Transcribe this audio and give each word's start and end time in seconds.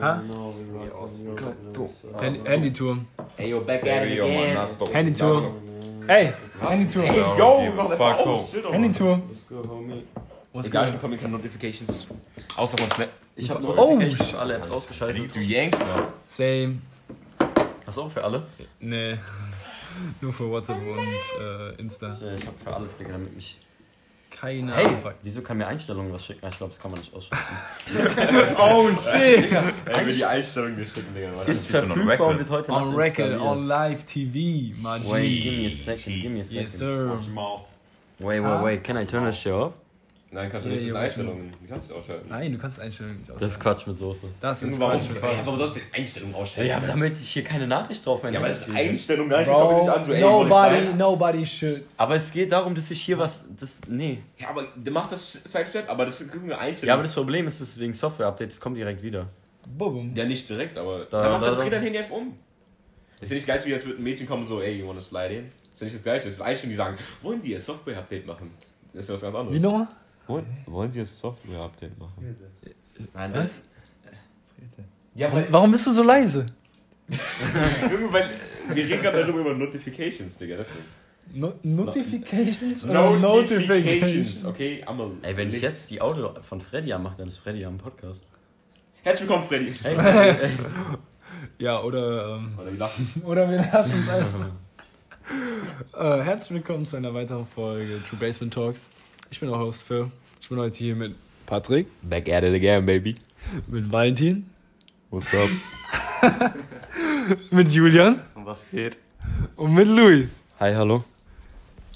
Ha? 0.00 0.22
Handy- 2.20 2.40
Handytour. 2.44 2.98
Ey, 3.36 3.50
yo, 3.50 3.60
back 3.60 3.86
at 3.86 4.06
it 4.06 4.20
again. 4.20 4.56
Handytour. 4.92 5.54
Ey, 6.06 6.32
Handytour. 6.60 7.04
Ey, 7.04 7.16
yo, 7.38 7.72
Fuck 7.96 8.00
aus. 8.26 8.52
Shit. 8.52 8.64
Handytour. 8.70 9.20
Was 10.52 10.66
Egal, 10.66 10.86
ich 10.88 10.94
bekomme 10.94 11.16
keine 11.16 11.32
Notifications. 11.32 12.06
Außer 12.56 12.78
von 12.78 12.90
Snap. 12.90 13.08
Ich 13.34 13.50
habe 13.50 13.66
Oh, 13.66 13.94
Notifications 13.94 14.30
für 14.30 14.38
alle 14.38 14.54
Apps 14.54 14.70
ausgeschaltet. 14.70 15.34
Du 15.34 15.40
yankst, 15.40 15.80
ne? 15.80 16.06
Same. 16.28 16.78
Hast 17.86 17.96
du 17.96 18.02
auch 18.02 18.10
für 18.10 18.22
alle? 18.22 18.42
Nee. 18.78 19.16
Nur 20.20 20.32
für 20.32 20.48
WhatsApp 20.50 20.76
und 20.78 21.42
äh, 21.44 21.80
Insta. 21.80 22.12
Ich 22.36 22.46
habe 22.46 22.56
für 22.62 22.74
alles, 22.74 22.96
Digga, 22.96 23.12
damit 23.12 23.34
mich. 23.34 23.60
Keine 24.40 24.74
Hey, 24.74 24.84
Ahnung. 24.86 25.12
wieso 25.22 25.42
kann 25.42 25.58
mir 25.58 25.66
Einstellungen 25.66 26.12
was 26.12 26.24
schicken? 26.26 26.46
Ich 26.50 26.56
glaube, 26.58 26.72
das 26.72 26.80
kann 26.82 26.90
man 26.90 27.00
nicht 27.00 27.14
ausschalten. 27.14 27.44
Oh 28.58 28.88
shit! 28.90 29.52
Ey, 29.86 30.04
mir 30.04 30.12
die 30.12 30.24
Einstellung 30.24 30.76
geschickt, 30.76 31.06
Digga. 31.14 31.30
Ist 31.30 31.48
ist 31.48 31.70
verfügbar 31.70 32.06
record. 32.08 32.30
und 32.32 32.38
wird 32.38 32.50
heute 32.50 32.72
On 32.72 32.88
Nacht 32.88 32.96
record, 32.98 33.40
on 33.40 33.66
live 33.66 34.04
TV, 34.04 34.74
my 34.82 35.00
Wait, 35.10 35.42
give 35.42 35.56
me 35.56 35.66
a 35.68 35.70
second, 35.70 36.20
give 36.22 36.30
me 36.30 36.40
a 36.40 36.44
second. 36.44 36.62
Yes, 36.62 36.78
sir. 36.78 37.18
Wait, 38.20 38.40
wait, 38.42 38.62
wait, 38.62 38.84
can 38.84 38.96
I 38.96 39.04
turn 39.04 39.24
this 39.24 39.36
shit 39.38 39.52
off? 39.52 39.74
Nein, 40.34 40.50
kannst 40.50 40.66
du 40.66 40.70
nicht. 40.70 40.80
Das 40.80 40.86
sind 40.86 40.94
ja, 40.94 41.00
Einstellungen. 41.00 41.50
Die 41.62 41.66
kannst 41.68 41.90
du 41.90 41.94
ausschalten. 41.94 42.26
Nein, 42.28 42.52
du 42.52 42.58
kannst 42.58 42.80
Einstellungen 42.80 43.16
nicht 43.18 43.28
Das 43.28 43.36
ausschalten. 43.36 43.54
ist 43.54 43.60
Quatsch 43.60 43.86
mit 43.86 43.98
Soße. 43.98 44.26
Das 44.40 44.62
ist 44.62 44.80
Warum, 44.80 45.00
Quatsch. 45.00 45.22
warum 45.44 45.58
sollst 45.58 45.76
du 45.76 45.80
die 45.80 45.96
Einstellung 46.00 46.34
ausschalten? 46.34 46.70
Ja, 46.70 46.76
aber 46.78 46.86
damit 46.88 47.12
ich 47.20 47.30
hier 47.30 47.44
keine 47.44 47.66
Nachricht 47.66 48.04
drauf 48.04 48.22
Ja, 48.24 48.30
aber 48.38 48.48
das 48.48 48.66
ist. 48.68 48.74
Einstellung, 48.74 49.28
da 49.30 49.44
kommt 49.44 49.78
nicht 49.78 49.88
an, 49.88 50.04
so, 50.04 50.12
ey, 50.12 50.20
nobody, 50.20 50.48
nobody. 50.48 50.94
nobody 50.96 51.46
should. 51.46 51.84
Aber 51.96 52.16
es 52.16 52.32
geht 52.32 52.50
darum, 52.52 52.74
dass 52.74 52.90
ich 52.90 53.00
hier 53.00 53.16
was. 53.18 53.44
Das, 53.58 53.80
nee. 53.88 54.18
Ja, 54.38 54.48
aber 54.50 54.66
der 54.74 54.92
macht 54.92 55.12
das 55.12 55.32
Sidestep, 55.44 55.88
aber 55.88 56.04
das 56.06 56.20
ist 56.20 56.32
eine 56.34 56.58
Einstellung. 56.58 56.88
Ja, 56.88 56.94
aber 56.94 57.02
das 57.04 57.14
Problem 57.14 57.46
ist, 57.46 57.60
dass 57.60 57.78
wegen 57.78 57.94
Software-Update, 57.94 58.50
es 58.52 58.60
kommt 58.60 58.76
direkt 58.76 59.02
wieder. 59.02 59.28
Bubum. 59.66 60.14
Ja, 60.16 60.24
nicht 60.26 60.48
direkt, 60.50 60.76
aber. 60.76 61.06
Da- 61.10 61.22
Da, 61.22 61.30
macht 61.30 61.42
da- 61.42 61.46
dann 61.46 61.56
da- 61.56 61.62
dreht 61.62 61.72
dein 61.72 61.82
Handy 61.82 61.98
einfach 61.98 62.16
um. 62.16 62.36
Ist 63.20 63.30
ja 63.30 63.36
nicht 63.36 63.46
geil, 63.46 63.60
wie 63.64 63.70
jetzt 63.70 63.86
mit 63.86 63.94
einem 63.94 64.04
Mädchen 64.04 64.26
kommen 64.26 64.42
und 64.42 64.48
so, 64.48 64.60
ey, 64.60 64.80
you 64.80 64.86
wanna 64.88 65.00
slide 65.00 65.32
in? 65.32 65.44
Ist 65.72 65.80
ja 65.80 65.84
nicht 65.84 65.96
das 65.96 66.02
Gleiche. 66.02 66.24
Das 66.26 66.34
ist 66.34 66.40
Einstellungen, 66.40 66.72
die 66.72 66.76
sagen, 66.76 66.98
wollen 67.22 67.40
die 67.40 67.52
ihr 67.52 67.60
Software-Update 67.60 68.26
machen? 68.26 68.50
Das 68.92 69.04
ist 69.04 69.08
ja 69.08 69.14
was 69.14 69.22
ganz 69.22 69.34
anderes. 69.34 69.56
Wie 69.56 69.60
nochmal? 69.62 69.88
Wollen, 70.26 70.46
wollen 70.66 70.90
sie 70.92 71.00
ihr 71.00 71.06
Software-Update 71.06 71.98
machen? 71.98 72.36
Nein, 73.12 73.34
Was? 73.34 73.62
Ja, 75.14 75.30
Warum, 75.32 75.44
warum 75.50 75.72
bist 75.72 75.86
du 75.86 75.92
so 75.92 76.02
leise? 76.02 76.46
Irgendwann, 77.90 78.30
wir 78.68 78.84
reden 78.84 79.02
gerade 79.02 79.20
darüber 79.20 79.40
über 79.40 79.54
Notifications, 79.54 80.38
Digga, 80.38 80.56
deswegen. 80.56 80.84
No 81.34 81.52
Notifications? 81.62 82.84
oder 82.84 83.18
Notifications, 83.18 84.44
okay? 84.44 84.84
I'm 84.86 85.00
a 85.00 85.10
Ey, 85.22 85.36
wenn 85.36 85.48
ich 85.52 85.62
jetzt 85.62 85.90
die 85.90 86.00
Audio 86.00 86.34
von 86.42 86.60
Freddy 86.60 86.92
anmache, 86.92 87.16
dann 87.18 87.28
ist 87.28 87.38
Freddy 87.38 87.64
am 87.64 87.78
Podcast. 87.78 88.24
Herzlich 89.02 89.28
willkommen, 89.28 89.46
Freddy. 89.46 89.72
Ja, 91.58 91.82
oder, 91.82 92.36
ähm, 92.36 92.58
Oder 92.58 92.72
wie 92.72 92.76
lachen. 92.76 93.22
oder 93.24 93.50
wir 93.50 93.58
lassen 93.58 93.98
uns 93.98 94.08
einfach. 94.08 94.40
äh, 95.94 96.22
herzlich 96.22 96.50
willkommen 96.58 96.86
zu 96.86 96.96
einer 96.96 97.12
weiteren 97.12 97.46
Folge 97.46 98.02
True 98.08 98.18
Basement 98.18 98.54
Talks. 98.54 98.88
Ich 99.34 99.40
bin 99.40 99.48
der 99.48 99.58
Host 99.58 99.82
Phil. 99.82 100.12
Ich 100.40 100.48
bin 100.48 100.58
heute 100.58 100.78
hier 100.78 100.94
mit 100.94 101.16
Patrick, 101.44 101.88
Back 102.02 102.28
at 102.28 102.44
it 102.44 102.54
again, 102.54 102.86
baby. 102.86 103.16
mit 103.66 103.90
Valentin, 103.90 104.48
What's 105.10 105.26
up? 105.34 105.50
mit 107.50 107.68
Julian 107.72 108.14
Und 108.36 108.46
was 108.46 108.64
geht? 108.70 108.96
und 109.56 109.74
mit 109.74 109.88
Luis. 109.88 110.44
Hi, 110.60 110.72
hallo. 110.72 111.02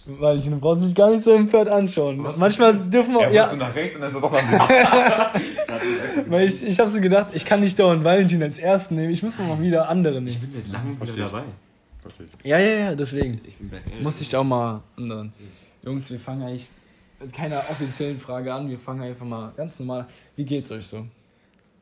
Valentin, 0.05 0.51
du 0.51 0.59
brauchst 0.59 0.83
dich 0.83 0.93
gar 0.97 1.11
nicht 1.13 1.23
so 1.23 1.31
empört 1.31 1.69
anschauen. 1.69 2.19
Manchmal 2.39 2.75
dürfen 2.75 3.15
wir. 3.15 3.21
Er 3.21 3.33
Ja, 3.33 3.55
nach 3.55 3.73
rechts 3.73 3.95
und 3.95 4.01
dann 4.01 4.11
ist 4.11 4.17
er 4.17 4.21
doch 4.21 4.33
weil 6.27 6.49
ich, 6.49 6.65
ich 6.65 6.81
habe 6.81 6.91
so 6.91 7.01
gedacht, 7.01 7.29
ich 7.35 7.45
kann 7.45 7.61
nicht 7.61 7.79
dauernd 7.79 8.03
Valentin 8.03 8.43
als 8.43 8.59
ersten 8.59 8.97
nehmen. 8.97 9.13
Ich 9.13 9.23
muss 9.23 9.39
mal 9.39 9.63
wieder 9.63 9.89
andere 9.89 10.21
nehmen. 10.21 10.41
bin 10.41 10.51
seit 10.51 10.73
langem 10.73 11.01
wieder 11.01 11.13
dabei. 11.15 11.45
Ja, 12.43 12.59
ja, 12.59 12.79
ja, 12.81 12.95
deswegen. 12.97 13.41
Ich 13.47 13.55
bin 13.59 13.71
back 13.71 13.83
at 13.87 13.93
it. 13.93 14.03
Muss 14.03 14.21
ich 14.21 14.35
auch 14.35 14.43
mal 14.43 14.83
anderen. 14.97 15.33
Jungs, 15.85 16.11
wir 16.11 16.19
fangen 16.19 16.43
eigentlich 16.43 16.69
mit 17.21 17.33
keiner 17.33 17.65
offiziellen 17.71 18.21
Frage 18.21 18.53
an. 18.53 18.69
Wir 18.69 18.79
fangen 18.79 19.03
einfach 19.03 19.27
mal 19.27 19.53
ganz 19.57 19.79
normal. 19.79 20.07
Wie 20.37 20.45
geht's 20.45 20.71
euch 20.71 20.87
so? 20.87 21.07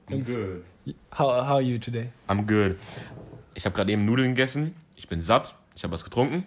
I'm 0.09 0.25
good. 0.25 0.65
how, 1.11 1.45
how 1.45 1.57
are 1.57 1.61
you 1.61 1.79
today? 1.79 2.11
I'm 2.29 2.47
good. 2.47 2.79
Ich 3.55 3.65
habe 3.65 3.75
gerade 3.75 3.93
eben 3.93 4.05
Nudeln 4.05 4.35
gegessen. 4.35 4.75
Ich 4.95 5.09
bin 5.09 5.21
satt. 5.21 5.55
Ich 5.75 5.83
habe 5.83 5.93
was 5.93 6.05
getrunken. 6.05 6.45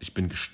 Ich 0.00 0.12
bin 0.12 0.28
gest 0.28 0.50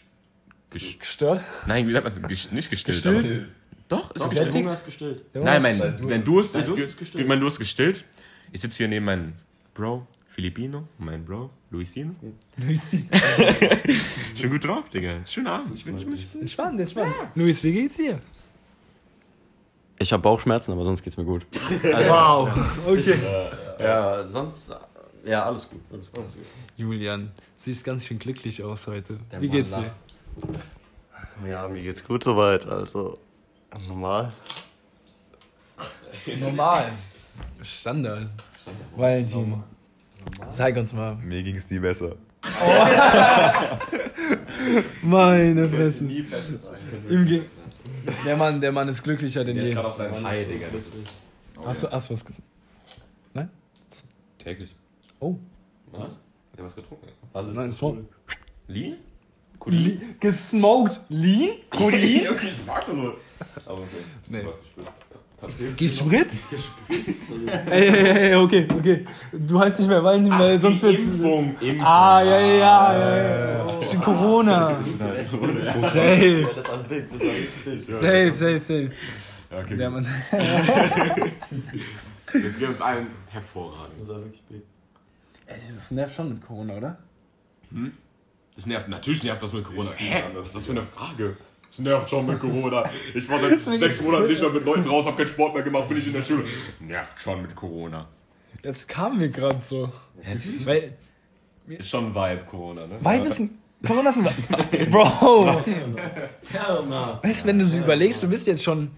gest 0.70 1.00
Gestört? 1.00 1.42
Nein, 1.66 1.86
wie 1.88 1.92
nennt 1.92 2.04
man 2.04 2.30
nicht 2.30 2.50
gestillt. 2.70 3.02
Gestillt? 3.02 3.26
Aber 3.26 3.46
doch, 3.88 4.10
ist 4.12 4.24
Doch, 4.24 4.30
der 4.30 4.44
gestillt. 4.44 4.64
Hunger 4.64 4.74
ist 4.74 4.84
gestillt. 4.86 5.34
Nein, 5.34 5.62
mein, 5.62 5.78
Durst 5.78 6.04
mein 6.04 6.24
Durst 6.24 6.54
ist, 6.54 6.68
Durst 6.68 6.82
ist 6.82 6.98
gestillt. 6.98 7.28
mein 7.28 7.40
Durst 7.40 7.58
gestillt. 7.58 8.04
Ich 8.50 8.60
sitze 8.60 8.78
hier 8.78 8.88
neben 8.88 9.04
meinem 9.04 9.32
Bro, 9.74 10.06
Filipino, 10.28 10.88
mein 10.98 11.24
Bro, 11.24 11.50
Luisino. 11.72 12.12
Schon 14.38 14.50
gut 14.50 14.64
drauf, 14.64 14.88
Digga. 14.90 15.24
Schönen 15.26 15.46
Abend. 15.46 15.74
Ich 15.74 15.84
bin, 15.84 15.96
ich 15.96 16.04
bin, 16.04 16.14
ich 16.14 16.28
bin. 16.28 16.42
Entspannt, 16.42 16.78
entspannt. 16.78 17.14
Luis, 17.34 17.64
wie 17.64 17.72
geht's 17.72 17.96
dir? 17.96 18.20
Ich 19.98 20.12
habe 20.12 20.22
Bauchschmerzen, 20.22 20.72
aber 20.72 20.84
sonst 20.84 21.02
geht's 21.02 21.16
mir 21.16 21.24
gut. 21.24 21.46
Wow. 21.82 22.50
Okay. 22.86 23.18
Ja, 23.78 24.26
sonst. 24.26 24.70
Ja, 25.24 25.46
alles 25.46 25.68
gut. 25.68 25.80
Alles 25.90 26.12
gut. 26.12 26.24
Julian, 26.76 27.30
siehst 27.58 27.84
ganz 27.84 28.04
schön 28.04 28.18
glücklich 28.18 28.62
aus 28.62 28.86
heute. 28.86 29.18
Der 29.30 29.40
Wie 29.40 29.48
geht's 29.48 29.74
dir? 29.74 29.92
Ja, 31.48 31.68
mir 31.68 31.82
geht's 31.82 32.04
gut 32.04 32.22
soweit. 32.22 32.66
Also, 32.66 33.18
normal. 33.86 34.32
Normal. 36.38 36.92
Standard. 37.62 38.28
Valentin. 38.94 39.62
Zeig 40.52 40.76
uns 40.76 40.92
mal. 40.92 41.16
Mir 41.16 41.42
ging's 41.42 41.70
nie 41.70 41.78
besser. 41.78 42.16
Meine 45.02 45.68
Fresse. 45.68 46.04
Ihm 46.04 47.26
ging. 47.26 47.42
Der 48.26 48.36
Mann, 48.36 48.60
der 48.60 48.72
Mann 48.72 48.88
ist 48.88 49.02
glücklicher 49.02 49.44
denn 49.44 49.54
Der 49.56 49.62
ist 49.64 49.68
je. 49.70 49.74
gerade 49.74 49.88
auf 49.88 49.94
seinem 49.94 50.22
High, 50.24 50.46
Digga. 50.46 50.66
Das 50.72 50.86
ist. 50.86 51.08
Hast 51.64 51.82
du, 51.84 51.90
hast 51.90 52.10
du 52.10 52.14
was 52.14 52.24
gesagt? 52.24 52.42
Täglich. 54.38 54.74
Oh. 55.20 55.36
Was? 55.92 56.00
Hat 56.02 56.10
er 56.56 56.64
was 56.64 56.74
getrunken? 56.74 57.06
Alles 57.32 57.56
Nein, 57.56 57.70
ist 57.70 57.78
Smoke. 57.78 58.04
Lean? 58.66 58.96
Li 59.66 60.00
gesmoked 60.18 61.00
Lean? 61.10 61.50
Codein? 61.70 62.26
okay, 62.28 62.48
ich 62.56 62.66
mag 62.66 62.92
nur. 62.92 63.16
Aber 63.64 63.82
okay. 63.82 63.88
Nee. 64.26 64.40
Was 64.44 64.58
gespürt. 64.60 64.88
Gespritzt? 65.76 66.44
ey, 66.88 67.88
ey, 67.88 68.30
ey, 68.30 68.34
okay, 68.36 68.66
okay. 68.78 69.06
Du 69.32 69.58
heißt 69.58 69.80
nicht 69.80 69.88
mehr 69.88 70.02
Valentin, 70.02 70.38
weil 70.38 70.60
sonst 70.60 70.82
wird's. 70.82 71.02
Impfung, 71.04 71.56
Impfung. 71.60 71.84
Ah, 71.84 72.22
ja, 72.22 72.40
ja, 72.40 72.56
ja, 72.56 72.96
ja. 72.96 73.80
ja. 73.80 74.00
Corona. 74.00 74.68
Safe, 75.82 76.48
Das 76.54 76.70
ein 76.70 76.82
Bild, 76.84 77.18
Bild. 77.18 77.82
safe, 77.86 78.32
safe, 78.36 78.60
safe. 78.60 78.90
Ja, 79.50 79.58
okay. 79.58 79.76
Der 79.76 79.90
Mann. 79.90 80.06
Das 82.34 82.58
geht 82.58 82.68
uns 82.68 82.80
allen 82.80 83.08
hervorragend. 83.28 83.94
Das 84.00 84.08
ist 84.08 84.14
ein 84.14 84.24
wirklich 84.24 84.42
Bild. 84.44 84.62
Ey, 85.46 85.56
das 85.74 85.90
nervt 85.90 86.14
schon 86.14 86.30
mit 86.30 86.46
Corona, 86.46 86.74
oder? 86.76 86.98
Das 88.56 88.64
nervt, 88.66 88.88
natürlich 88.88 89.22
nervt 89.22 89.42
das 89.42 89.52
mit 89.52 89.64
Corona. 89.64 89.90
Hä? 89.96 90.22
Was 90.34 90.46
ist 90.46 90.56
das 90.56 90.64
für 90.66 90.72
eine 90.72 90.82
Frage? 90.82 91.34
Das 91.72 91.78
nervt 91.78 92.10
schon 92.10 92.26
mit 92.26 92.38
Corona. 92.38 92.84
Ich 93.14 93.26
war 93.30 93.38
seit 93.38 93.58
sechs 93.78 94.02
Monaten 94.02 94.28
nicht 94.28 94.42
mehr 94.42 94.50
mit 94.50 94.62
Leuten 94.62 94.86
raus, 94.90 95.06
hab 95.06 95.16
keinen 95.16 95.28
Sport 95.28 95.54
mehr 95.54 95.62
gemacht, 95.62 95.88
bin 95.88 95.96
ich 95.96 96.06
in 96.06 96.12
der 96.12 96.20
Schule. 96.20 96.44
Nervt 96.80 97.18
schon 97.18 97.40
mit 97.40 97.56
Corona. 97.56 98.06
Jetzt 98.62 98.86
kam 98.86 99.16
mir 99.16 99.30
gerade 99.30 99.58
so. 99.62 99.90
Natürlich. 100.22 100.66
Weil, 100.66 100.92
Ist 101.68 101.88
schon 101.88 102.08
ein 102.08 102.14
Vibe, 102.14 102.42
Corona, 102.44 102.86
ne? 102.86 102.96
weil 103.00 103.24
wissen. 103.24 103.58
Corona 103.86 104.10
ist 104.10 104.18
ein. 104.18 104.24
Bro! 104.90 105.62
Weißt 107.22 107.44
du, 107.44 107.48
wenn 107.48 107.58
du 107.58 107.66
so 107.66 107.78
überlegst, 107.78 108.22
du 108.22 108.28
bist 108.28 108.46
jetzt 108.46 108.62
schon 108.62 108.90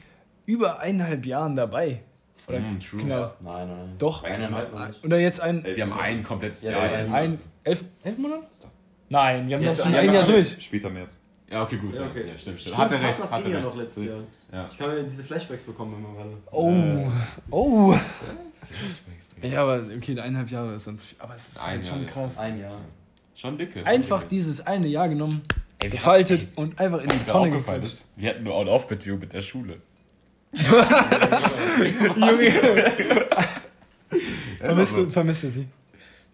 über 0.45 0.81
eineinhalb 0.81 1.25
Jahren 1.25 1.55
dabei. 1.55 2.01
Oder 2.49 2.59
Mm, 2.59 2.81
true. 2.81 3.03
genau. 3.03 3.31
Nein, 3.41 3.69
nein, 3.69 3.69
nein. 3.69 3.95
Doch. 3.99 4.25
Eineinhalb 4.25 4.88
nicht. 4.88 5.05
Oder 5.05 5.19
jetzt 5.21 5.41
ein. 5.41 5.65
Wir 5.65 5.85
haben 5.85 5.93
ein 5.93 6.25
komplettes 6.25 6.62
Ja, 6.62 6.73
Jahr 6.73 7.15
ein 7.15 7.38
elf, 7.62 7.85
elf 8.03 8.19
Monate? 8.19 8.43
Nein, 9.09 9.49
wir 9.49 9.56
haben 9.56 9.62
Jetzt 9.62 9.79
noch 9.79 9.85
schon 9.85 9.94
ein 9.94 10.00
ein 10.00 10.06
Jahr 10.12 10.15
Jahr 10.17 10.26
durch. 10.26 10.56
Später 10.61 10.91
März. 10.91 11.17
Ja, 11.55 11.62
okay, 11.62 11.77
gut. 11.77 11.95
Ja, 11.95 12.06
okay. 12.06 12.27
Ja, 12.29 12.37
stimmt, 12.37 12.59
stimmt. 12.59 12.61
Stimmt, 12.61 12.77
Hat 12.79 12.93
er 12.93 12.99
fast 12.99 13.09
recht, 13.09 13.19
nach 13.21 13.31
hat 13.31 13.39
er 13.39 13.43
Kenia 13.45 13.56
recht. 13.59 13.69
noch 13.69 13.77
letztes 13.77 14.05
Jahr. 14.05 14.19
Ja. 14.53 14.69
Ich 14.69 14.79
kann 14.79 14.91
mir 14.95 15.03
diese 15.05 15.23
Flashbacks 15.23 15.62
bekommen 15.62 15.95
immer 15.99 16.15
gerade. 16.15 16.37
Oh. 16.51 17.11
Oh. 17.51 17.97
Ja, 19.41 19.62
aber 19.62 19.85
okay, 19.97 20.19
eineinhalb 20.19 20.51
Jahre 20.51 20.75
ist 20.75 20.85
sonst 20.85 21.05
viel. 21.06 21.17
Aber 21.21 21.37
es 21.37 21.49
ist 21.51 21.61
Ein 21.61 21.67
halt 21.67 21.87
schon 21.87 22.05
ist 22.05 22.12
krass. 22.12 22.39
Ein 22.39 22.59
Jahr. 22.59 22.81
Schon 23.37 23.56
dicke. 23.56 23.79
schon 23.79 23.87
Einfach 23.87 24.21
dicke. 24.23 24.31
dieses 24.35 24.67
eine 24.67 24.89
Jahr 24.89 25.09
genommen, 25.09 25.43
Ey, 25.79 25.91
gefaltet 25.91 26.41
haben- 26.41 26.53
und 26.56 26.81
einfach 26.81 27.01
in 27.03 27.09
die 27.09 27.19
Tonne 27.25 27.62
ist, 27.79 28.05
wir 28.17 28.31
hatten 28.31 28.41
eine 28.41 28.53
On-Off-Beziehung 28.53 29.21
mit 29.21 29.33
der 29.33 29.43
Schule. 29.43 29.81
Junge. 32.17 32.50
vermisst, 34.59 34.97
du, 34.97 35.11
vermisst 35.11 35.43
du 35.45 35.49
sie? 35.50 35.69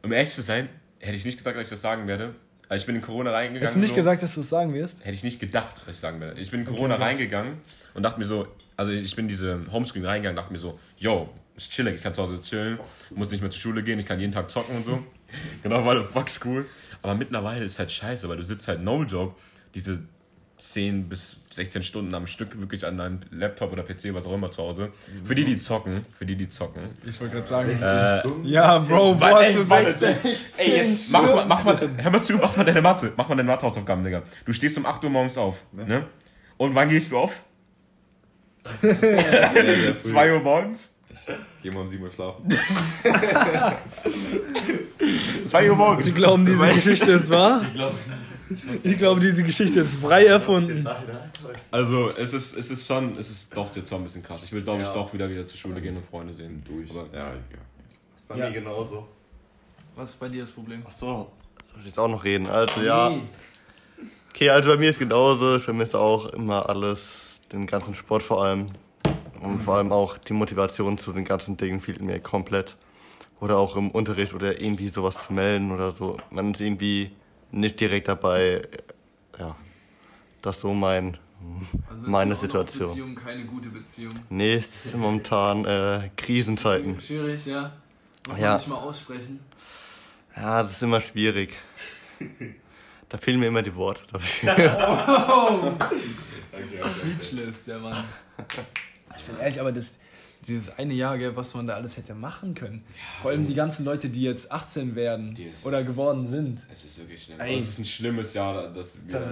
Um 0.03 0.13
ehrlich 0.13 0.31
zu 0.31 0.41
sein, 0.43 0.69
hätte 0.99 1.17
ich 1.17 1.25
nicht 1.27 1.37
gesagt, 1.37 1.57
dass 1.57 1.65
ich 1.65 1.71
das 1.71 1.83
sagen 1.83 2.07
werde. 2.07 2.35
Also 2.71 2.83
ich 2.83 2.87
bin 2.87 2.95
in 2.95 3.03
Corona 3.03 3.33
reingegangen. 3.33 3.67
Hast 3.67 3.75
du 3.75 3.81
nicht 3.81 3.89
so, 3.89 3.97
gesagt, 3.97 4.23
dass 4.23 4.33
du 4.33 4.43
es 4.43 4.49
sagen 4.49 4.73
wirst? 4.73 5.01
Hätte 5.01 5.15
ich 5.15 5.25
nicht 5.25 5.41
gedacht, 5.41 5.83
dass 5.85 5.97
ich 5.97 6.01
sagen 6.01 6.21
werde. 6.21 6.41
Ich 6.41 6.53
bin 6.53 6.61
in 6.61 6.67
Corona 6.67 6.95
Okay, 6.95 7.03
reingegangen 7.03 7.55
und 7.95 8.05
dachte 8.05 8.21
mir 8.21 8.25
so, 8.25 8.47
Also 8.77 8.93
ich 8.93 9.17
bin 9.17 9.25
in 9.25 9.29
diese 9.29 9.61
Homeschooling 9.73 10.07
reingegangen, 10.07 10.37
dachte 10.37 10.53
mir 10.53 10.59
so, 10.61 10.79
yo, 10.97 11.29
ist 11.57 11.73
chillig, 11.73 11.97
ich 11.97 12.03
kann 12.03 12.15
zu 12.15 12.23
Hause 12.23 12.39
chillen, 12.39 12.79
muss 13.11 13.29
nicht 13.33 13.41
mehr 13.41 13.51
zur 13.51 13.61
Schule 13.61 13.83
gehen, 13.83 13.99
ich 13.99 14.07
kann 14.07 14.21
jeden 14.21 14.31
Tag 14.31 14.49
zocken 14.53 14.77
und 14.77 14.87
so. 14.87 15.03
genau, 15.65 15.85
weil 15.85 16.05
fuck 16.05 16.31
school. 16.31 16.65
Aber 17.03 17.17
mittlerweile 17.17 17.65
ist 17.65 17.81
halt 17.81 17.91
scheiße, 17.91 18.29
weil 18.29 18.37
du 18.37 18.45
sitzt 18.45 18.69
halt 18.69 18.81
no 18.81 19.03
joke, 19.03 19.35
diese 19.75 20.05
10 20.61 21.09
bis 21.09 21.39
16 21.51 21.83
Stunden 21.83 22.15
am 22.15 22.27
Stück 22.27 22.61
wirklich 22.61 22.87
an 22.87 22.99
deinem 22.99 23.21
Laptop 23.31 23.73
oder 23.73 23.83
PC, 23.83 24.13
was 24.13 24.27
auch 24.27 24.35
immer 24.35 24.51
zu 24.51 24.63
Hause. 24.63 24.93
Für 25.25 25.35
die, 25.35 25.45
die 25.45 25.59
zocken, 25.59 26.05
für 26.17 26.27
die, 26.27 26.37
die 26.37 26.49
zocken. 26.51 26.83
Ich 27.07 27.19
wollte 27.21 27.37
gerade 27.37 27.49
sagen. 27.49 27.71
Äh, 27.83 28.21
Stunden? 28.21 28.47
Ja, 28.47 28.79
Bro, 28.79 29.19
hast 29.21 29.43
ey, 29.43 29.55
du 29.55 29.69
warte, 29.69 29.99
16? 29.99 30.17
Ey, 30.59 30.77
jetzt 30.77 31.11
mach 31.11 31.23
mal, 31.23 31.47
mach 31.47 31.65
mal, 31.65 31.81
hör 31.97 32.11
mal 32.11 32.23
zu, 32.23 32.35
mach 32.35 32.57
mal 32.57 32.65
deine 32.65 32.83
Mathe, 32.83 33.13
mach 33.17 33.29
mal 33.29 33.37
deine 33.37 33.49
Mathehausaufgaben, 33.49 34.05
Digga. 34.05 34.23
Du 34.45 34.53
stehst 34.53 34.77
um 34.77 34.85
8 34.85 35.03
Uhr 35.03 35.11
morgens 35.11 35.39
auf, 35.39 35.65
ne? 35.73 36.07
Und 36.59 36.75
wann 36.75 36.91
gehst 36.91 37.11
du 37.11 37.19
auf? 37.19 37.43
2 38.83 40.33
Uhr 40.33 40.41
morgens? 40.41 40.95
Geh 41.63 41.71
mal 41.71 41.81
um 41.81 41.89
7 41.89 42.03
Uhr 42.03 42.13
schlafen. 42.13 42.45
2 45.47 45.71
Uhr 45.71 45.77
morgens. 45.77 46.05
Sie 46.05 46.13
glauben, 46.13 46.45
diese 46.45 46.69
Geschichte 46.75 47.13
ist 47.13 47.31
wahr? 47.31 47.65
Ich 48.83 48.97
glaube, 48.97 49.21
diese 49.21 49.43
Geschichte 49.45 49.81
ist 49.81 49.97
frei 49.97 50.27
erfunden. 50.27 50.87
Also, 51.71 52.11
es 52.11 52.33
ist, 52.33 52.57
es 52.57 52.71
ist 52.71 52.87
schon, 52.87 53.17
es 53.17 53.31
ist 53.31 53.57
doch 53.57 53.75
jetzt 53.75 53.89
schon 53.89 54.01
ein 54.01 54.05
bisschen 54.05 54.23
krass. 54.23 54.41
Ich 54.45 54.53
will, 54.53 54.63
glaube 54.63 54.83
ich, 54.83 54.89
Ja. 54.89 54.95
doch 54.95 55.13
wieder 55.13 55.29
wieder 55.31 55.47
zur 55.47 55.59
Schule 55.59 55.81
gehen 55.81 55.97
und 55.97 56.05
Freunde 56.05 56.33
sehen. 56.35 56.63
Durch. 56.67 56.91
Aber, 56.91 57.07
Ja, 57.17 57.29
ja. 57.31 57.35
Bei 58.29 58.37
Ja. 58.37 58.47
mir 58.49 58.53
genauso. 58.53 59.09
Was 59.97 60.11
ist 60.11 60.21
bei 60.21 60.29
dir 60.29 60.43
das 60.43 60.53
Problem? 60.53 60.83
Ach 60.87 60.91
so, 60.93 61.31
soll 61.65 61.81
ich 61.81 61.87
jetzt 61.87 61.99
auch 61.99 62.09
noch 62.09 62.25
reden? 62.25 62.47
Also 62.49 62.81
ja. 62.83 63.11
Okay, 64.33 64.51
also 64.51 64.71
bei 64.71 64.77
mir 64.77 64.91
ist 64.91 64.99
genauso. 64.99 65.57
Ich 65.57 65.63
vermisse 65.65 65.99
auch 65.99 66.27
immer 66.27 66.69
alles, 66.69 67.41
den 67.53 67.67
ganzen 67.67 67.95
Sport 67.95 68.23
vor 68.23 68.43
allem. 68.45 68.71
Und 69.43 69.61
vor 69.61 69.77
allem 69.77 69.91
auch 69.91 70.19
die 70.19 70.33
Motivation 70.33 70.99
zu 70.99 71.13
den 71.13 71.25
ganzen 71.25 71.57
Dingen 71.57 71.81
fehlt 71.81 72.01
mir 72.01 72.21
komplett. 72.21 72.77
Oder 73.41 73.57
auch 73.57 73.75
im 73.77 73.91
Unterricht 73.91 74.35
oder 74.35 74.61
irgendwie 74.61 74.89
sowas 74.89 75.27
zu 75.27 75.33
melden 75.33 75.73
oder 75.73 75.93
so. 75.93 76.19
Man 76.31 76.53
ist 76.53 76.61
irgendwie 76.61 77.11
nicht 77.53 77.79
direkt 77.81 78.09
dabei. 78.09 78.63
Ja, 79.39 79.57
das 80.43 80.57
ist 80.57 80.63
so 80.63 80.73
mein, 80.75 81.17
meine 82.03 82.35
Situation. 82.37 82.89
Beziehung 82.89 83.15
keine 83.15 83.45
gute 83.45 83.69
Beziehung. 83.71 84.13
Nee, 84.29 84.55
es 84.55 84.85
sind 84.85 85.01
momentan 85.01 85.65
äh, 85.65 86.11
Krisenzeiten. 86.17 87.01
Schwierig, 87.01 87.47
ja. 87.47 87.73
Muss 88.29 88.39
Ja. 88.39 88.49
man 88.51 88.57
nicht 88.59 88.69
mal 88.69 88.77
aussprechen. 88.77 89.41
Ja, 90.37 90.63
das 90.63 90.73
ist 90.73 90.83
immer 90.83 91.01
schwierig. 91.01 91.57
Da 93.09 93.19
fehlen 93.19 93.41
mir 93.41 93.47
immer 93.47 93.63
die 93.63 93.75
Worte 93.75 94.03
dafür. 94.13 94.55
Speechless, 97.01 97.65
der 97.65 97.79
Mann. 97.79 97.97
Ich 99.17 99.25
bin 99.25 99.39
ehrlich, 99.39 99.61
aber 99.61 99.73
das, 99.73 99.99
dieses 100.47 100.71
eine 100.79 100.95
Jahr, 100.95 101.19
gell, 101.19 101.37
was 101.37 101.55
man 101.55 101.67
da 101.67 101.75
alles 101.75 101.97
hätte 101.97 102.15
machen 102.15 102.55
können. 102.55 102.83
Vor 103.23 103.31
allem 103.31 103.45
die 103.47 103.55
ganzen 103.55 103.85
Leute, 103.85 104.09
die 104.09 104.23
jetzt 104.23 104.51
18 104.51 104.95
werden 104.97 105.37
oder 105.65 105.83
geworden 105.83 106.27
sind. 106.27 106.67
es 106.73 106.85
ist 106.85 106.99
wirklich 106.99 107.23
schlimm. 107.23 107.39
Es 107.41 107.69
ist 107.69 107.79
ein 107.79 107.85
schlimmes 107.85 108.35
Jahr, 108.35 108.69
dass 108.73 108.97
wir. 109.07 109.13
Das, 109.19 109.29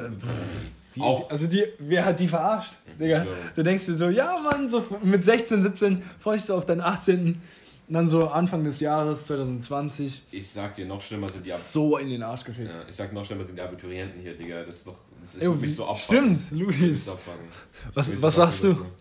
Die, 0.94 1.00
Auch- 1.02 1.30
Also 1.30 1.46
die, 1.46 1.64
wer 1.78 2.04
hat 2.06 2.18
die 2.18 2.26
verarscht? 2.28 2.78
Digga, 2.98 3.22
schwöre. 3.22 3.36
du 3.54 3.62
denkst 3.62 3.84
dir 3.86 3.96
so, 3.96 4.08
ja 4.08 4.38
Mann, 4.38 4.70
so 4.70 4.82
mit 5.02 5.22
16, 5.24 5.62
17 5.62 6.02
freust 6.18 6.48
du 6.48 6.54
auf 6.54 6.64
deinen 6.64 6.80
18. 6.80 7.40
Und 7.88 7.94
dann 7.94 8.08
so 8.08 8.28
Anfang 8.28 8.64
des 8.64 8.80
Jahres 8.80 9.26
2020 9.26 10.22
ich 10.30 10.48
sag 10.48 10.74
dir, 10.74 10.86
noch 10.86 11.00
schlimmer 11.00 11.28
sind 11.28 11.46
die 11.46 11.52
Ab 11.52 11.58
so 11.58 11.96
in 11.98 12.08
den 12.10 12.22
Arsch 12.22 12.44
gefickt. 12.44 12.68
ja, 12.70 12.82
Ich 12.88 12.96
sag 12.96 13.12
noch 13.12 13.24
schlimmer 13.24 13.44
sind 13.44 13.56
die 13.56 13.62
Abiturienten 13.62 14.20
hier, 14.20 14.34
Digga. 14.36 14.62
Das 14.64 14.76
ist 14.76 14.86
doch. 14.86 14.96
Das 15.20 15.34
ist 15.34 15.42
Ey, 15.42 15.48
wirklich 15.48 15.74
so 15.74 15.86
abfuckend. 15.86 16.40
Stimmt, 16.40 16.40
Das 16.40 16.58
Luis. 16.58 17.06
Was, 17.94 18.22
was 18.22 18.34
so 18.34 18.40
sagst 18.40 18.62
du? 18.64 18.70
abfuckend. 18.70 18.92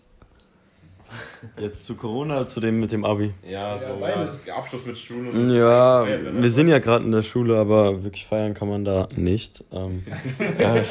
Jetzt 1.59 1.85
zu 1.85 1.95
Corona, 1.95 2.45
zu 2.47 2.59
dem 2.59 2.79
mit 2.79 2.91
dem 2.91 3.05
Abi. 3.05 3.33
Ja, 3.47 3.77
so, 3.77 3.87
ja, 3.87 3.93
beides. 3.95 4.43
der 4.43 4.57
Abschluss 4.57 4.85
mit 4.85 4.97
Stuhl 4.97 5.27
und 5.27 5.49
Ja, 5.49 6.01
das 6.01 6.09
ist 6.09 6.15
eigentlich 6.15 6.43
wir 6.43 6.51
sind 6.51 6.67
ja 6.67 6.79
gerade 6.79 7.05
in 7.05 7.11
der 7.11 7.21
Schule, 7.21 7.57
aber 7.57 8.03
wirklich 8.03 8.25
feiern 8.25 8.53
kann 8.53 8.69
man 8.69 8.85
da 8.85 9.07
nicht. 9.15 9.63
Ähm, 9.71 10.03
ja, 10.59 10.83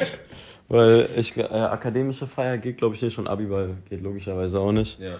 weil 0.69 1.07
ich, 1.15 1.37
äh, 1.37 1.43
akademische 1.43 2.27
Feier 2.27 2.57
geht, 2.57 2.77
glaube 2.77 2.95
ich, 2.95 3.01
nicht 3.01 3.17
und 3.17 3.27
Abi-Ball 3.27 3.77
geht 3.89 4.01
logischerweise 4.01 4.59
auch 4.59 4.71
nicht. 4.71 4.99
Ja, 4.99 5.11
ja. 5.11 5.17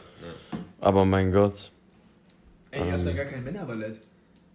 Aber 0.80 1.06
mein 1.06 1.32
Gott. 1.32 1.72
Ey, 2.72 2.86
ihr 2.86 2.94
habt 2.94 3.06
da 3.06 3.14
gar 3.14 3.26
kein 3.26 3.44
Männerballett. 3.44 4.00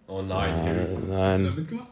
Oh 0.07 0.23
nein. 0.23 0.55
Äh, 0.55 0.69
Hast 0.69 0.91
du 0.91 1.07
da 1.07 1.17
nein, 1.17 1.55
mitgemacht? 1.55 1.89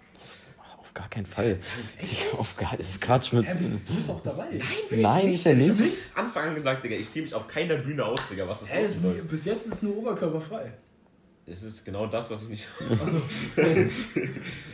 Gar 1.00 1.08
keinen 1.08 1.26
Fall. 1.26 1.58
Digga, 2.00 2.38
auf 2.38 2.56
gar, 2.56 2.76
das 2.76 2.90
ist 2.90 3.00
Quatsch 3.00 3.32
mit. 3.32 3.46
du 3.48 3.94
bist 3.94 4.08
auch 4.10 4.20
dabei. 4.22 4.60
Nein, 4.90 5.28
ist 5.32 5.46
er 5.46 5.54
nicht. 5.54 5.74
Anfang 6.14 6.48
an 6.50 6.54
gesagt, 6.54 6.84
Digga, 6.84 6.96
ich 6.96 7.10
zieh 7.10 7.22
mich 7.22 7.34
auf 7.34 7.46
keiner 7.46 7.76
Bühne 7.76 8.04
aus, 8.04 8.20
Digga. 8.30 8.46
Was 8.46 8.62
ist 8.62 9.02
nie, 9.02 9.20
bis 9.28 9.44
jetzt 9.46 9.66
ist 9.66 9.82
nur 9.82 9.96
oberkörperfrei. 9.98 10.72
Es 11.46 11.62
ist 11.64 11.84
genau 11.84 12.06
das, 12.06 12.30
was 12.30 12.42
ich 12.42 12.48
nicht. 12.50 12.66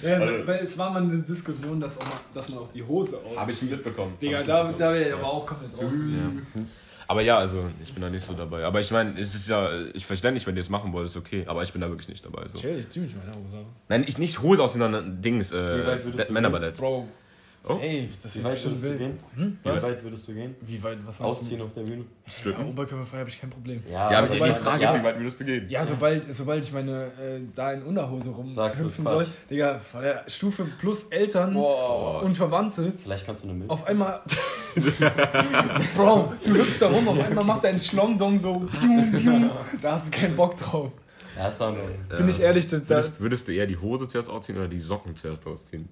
Ja, 0.02 0.14
Also- 0.18 0.46
weil 0.46 0.64
es 0.64 0.76
war 0.76 0.90
mal 0.90 1.02
eine 1.02 1.22
Diskussion, 1.22 1.80
dass, 1.80 1.96
auch 1.98 2.04
dass 2.34 2.48
man 2.50 2.58
auch 2.58 2.70
die 2.72 2.82
Hose 2.82 3.18
aus. 3.18 3.36
Habe 3.36 3.52
ich 3.52 3.62
mitbekommen. 3.62 4.14
Digga, 4.20 4.36
Hab 4.38 4.42
ich 4.42 4.46
da, 4.48 4.64
mitbekommen. 4.64 4.78
da 4.78 4.94
wäre 4.94 5.08
ich 5.08 5.14
aber 5.14 5.24
auch 5.32 5.46
komplett 5.46 5.72
raus. 5.78 5.92
Ja. 5.94 6.62
Aber 7.08 7.20
ja, 7.22 7.38
also 7.38 7.64
ich 7.82 7.92
bin 7.92 8.02
da 8.02 8.10
nicht 8.10 8.24
so 8.24 8.32
dabei. 8.32 8.64
Aber 8.64 8.80
ich 8.80 8.90
meine, 8.90 9.18
es 9.18 9.34
ist 9.34 9.48
ja, 9.48 9.68
ich 9.94 10.04
verstehe 10.04 10.32
nicht, 10.32 10.46
wenn 10.46 10.56
ihr 10.56 10.62
es 10.62 10.68
machen 10.68 10.92
wollt, 10.92 11.06
ist 11.06 11.16
okay. 11.16 11.44
Aber 11.46 11.62
ich 11.62 11.72
bin 11.72 11.80
da 11.80 11.88
wirklich 11.88 12.08
nicht 12.08 12.24
dabei. 12.24 12.46
So. 12.48 12.58
Chill, 12.58 12.78
ich 12.78 12.88
zieh 12.88 13.00
mich 13.00 13.14
meine 13.14 13.30
Hose 13.30 13.58
aus. 13.58 13.66
Nein, 13.88 14.04
ich 14.06 14.18
nicht 14.18 14.42
Hose 14.42 14.62
aus, 14.62 14.72
sondern 14.72 15.22
Dings, 15.22 15.52
äh, 15.52 15.98
Männerballett. 16.30 16.76
Bro, 16.76 17.06
Oh. 17.68 17.74
safe, 17.74 18.08
das 18.22 18.44
weit 18.44 18.52
bestimmt 18.52 18.82
würdest 18.82 18.84
du 18.84 18.88
wild. 18.90 18.98
gehen? 19.00 19.18
Hm? 19.34 19.58
Wie 19.62 19.68
Was? 19.68 19.82
weit 19.82 20.04
würdest 20.04 20.28
du 20.28 20.34
gehen? 20.34 20.54
Wie 20.60 20.82
weit, 20.82 20.98
was 20.98 21.20
meinst 21.20 21.40
Ausziehen 21.40 21.62
auf 21.62 21.72
der 21.72 21.80
Bühne? 21.82 21.96
du? 21.96 22.02
Ja, 22.26 22.32
Strippen. 22.32 22.68
Oberkörperfrei 22.68 23.18
habe 23.18 23.28
ich 23.28 23.40
kein 23.40 23.50
Problem. 23.50 23.82
Ja, 23.90 24.08
aber 24.08 24.28
die, 24.28 24.38
Frage 24.38 24.82
ja. 24.84 24.92
ist, 24.92 25.00
wie 25.00 25.04
weit 25.04 25.18
würdest 25.18 25.40
du 25.40 25.44
gehen? 25.44 25.66
Ja, 25.68 25.84
sobald, 25.86 26.32
sobald 26.34 26.64
ich 26.64 26.72
meine 26.72 27.04
äh, 27.20 27.40
da 27.54 27.72
in 27.72 27.82
Unterhose 27.82 28.30
rumhüpfen 28.30 28.90
soll, 29.04 29.26
Digga, 29.50 29.78
von 29.78 30.02
der 30.02 30.24
Stufe 30.28 30.66
plus 30.78 31.04
Eltern 31.04 31.54
Boah. 31.54 32.22
und 32.22 32.36
Verwandte, 32.36 32.92
Vielleicht 33.02 33.26
kannst 33.26 33.42
du 33.44 33.48
eine 33.48 33.58
Milch. 33.58 33.70
auf 33.70 33.86
einmal. 33.86 34.20
Bro, 35.96 36.32
du 36.44 36.54
hüpfst 36.54 36.80
da 36.80 36.88
rum, 36.88 37.08
auf 37.08 37.18
einmal 37.20 37.44
macht 37.44 37.64
dein 37.64 37.78
Schlomdong 37.78 38.38
so. 38.38 38.60
Pium, 38.60 39.12
pium, 39.12 39.50
da 39.82 39.92
hast 39.92 40.06
du 40.06 40.10
keinen 40.18 40.36
Bock 40.36 40.56
drauf. 40.56 40.92
Ja, 41.36 41.48
ist 41.48 41.60
auch 41.60 41.68
eine. 41.68 42.16
Bin 42.16 42.28
ich 42.28 42.40
ehrlich, 42.40 42.66
da, 42.66 42.78
da, 42.78 42.88
Würdest, 42.88 43.20
würdest 43.20 43.48
du 43.48 43.52
eher 43.52 43.66
die 43.66 43.76
Hose 43.76 44.08
zuerst 44.08 44.28
ausziehen 44.28 44.58
oder 44.58 44.68
die 44.68 44.78
Socken 44.78 45.14
zuerst 45.16 45.46
ausziehen? 45.46 45.88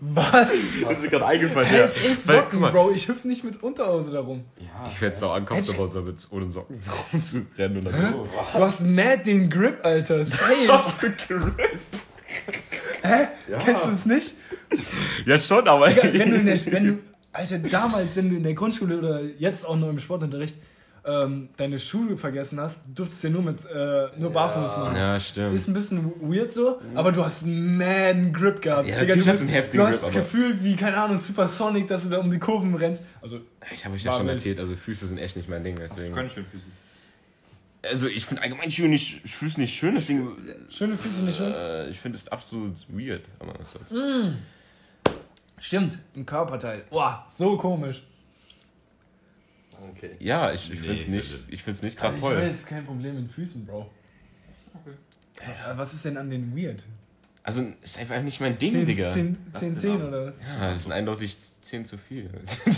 was? 0.00 0.48
Das 0.82 0.98
ist 0.98 1.10
gerade 1.10 1.26
eingefallen. 1.26 1.68
Hey, 1.68 1.80
ja. 1.80 1.88
Weil, 2.24 2.36
Socken, 2.36 2.50
guck 2.50 2.60
mal, 2.60 2.72
Bro, 2.72 2.90
ich 2.90 3.06
hüpfe 3.06 3.28
nicht 3.28 3.44
mit 3.44 3.62
Unterhose 3.62 4.10
da 4.10 4.20
rum. 4.20 4.44
Ja. 4.58 4.86
Ich 4.88 5.00
werde 5.00 5.14
es 5.14 5.22
auch 5.22 5.36
uncomfortable, 5.36 5.90
damit 5.94 6.26
ohne 6.30 6.50
Socken 6.50 6.80
rumzurennen 7.12 7.78
und 7.78 7.84
dann 7.84 8.08
so. 8.10 8.26
Du 8.52 8.58
hast 8.58 8.80
mad 8.80 9.22
den 9.24 9.48
Grip, 9.48 9.84
Alter. 9.84 10.26
Safe. 10.26 10.66
Was 10.66 10.94
für 10.94 11.10
Grip? 11.10 11.54
Hä? 13.02 13.28
Kennst 13.64 13.86
du 13.86 13.90
es 13.90 14.06
nicht? 14.06 14.34
Ja, 15.24 15.38
schon, 15.38 15.66
aber. 15.68 15.88
Digga, 15.88 16.02
wenn 16.12 16.30
du 16.30 16.36
in 16.36 16.46
der, 16.46 16.72
wenn 16.72 16.86
du, 16.86 16.98
Alter, 17.32 17.58
damals, 17.58 18.16
wenn 18.16 18.30
du 18.30 18.36
in 18.36 18.42
der 18.42 18.54
Grundschule 18.54 18.98
oder 18.98 19.22
jetzt 19.22 19.64
auch 19.64 19.76
nur 19.76 19.90
im 19.90 20.00
Sportunterricht 20.00 20.56
ähm, 21.04 21.48
deine 21.56 21.78
Schuhe 21.78 22.16
vergessen 22.18 22.60
hast, 22.60 22.80
durftest 22.94 23.24
du 23.24 23.28
ja 23.28 23.32
nur 23.32 23.42
mit 23.42 23.64
äh, 23.64 24.08
nur 24.18 24.30
barfuß 24.32 24.76
machen. 24.76 24.96
Ja, 24.96 25.18
stimmt. 25.18 25.54
Ist 25.54 25.68
ein 25.68 25.74
bisschen 25.74 26.12
weird 26.20 26.52
so, 26.52 26.80
aber 26.94 27.12
du 27.12 27.24
hast 27.24 27.44
einen 27.44 27.76
man 27.78 28.32
Grip 28.32 28.60
gehabt. 28.60 28.88
Ja, 28.88 28.98
Digga, 29.00 29.16
du 29.16 29.26
hast 29.26 29.40
einen 29.40 29.48
heftigen 29.48 29.84
du 29.84 29.90
hast 29.90 30.04
Grip, 30.04 30.14
gefühlt 30.14 30.62
wie, 30.62 30.76
keine 30.76 30.98
Ahnung, 30.98 31.18
Supersonic, 31.18 31.86
dass 31.88 32.04
du 32.04 32.10
da 32.10 32.18
um 32.18 32.30
die 32.30 32.38
Kurven 32.38 32.74
rennst. 32.74 33.02
Also, 33.22 33.40
Ich 33.74 33.84
habe 33.84 33.94
euch 33.94 34.04
War 34.04 34.18
schon 34.18 34.28
erzählt, 34.28 34.58
also 34.58 34.76
Füße 34.76 35.06
sind 35.06 35.18
echt 35.18 35.36
nicht 35.36 35.48
mein 35.48 35.64
Ding, 35.64 35.76
deswegen. 35.80 36.14
Keine 36.14 36.28
schönen 36.30 36.46
Füße. 36.46 36.64
Also 37.82 38.08
ich 38.08 38.26
finde 38.26 38.42
allgemein 38.42 38.70
Schuhe 38.70 38.88
nicht, 38.88 39.26
Füße 39.26 39.58
nicht 39.58 39.74
schön, 39.74 39.94
deswegen. 39.94 40.28
schöne 40.68 40.98
Füße 40.98 41.22
nicht 41.22 41.38
schön. 41.38 41.50
Äh, 41.52 41.88
ich 41.88 41.98
finde 41.98 42.18
es 42.18 42.28
absolut 42.28 42.74
weird. 42.88 43.22
Aber 43.38 43.54
was 43.58 43.72
soll's. 43.72 44.34
Stimmt, 45.58 45.98
ein 46.14 46.26
Körperteil. 46.26 46.84
Boah, 46.90 47.26
so 47.30 47.56
komisch. 47.56 48.02
Okay. 50.02 50.16
Ja, 50.18 50.52
ich, 50.52 50.72
ich 50.72 50.80
Nee, 50.80 50.86
finde 50.96 51.18
es 51.18 51.28
nicht, 51.30 51.52
ich 51.52 51.62
find's 51.62 51.82
nicht 51.82 51.98
Aber 51.98 52.08
gerade 52.08 52.16
ich 52.18 52.22
toll. 52.24 52.36
weiß, 52.50 52.66
kein 52.66 52.86
Problem 52.86 53.22
mit 53.22 53.30
Füßen, 53.32 53.66
Bro. 53.66 53.90
Ja, 55.40 55.76
was 55.76 55.92
ist 55.94 56.04
denn 56.04 56.16
an 56.16 56.30
den 56.30 56.56
weird? 56.56 56.84
Also 57.42 57.62
es 57.82 57.92
ist 57.92 57.98
einfach 57.98 58.22
nicht 58.22 58.40
mein 58.40 58.58
Ding, 58.58 58.70
10, 58.72 58.86
Digga. 58.86 59.08
10, 59.08 59.36
10, 59.58 59.72
ist 59.72 59.80
10 59.80 59.94
immer- 59.94 60.08
oder 60.08 60.26
was? 60.26 60.38
Ja, 60.40 60.72
das 60.72 60.82
sind 60.84 60.92
eindeutig 60.92 61.36
10 61.62 61.84
zu 61.86 61.96
viel. 61.96 62.28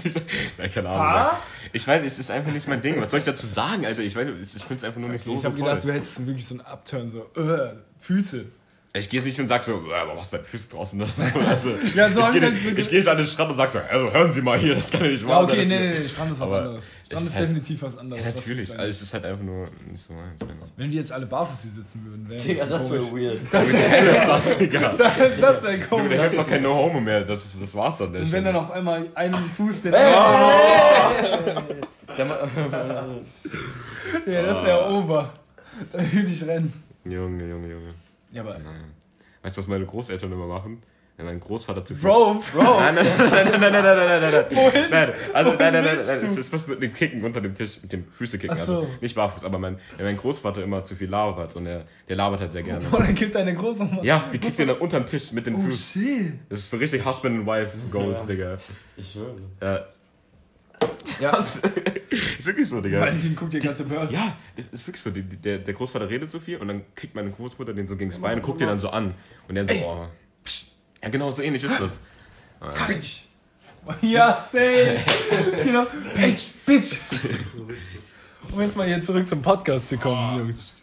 Nein, 0.58 0.70
keine 0.72 0.88
Ahnung. 0.88 1.00
Ha? 1.06 1.40
Ich 1.72 1.86
weiß, 1.86 2.02
es 2.04 2.18
ist 2.18 2.30
einfach 2.30 2.52
nicht 2.52 2.68
mein 2.68 2.80
Ding. 2.80 3.00
Was 3.00 3.10
soll 3.10 3.18
ich 3.20 3.24
dazu 3.26 3.46
sagen, 3.46 3.84
Alter? 3.86 4.02
Ich 4.02 4.14
weiß, 4.14 4.28
ich 4.28 4.64
finde 4.64 4.74
es 4.78 4.84
einfach 4.84 5.00
nur 5.00 5.08
nicht 5.10 5.24
so, 5.24 5.34
ich 5.34 5.44
habe 5.44 5.56
gedacht, 5.56 5.82
du 5.82 5.92
hättest 5.92 6.24
wirklich 6.26 6.46
so 6.46 6.54
einen 6.56 6.60
Upturn, 6.66 7.08
so, 7.10 7.28
äh, 7.34 7.74
Füße. 7.98 8.46
Ich 8.94 9.08
gehe 9.08 9.20
jetzt 9.20 9.26
nicht 9.26 9.40
und 9.40 9.48
sag 9.48 9.64
so, 9.64 9.72
"Äh, 9.90 9.94
aber 9.94 10.14
was 10.18 10.24
ist 10.24 10.34
deine 10.34 10.44
Füße 10.44 10.68
draußen? 10.68 11.00
oder 11.00 11.10
so. 11.16 11.38
Also, 11.48 11.70
Ja, 11.94 12.12
so 12.12 12.20
ich 12.20 12.32
gehe 12.32 12.40
so 12.42 12.48
ich 12.68 12.74
ge- 12.76 12.84
gehe 12.84 12.98
jetzt 12.98 13.08
an 13.08 13.16
den 13.16 13.26
Strand 13.26 13.50
und 13.50 13.56
sag 13.56 13.70
so, 13.70 13.78
also 13.78 14.12
hören 14.12 14.30
Sie 14.34 14.42
mal 14.42 14.58
hier, 14.58 14.74
das 14.74 14.90
kann 14.90 15.06
ich 15.06 15.12
nicht 15.12 15.22
Ja, 15.22 15.28
machen. 15.28 15.44
okay, 15.44 15.56
Das- 15.60 15.66
nee, 15.66 15.80
nee, 15.80 15.98
nee, 15.98 16.08
Strand 16.08 16.32
ist 16.32 16.40
was 16.40 16.46
Aber 16.46 16.58
anderes. 16.58 16.84
Strand 17.06 17.22
ist 17.22 17.28
ist 17.28 17.34
halt- 17.34 17.44
definitiv 17.48 17.82
was 17.82 17.96
anderes. 17.98 18.22
Ja, 18.22 18.28
was 18.28 18.34
natürlich, 18.36 18.68
du 18.68 18.74
also 18.78 18.90
es 18.90 19.02
ist 19.02 19.14
halt 19.14 19.24
einfach 19.24 19.44
nur 19.44 19.68
nicht 19.90 20.04
so 20.06 20.12
meins. 20.12 20.40
Wenn 20.76 20.90
wir 20.90 20.96
jetzt 20.98 21.10
alle 21.12 21.24
barfuß 21.24 21.62
hier 21.62 21.72
sitzen 21.72 22.04
würden, 22.04 22.28
wäre 22.28 22.42
Digga, 22.42 22.66
das 22.66 22.90
wäre 22.90 23.02
weird. 23.12 23.40
Das 23.50 23.66
ist 23.66 24.28
das, 24.28 24.58
Digga. 24.58 24.92
Das 25.40 25.62
wäre 25.62 25.80
komisch. 25.80 26.16
da 26.18 26.22
gibt's 26.24 26.36
doch 26.36 26.48
kein 26.48 26.62
No-Homo 26.62 27.00
mehr, 27.00 27.24
das, 27.24 27.54
das 27.58 27.74
war's 27.74 27.96
dann. 27.96 28.12
der 28.12 28.20
Und 28.20 28.30
wenn 28.32 28.44
dann 28.44 28.56
auf 28.56 28.70
einmal 28.72 29.06
einen 29.14 29.34
Fuß 29.56 29.80
den 29.82 29.94
Ja, 34.26 34.42
das 34.42 34.64
wäre 34.64 34.90
Ober. 34.90 35.32
Da 35.92 35.98
würde 35.98 36.30
ich 36.30 36.46
rennen. 36.46 36.72
Junge, 37.04 37.48
Junge, 37.48 37.68
Junge. 37.68 37.94
Ja, 38.32 38.42
aber. 38.42 38.56
Weißt 39.42 39.56
du, 39.56 39.60
was 39.60 39.68
meine 39.68 39.84
Großeltern 39.86 40.30
immer 40.32 40.46
machen? 40.46 40.82
Wenn 41.18 41.26
mein 41.26 41.40
Großvater 41.40 41.84
zu 41.84 41.94
viel. 41.94 42.02
Bro, 42.08 42.42
Bro. 42.54 42.62
Nein, 42.80 42.94
nein, 42.94 43.06
nein, 43.18 43.30
nein, 43.30 43.60
nein, 43.60 43.60
nein, 43.60 43.72
nein, 43.84 43.96
nein, 43.96 44.20
nein, 44.22 44.32
nein. 44.32 44.56
Wohin? 44.56 44.90
Nein, 44.90 45.12
also 45.34 45.50
Wohin 45.50 45.58
nein, 45.58 45.72
nein, 45.74 45.84
nein, 45.84 46.06
nein, 46.06 46.16
es 46.16 46.36
ist 46.38 46.52
was 46.52 46.66
mit 46.66 46.82
dem 46.82 46.94
Kicken 46.94 47.22
unter 47.22 47.40
dem 47.42 47.54
Tisch, 47.54 47.82
mit 47.82 47.92
dem 47.92 48.06
Füße 48.06 48.38
kicken. 48.38 48.56
Ach 48.58 48.64
so. 48.64 48.76
Also 48.80 48.88
nicht 49.02 49.14
barfuß, 49.14 49.44
aber 49.44 49.58
mein, 49.58 49.78
wenn 49.98 50.06
mein 50.06 50.16
Großvater 50.16 50.62
immer 50.62 50.84
zu 50.86 50.96
viel 50.96 51.10
labert 51.10 51.54
und 51.54 51.66
er, 51.66 51.84
der 52.08 52.16
labert 52.16 52.40
halt 52.40 52.52
sehr 52.52 52.62
gerne. 52.62 52.86
Boah, 52.90 53.00
dann 53.00 53.14
gibt 53.14 53.34
deine 53.34 53.54
Großmama. 53.54 54.02
Ja, 54.02 54.24
die 54.32 54.38
kickt 54.38 54.58
ihn 54.58 54.68
dann 54.68 54.78
unterm 54.78 55.04
Tisch 55.04 55.32
mit 55.32 55.46
den 55.46 55.56
Oh 55.56 55.60
Füßen. 55.60 56.02
shit. 56.02 56.32
Das 56.48 56.60
ist 56.60 56.70
so 56.70 56.78
richtig 56.78 57.04
Husband 57.04 57.36
and 57.40 57.46
Wife 57.46 57.76
Goals, 57.90 58.24
Digga. 58.24 58.56
Ich 58.96 59.12
schwöre. 59.12 59.36
Ja, 59.60 59.84
Ja, 61.20 61.36
ist 61.36 61.62
wirklich 62.46 62.68
so, 62.68 62.80
Digga. 62.80 63.00
Valentin 63.00 63.36
guckt 63.36 63.52
dir 63.52 63.60
ganze 63.60 63.84
Bird. 63.84 64.10
Ja, 64.10 64.36
es 64.56 64.68
ist 64.68 64.86
wirklich 64.86 65.02
so. 65.02 65.10
Die, 65.10 65.22
die, 65.22 65.36
der, 65.36 65.58
der 65.58 65.74
Großvater 65.74 66.08
redet 66.08 66.30
so 66.30 66.40
viel 66.40 66.58
und 66.58 66.68
dann 66.68 66.82
kickt 66.94 67.14
meine 67.14 67.30
Großmutter 67.30 67.72
den 67.72 67.86
so 67.86 67.96
gegen 67.96 68.10
das 68.10 68.20
Bein 68.20 68.38
und 68.38 68.42
guckt 68.42 68.60
den 68.60 68.68
dann 68.68 68.80
so 68.80 68.90
an. 68.90 69.14
Und 69.48 69.54
der 69.54 69.68
so, 69.68 69.74
oh. 69.74 70.06
psch. 70.44 70.64
Ja, 71.02 71.08
genau, 71.08 71.30
so 71.30 71.42
ähnlich 71.42 71.62
ist 71.62 71.80
das. 71.80 72.00
Bitch. 72.86 73.22
Ja, 74.00 74.34
safe. 74.34 74.98
genau. 75.64 75.86
Bitch, 76.14 76.52
bitch. 76.64 76.98
Um 78.52 78.60
jetzt 78.60 78.76
mal 78.76 78.86
hier 78.86 79.02
zurück 79.02 79.26
zum 79.26 79.42
Podcast 79.42 79.88
zu 79.88 79.98
kommen, 79.98 80.38
Jungs. 80.38 80.82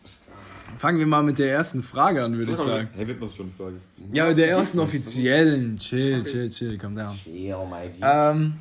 Fangen 0.77 0.99
wir 0.99 1.07
mal 1.07 1.23
mit 1.23 1.39
der 1.39 1.51
ersten 1.51 1.83
Frage 1.83 2.23
an, 2.23 2.37
würde 2.37 2.51
ich 2.51 2.57
sagen. 2.57 2.89
Hey, 2.95 3.07
wird 3.07 3.19
noch 3.19 3.33
schon 3.33 3.47
eine 3.47 3.55
Frage. 3.55 3.81
Ja, 4.13 4.27
mit 4.27 4.37
der 4.37 4.49
ersten 4.49 4.79
offiziellen. 4.79 5.77
Chill, 5.77 6.23
chill, 6.23 6.49
chill, 6.49 6.77
calm 6.77 6.95
down. 6.95 7.19
Yeah, 7.27 7.63
my 7.65 7.89
G. 7.89 7.99
Ähm, 8.01 8.53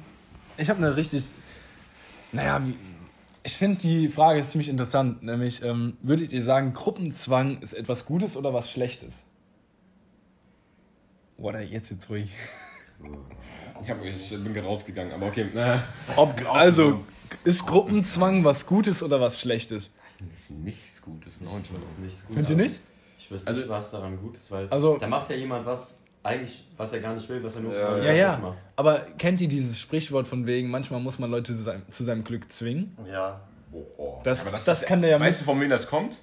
ich 0.59 0.69
habe 0.71 0.79
eine 0.85 0.97
richtig. 0.97 1.25
Naja, 2.33 2.61
ich 3.43 3.55
finde 3.55 3.79
die 3.79 4.09
Frage 4.09 4.41
ist 4.41 4.51
ziemlich 4.51 4.69
interessant. 4.69 5.23
Nämlich, 5.23 5.63
ähm, 5.63 5.97
würdet 6.03 6.33
ihr 6.33 6.43
sagen, 6.43 6.73
Gruppenzwang 6.75 7.61
ist 7.63 7.73
etwas 7.73 8.05
Gutes 8.05 8.37
oder 8.37 8.53
was 8.53 8.71
Schlechtes? 8.71 9.25
Oder 11.37 11.61
jetzt 11.63 11.91
jetzt 11.91 12.09
ruhig. 12.11 12.33
Ich, 13.81 13.89
hab, 13.89 14.03
ich 14.05 14.31
bin 14.31 14.53
gerade 14.53 14.67
rausgegangen, 14.67 15.13
aber 15.13 15.27
okay. 15.29 15.43
Äh, 15.55 15.79
Ob, 16.17 16.35
also, 16.53 17.05
ist 17.45 17.65
Gruppenzwang 17.65 18.43
was 18.43 18.67
Gutes 18.67 19.05
oder 19.05 19.21
was 19.21 19.41
Schlechtes? 19.41 19.91
nichts 20.49 21.01
Gutes, 21.01 21.41
nein. 21.41 21.53
Nichts 22.03 22.27
gut. 22.27 22.35
Findet 22.35 22.51
ihr 22.51 22.57
nicht? 22.57 22.81
Ich 23.21 23.31
weiß 23.31 23.47
Also- 23.47 23.61
nicht, 23.61 23.71
was 23.71 23.93
daran 23.93 24.19
gut 24.21 24.37
ist, 24.37 24.51
weil 24.51 24.69
Also- 24.71 24.99
da 24.99 25.07
macht 25.07 25.31
ja 25.31 25.37
jemand 25.37 25.65
was, 25.65 26.01
eigentlich, 26.29 26.65
was 26.77 26.93
er 26.93 27.01
gar 27.01 27.15
nicht 27.15 27.29
will, 27.29 27.43
was 27.43 27.55
er 27.57 27.61
nur 27.63 27.73
Ja, 27.75 27.99
Ja, 27.99 28.13
ja. 28.13 28.27
das 28.33 28.41
macht. 28.41 28.59
Aber 28.77 28.99
kennt 29.19 29.41
ihr 29.41 29.49
dieses 29.49 29.79
Sprichwort 29.79 30.27
von 30.27 30.47
wegen, 30.47 30.71
manchmal 30.71 31.01
muss 31.01 31.19
man 31.19 31.31
Leute 31.31 31.55
zu 31.57 31.63
seinem, 31.63 31.83
zu 31.91 32.05
seinem 32.05 32.25
Glück 32.25 32.53
zwingen? 32.53 32.97
Ja. 33.11 33.41
Boah. 33.71 34.21
Das- 34.25 34.47
Aber 34.47 34.59
das 34.65 34.87
kann 34.87 35.03
der 35.03 35.11
ja 35.11 35.21
Weißt 35.21 35.41
du, 35.41 35.45
von 35.45 35.61
wem 35.61 35.69
das 35.69 35.89
kommt? 35.89 36.23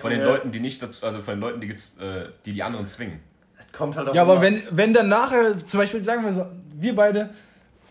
Von 0.00 0.10
den. 0.10 0.22
Leuten, 0.22 0.50
die 0.50 0.60
nicht 0.60 0.82
dazu, 0.82 1.04
also 1.06 1.20
von 1.22 1.34
den 1.34 1.40
Leuten, 1.40 1.60
die, 1.60 1.68
äh, 1.68 2.28
die 2.44 2.52
die 2.52 2.62
anderen 2.62 2.86
zwingen. 2.86 3.20
Es 3.58 3.70
kommt 3.72 3.96
halt 3.96 4.08
auch 4.08 4.14
Ja, 4.14 4.22
aber 4.22 4.40
wenn, 4.40 4.62
wenn 4.70 4.92
dann 4.92 5.08
nachher, 5.08 5.56
zum 5.66 5.78
Beispiel 5.78 6.02
sagen 6.02 6.24
wir 6.24 6.32
so, 6.32 6.46
wir 6.76 6.94
beide 6.96 7.30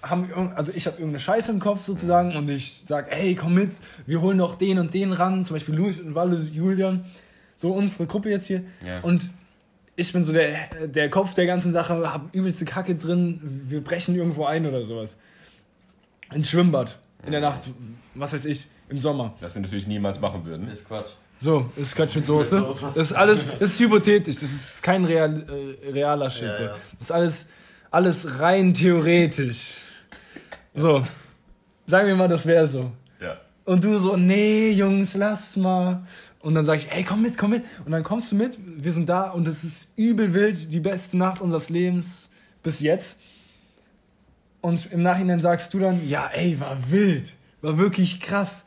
haben, 0.01 0.27
irgend- 0.29 0.55
also 0.57 0.71
ich 0.75 0.85
habe 0.85 0.97
irgendeine 0.97 1.19
Scheiße 1.19 1.51
im 1.51 1.59
Kopf 1.59 1.85
sozusagen 1.85 2.35
und 2.35 2.49
ich 2.49 2.83
sag, 2.85 3.13
ey, 3.15 3.35
komm 3.35 3.53
mit, 3.53 3.71
wir 4.05 4.21
holen 4.21 4.37
noch 4.37 4.55
den 4.55 4.79
und 4.79 4.93
den 4.93 5.13
ran, 5.13 5.45
zum 5.45 5.55
Beispiel 5.55 5.75
Luis 5.75 5.99
und 5.99 6.13
Walle, 6.15 6.35
Julian, 6.51 7.05
so 7.57 7.71
unsere 7.73 8.05
Gruppe 8.05 8.29
jetzt 8.29 8.47
hier. 8.47 8.63
Ja. 8.85 8.99
Und 9.01 9.29
ich 9.95 10.11
bin 10.13 10.25
so 10.25 10.33
der, 10.33 10.87
der 10.87 11.09
Kopf 11.09 11.33
der 11.33 11.45
ganzen 11.45 11.71
Sache, 11.71 12.11
hab 12.11 12.33
übelste 12.33 12.65
Kacke 12.65 12.95
drin, 12.95 13.39
wir 13.67 13.83
brechen 13.83 14.15
irgendwo 14.15 14.45
ein 14.45 14.65
oder 14.65 14.85
sowas. 14.85 15.17
Ins 16.33 16.49
Schwimmbad, 16.49 16.97
in 17.25 17.31
der 17.31 17.41
Nacht, 17.41 17.61
was 18.15 18.33
weiß 18.33 18.45
ich, 18.45 18.67
im 18.89 18.97
Sommer. 18.99 19.35
Das 19.39 19.53
wir 19.53 19.61
natürlich 19.61 19.87
niemals 19.87 20.19
machen 20.19 20.45
würden. 20.45 20.67
Ist 20.67 20.87
Quatsch. 20.87 21.11
So, 21.39 21.69
ist 21.75 21.95
Quatsch 21.95 22.15
mit 22.15 22.25
Soße. 22.25 22.65
Das 22.95 23.11
ist 23.11 23.17
alles, 23.17 23.45
das 23.59 23.71
ist 23.71 23.79
hypothetisch, 23.79 24.35
das 24.35 24.51
ist 24.51 24.83
kein 24.83 25.05
real, 25.05 25.45
äh, 25.83 25.91
realer 25.91 26.29
Shit. 26.29 26.43
Ja, 26.43 26.55
so. 26.55 26.63
ja. 26.63 26.69
Das 26.69 27.01
ist 27.01 27.11
alles, 27.11 27.45
alles 27.91 28.39
rein 28.39 28.73
theoretisch. 28.73 29.75
So, 30.73 31.05
sagen 31.85 32.07
wir 32.07 32.15
mal, 32.15 32.27
das 32.27 32.45
wäre 32.45 32.67
so. 32.67 32.91
Ja. 33.21 33.37
Und 33.65 33.83
du 33.83 33.99
so, 33.99 34.17
nee, 34.17 34.71
Jungs, 34.71 35.15
lass 35.15 35.55
mal. 35.55 36.03
Und 36.43 36.55
dann 36.55 36.65
sag 36.65 36.77
ich, 36.77 36.91
ey, 36.91 37.05
komm 37.05 37.21
mit, 37.21 37.37
komm 37.37 37.51
mit. 37.51 37.63
Und 37.85 37.93
dann 37.93 38.03
kommst 38.03 38.29
du 38.29 38.35
mit, 38.35 38.59
wir 38.61 38.91
sind 38.91 39.07
da 39.07 39.29
und 39.29 39.47
es 39.47 39.63
ist 39.63 39.87
übel 39.95 40.33
wild, 40.33 40.73
die 40.73 40.81
beste 40.81 41.15
Nacht 41.15 41.39
unseres 41.39 41.69
Lebens 41.69 42.29
bis 42.61 42.81
jetzt. 42.81 43.17
Und 44.59 44.91
im 44.91 45.01
Nachhinein 45.03 45.39
sagst 45.39 45.73
du 45.73 45.79
dann, 45.79 46.05
ja, 46.07 46.29
ey, 46.33 46.59
war 46.59 46.77
wild, 46.91 47.33
war 47.61 47.77
wirklich 47.77 48.19
krass. 48.19 48.65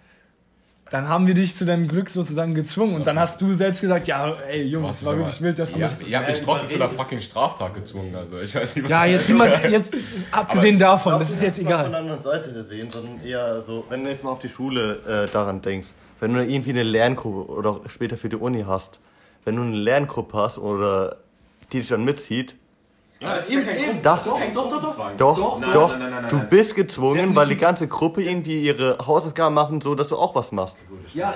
Dann 0.89 1.09
haben 1.11 1.27
wir 1.27 1.35
dich 1.35 1.55
zu 1.55 1.67
deinem 1.67 1.87
Glück 1.87 2.09
sozusagen 2.09 2.55
gezwungen. 2.55 2.95
Und 2.95 3.07
dann 3.07 3.19
hast 3.19 3.43
du 3.43 3.53
selbst 3.53 3.83
gesagt, 3.83 4.07
ja, 4.07 4.37
ey, 4.49 4.63
Jungs, 4.63 5.05
war 5.05 5.15
wirklich 5.19 5.43
wild, 5.43 5.59
dass 5.59 5.73
du 5.73 5.79
ja, 5.79 5.89
mich... 5.89 6.09
Ihr 6.09 6.19
habt 6.19 6.29
mich 6.29 6.41
trotzdem 6.41 6.71
zu 6.71 6.77
einer 6.77 6.89
fucking 6.89 7.21
Straftat 7.21 7.75
gezwungen, 7.75 8.15
also 8.15 8.39
ich 8.39 8.55
weiß 8.55 8.75
nicht, 8.77 8.85
was 8.85 8.91
Ja, 8.91 9.05
jetzt 9.05 9.29
jemand, 9.29 9.65
jetzt, 9.71 9.95
abgesehen 10.33 10.79
davon, 10.79 11.19
das 11.19 11.29
ist 11.29 11.43
jetzt 11.43 11.63
Mal 11.63 11.65
Von 11.65 11.75
egal. 11.75 11.91
der 11.91 11.99
anderen 11.99 12.23
Seite 12.23 12.53
gesehen, 12.55 12.91
sondern 12.91 13.23
eher 13.23 13.63
so, 13.67 13.85
wenn 13.91 14.03
du 14.03 14.11
jetzt 14.11 14.25
mal 14.25 14.31
auf 14.31 14.39
die 14.39 14.49
Schule 14.49 15.27
äh, 15.27 15.31
daran 15.31 15.61
denkst, 15.61 15.89
wenn 16.21 16.35
du 16.35 16.45
irgendwie 16.45 16.71
eine 16.71 16.83
Lerngruppe 16.83 17.51
oder 17.53 17.81
später 17.89 18.17
für 18.17 18.29
die 18.29 18.37
Uni 18.37 18.65
hast, 18.67 18.99
wenn 19.45 19.57
du 19.57 19.63
eine 19.63 19.77
Lerngruppe 19.77 20.37
hast 20.39 20.59
oder 20.59 21.17
die 21.73 21.81
dich 21.81 21.89
dann 21.89 22.05
mitzieht, 22.05 22.55
Ja, 23.21 23.35
das 23.35 23.47
ist 23.49 23.53
ja 23.55 23.61
kein 23.63 23.85
Grund. 23.85 24.05
das 24.07 24.25
kein 24.25 24.55
Gruppenzwang. 24.55 25.17
doch, 25.17 25.59
Nein, 25.61 25.73
doch, 25.73 25.91
nein, 25.91 25.99
nein, 26.01 26.11
nein, 26.11 26.23
nein, 26.23 26.31
du 26.31 26.41
bist 26.49 26.75
gezwungen, 26.75 27.35
weil 27.35 27.49
die 27.49 27.57
ganze 27.57 27.87
Gruppe 27.87 28.23
irgendwie 28.23 28.61
ihre 28.63 28.99
Hausaufgaben 29.07 29.55
machen, 29.55 29.81
so 29.81 29.95
dass 29.95 30.09
du 30.09 30.17
auch 30.17 30.35
was 30.35 30.53
machst. 30.53 30.77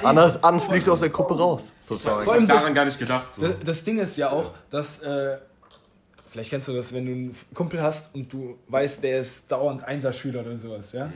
Anders, 0.03 0.43
anders 0.45 0.65
fliegst 0.65 0.87
du 0.89 0.93
aus 0.93 1.01
der 1.01 1.09
Gruppe 1.11 1.37
raus, 1.39 1.73
Ich 1.83 1.89
sozusagen. 1.89 2.29
allem 2.29 2.43
hab 2.43 2.49
das- 2.49 2.59
daran 2.63 2.75
gar 2.75 2.85
nicht 2.85 2.99
gedacht. 2.99 3.33
So. 3.35 3.43
Das, 3.43 3.55
das 3.65 3.85
Ding 3.85 3.99
ist 3.99 4.17
ja 4.17 4.31
auch, 4.31 4.51
dass, 4.71 5.01
äh, 5.01 5.39
vielleicht 6.29 6.51
kennst 6.51 6.69
du 6.69 6.73
das, 6.75 6.93
wenn 6.93 7.07
du 7.07 7.13
einen 7.13 7.37
Kumpel 7.55 7.83
hast 7.83 8.15
und 8.15 8.33
du 8.33 8.57
weißt, 8.69 9.03
der 9.03 9.21
ist 9.21 9.51
dauernd 9.51 9.83
Einserschüler 9.85 10.41
oder 10.41 10.57
sowas, 10.59 10.93
ja? 10.93 11.11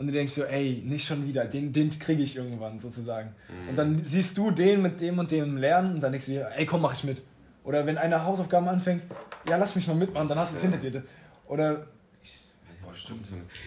Und 0.00 0.06
du 0.06 0.14
denkst 0.14 0.32
so, 0.32 0.44
ey, 0.44 0.82
nicht 0.86 1.06
schon 1.06 1.28
wieder, 1.28 1.44
den, 1.44 1.74
den 1.74 1.90
kriege 1.90 2.22
ich 2.22 2.34
irgendwann 2.34 2.80
sozusagen. 2.80 3.34
Und 3.68 3.76
dann 3.76 4.02
siehst 4.02 4.38
du 4.38 4.50
den 4.50 4.80
mit 4.80 4.98
dem 4.98 5.18
und 5.18 5.30
dem 5.30 5.58
lernen 5.58 5.96
und 5.96 6.00
dann 6.00 6.10
denkst 6.10 6.24
du 6.24 6.32
dir, 6.32 6.50
ey, 6.56 6.64
komm, 6.64 6.80
mach 6.80 6.94
ich 6.94 7.04
mit. 7.04 7.20
Oder 7.64 7.84
wenn 7.84 7.98
einer 7.98 8.24
Hausaufgaben 8.24 8.66
anfängt, 8.66 9.02
ja, 9.46 9.58
lass 9.58 9.76
mich 9.76 9.86
mal 9.86 9.96
mitmachen, 9.96 10.26
dann 10.26 10.38
hast 10.38 10.52
du 10.52 10.56
es 10.56 10.62
hinter 10.62 10.78
dir. 10.78 11.02
Oder. 11.46 11.86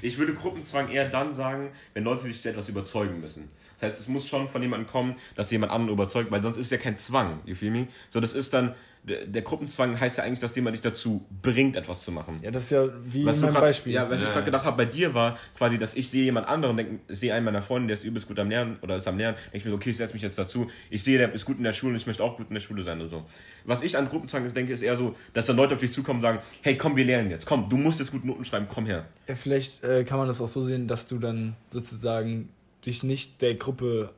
Ich 0.02 0.18
würde 0.18 0.34
Gruppenzwang 0.34 0.90
eher 0.90 1.08
dann 1.08 1.36
sagen, 1.36 1.70
wenn 1.94 2.04
Leute 2.04 2.24
sich 2.24 2.42
zu 2.42 2.50
etwas 2.50 2.68
überzeugen 2.68 3.20
müssen. 3.20 3.52
Das 3.75 3.92
heißt, 3.92 4.02
es 4.02 4.08
muss 4.08 4.28
schon 4.28 4.48
von 4.48 4.60
jemandem 4.60 4.88
kommen, 4.88 5.16
dass 5.36 5.52
jemand 5.52 5.72
anderen 5.72 5.94
überzeugt, 5.94 6.32
weil 6.32 6.42
sonst 6.42 6.58
ist 6.58 6.72
ja 6.72 6.80
kein 6.80 6.98
Zwang, 6.98 7.42
you 7.46 7.54
feel 7.54 7.70
me? 7.70 7.88
So, 8.10 8.20
das 8.20 8.34
ist 8.34 8.56
dann, 8.56 8.74
der, 9.05 9.41
Gruppenzwang 9.41 10.00
heißt 10.00 10.17
ja 10.17 10.24
eigentlich, 10.24 10.39
dass 10.39 10.55
jemand 10.55 10.75
dich 10.75 10.81
dazu 10.81 11.25
bringt, 11.41 11.75
etwas 11.75 12.03
zu 12.03 12.12
machen. 12.12 12.39
ja, 12.41 12.51
das 12.51 12.63
ist 12.63 12.69
ja 12.72 12.88
wie 13.05 13.25
Was 13.25 13.38
in 13.38 13.41
meinem 13.43 13.53
grad- 13.53 13.62
Beispiel. 13.63 13.91
Ja, 13.93 14.10
was 14.10 14.22
ich 14.22 14.29
gerade 14.29 14.45
gedacht 14.45 14.63
habe 14.63 14.77
bei 14.77 14.86
dir 14.86 15.13
war 15.13 15.38
quasi, 15.57 15.77
dass 15.77 15.93
ich 15.95 16.10
sehe 16.10 16.24
jemand 16.24 16.48
anderen, 16.48 16.77
denk, 16.77 17.01
ich 17.10 17.19
sehe 17.19 17.33
einen 17.33 17.43
meiner 17.45 17.62
Freunde, 17.62 17.88
der 17.88 17.98
ist 17.98 18.03
übelst 18.05 18.27
gut 18.27 18.39
am 18.39 18.50
Lernen 18.50 18.77
oder 18.81 18.95
ist 18.95 19.07
am 19.07 19.17
Lernen, 19.17 19.36
denke 19.45 19.57
ich 19.57 19.65
mir 19.65 19.72
so, 19.72 19.75
okay, 19.75 19.89
ich 19.89 19.98
setze 19.98 20.13
mich 20.13 20.22
jetzt 20.22 20.38
dazu. 20.38 20.67
Ich 20.89 21.03
sehe, 21.03 21.17
der 21.17 21.33
ist 21.33 21.43
gut 21.45 21.57
in 21.57 21.63
der 21.65 21.74
Schule 21.74 21.91
und 21.91 21.98
ich 21.98 22.07
möchte 22.07 22.24
auch 22.24 22.38
gut 22.38 22.48
in 22.48 22.53
der 22.53 22.62
Schule 22.62 22.81
sein 22.83 23.01
oder 23.01 23.10
so. 23.10 23.25
Was 23.65 23.81
ich 23.81 23.98
an 23.98 24.07
Gruppenzwang 24.07 24.45
ist, 24.45 24.55
denke, 24.55 24.72
ist 24.74 24.81
eher 24.81 24.95
so, 24.95 25.15
dass 25.33 25.48
dann 25.48 25.57
Leute 25.57 25.74
auf 25.75 25.79
dich 25.81 25.91
zukommen 25.91 26.19
und 26.19 26.24
sagen, 26.24 26.39
hey, 26.62 26.77
komm, 26.77 26.95
wir 26.95 27.03
lernen 27.05 27.29
jetzt, 27.29 27.45
komm, 27.45 27.67
du 27.67 27.75
musst 27.77 28.00
jetzt 28.00 28.12
gut 28.12 28.24
Noten 28.24 28.45
schreiben, 28.45 28.67
komm 28.74 28.86
her. 28.86 29.05
Ja, 29.27 29.36
vielleicht 29.36 29.83
äh, 29.83 30.05
kann 30.05 30.17
man 30.17 30.27
das 30.29 30.39
auch 30.39 30.48
so 30.48 30.62
sehen, 30.62 30.88
dass 30.88 31.07
du 31.07 31.19
dann 31.19 31.55
sozusagen 31.72 32.50
dich 32.86 33.03
nicht 33.03 33.41
der 33.41 33.55
Gruppe 33.55 34.12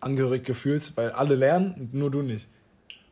angehörig 0.00 0.44
gefühlst, 0.44 0.96
weil 0.96 1.10
alle 1.10 1.34
lernen 1.34 1.74
und 1.78 1.94
nur 1.94 2.10
du 2.10 2.22
nicht. 2.22 2.46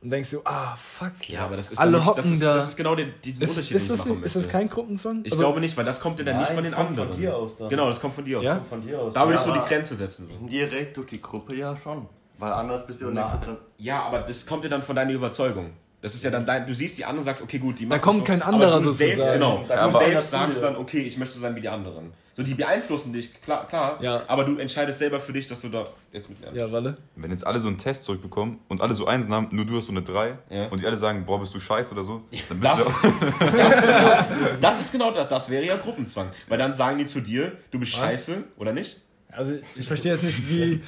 Und 0.00 0.10
denkst 0.10 0.30
du, 0.30 0.40
ah, 0.44 0.76
fuck. 0.76 1.28
Ja, 1.28 1.44
aber 1.46 1.56
das 1.56 1.72
ist 1.72 1.78
alle 1.78 1.98
nicht, 1.98 2.06
hocken 2.06 2.16
das 2.22 2.26
ist, 2.30 2.40
da. 2.42 2.54
Das 2.54 2.68
ist 2.68 2.76
genau 2.76 2.94
der, 2.94 3.06
diesen 3.06 3.42
ist, 3.42 3.50
Unterschied, 3.50 3.76
ist, 3.76 3.82
den 3.82 3.88
das, 3.88 3.98
ich 3.98 4.04
machen 4.06 4.16
nicht- 4.20 4.26
ist 4.26 4.34
möchte. 4.36 4.48
das 4.48 4.52
kein 4.52 4.68
Gruppenzwang? 4.68 5.20
ich 5.24 5.32
Also, 5.32 5.42
glaube 5.44 5.60
nicht, 5.60 5.76
weil 5.76 5.84
das 5.84 6.00
kommt 6.00 6.18
ja 6.20 6.24
dann 6.24 6.38
nicht 6.38 6.50
von 6.52 6.62
den 6.62 6.74
anderen. 6.74 7.08
von 7.10 7.20
dir 7.20 7.34
aus 7.36 7.56
dann. 7.56 7.68
Genau, 7.68 7.88
das 7.88 8.00
kommt 8.00 8.14
von 8.14 8.24
dir 8.24 8.38
aus. 8.38 8.44
Ja? 8.44 8.60
Von 8.68 8.80
dir 8.80 9.00
aus. 9.00 9.14
Da 9.14 9.24
würde 9.26 9.34
ich 9.34 9.40
so 9.40 9.50
Ja, 9.50 9.60
die 9.62 9.68
Grenze 9.68 9.96
setzen. 9.96 10.28
So. 10.28 10.46
Direkt 10.46 10.96
durch 10.96 11.08
die 11.08 11.20
Gruppe 11.20 11.56
ja 11.56 11.76
schon. 11.76 12.08
Weil 12.38 12.52
anders 12.52 12.86
bist 12.86 13.00
du 13.00 13.08
in 13.08 13.16
der 13.16 13.24
Na. 13.24 13.36
Gruppe. 13.44 13.58
Ja, 13.78 14.02
aber 14.04 14.20
das 14.20 14.46
kommt 14.46 14.62
ja 14.62 14.70
dann 14.70 14.82
von 14.82 14.94
deiner 14.94 15.10
Überzeugung. 15.12 15.72
Das 16.00 16.14
ist 16.14 16.22
ja 16.22 16.30
dann 16.30 16.46
dein, 16.46 16.64
du 16.64 16.74
siehst 16.74 16.96
die 16.96 17.04
anderen 17.04 17.20
und 17.20 17.24
sagst, 17.24 17.42
okay, 17.42 17.58
gut, 17.58 17.80
die 17.80 17.84
Da 17.88 17.96
machen 17.96 18.02
kommt 18.02 18.18
so, 18.20 18.24
kein 18.24 18.40
anderer 18.42 18.80
du 18.80 18.90
selbst. 18.92 19.18
Genau, 19.32 19.64
Da 19.66 19.86
du 19.88 19.98
selbst 19.98 20.30
sagst 20.30 20.62
dann, 20.62 20.76
okay, 20.76 21.00
ich 21.00 21.18
möchte 21.18 21.34
so 21.34 21.40
sein 21.40 21.56
wie 21.56 21.60
die 21.60 21.68
anderen. 21.68 22.12
So, 22.36 22.44
die 22.44 22.54
beeinflussen 22.54 23.12
dich, 23.12 23.40
klar, 23.42 23.66
klar 23.66 23.98
Ja. 24.00 24.22
aber 24.28 24.44
du 24.44 24.58
entscheidest 24.58 25.00
selber 25.00 25.18
für 25.18 25.32
dich, 25.32 25.48
dass 25.48 25.60
du 25.60 25.68
da 25.70 25.86
jetzt 26.12 26.30
mit 26.30 26.38
Ja, 26.54 26.70
Walle. 26.70 26.96
Wenn 27.16 27.32
jetzt 27.32 27.44
alle 27.44 27.58
so 27.60 27.66
einen 27.66 27.78
Test 27.78 28.04
zurückbekommen 28.04 28.60
und 28.68 28.80
alle 28.80 28.94
so 28.94 29.06
Einsen 29.08 29.32
haben, 29.34 29.48
nur 29.50 29.64
du 29.64 29.76
hast 29.76 29.86
so 29.86 29.90
eine 29.92 30.02
3 30.02 30.38
Ja. 30.50 30.66
und 30.68 30.80
die 30.80 30.86
alle 30.86 30.96
sagen, 30.98 31.24
boah, 31.26 31.40
bist 31.40 31.52
du 31.52 31.58
scheiße 31.58 31.92
oder 31.94 32.04
so, 32.04 32.22
dann 32.48 32.60
bist 32.60 32.72
Das, 32.72 32.84
du 32.84 33.56
das, 33.56 33.80
das, 33.80 34.32
das 34.60 34.80
ist 34.80 34.92
genau 34.92 35.10
das, 35.10 35.26
das 35.26 35.50
wäre 35.50 35.64
ja 35.64 35.76
Gruppenzwang. 35.78 36.28
Weil 36.46 36.58
dann 36.58 36.74
sagen 36.74 36.98
die 36.98 37.06
zu 37.06 37.20
dir, 37.20 37.56
du 37.72 37.80
bist 37.80 37.92
Was? 37.94 37.98
scheiße, 37.98 38.44
oder 38.56 38.72
nicht? 38.72 39.00
Also 39.32 39.54
ich 39.74 39.86
verstehe 39.88 40.12
jetzt 40.12 40.22
nicht, 40.22 40.48
wie, 40.48 40.80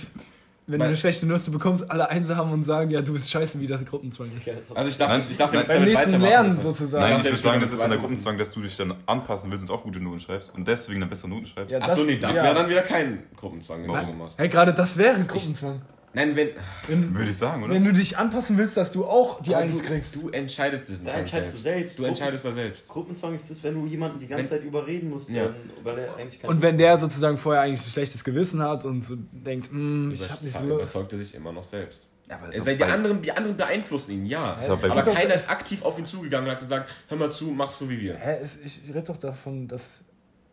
wenn 0.71 0.81
du 0.81 0.87
eine 0.87 0.97
schlechte 0.97 1.27
Note 1.27 1.51
bekommst, 1.51 1.91
alle 1.91 2.09
Einser 2.09 2.37
haben 2.37 2.53
und 2.53 2.65
sagen, 2.65 2.91
ja, 2.91 3.01
du 3.03 3.13
bist 3.13 3.31
scheiße, 3.31 3.61
wie 3.61 3.67
das 3.67 3.85
Gruppenzwang 3.85 4.29
ist. 4.37 4.49
Also 4.75 4.89
ich 4.89 4.97
dachte, 4.97 5.13
Nein, 5.13 5.23
ich 5.31 5.37
dachte, 5.37 5.57
nein, 5.57 5.67
Beim 5.67 5.85
nächsten 5.85 6.21
Lernen 6.21 6.53
so. 6.53 6.61
sozusagen. 6.71 7.03
Nein, 7.03 7.13
Ja, 7.13 7.19
ich 7.19 7.25
würde 7.25 7.37
sagen, 7.39 7.61
das 7.61 7.73
ist 7.73 7.81
dann 7.81 7.91
der 7.91 7.99
Gruppenzwang, 7.99 8.39
dass 8.39 8.51
du 8.51 8.61
dich 8.61 8.77
dann 8.77 8.95
anpassen 9.07 9.51
willst 9.51 9.69
und 9.69 9.71
auch 9.75 9.83
gute 9.83 10.01
Noten 10.01 10.21
schreibst 10.21 10.53
und 10.55 10.67
deswegen 10.67 11.01
dann 11.01 11.11
bessere 11.11 11.29
Noten 11.29 11.47
schreibst. 11.47 11.71
Ja, 11.71 11.81
Achso, 11.81 12.03
nee, 12.05 12.19
das 12.19 12.37
ja. 12.37 12.45
wäre 12.45 12.55
dann 12.55 12.69
wieder 12.69 12.83
kein 12.83 13.25
Gruppenzwang, 13.37 13.83
wenn 13.83 13.89
du 13.89 14.05
so 14.05 14.13
machst. 14.13 14.39
Hey, 14.39 14.49
gerade 14.49 14.73
das 14.75 14.97
wäre 14.97 15.25
Gruppenzwang. 15.25 15.81
Nein, 16.13 16.35
wenn, 16.35 16.49
Wenn, 16.89 17.15
Würde 17.15 17.31
ich 17.31 17.37
sagen, 17.39 17.63
oder? 17.63 17.73
wenn 17.73 17.85
du 17.85 17.93
dich 17.93 18.19
anpassen 18.19 18.59
willst, 18.59 18.77
dass 18.77 18.91
du 18.91 19.05
auch 19.05 19.41
die 19.43 19.55
Eins 19.55 19.81
kriegst. 19.83 20.17
du 20.17 20.29
entscheidest 20.31 20.91
das 20.91 20.97
Da 21.05 21.13
entscheidest 21.13 21.55
du 21.55 21.59
selbst. 21.59 21.99
Du 21.99 22.05
entscheidest 22.05 22.45
da 22.45 22.53
selbst. 22.53 22.89
Gruppenzwang 22.89 23.35
ist 23.35 23.49
das, 23.49 23.63
wenn 23.63 23.75
du 23.75 23.87
jemanden 23.87 24.19
die 24.19 24.27
ganze 24.27 24.43
Wenn- 24.51 24.59
Zeit 24.59 24.65
überreden 24.65 25.11
musst, 25.11 25.29
Ja. 25.31 25.45
dann, 25.45 25.55
weil 25.85 25.99
er 25.99 26.17
eigentlich 26.17 26.43
Und 26.45 26.63
wenn 26.63 26.77
der 26.79 26.99
sozusagen 26.99 27.39
vorher 27.39 27.63
eigentlich 27.63 27.87
ein 27.87 27.91
schlechtes 27.93 28.25
Gewissen 28.25 28.61
hat 28.61 28.85
und 28.85 29.05
so 29.05 29.15
denkt, 29.31 29.71
hm, 29.71 30.11
ich 30.13 30.29
hab 30.29 30.43
nicht 30.43 30.53
so 30.53 30.65
Lust. 30.65 30.81
überzeugt 30.83 31.13
er 31.13 31.19
sich 31.21 31.35
immer 31.37 31.53
noch 31.53 31.65
selbst. 31.65 32.09
Ja, 32.29 32.37
aber 32.37 32.47
das 32.53 32.65
die, 32.65 32.85
anderen, 32.85 33.23
die 33.23 33.33
anderen 33.33 33.57
beeinflussen 33.57 34.13
ihn, 34.13 34.27
ja. 34.27 34.57
Aber 34.69 35.03
keiner 35.03 35.35
ist 35.35 35.49
aktiv 35.51 35.83
auf 35.83 35.99
ihn 35.99 36.05
zugegangen 36.07 36.47
und 36.47 36.53
hat 36.53 36.61
gesagt, 36.61 36.89
hör 37.09 37.17
mal 37.19 37.31
zu, 37.31 37.47
mach 37.47 37.71
so 37.73 37.89
wie 37.91 38.01
wir. 38.01 38.15
Hä, 38.17 38.39
es- 38.43 38.57
ich 38.65 38.83
rede 38.89 39.03
doch 39.03 39.17
davon, 39.17 39.67
dass 39.69 40.03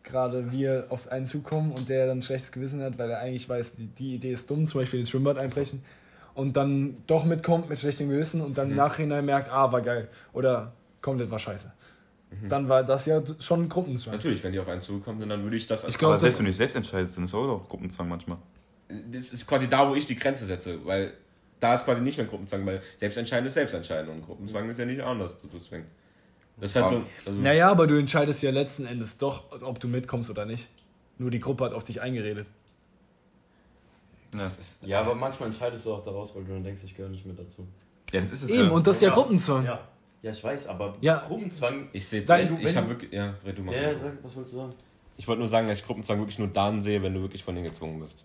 gerade 0.08 0.50
wir 0.52 0.86
auf 0.88 1.10
einen 1.12 1.26
zukommen 1.26 1.72
und 1.72 1.88
der 1.88 2.06
dann 2.06 2.18
ein 2.18 2.22
schlechtes 2.22 2.50
Gewissen 2.52 2.82
hat, 2.82 2.98
weil 2.98 3.10
er 3.10 3.20
eigentlich 3.20 3.48
weiß, 3.48 3.76
die, 3.76 3.86
die 3.86 4.14
Idee 4.16 4.32
ist 4.32 4.48
dumm, 4.50 4.66
zum 4.66 4.80
Beispiel 4.80 5.00
ins 5.00 5.10
Schwimmbad 5.10 5.38
einbrechen 5.38 5.82
und 6.34 6.56
dann 6.56 6.96
doch 7.06 7.24
mitkommt 7.24 7.68
mit 7.68 7.78
schlechtem 7.78 8.08
Gewissen 8.08 8.40
und 8.40 8.56
dann 8.58 8.70
im 8.70 8.76
Nachhinein 8.76 9.24
merkt, 9.24 9.50
ah, 9.50 9.70
war 9.70 9.82
geil 9.82 10.08
oder 10.32 10.72
komplett 11.02 11.30
war 11.30 11.38
scheiße. 11.38 11.72
Dann 12.48 12.68
war 12.68 12.82
das 12.84 13.06
ja 13.06 13.22
schon 13.40 13.62
ein 13.62 13.68
Gruppenzwang. 13.70 14.14
Natürlich, 14.16 14.44
wenn 14.44 14.52
die 14.52 14.58
auf 14.58 14.68
einen 14.68 14.82
zukommen, 14.82 15.26
dann 15.28 15.42
würde 15.44 15.56
ich 15.56 15.66
das 15.66 15.84
als 15.84 15.94
Ich 15.94 15.98
glaub, 15.98 16.10
Aber 16.12 16.20
selbst 16.20 16.34
das- 16.34 16.38
wenn 16.40 16.44
du 16.44 16.48
nicht 16.50 16.58
selbst 16.58 16.76
entscheidest, 16.76 17.16
dann 17.16 17.24
ist 17.24 17.32
auch 17.34 17.46
doch 17.46 17.68
Gruppenzwang 17.68 18.08
manchmal. 18.08 18.36
das 19.10 19.32
ist 19.32 19.46
quasi 19.46 19.66
da, 19.68 19.88
wo 19.88 19.94
ich 19.94 20.06
die 20.06 20.16
Grenze 20.16 20.44
setze, 20.44 20.78
weil 20.86 21.12
da 21.60 21.74
ist 21.74 21.84
quasi 21.86 22.00
nicht 22.02 22.18
mehr 22.18 22.26
Gruppenzwang, 22.26 22.64
weil 22.66 22.82
Selbstentscheiden 22.98 23.46
ist 23.46 23.54
Selbstentscheiden 23.54 24.10
und 24.10 24.24
Gruppenzwang 24.26 24.68
ist 24.70 24.78
ja 24.78 24.84
nicht 24.84 25.00
anders, 25.00 25.38
du 25.40 25.58
zwingen. 25.58 25.86
Das 26.60 26.70
ist 26.70 26.76
halt 26.76 26.88
so. 26.88 27.02
Also, 27.26 27.38
Naja, 27.40 27.70
aber 27.70 27.86
du 27.86 27.96
entscheidest 27.98 28.42
ja 28.42 28.50
letzten 28.50 28.84
Endes 28.86 29.16
doch, 29.18 29.44
ob 29.62 29.78
du 29.80 29.86
mitkommst 29.88 30.28
oder 30.30 30.44
nicht. 30.44 30.68
Nur 31.18 31.30
die 31.30 31.40
Gruppe 31.40 31.64
hat 31.64 31.72
auf 31.72 31.84
dich 31.84 32.00
eingeredet. 32.00 32.48
Ja. 34.34 34.40
das 34.40 34.58
ist, 34.58 34.84
Ja, 34.86 35.00
aber 35.00 35.14
manchmal 35.14 35.48
entscheidest 35.48 35.86
du 35.86 35.94
auch 35.94 36.02
daraus, 36.04 36.34
weil 36.34 36.44
du 36.44 36.52
dann 36.52 36.62
denkst, 36.64 36.82
ich 36.84 36.94
gehöre 36.94 37.10
nicht 37.10 37.24
mehr 37.24 37.34
dazu. 37.34 37.66
ja, 38.12 38.20
das 38.20 38.30
ist 38.32 38.42
es 38.42 38.50
Eben, 38.50 38.64
ja. 38.64 38.70
und 38.70 38.86
das 38.86 38.96
ist 38.96 39.02
ja, 39.02 39.08
Ja. 39.08 39.14
Gruppenzwang. 39.14 39.64
Ja. 39.64 39.88
Ja, 40.22 40.30
ich 40.32 40.42
weiß, 40.44 40.66
aber 40.66 40.96
Ja. 41.00 41.24
Gruppenzwang. 41.26 41.88
ich 41.92 42.06
sehe, 42.06 42.22
Dein- 42.22 42.58
ich, 42.60 42.68
ich 42.68 42.76
habe 42.76 42.88
wirklich, 42.88 43.12
ja, 43.12 43.34
red 43.46 43.56
du 43.56 43.62
mal. 43.62 43.74
Ja, 43.74 43.82
ja, 43.92 43.96
sag, 43.96 44.12
was 44.22 44.34
wolltest 44.36 44.54
du 44.54 44.58
sagen? 44.58 44.74
Ich 45.16 45.26
wollte 45.26 45.38
nur 45.40 45.48
sagen, 45.48 45.66
dass 45.68 45.78
ich 45.80 45.86
Gruppenzwang 45.86 46.18
wirklich 46.18 46.38
nur 46.38 46.48
dann 46.48 46.82
sehe, 46.82 47.02
wenn 47.02 47.14
du 47.14 47.20
wirklich 47.22 47.42
von 47.42 47.54
denen 47.54 47.66
gezwungen 47.66 48.00
bist. 48.00 48.24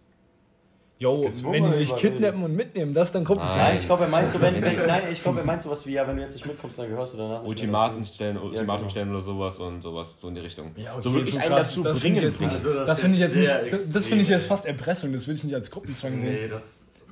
Jo, 1.00 1.30
wenn 1.50 1.64
die 1.66 1.80
dich 1.80 1.96
kidnappen 1.98 2.44
und 2.44 2.56
mitnehmen, 2.56 2.94
das 2.94 3.12
dann 3.12 3.24
Gruppenzwang. 3.26 3.58
Nein. 3.58 3.68
Nein, 3.72 3.78
ich 3.80 3.86
glaube, 3.88 4.04
er 4.04 4.10
meint 4.10 4.32
so, 4.32 4.40
wenn, 4.40 4.56
wenn, 4.62 4.88
nein, 4.88 5.04
ich 5.12 5.22
glaube, 5.22 5.40
er 5.40 5.46
meint 5.46 5.62
sowas 5.62 5.86
wie, 5.86 5.94
ja, 5.94 6.08
wenn 6.08 6.16
du 6.16 6.22
jetzt 6.22 6.34
nicht 6.34 6.46
mitkommst, 6.46 6.80
dann 6.80 6.88
gehörst 6.88 7.16
du 7.16 7.18
danach 7.18 7.42
nicht 7.42 7.50
Ultimaten 7.50 8.06
stellen, 8.06 8.38
Ultimatum 8.38 8.78
genau. 8.84 8.90
stellen 8.92 9.10
oder 9.12 9.22
sowas 9.22 9.58
und 9.60 9.82
sowas, 9.82 10.16
so 10.22 10.30
in 10.30 10.36
die 10.36 10.42
Richtung. 10.42 10.72
Ja, 10.78 10.94
okay, 10.94 11.02
so 11.02 11.14
wirklich 11.14 11.34
so 11.36 11.42
einen 11.42 11.50
dazu 11.56 11.84
das 11.84 12.00
bringen. 12.00 12.16
ich 12.18 12.22
jetzt 12.22 12.40
nicht- 12.40 12.54
Also 12.66 12.86
das 12.86 13.02
finde 13.02 13.16
ich 13.16 13.22
jetzt 13.22 13.36
nicht, 13.36 13.52
das, 13.72 13.80
das 13.92 14.06
finde 14.06 14.24
ich 14.24 14.30
jetzt 14.30 14.46
fast 14.46 14.66
Erpressung, 14.66 15.12
das 15.12 15.28
würde 15.28 15.38
ich 15.40 15.44
nicht 15.44 15.56
als 15.56 15.70
Gruppenzwang 15.72 16.18
sehen. 16.18 16.32
Nee, 16.32 16.48
das. 16.48 16.62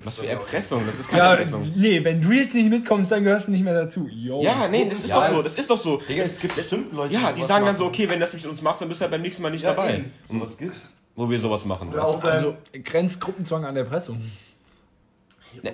Was 0.03 0.15
für 0.17 0.27
Erpressung, 0.27 0.83
das 0.87 0.97
ist 0.97 1.09
keine 1.09 1.21
Ja, 1.23 1.31
Erpressung. 1.33 1.71
nee, 1.75 2.03
wenn 2.03 2.19
du 2.21 2.31
jetzt 2.31 2.55
nicht 2.55 2.69
mitkommst, 2.69 3.11
dann 3.11 3.23
gehörst 3.23 3.47
du 3.47 3.51
nicht 3.51 3.63
mehr 3.63 3.73
dazu. 3.75 4.07
Jo. 4.11 4.41
Ja, 4.41 4.67
nee, 4.67 4.87
das 4.89 4.99
ist 4.99 5.09
Ja, 5.09 5.17
doch 5.21 5.29
so, 5.29 5.41
das 5.43 5.55
ist 5.57 5.69
doch 5.69 5.77
so. 5.77 5.97
Digga, 5.97 6.23
es 6.23 6.39
gibt 6.39 6.55
bestimmt 6.55 6.91
Leute, 6.93 7.13
Ja, 7.13 7.31
die 7.31 7.43
sagen 7.43 7.65
dann 7.67 7.75
so, 7.75 7.85
okay, 7.85 8.09
wenn 8.09 8.19
das 8.19 8.33
nicht 8.33 8.43
mit 8.43 8.51
uns 8.51 8.61
machst, 8.63 8.81
dann 8.81 8.89
bist 8.89 9.01
du 9.01 9.03
halt 9.03 9.11
beim 9.11 9.21
nächsten 9.21 9.43
Mal 9.43 9.51
nicht 9.51 9.63
Ja, 9.63 9.73
dabei. 9.75 9.95
eben. 9.97 10.11
Sowas 10.27 10.57
gibt's. 10.57 10.93
Wo 11.15 11.29
wir 11.29 11.37
sowas 11.39 11.65
machen. 11.65 11.89
Oder 11.89 12.05
auch 12.07 12.19
beim, 12.19 12.31
Also 12.31 12.55
grenzt 12.83 13.19
Gruppenzwang 13.19 13.65
an 13.65 13.75
Erpressung. 13.75 14.21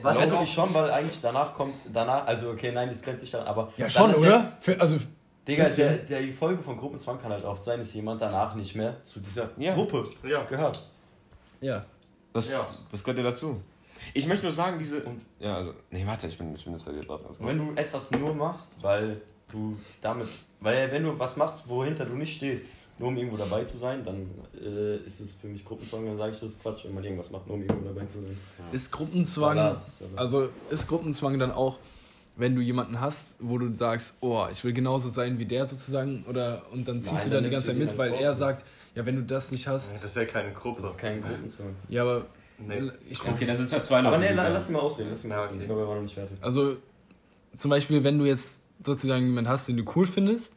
was 0.02 0.18
Also 0.18 0.42
ich 0.44 0.52
schon, 0.54 0.74
weil 0.74 0.90
eigentlich 0.92 1.22
danach 1.22 1.54
kommt, 1.54 1.76
danach, 1.94 2.26
also 2.26 2.50
okay, 2.52 2.72
nein, 2.72 2.90
das 2.90 3.02
grenzt 3.02 3.22
sich 3.22 3.30
daran, 3.32 3.48
aber... 3.48 3.72
Ja, 3.78 3.88
schon, 3.88 4.12
dann- 4.12 4.20
oder? 4.20 4.58
Für, 4.60 4.80
also, 4.82 4.98
Digga, 5.48 5.64
der, 5.70 5.98
der, 5.98 6.22
die 6.22 6.34
Folge 6.34 6.62
von 6.62 6.76
Gruppenzwang 6.76 7.20
kann 7.20 7.32
halt 7.32 7.46
oft 7.46 7.64
sein, 7.64 7.80
dass 7.80 7.94
jemand 7.94 8.22
danach 8.22 8.56
nicht 8.56 8.76
mehr 8.76 8.98
zu 9.06 9.20
dieser 9.20 9.50
Ja. 9.58 9.76
Gruppe 9.76 10.10
Ja. 10.24 10.44
gehört. 10.44 10.84
ja. 11.62 11.86
Das, 12.34 12.52
Ja. 12.52 12.68
das 12.92 13.04
gehört 13.04 13.18
ja 13.20 13.24
dazu. 13.32 13.62
Ich 14.14 14.28
möchte 14.28 14.44
nur 14.44 14.52
sagen, 14.52 14.78
diese. 14.78 15.02
Ja, 15.40 15.56
also. 15.56 15.74
Nee, 15.90 16.06
warte, 16.06 16.28
ich 16.28 16.38
bin, 16.38 16.54
ich 16.54 16.64
bin 16.64 16.74
das 16.74 16.84
verwirrt. 16.84 17.08
Warte, 17.10 17.24
ganz 17.24 17.38
Und 17.38 17.46
kurz. 17.46 17.58
wenn 17.58 17.76
du 17.76 17.82
etwas 17.82 18.12
nur 18.12 18.36
machst, 18.36 18.76
weil 18.82 19.22
du 19.52 19.76
damit, 20.02 20.28
weil 20.60 20.92
wenn 20.92 21.04
du 21.04 21.18
was 21.18 21.36
machst, 21.38 21.68
wohinter 21.68 22.06
du 22.06 22.14
nicht 22.14 22.36
stehst, 22.36 22.66
nur 23.00 23.10
um 23.10 23.18
irgendwo 23.18 23.38
dabei 23.38 23.64
zu 23.64 23.78
sein, 23.78 24.04
dann 24.04 24.30
äh, 24.60 24.98
ist 25.06 25.20
es 25.20 25.34
für 25.36 25.48
mich 25.48 25.64
Gruppenzwang, 25.64 26.06
dann 26.06 26.18
sage 26.18 26.34
ich, 26.34 26.40
das 26.40 26.52
ist 26.52 26.62
Quatsch, 26.62 26.86
wenn 26.86 26.94
man 26.96 27.04
irgendwas 27.04 27.30
macht, 27.30 27.46
nur 27.48 27.56
um 27.58 27.62
irgendwo 27.64 27.88
dabei 27.88 28.06
zu 28.06 28.22
sein. 28.22 28.38
Ist 28.72 28.92
Gruppenzwang, 28.92 29.56
Salat, 29.56 29.82
Salat. 29.82 30.18
also 30.20 30.50
ist 30.70 30.88
Gruppenzwang 30.88 31.38
dann 31.40 31.52
auch, 31.52 31.78
wenn 32.36 32.56
du 32.56 32.62
jemanden 32.62 33.00
hast, 33.02 33.28
wo 33.40 33.58
du 33.58 33.74
sagst, 33.76 34.16
oh, 34.22 34.46
ich 34.52 34.64
will 34.64 34.74
genauso 34.74 35.10
sein 35.10 35.40
wie 35.40 35.46
der 35.46 35.68
sozusagen, 35.68 36.24
oder 36.30 36.64
und 36.72 36.88
dann 36.88 37.02
ziehst 37.02 37.14
Nein, 37.16 37.24
du 37.26 37.30
dann 37.30 37.36
dann 37.36 37.44
die 37.46 37.50
ganze 37.52 37.68
Zeit 37.68 37.78
mit, 37.78 37.98
weil 37.98 38.14
er 38.14 38.34
sagt, 38.36 38.64
ja, 38.96 39.06
wenn 39.06 39.16
du 39.16 39.24
das 39.24 39.52
nicht 39.52 39.68
hast, 39.68 40.04
Das 40.04 40.16
wäre 40.16 40.26
keine 40.26 40.52
Gruppe. 40.54 40.82
Das 40.82 40.92
ist 40.92 40.98
kein 40.98 41.22
Gruppenzwang. 41.22 41.76
ja, 41.90 42.02
aber 42.04 42.26
Nee. 42.60 42.90
ich, 43.08 43.22
Okay, 43.24 43.46
da 43.46 43.56
sind 43.56 43.72
halt 43.72 43.86
zwei 43.86 43.98
Leute. 44.02 44.08
Aber 44.16 44.18
nee, 44.18 44.34
lass 44.34 44.68
mich 44.68 44.76
mal 44.76 44.82
ausreden, 44.84 45.10
lass 45.12 45.24
mich 45.24 45.30
mal 45.30 45.36
Ja, 45.36 45.42
ausreden. 45.42 45.54
okay. 45.58 45.62
Ich 45.62 45.68
glaube, 45.68 45.82
wir 45.82 45.88
waren 45.88 45.96
noch 45.98 46.04
nicht 46.04 46.16
fertig. 46.16 46.38
Also 46.42 46.78
zum 47.60 47.70
Beispiel, 47.70 48.04
wenn 48.04 48.18
du 48.18 48.26
jetzt 48.26 48.64
sozusagen 48.84 49.28
jemanden 49.28 49.48
hast, 49.50 49.68
den 49.68 49.78
du 49.78 49.84
cool 49.96 50.08
findest, 50.08 50.56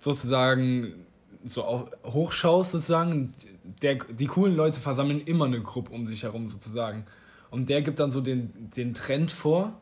sozusagen 0.00 1.06
so 1.44 1.64
auch 1.64 1.90
hochschaust 2.04 2.72
sozusagen, 2.72 3.34
der, 3.82 3.96
die 3.96 4.26
coolen 4.26 4.56
Leute 4.56 4.80
versammeln 4.80 5.20
immer 5.22 5.46
eine 5.46 5.60
Gruppe 5.60 5.92
um 5.92 6.06
sich 6.06 6.22
herum 6.22 6.48
sozusagen. 6.48 7.06
Und 7.50 7.68
der 7.68 7.82
gibt 7.82 8.00
dann 8.00 8.10
so 8.10 8.20
den, 8.20 8.70
den 8.76 8.94
Trend 8.94 9.30
vor 9.30 9.72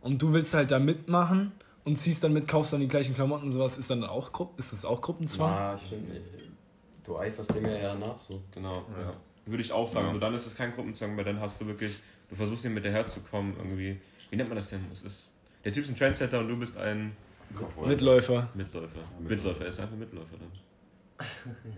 und 0.00 0.20
du 0.20 0.32
willst 0.32 0.54
halt 0.54 0.70
da 0.70 0.78
mitmachen 0.78 1.52
und 1.84 1.96
ziehst 1.96 2.22
dann 2.24 2.32
mit, 2.32 2.48
kaufst 2.48 2.72
dann 2.72 2.80
die 2.80 2.88
gleichen 2.88 3.14
Klamotten 3.14 3.46
und 3.46 3.52
sowas, 3.52 3.78
ist 3.78 3.90
dann 3.90 4.04
auch 4.04 4.32
Grupp, 4.32 4.58
ist 4.58 4.72
das 4.72 4.84
auch 4.84 5.00
Gruppenzwang? 5.00 5.50
Ah, 5.50 5.78
stimmt. 5.78 6.10
Du 7.04 7.16
eiferst 7.16 7.54
dem 7.54 7.64
ja 7.64 7.76
eher 7.76 7.94
nach, 7.94 8.20
so. 8.20 8.42
Genau. 8.52 8.84
Ja. 9.00 9.14
Würde 9.46 9.62
ich 9.62 9.72
auch 9.72 9.86
sagen. 9.86 10.12
So, 10.12 10.18
dann 10.18 10.34
ist 10.34 10.46
es 10.46 10.56
kein 10.56 10.72
Gruppenzwang, 10.72 11.16
weil 11.16 11.24
dann 11.24 11.40
hast 11.40 11.60
du 11.60 11.66
wirklich. 11.66 12.00
Du 12.28 12.34
versuchst 12.34 12.64
ihm 12.64 12.74
mit 12.74 12.84
der 12.84 12.90
herzukommen 12.90 13.54
irgendwie. 13.56 14.00
Wie 14.28 14.36
nennt 14.36 14.48
man 14.48 14.56
das 14.56 14.70
denn? 14.70 14.84
Das 14.90 15.02
ist. 15.04 15.30
Der 15.64 15.72
Typ 15.72 15.84
ist 15.84 15.90
ein 15.90 15.96
Trendsetter 15.96 16.40
und 16.40 16.48
du 16.48 16.56
bist 16.56 16.76
ein 16.76 17.16
Mitläufer. 17.86 18.48
Mitläufer. 18.54 18.98
Mitläufer, 19.20 19.60
er 19.60 19.68
ist 19.68 19.80
einfach 19.80 19.96
Mitläufer 19.96 20.36
dann. 20.38 20.50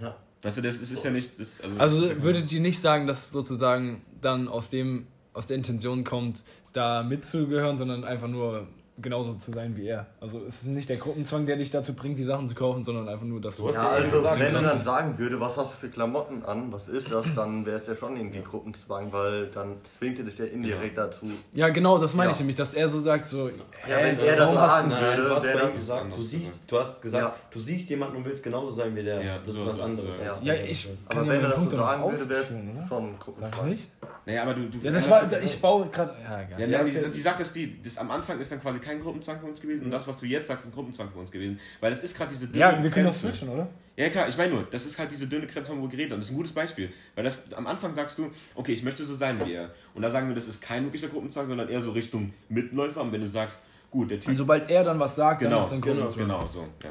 Ja. 0.00 0.16
Weißt 0.42 0.58
du, 0.58 0.62
das, 0.62 0.80
das 0.80 0.90
ist 0.90 1.04
ja 1.04 1.10
nicht. 1.10 1.38
Das, 1.38 1.60
also, 1.60 2.00
Also 2.00 2.22
würdet 2.22 2.52
ihr 2.52 2.60
nicht 2.60 2.80
sagen, 2.80 3.06
dass 3.06 3.30
sozusagen 3.30 4.02
dann 4.20 4.48
aus 4.48 4.68
dem 4.68 5.06
aus 5.32 5.46
der 5.46 5.56
Intention 5.56 6.02
kommt, 6.02 6.42
da 6.72 7.04
mitzugehören, 7.04 7.78
sondern 7.78 8.02
einfach 8.02 8.26
nur 8.26 8.66
genauso 9.00 9.34
zu 9.34 9.52
sein 9.52 9.76
wie 9.76 9.86
er. 9.88 10.06
Also 10.20 10.40
es 10.48 10.56
ist 10.56 10.66
nicht 10.66 10.88
der 10.88 10.96
Gruppenzwang, 10.96 11.46
der 11.46 11.56
dich 11.56 11.70
dazu 11.70 11.94
bringt, 11.94 12.18
die 12.18 12.24
Sachen 12.24 12.48
zu 12.48 12.54
kaufen, 12.54 12.84
sondern 12.84 13.08
einfach 13.08 13.24
nur, 13.24 13.40
dass 13.40 13.56
du. 13.56 13.70
Ja, 13.70 13.88
also 13.90 14.10
gesagt, 14.10 14.38
wenn 14.40 14.52
du 14.52 14.60
dass- 14.60 14.72
dann 14.74 14.84
sagen 14.84 15.18
würde, 15.18 15.40
was 15.40 15.56
hast 15.56 15.72
du 15.72 15.76
für 15.76 15.88
Klamotten 15.88 16.44
an, 16.44 16.72
was 16.72 16.88
ist 16.88 17.10
das, 17.10 17.26
dann 17.36 17.64
wäre 17.66 17.78
es 17.80 17.86
ja 17.86 17.94
schon 17.94 18.16
irgendwie 18.16 18.40
Gruppenzwang, 18.42 19.12
weil 19.12 19.46
dann 19.48 19.76
zwingt 19.84 20.18
er 20.18 20.24
dich 20.24 20.38
ja 20.38 20.44
indirekt 20.46 20.98
dazu. 20.98 21.26
Ja, 21.52 21.68
genau, 21.68 21.98
das 21.98 22.14
meine 22.14 22.30
ich 22.32 22.36
Ja. 22.38 22.40
nämlich, 22.42 22.56
dass 22.56 22.74
er 22.74 22.88
so 22.88 23.00
sagt, 23.00 23.26
so. 23.26 23.48
Ja, 23.48 23.54
hä, 23.84 24.16
wenn 24.16 24.18
er 24.26 24.36
das 24.36 24.48
hast 24.56 24.70
sagen 24.76 24.88
Nein, 24.88 25.00
du 25.16 25.22
würde, 25.22 25.34
hast 25.36 25.46
das. 25.46 25.72
gesagt, 25.74 26.16
du 26.16 26.22
siehst, 26.22 26.60
du 26.66 26.78
hast 26.78 27.02
gesagt, 27.02 27.24
Ja. 27.24 27.36
du 27.50 27.60
siehst 27.60 27.90
jemanden 27.90 28.16
und 28.16 28.24
willst 28.24 28.42
genauso 28.42 28.70
sein 28.72 28.94
wie 28.96 29.02
der. 29.02 29.22
Ja, 29.22 29.38
das 29.44 29.54
ist 29.56 29.66
was 29.66 29.80
anderes. 29.80 30.14
ja. 30.42 30.54
ich 30.54 30.88
Aber 31.06 31.14
kann 31.14 31.26
ja 31.26 31.32
wenn 31.32 31.40
er 31.42 31.48
das 31.50 31.60
so 31.62 31.70
sagen 31.70 32.02
würde, 32.12 32.28
wäre 32.28 32.40
es 32.42 32.48
schon 32.48 32.58
Sag 32.88 33.12
ich 33.12 33.18
Gruppenzwang. 33.20 33.68
nicht? 33.70 33.90
Naja, 34.28 34.42
aber 34.42 34.52
du. 34.52 34.68
du 34.68 34.78
Ja, 34.82 34.90
das 34.92 35.08
war, 35.08 35.42
ich 35.42 35.58
baue 35.58 35.88
gerade. 35.88 36.14
Ja. 36.22 36.58
Ja, 36.58 36.66
Ja, 36.66 36.80
okay. 36.82 37.02
die, 37.06 37.10
die 37.12 37.20
Sache 37.20 37.40
ist 37.40 37.56
die, 37.56 37.80
das 37.80 37.96
am 37.96 38.10
Anfang 38.10 38.38
ist 38.38 38.52
dann 38.52 38.60
quasi 38.60 38.78
kein 38.78 39.00
Gruppenzwang 39.00 39.40
für 39.40 39.46
uns 39.46 39.58
gewesen 39.58 39.86
und 39.86 39.90
das, 39.90 40.06
was 40.06 40.20
du 40.20 40.26
jetzt 40.26 40.48
sagst, 40.48 40.66
ist 40.66 40.70
ein 40.70 40.74
Gruppenzwang 40.74 41.10
für 41.10 41.18
uns 41.18 41.30
gewesen. 41.30 41.58
Weil 41.80 41.92
das 41.92 42.00
ist 42.00 42.14
gerade 42.14 42.30
diese 42.30 42.46
dünne 42.46 42.58
ja, 42.58 42.82
wir 42.82 42.90
können 42.90 43.06
doch 43.06 43.12
Grenze. 43.12 43.32
switchen, 43.32 43.48
oder? 43.48 43.66
Ja, 43.96 44.10
klar, 44.10 44.28
ich 44.28 44.36
meine 44.36 44.52
nur, 44.52 44.64
das 44.70 44.84
ist 44.84 44.98
halt 44.98 45.10
diese 45.10 45.28
dünne 45.28 45.46
Grenze, 45.46 45.70
von 45.70 45.78
wo 45.78 45.84
wir 45.84 45.88
geredet 45.88 46.12
haben. 46.12 46.18
Das 46.18 46.26
ist 46.26 46.34
ein 46.34 46.36
gutes 46.36 46.52
Beispiel. 46.52 46.90
Weil 47.14 47.24
das 47.24 47.50
am 47.54 47.66
Anfang 47.66 47.94
sagst 47.94 48.18
du, 48.18 48.30
okay, 48.54 48.72
ich 48.72 48.82
möchte 48.82 49.06
so 49.06 49.14
sein 49.14 49.40
wie 49.46 49.54
er. 49.54 49.70
Und 49.94 50.02
da 50.02 50.10
sagen 50.10 50.28
wir, 50.28 50.34
das 50.34 50.46
ist 50.46 50.60
kein 50.60 50.84
wirklicher 50.84 51.08
Gruppenzwang, 51.08 51.48
sondern 51.48 51.70
eher 51.70 51.80
so 51.80 51.92
Richtung 51.92 52.34
Mitläufer. 52.50 53.00
Und 53.00 53.12
wenn 53.12 53.22
du 53.22 53.30
sagst, 53.30 53.58
gut, 53.90 54.10
der 54.10 54.20
Typ. 54.20 54.28
Und 54.28 54.36
sobald 54.36 54.70
er 54.70 54.84
dann 54.84 55.00
was 55.00 55.16
sagt, 55.16 55.40
dann 55.40 55.48
genau, 55.48 55.62
ist 55.62 55.72
dann 55.72 55.80
genau, 55.80 55.96
Gruppenzwang. 56.02 56.26
genau, 56.26 56.46
so. 56.46 56.68
Ja. 56.84 56.90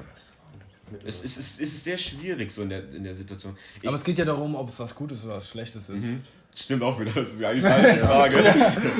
Es, 1.06 1.22
ist, 1.22 1.38
es, 1.38 1.38
ist, 1.38 1.62
es 1.62 1.74
ist 1.74 1.84
sehr 1.84 1.98
schwierig 1.98 2.50
so 2.50 2.64
in 2.64 2.70
der, 2.70 2.90
in 2.92 3.04
der 3.04 3.14
Situation. 3.14 3.56
Ich, 3.80 3.88
Aber 3.88 3.98
es 3.98 4.04
geht 4.04 4.18
ja 4.18 4.26
darum, 4.26 4.56
ob 4.56 4.70
es 4.70 4.80
was 4.80 4.96
Gutes 4.96 5.24
oder 5.26 5.36
was 5.36 5.50
Schlechtes 5.50 5.90
ist. 5.90 6.04
Mhm. 6.04 6.22
Stimmt 6.60 6.82
auch 6.82 7.00
wieder, 7.00 7.12
das 7.12 7.34
ist 7.34 7.44
eigentlich 7.44 7.66
eine 7.66 8.00
Frage. 8.00 8.38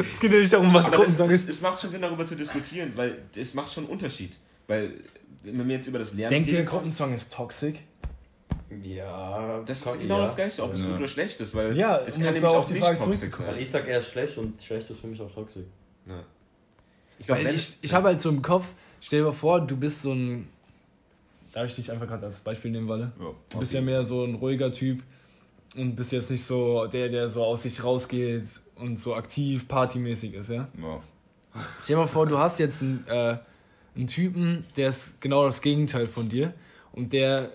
Es 0.10 0.20
geht 0.20 0.32
ja 0.32 0.40
nicht 0.40 0.54
darum, 0.54 0.72
was 0.72 0.86
Aber 0.86 1.06
das, 1.06 1.20
es, 1.20 1.30
ist. 1.42 1.50
es 1.50 1.62
macht 1.62 1.82
schon 1.82 1.90
Sinn, 1.90 2.04
darüber 2.04 2.24
zu 2.24 2.36
diskutieren, 2.36 2.92
weil 2.96 3.18
es 3.36 3.56
macht 3.56 3.74
schon 3.74 3.86
einen 3.86 3.94
Unterschied. 3.94 4.38
Weil, 4.68 4.92
wenn 5.42 5.68
wir 5.68 5.78
jetzt 5.78 5.88
über 5.88 5.98
das 5.98 6.14
Lernen 6.14 6.30
Denkt 6.30 6.52
ihr, 6.52 6.64
Gruppenzwang 6.64 7.16
ist 7.16 7.34
toxisch? 7.34 7.80
Ja, 8.84 9.64
das 9.66 9.84
ist 9.86 10.00
genau 10.00 10.20
ja. 10.20 10.26
das 10.26 10.36
Gleiche, 10.36 10.62
ob 10.64 10.74
es 10.74 10.82
Ja. 10.82 10.88
gut 10.88 10.98
oder 10.98 11.08
schlecht 11.08 11.40
ist, 11.40 11.56
weil 11.56 11.76
Ja, 11.76 12.00
es 12.06 12.16
kann 12.16 12.26
nämlich 12.26 12.44
auf 12.44 12.58
auch 12.58 12.66
die 12.66 12.74
nicht 12.74 12.84
Frage 12.84 12.98
toxisch 13.00 13.16
zurückzukommen. 13.22 13.48
Weil 13.48 13.56
sein. 13.56 13.64
ich 13.64 13.70
sag, 13.72 13.88
er 13.88 14.00
ist 14.02 14.12
schlecht 14.12 14.38
und 14.38 14.62
schlecht 14.62 14.90
ist 14.92 15.00
für 15.00 15.08
mich 15.08 15.20
auch 15.20 15.34
toxisch. 15.34 15.66
Ja. 16.06 16.24
Ich 17.18 17.28
ich, 17.28 17.78
ich 17.82 17.94
habe 17.94 18.10
halt 18.10 18.22
so 18.22 18.30
im 18.30 18.44
Kopf, 18.44 18.66
stell 19.02 19.22
dir 19.22 19.26
mal 19.26 19.32
vor, 19.32 19.62
du 19.62 19.76
bist 19.76 20.04
so 20.04 20.12
ein. 20.14 20.48
Darf 21.54 21.66
ich 21.66 21.76
dich 21.76 21.92
einfach 21.92 22.08
gerade 22.08 22.28
als 22.28 22.40
Beispiel 22.40 22.70
nehmen, 22.70 22.88
Walle? 22.88 23.14
Ja. 23.20 23.32
Du 23.50 23.60
bist 23.60 23.74
ja 23.74 23.82
mehr 23.82 24.04
so 24.04 24.24
ein 24.26 24.36
ruhiger 24.36 24.72
Typ 24.72 25.02
und 25.76 25.96
bist 25.96 26.12
jetzt 26.12 26.30
nicht 26.30 26.44
so 26.44 26.88
der, 26.88 27.10
der 27.10 27.30
so 27.30 27.44
aus 27.44 27.64
sich 27.64 27.84
rausgeht 27.84 28.46
und 28.76 29.00
so 29.00 29.16
aktiv, 29.16 29.68
partymäßig 29.68 30.34
ist, 30.34 30.50
ja? 30.50 30.68
Ja. 30.82 31.02
Stell 31.84 31.96
dir 31.96 32.02
mal 32.02 32.08
vor, 32.08 32.28
du 32.28 32.38
hast 32.38 32.60
jetzt 32.60 32.82
einen, 32.82 33.06
äh, 33.08 33.38
einen 33.96 34.08
Typen, 34.08 34.64
der 34.76 34.90
ist 34.90 35.20
genau 35.22 35.46
das 35.46 35.62
Gegenteil 35.62 36.08
von 36.08 36.30
dir 36.30 36.54
und 36.92 37.14
der 37.14 37.50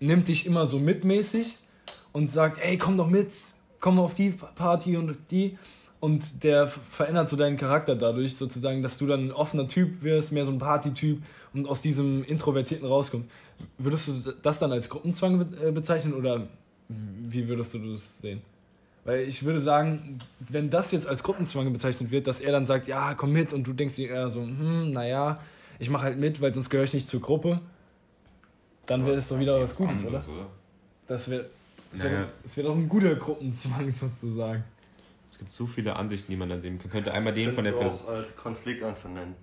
nimmt 0.00 0.28
dich 0.28 0.46
immer 0.46 0.66
so 0.66 0.78
mitmäßig 0.78 1.58
und 2.12 2.30
sagt, 2.30 2.58
ey, 2.60 2.76
komm 2.78 2.96
doch 2.96 3.08
mit, 3.08 3.30
komm 3.80 3.98
auf 3.98 4.14
die 4.14 4.30
Party 4.30 4.96
und 4.96 5.16
die 5.30 5.56
und 6.04 6.44
der 6.44 6.66
verändert 6.66 7.30
so 7.30 7.36
deinen 7.36 7.56
Charakter 7.56 7.96
dadurch 7.96 8.36
sozusagen, 8.36 8.82
dass 8.82 8.98
du 8.98 9.06
dann 9.06 9.28
ein 9.28 9.32
offener 9.32 9.66
Typ 9.68 10.02
wirst, 10.02 10.32
mehr 10.32 10.44
so 10.44 10.52
ein 10.52 10.58
Partytyp 10.58 11.22
und 11.54 11.66
aus 11.66 11.80
diesem 11.80 12.22
Introvertierten 12.24 12.86
rauskommst. 12.86 13.26
Würdest 13.78 14.08
du 14.08 14.34
das 14.42 14.58
dann 14.58 14.70
als 14.70 14.90
Gruppenzwang 14.90 15.46
äh, 15.62 15.70
bezeichnen 15.70 16.12
oder 16.12 16.46
wie 16.88 17.48
würdest 17.48 17.74
du 17.74 17.92
das 17.92 18.18
sehen? 18.18 18.42
Weil 19.04 19.20
ich 19.20 19.44
würde 19.44 19.60
sagen, 19.60 20.20
wenn 20.40 20.70
das 20.70 20.90
jetzt 20.92 21.06
als 21.06 21.22
Gruppenzwang 21.22 21.70
bezeichnet 21.72 22.10
wird, 22.10 22.26
dass 22.26 22.40
er 22.40 22.52
dann 22.52 22.66
sagt, 22.66 22.86
ja, 22.86 23.14
komm 23.14 23.32
mit 23.32 23.52
und 23.52 23.66
du 23.66 23.72
denkst 23.74 23.96
dir 23.96 24.08
eher 24.10 24.30
so, 24.30 24.40
hm, 24.42 24.92
naja, 24.92 25.38
ich 25.78 25.90
mache 25.90 26.04
halt 26.04 26.18
mit, 26.18 26.40
weil 26.40 26.54
sonst 26.54 26.70
gehöre 26.70 26.84
ich 26.84 26.94
nicht 26.94 27.08
zur 27.08 27.20
Gruppe, 27.20 27.60
dann 28.86 29.04
wäre 29.04 29.16
das 29.16 29.28
doch 29.28 29.38
wieder 29.38 29.60
was 29.60 29.74
Gutes, 29.74 30.00
oder? 30.00 30.06
Anderes, 30.08 30.28
oder? 30.28 30.46
Das 31.06 31.28
wäre 31.30 31.50
das 31.90 32.02
wär, 32.02 32.10
Naja. 32.10 32.28
das 32.42 32.56
wär 32.56 32.64
doch 32.64 32.76
ein 32.76 32.88
guter 32.88 33.14
Gruppenzwang 33.16 33.90
sozusagen. 33.92 34.64
Es 35.30 35.38
gibt 35.38 35.52
so 35.52 35.66
viele 35.66 35.96
Ansichten, 35.96 36.30
die 36.32 36.36
man 36.36 36.48
dann 36.48 36.60
nehmen 36.60 36.78
könnte. 36.78 37.12
Einmal 37.12 37.34
den 37.34 37.52
von 37.52 37.64
der 37.64 37.72
Person. 37.72 37.92
auch 37.92 38.08
als 38.08 38.34
Konflikt 38.36 38.82
einfach 38.82 39.10
nennen. 39.10 39.34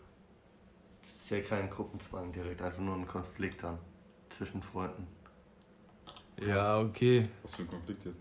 Das 1.04 1.12
ist 1.24 1.30
ja 1.30 1.40
kein 1.42 1.70
Gruppenzwang 1.70 2.32
direkt, 2.32 2.62
einfach 2.62 2.82
nur 2.82 2.96
ein 2.96 3.06
Konflikt 3.06 3.62
dann 3.64 3.78
zwischen 4.30 4.62
Freunden. 4.62 5.06
Ja, 6.46 6.80
okay. 6.80 7.28
Was 7.44 7.56
für 7.56 7.62
ein 7.64 7.68
Konflikt 7.68 8.06
jetzt? 8.06 8.18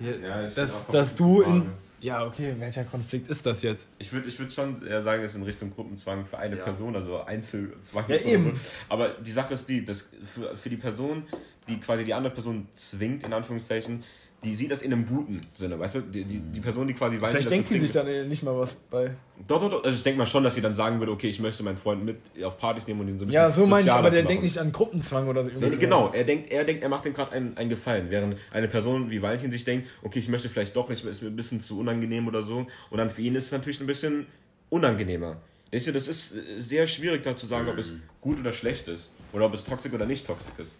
Ja, 0.00 0.28
Ja, 0.28 0.44
ich 0.46 0.54
dass, 0.54 0.86
dass 0.88 1.14
du 1.14 1.40
in. 1.42 1.62
Frage. 1.62 1.66
Ja, 2.00 2.26
okay, 2.26 2.54
welcher 2.58 2.84
Konflikt 2.84 3.28
ist 3.28 3.46
das 3.46 3.62
jetzt? 3.62 3.88
Ich 3.98 4.12
würde 4.12 4.28
ich 4.28 4.38
würd 4.38 4.52
schon 4.52 4.86
eher 4.86 5.02
sagen, 5.02 5.22
es 5.22 5.30
ist 5.32 5.38
in 5.38 5.42
Richtung 5.44 5.70
Gruppenzwang 5.70 6.26
für 6.26 6.38
eine 6.38 6.56
Ja. 6.58 6.62
Person, 6.62 6.94
also 6.94 7.24
Einzelzwang. 7.24 8.04
Ja, 8.06 8.16
ist 8.16 8.24
oder 8.26 8.34
eben. 8.34 8.54
So. 8.54 8.70
Aber 8.90 9.08
die 9.08 9.30
Sache 9.30 9.54
ist 9.54 9.66
die, 9.66 9.82
dass 9.84 10.10
für, 10.26 10.54
für 10.56 10.68
die 10.68 10.76
Person, 10.76 11.24
die 11.66 11.78
quasi 11.80 12.04
die 12.04 12.12
andere 12.12 12.34
Person 12.34 12.68
zwingt, 12.74 13.24
in 13.24 13.32
Anführungszeichen, 13.32 14.04
die 14.44 14.54
sieht 14.54 14.70
das 14.70 14.82
in 14.82 14.92
einem 14.92 15.06
guten 15.06 15.40
Sinne, 15.54 15.78
weißt 15.78 15.96
du? 15.96 16.00
Die, 16.02 16.24
die, 16.24 16.40
die 16.40 16.60
Person, 16.60 16.86
die 16.86 16.94
quasi 16.94 17.20
Valentin 17.20 17.42
Vielleicht 17.42 17.50
denkt 17.50 17.70
die 17.70 17.78
sich 17.78 17.90
dann 17.90 18.28
nicht 18.28 18.42
mal 18.42 18.56
was 18.56 18.74
bei. 18.74 19.16
Doch, 19.48 19.60
doch, 19.60 19.70
doch. 19.70 19.84
Also 19.84 19.96
ich 19.96 20.02
denke 20.02 20.18
mal 20.18 20.26
schon, 20.26 20.44
dass 20.44 20.54
sie 20.54 20.60
dann 20.60 20.74
sagen 20.74 20.98
würde, 20.98 21.12
okay, 21.12 21.28
ich 21.28 21.40
möchte 21.40 21.62
meinen 21.62 21.78
Freund 21.78 22.04
mit 22.04 22.18
auf 22.44 22.58
Partys 22.58 22.86
nehmen 22.86 23.00
und 23.00 23.08
ihn 23.08 23.18
so 23.18 23.24
ein 23.24 23.28
bisschen 23.28 23.42
Ja, 23.42 23.50
so 23.50 23.66
meine 23.66 23.82
ich, 23.84 23.90
aber 23.90 24.10
der 24.10 24.22
machen. 24.22 24.28
denkt 24.28 24.44
nicht 24.44 24.58
an 24.58 24.72
Gruppenzwang 24.72 25.26
oder 25.28 25.44
so. 25.44 25.50
Nee, 25.58 25.76
genau, 25.76 26.10
er 26.12 26.24
denkt, 26.24 26.50
er 26.52 26.64
denkt, 26.64 26.82
er 26.82 26.88
macht 26.88 27.06
ihm 27.06 27.14
gerade 27.14 27.32
einen, 27.32 27.56
einen 27.56 27.70
Gefallen, 27.70 28.10
während 28.10 28.36
eine 28.52 28.68
Person 28.68 29.10
wie 29.10 29.20
Valentin 29.20 29.50
sich 29.50 29.64
denkt, 29.64 29.88
okay, 30.02 30.18
ich 30.18 30.28
möchte 30.28 30.48
vielleicht 30.48 30.76
doch 30.76 30.88
nicht, 30.88 31.04
ist 31.04 31.22
mir 31.22 31.28
ein 31.28 31.36
bisschen 31.36 31.60
zu 31.60 31.80
unangenehm 31.80 32.28
oder 32.28 32.42
so. 32.42 32.66
Und 32.90 32.98
dann 32.98 33.10
für 33.10 33.22
ihn 33.22 33.34
ist 33.34 33.46
es 33.46 33.52
natürlich 33.52 33.80
ein 33.80 33.86
bisschen 33.86 34.26
unangenehmer. 34.70 35.38
Weißt 35.72 35.88
du, 35.88 35.92
das 35.92 36.08
ist 36.08 36.34
äh, 36.34 36.60
sehr 36.60 36.86
schwierig 36.86 37.22
da 37.22 37.36
zu 37.36 37.46
sagen, 37.46 37.68
ob 37.68 37.78
es 37.78 37.94
gut 38.20 38.38
oder 38.38 38.52
schlecht 38.52 38.86
ist. 38.88 39.10
Oder 39.32 39.46
ob 39.46 39.54
es 39.54 39.64
toxisch 39.64 39.92
oder 39.92 40.06
nicht 40.06 40.26
toxisch 40.26 40.52
ist. 40.58 40.78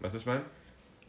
Weißt 0.00 0.14
du, 0.14 0.16
was 0.18 0.22
ich 0.22 0.26
meine? 0.26 0.42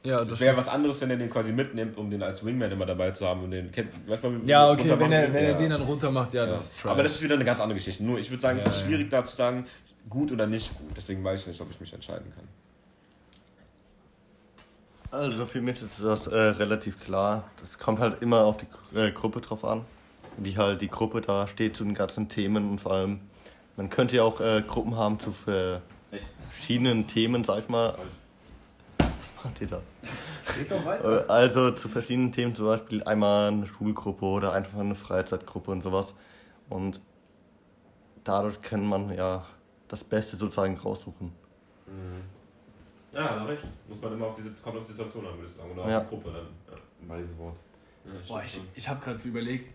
Ja, 0.05 0.19
Es 0.19 0.39
wäre 0.39 0.55
was 0.55 0.67
anderes, 0.67 1.01
wenn 1.01 1.09
er 1.09 1.17
den 1.17 1.29
quasi 1.29 1.51
mitnimmt, 1.51 1.97
um 1.97 2.09
den 2.11 2.21
als 2.21 2.45
Wingman 2.45 2.71
immer 2.71 2.85
dabei 2.85 3.09
zu 3.11 3.25
haben 3.27 3.43
und 3.43 3.51
den 3.51 3.71
kennt. 3.71 3.89
Weißt 4.07 4.23
du, 4.23 4.39
Ja, 4.45 4.69
okay, 4.71 4.93
wenn 4.99 5.11
er, 5.11 5.33
wenn 5.33 5.43
er 5.43 5.51
Ja. 5.51 5.57
den 5.57 5.71
dann 5.71 5.81
runter 5.81 6.11
macht, 6.11 6.33
ja, 6.35 6.43
Ja. 6.45 6.49
das 6.51 6.65
ist 6.65 6.79
trash. 6.79 6.91
Aber 6.91 7.03
das 7.03 7.13
ist 7.15 7.23
wieder 7.23 7.35
eine 7.35 7.43
ganz 7.45 7.59
andere 7.59 7.77
Geschichte. 7.77 8.03
Nur 8.03 8.19
ich 8.19 8.29
würde 8.29 8.41
sagen, 8.41 8.59
Ja, 8.59 8.65
es 8.65 8.75
ist 8.75 8.81
ja. 8.81 8.87
schwierig 8.87 9.09
da 9.09 9.25
zu 9.25 9.35
sagen, 9.35 9.65
gut 10.09 10.31
oder 10.31 10.45
nicht 10.47 10.77
gut. 10.77 10.91
Deswegen 10.95 11.23
weiß 11.23 11.41
ich 11.41 11.47
nicht, 11.47 11.61
ob 11.61 11.71
ich 11.71 11.79
mich 11.79 11.91
entscheiden 11.93 12.31
kann. 12.35 12.43
Also 15.11 15.45
für 15.45 15.61
mich 15.61 15.81
ist 15.81 16.03
das 16.03 16.27
äh, 16.27 16.35
relativ 16.37 16.99
klar. 16.99 17.49
Das 17.59 17.77
kommt 17.79 17.99
halt 17.99 18.21
immer 18.21 18.43
auf 18.45 18.57
die 18.57 18.67
äh, 18.97 19.11
Gruppe 19.11 19.41
drauf 19.41 19.63
an, 19.63 19.85
wie 20.37 20.57
halt 20.57 20.81
die 20.81 20.89
Gruppe 20.89 21.21
da 21.21 21.47
steht 21.47 21.75
zu 21.77 21.83
den 21.83 21.93
ganzen 21.93 22.27
Themen 22.27 22.69
und 22.69 22.81
vor 22.81 22.91
allem, 22.93 23.21
man 23.77 23.89
könnte 23.89 24.17
ja 24.17 24.23
auch 24.23 24.41
äh, 24.41 24.61
Gruppen 24.67 24.97
haben 24.97 25.19
zu 25.19 25.31
ver 25.31 25.81
verschiedenen 26.49 27.07
Themen, 27.07 27.43
sag 27.43 27.59
ich 27.63 27.69
mal. 27.69 27.95
Was 29.35 29.43
macht 29.43 29.61
ihr 29.61 29.67
da? 29.67 29.81
Geht 30.57 30.69
doch 30.71 30.85
weiter. 30.85 31.25
Äh, 31.25 31.31
Also 31.31 31.71
zu 31.71 31.89
verschiedenen 31.89 32.31
Themen, 32.31 32.53
zum 32.55 32.65
Beispiel 32.65 33.03
einmal 33.03 33.47
eine 33.49 33.65
Schulgruppe 33.67 34.25
oder 34.25 34.53
einfach 34.53 34.77
eine 34.79 34.95
Freizeitgruppe 34.95 35.71
und 35.71 35.81
sowas. 35.81 36.13
Und 36.69 36.99
dadurch 38.23 38.61
kann 38.61 38.85
man 38.85 39.13
ja 39.15 39.45
das 39.87 40.03
Beste 40.03 40.35
sozusagen 40.37 40.77
raussuchen. 40.77 41.31
Ja, 43.13 43.35
na 43.37 43.45
recht. 43.45 43.63
Muss 43.87 44.01
man 44.01 44.13
immer 44.13 44.27
auf 44.27 44.35
die, 44.35 44.43
kommt 44.61 44.77
auf 44.77 44.83
die 44.85 44.91
Situation 44.91 45.25
an, 45.25 45.35
würde 45.37 45.47
ich 45.49 45.55
sagen. 45.55 45.71
Oder 45.71 45.81
auf 45.83 45.89
Ja. 45.89 45.99
die 46.01 46.07
Gruppe 46.09 46.31
dann. 46.31 46.47
Ja. 47.07 47.15
Weise 47.15 47.37
Wort. 47.37 47.57
Ja, 48.05 48.11
Boah, 48.27 48.43
ich, 48.43 48.59
ich 48.75 48.89
habe 48.89 49.03
gerade 49.03 49.19
so 49.19 49.27
überlegt, 49.29 49.71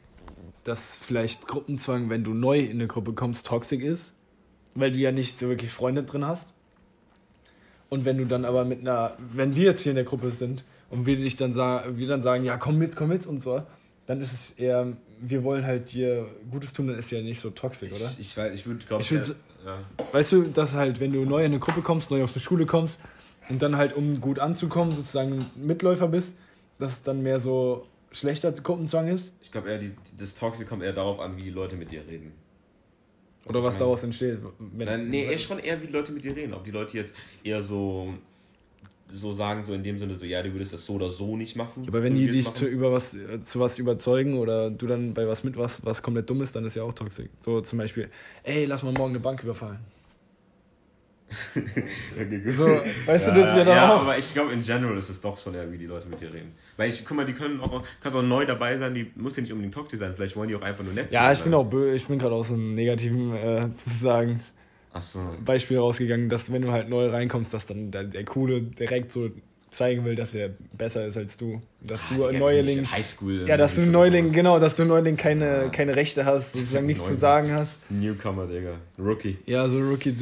dass 0.65 0.95
vielleicht 0.97 1.47
Gruppenzwang, 1.49 2.11
wenn 2.11 2.23
du 2.23 2.35
neu 2.35 2.61
in 2.61 2.73
eine 2.73 2.87
Gruppe 2.87 3.13
kommst, 3.15 3.47
toxisch 3.47 3.83
ist, 3.83 4.15
weil 4.75 4.93
du 4.93 4.99
ja 4.99 5.11
nicht 5.11 5.39
so 5.39 5.49
wirklich 5.49 5.73
Freunde 5.73 6.03
drin 6.05 6.25
hast. 6.27 6.55
Und 7.91 8.05
wenn 8.05 8.17
du 8.17 8.25
dann 8.25 8.45
aber 8.45 8.65
mit 8.65 8.81
einer, 8.81 9.17
wenn 9.19 9.55
wir 9.55 9.65
jetzt 9.65 9.83
hier 9.83 9.91
in 9.91 9.97
der 9.97 10.05
Gruppe 10.05 10.31
sind 10.31 10.65
und 10.89 11.07
wir 11.07 11.17
dich 11.17 11.37
dann 11.37 11.53
sagen, 11.53 11.99
wir 11.99 12.07
dann 12.09 12.23
sagen, 12.23 12.45
ja 12.45 12.57
komm 12.57 12.79
mit, 12.79 12.97
komm 12.97 13.09
mit 13.09 13.27
und 13.27 13.43
so, 13.43 13.63
dann 14.07 14.23
ist 14.23 14.33
es 14.33 14.51
eher, 14.53 14.97
wir 15.21 15.45
wollen 15.45 15.67
halt 15.67 15.93
dir 15.93 16.27
Gutes 16.51 16.73
tun, 16.73 16.87
dann 16.87 16.99
ist 16.99 17.11
ja 17.11 17.21
nicht 17.21 17.41
so 17.41 17.51
toxisch, 17.51 17.93
oder? 17.93 18.11
Ich, 18.13 18.21
ich, 18.21 18.37
weiß, 18.37 18.55
ich 18.55 18.67
würde, 18.67 18.87
glaube 18.87 19.03
Ich 19.03 19.11
würd- 19.11 19.35
ja. 19.67 19.79
Weißt 20.13 20.33
du, 20.33 20.45
dass 20.45 20.75
halt, 20.75 21.01
wenn 21.01 21.13
du 21.13 21.25
neu 21.25 21.41
in 21.41 21.47
eine 21.53 21.59
Gruppe 21.59 21.83
kommst, 21.83 22.11
neu 22.11 22.23
auf 22.25 22.33
eine 22.33 22.41
Schule 22.41 22.65
kommst 22.65 22.99
und 23.49 23.61
dann 23.61 23.77
halt, 23.77 23.93
um 23.95 24.21
gut 24.21 24.39
anzukommen, 24.39 24.95
sozusagen 24.95 25.45
Mitläufer 25.57 26.09
bist, 26.09 26.33
dass 26.79 26.93
es 26.93 27.03
dann 27.03 27.23
mehr 27.23 27.41
so 27.41 27.87
schlechter 28.13 28.53
Gruppenzwang 28.53 29.09
ist? 29.09 29.33
Ich 29.43 29.53
glaube 29.53 29.69
eher, 29.69 29.79
die, 29.79 29.93
das 30.19 30.35
Toxic 30.35 30.69
kommt 30.69 30.83
eher 30.83 30.93
darauf 30.93 31.21
an, 31.21 31.37
wie 31.37 31.43
die 31.43 31.51
Leute 31.51 31.77
mit 31.77 31.91
dir 31.91 32.03
reden. 32.09 32.33
Oder 33.47 33.63
was 33.65 33.75
meine? 33.75 33.79
daraus 33.85 34.03
entsteht? 34.03 34.39
Wenn, 34.59 34.87
Nein, 34.87 35.11
nee, 35.11 35.25
eher 35.25 35.39
schon 35.39 35.59
eher, 35.59 35.81
wie 35.81 35.87
die 35.87 35.93
Leute 35.93 36.13
mit 36.13 36.25
dir 36.25 36.37
reden. 36.37 36.55
Ob 36.55 36.65
die 36.65 36.71
Leute 36.71 36.97
jetzt 36.97 37.15
eher 37.43 37.63
so, 37.63 38.15
so 39.09 39.33
sagen, 39.33 39.65
so 39.65 39.73
in 39.73 39.83
dem 39.83 39.99
Sinne, 39.99 40.15
so, 40.15 40.25
ja, 40.25 40.43
du 40.43 40.53
würdest 40.53 40.73
das 40.73 40.85
so 40.85 40.95
oder 40.95 41.09
so 41.09 41.37
nicht 41.37 41.57
machen. 41.57 41.85
aber 41.89 42.03
wenn 42.03 42.15
die 42.15 42.31
dich 42.31 42.47
machen. 42.47 42.57
zu, 42.57 42.67
über 42.67 42.93
was, 42.93 43.17
zu 43.43 43.61
was 43.61 43.79
überzeugen 43.79 44.39
oder 44.39 44.71
du 44.71 44.87
dann 44.87 45.15
bei 45.15 45.27
was 45.27 45.43
mit 45.43 45.57
was, 45.57 45.85
was 45.85 46.03
komplett 46.03 46.29
dumm 46.29 46.43
ist, 46.43 46.55
dann 46.55 46.65
ist 46.65 46.77
ja 46.77 46.83
auch 46.83 46.93
toxisch. 46.93 47.29
So 47.41 47.61
zum 47.61 47.79
Beispiel, 47.79 48.11
ey, 48.43 48.67
lass 48.67 48.83
mal 48.83 48.93
morgen 48.93 49.11
eine 49.11 49.21
Bank 49.21 49.43
überfallen. 49.43 49.81
So, 52.51 52.67
weißt 53.07 53.29
du, 53.29 53.31
das 53.33 53.51
ist 53.51 53.57
ja 53.57 53.65
dann 53.65 53.69
ja, 53.69 53.95
auch. 53.95 54.03
aber 54.03 54.19
ich 54.19 54.33
glaube, 54.33 54.53
in 54.53 54.63
general 54.63 54.97
ist 54.99 55.09
es 55.11 55.21
doch 55.21 55.39
schon 55.41 55.55
eher, 55.55 55.71
wie 55.73 55.79
die 55.79 55.87
Leute 55.87 56.09
mit 56.09 56.21
dir 56.21 56.33
reden. 56.33 56.53
Weil 56.77 56.89
ich, 56.91 57.05
guck 57.05 57.17
mal, 57.17 57.25
die 57.27 57.33
können 57.33 57.61
auch, 57.61 57.83
kannst 58.01 58.17
auch 58.17 58.23
neu 58.23 58.45
dabei 58.45 58.77
sein, 58.79 58.95
die 58.95 59.11
muss 59.15 59.37
ja 59.37 59.43
nicht 59.43 59.53
unbedingt 59.53 59.75
toxisch 59.75 59.99
sein, 60.01 60.13
vielleicht 60.15 60.37
wollen 60.37 60.49
die 60.49 60.57
auch 60.57 60.63
einfach 60.63 60.85
nur 60.85 60.93
nett 60.93 61.11
zu 61.11 61.15
Ja, 61.15 61.31
ich 61.33 61.41
bin 61.43 61.53
sein. 61.53 61.61
auch 61.61 61.65
bö 61.65 61.93
ich 61.95 62.07
bin 62.07 62.19
gerade 62.19 62.35
aus 62.35 62.51
einem 62.51 62.75
negativen 62.75 63.35
äh, 63.35 63.63
sozusagen 63.85 64.41
Achso. 64.93 65.21
Beispiel 65.45 65.79
rausgegangen, 65.79 66.29
dass 66.29 66.53
wenn 66.53 66.63
du 66.63 66.73
halt 66.73 66.89
neu 66.89 67.09
reinkommst, 67.11 67.55
dass 67.55 67.65
dann 67.67 67.91
der, 67.93 68.05
der 68.05 68.25
Coole 68.25 68.63
direkt 68.63 69.13
so 69.13 69.31
zeigen 69.71 70.05
will, 70.05 70.17
dass 70.17 70.35
er 70.35 70.51
besser 70.73 71.07
ist 71.07 71.17
als 71.17 71.37
du. 71.37 71.63
Dass 71.81 72.01
du 72.09 72.27
ein 72.27 72.41
Neuling. 72.41 72.91
Highschool. 72.91 73.47
Ja, 73.47 73.57
dass 73.57 73.77
du 73.77 73.83
ein 73.83 73.93
Neuling, 73.93 74.33
genau, 74.33 74.59
dass 74.59 74.75
du 74.75 74.85
Neuling 74.85 75.17
keine, 75.17 75.45
Ja. 75.63 75.69
keine 75.69 75.95
Rechte 75.95 76.25
hast, 76.25 76.55
sozusagen 76.55 76.87
nichts 76.87 77.03
zu 77.03 77.11
Neuling. 77.11 77.21
sagen 77.21 77.53
hast. 77.53 77.77
Newcomer, 77.89 78.47
Digga. 78.49 78.73
Rookie. 78.99 79.39
Ja, 79.47 79.69
so 79.69 79.79
Rookie, 79.79 80.13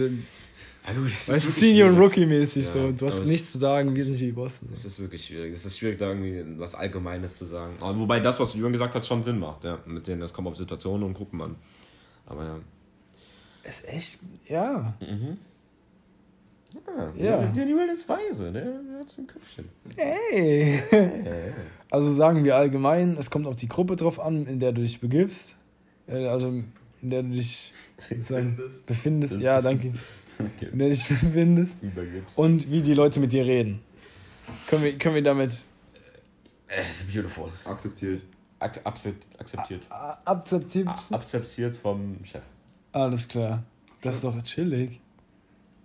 Ja, 0.89 0.95
gut, 0.95 1.11
das 1.19 1.29
weißt 1.29 1.45
wirklich 1.47 1.55
Senior 1.55 1.91
und. 1.91 1.99
Rookie-mäßig 1.99 2.67
Ja, 2.67 2.73
so. 2.73 2.93
Du 2.93 3.07
hast 3.07 3.27
nichts 3.27 3.53
zu 3.53 3.59
sagen, 3.59 3.95
wir 3.95 4.03
sind 4.05 4.19
die 4.19 4.33
Bossen. 4.33 4.69
Das 4.71 4.85
ist 4.85 4.99
wirklich 5.01 5.25
schwierig. 5.27 5.55
Es 5.55 5.67
ist 5.67 5.79
schwierig, 5.79 5.99
da 5.99 6.09
irgendwie 6.09 6.43
was 6.59 6.75
Allgemeines 6.75 7.37
zu 7.37 7.45
sagen. 7.45 7.75
Aber 7.81 7.99
wobei 7.99 8.21
das, 8.21 8.41
was 8.41 8.55
Jürgen 8.55 8.73
gesagt 8.73 8.95
hat, 8.95 9.05
schon 9.05 9.23
Sinn 9.23 9.39
macht. 9.39 9.65
Ja, 9.65 9.79
mit 9.85 10.07
denen, 10.07 10.21
das 10.21 10.33
kommt 10.33 10.49
auf 10.49 10.57
Situationen 10.57 11.03
und 11.03 11.15
Gruppen 11.15 11.43
an. 11.43 11.57
Aber 12.27 12.45
ja. 12.45 12.59
Ist 13.65 13.87
echt, 13.87 14.19
ja. 14.47 14.95
Ja, 16.87 17.13
Ja. 17.17 17.47
Der, 17.47 17.67
Will 17.67 17.89
ist 17.93 18.09
weise, 18.09 18.51
der 18.53 18.65
hat 18.99 19.09
so 19.11 19.23
ein 19.23 19.27
Köpfchen. 19.27 19.67
Hey. 19.97 20.83
Also 21.91 22.13
sagen 22.13 22.45
wir 22.45 22.57
allgemein, 22.57 23.17
es 23.19 23.31
kommt 23.31 23.47
auf 23.47 23.57
die 23.57 23.69
Gruppe 23.69 23.97
drauf 23.97 24.21
an, 24.21 24.47
in 24.47 24.61
der 24.61 24.73
du 24.73 24.81
dich 24.83 25.01
begibst. 25.01 25.57
Äh, 26.07 26.27
Also 26.27 26.63
in 27.03 27.11
der 27.11 27.23
du 27.23 27.31
dich 27.31 27.73
sozusagen 28.09 28.59
befindest. 28.87 29.41
Ja, 29.41 29.61
danke. 29.61 29.95
In 30.39 30.79
der 30.79 30.89
du 30.89 30.95
dich 30.95 31.09
befindest. 31.09 31.83
Übergibst. 31.83 32.39
Und 32.39 32.71
wie 32.71 32.83
die 32.83 32.95
Leute 32.95 33.21
mit 33.21 33.33
dir 33.33 33.45
reden. 33.45 33.81
Können 34.69 34.85
wir, 34.85 34.97
können 34.99 35.15
wir 35.17 35.23
damit. 35.23 35.53
Äh, 36.69 36.91
ist 36.91 37.13
beautiful. 37.13 37.51
Akzeptiere 37.65 38.15
ich. 38.15 38.23
Ak 38.61 38.81
akzept, 38.85 39.27
akzeptiert. 39.39 39.83
A- 39.91 40.19
Akzeptiert. 40.25 40.89
Akzeptiert 41.11 41.77
vom 41.77 42.17
Chef. 42.25 42.43
Alles 42.93 43.29
klar. 43.29 43.63
Das 44.03 44.17
ist 44.17 44.25
doch 44.25 44.41
chillig. 44.43 45.01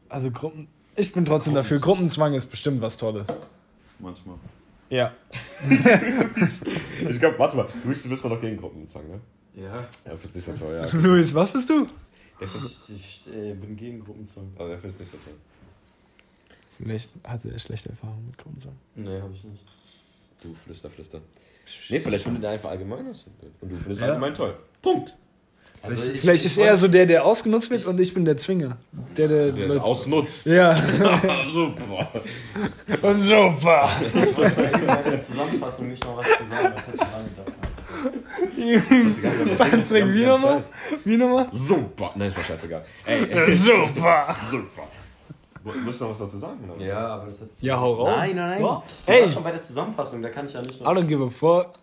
Also 0.10 0.32
Gruppen. 0.32 0.68
Ich 0.96 1.12
bin 1.14 1.26
trotzdem 1.26 1.54
dafür. 1.56 1.80
Gruppenzwang 1.80 2.34
ist 2.34 2.46
bestimmt 2.48 2.82
was 2.82 2.98
Tolles. 2.98 3.28
Manchmal. 4.00 4.38
Ja. 4.90 5.14
Ich 7.10 7.20
glaube, 7.20 7.38
warte 7.40 7.58
mal, 7.58 7.68
du 7.84 7.90
bist, 7.90 8.06
du 8.06 8.10
bist 8.10 8.24
doch 8.24 8.30
noch 8.30 8.42
gegen 8.42 8.58
Gruppenzwang, 8.58 9.08
ne? 9.08 9.20
Ja, 9.56 9.82
Ja, 10.06 10.16
findest 10.18 10.36
nicht 10.36 10.46
so 10.46 10.54
toll, 10.54 10.76
ja. 10.94 10.98
Luis, 11.00 11.34
was 11.34 11.52
bist 11.52 11.70
du? 11.70 11.88
Findet 12.40 12.72
ich, 12.90 13.26
ich 13.28 13.34
äh, 13.34 13.54
bin 13.54 13.76
gegen 13.76 14.04
Gruppenzwang. 14.04 14.52
also 14.58 14.68
der 14.70 14.78
findest 14.80 15.00
nicht 15.00 15.12
so 15.12 15.18
toll. 15.18 15.34
Vielleicht 16.78 17.10
hatte 17.24 17.52
er 17.52 17.60
schlechte 17.60 17.90
Erfahrungen 17.90 18.26
mit 18.28 18.38
Gruppenzwang. 18.38 18.76
Nee, 18.96 19.22
hab 19.22 19.32
ich 19.32 19.44
nicht. 19.44 19.64
Du 20.42 20.54
flüster, 20.56 20.90
flüster. 20.90 21.22
Nee, 21.90 22.00
vielleicht 22.00 22.24
findet 22.26 22.44
er 22.44 22.50
einfach 22.52 22.72
allgemein 22.72 23.06
das 23.08 23.24
gut. 23.24 23.34
Und 23.62 23.72
du 23.72 23.76
findest 23.78 24.02
Ja. 24.02 24.08
allgemein 24.08 24.34
toll. 24.34 24.58
Punkt. 24.82 25.16
Also 25.82 26.04
ich- 26.06 26.22
Vielleicht 26.22 26.46
ist 26.46 26.58
er 26.58 26.76
so 26.78 26.88
der, 26.88 27.06
der 27.06 27.26
ausgenutzt 27.26 27.70
wird 27.70 27.86
und 27.86 28.00
ich 28.00 28.14
bin 28.14 28.26
der 28.26 28.38
Zwinger. 28.38 28.78
Der, 29.18 29.28
der, 29.28 29.52
Der 29.52 29.84
ausnutzt. 29.84 30.46
Ja. 30.48 30.76
Super. 31.50 32.12
Und 33.02 33.22
super. 33.22 33.90
Ich 34.02 34.14
bei 34.42 35.02
der 35.04 35.20
Zusammenfassung 35.20 35.90
nicht 35.90 36.04
noch 36.06 36.18
was 36.18 36.28
zu 36.28 36.34
sagen, 36.46 36.74
das 36.76 36.88
hätte 36.88 36.98
ich 36.98 37.12
lange 37.12 37.30
gedauert. 37.30 37.54
Deswegen, 39.72 40.14
wie 40.14 40.26
nochmal? 40.26 40.64
Wie 41.04 41.18
nochmal? 41.18 41.48
Super. 41.52 42.12
Nein, 42.16 42.28
ist 42.30 42.38
mir 42.38 42.44
scheißegal. 42.44 42.86
Ey, 43.06 43.30
ey. 43.30 43.54
Super. 43.56 44.36
Super. 44.50 44.84
Müssen 45.64 45.86
wir 45.86 46.08
noch 46.08 46.12
was 46.12 46.20
dazu 46.20 46.38
sagen? 46.38 46.60
Oder? 46.70 46.80
was? 46.80 46.88
Ja, 46.88 47.08
aber 47.08 47.26
das 47.28 47.40
hat 47.42 47.48
Ja, 47.62 47.80
hau 47.80 47.94
raus. 47.94 48.10
Nein, 48.18 48.36
nein, 48.36 48.50
nein. 48.52 48.60
So. 48.60 48.84
Du 49.06 49.12
Hey. 49.12 49.22
warst 49.22 49.34
schon 49.34 49.44
bei 49.44 49.52
der 49.52 49.62
Zusammenfassung, 49.62 50.22
da 50.22 50.30
kann 50.30 50.46
ich 50.46 50.54
ja 50.54 50.62
nicht 50.62 50.80
I 50.82 50.84
noch. 50.84 50.92
don't 50.94 51.06
give 51.08 51.24
a 51.24 51.30
fuck. 51.30 51.74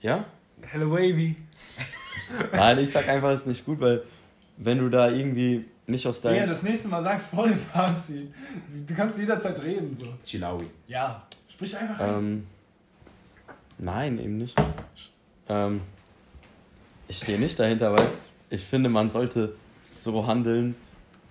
Ja? 0.00 0.24
Hello 0.62 0.92
Wavy. 0.92 1.34
Nein, 2.52 2.78
ich 2.78 2.90
sag 2.90 3.08
einfach, 3.08 3.30
es 3.30 3.40
ist 3.40 3.46
nicht 3.46 3.64
gut, 3.64 3.80
weil 3.80 4.02
wenn 4.58 4.78
du 4.78 4.88
da 4.90 5.08
irgendwie 5.10 5.64
nicht 5.86 6.06
aus 6.06 6.22
Ja, 6.22 6.30
deinem. 6.30 6.50
das 6.50 6.62
nächste 6.62 6.86
Mal 6.88 7.02
sagst 7.02 7.26
vor 7.28 7.48
dem 7.48 7.58
Fazit. 7.58 8.32
Du 8.86 8.94
kannst 8.94 9.18
jederzeit 9.18 9.60
reden, 9.62 9.94
so. 9.94 10.04
Chilawi. 10.24 10.66
Ja. 10.86 11.26
Sprich 11.48 11.76
einfach 11.76 11.98
rein. 12.00 12.14
Ähm, 12.14 12.46
nein, 13.78 14.18
eben 14.18 14.38
nicht. 14.38 14.56
Ähm, 15.48 15.80
ich 17.08 17.18
stehe 17.18 17.38
nicht 17.38 17.58
dahinter, 17.58 17.92
weil 17.92 18.06
ich 18.50 18.64
finde, 18.64 18.88
man 18.88 19.10
sollte 19.10 19.54
so 19.88 20.26
handeln, 20.26 20.74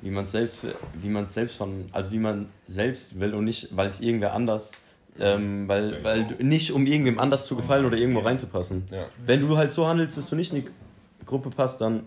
wie 0.02 0.10
man 0.12 0.26
selbst, 0.26 0.66
wie 1.02 1.10
man 1.10 1.26
selbst 1.26 1.58
von, 1.58 1.90
also 1.92 2.12
wie 2.12 2.20
man 2.20 2.50
selbst 2.66 3.20
will 3.20 3.34
und 3.34 3.46
nicht, 3.46 3.76
weil 3.76 3.88
es 3.88 4.00
irgendwer 4.00 4.34
anders, 4.34 4.72
ähm, 5.20 5.68
weil, 5.68 6.04
weil 6.04 6.28
du, 6.28 6.44
nicht 6.44 6.72
um 6.72 6.86
irgendwem 6.86 7.20
anders 7.20 7.46
zu 7.48 7.56
gefallen 7.56 7.86
oder 7.86 7.98
irgendwo 7.98 8.20
reinzupassen. 8.20 8.86
Ja. 8.92 9.08
Wenn 9.26 9.42
du 9.42 9.58
halt 9.58 9.72
so 9.72 9.88
handelst, 9.88 10.18
dass 10.18 10.30
du 10.30 10.36
nicht 10.36 10.54
in 10.54 10.64
die 10.64 11.26
Gruppe 11.26 11.50
passt, 11.50 11.82
dann 11.82 12.04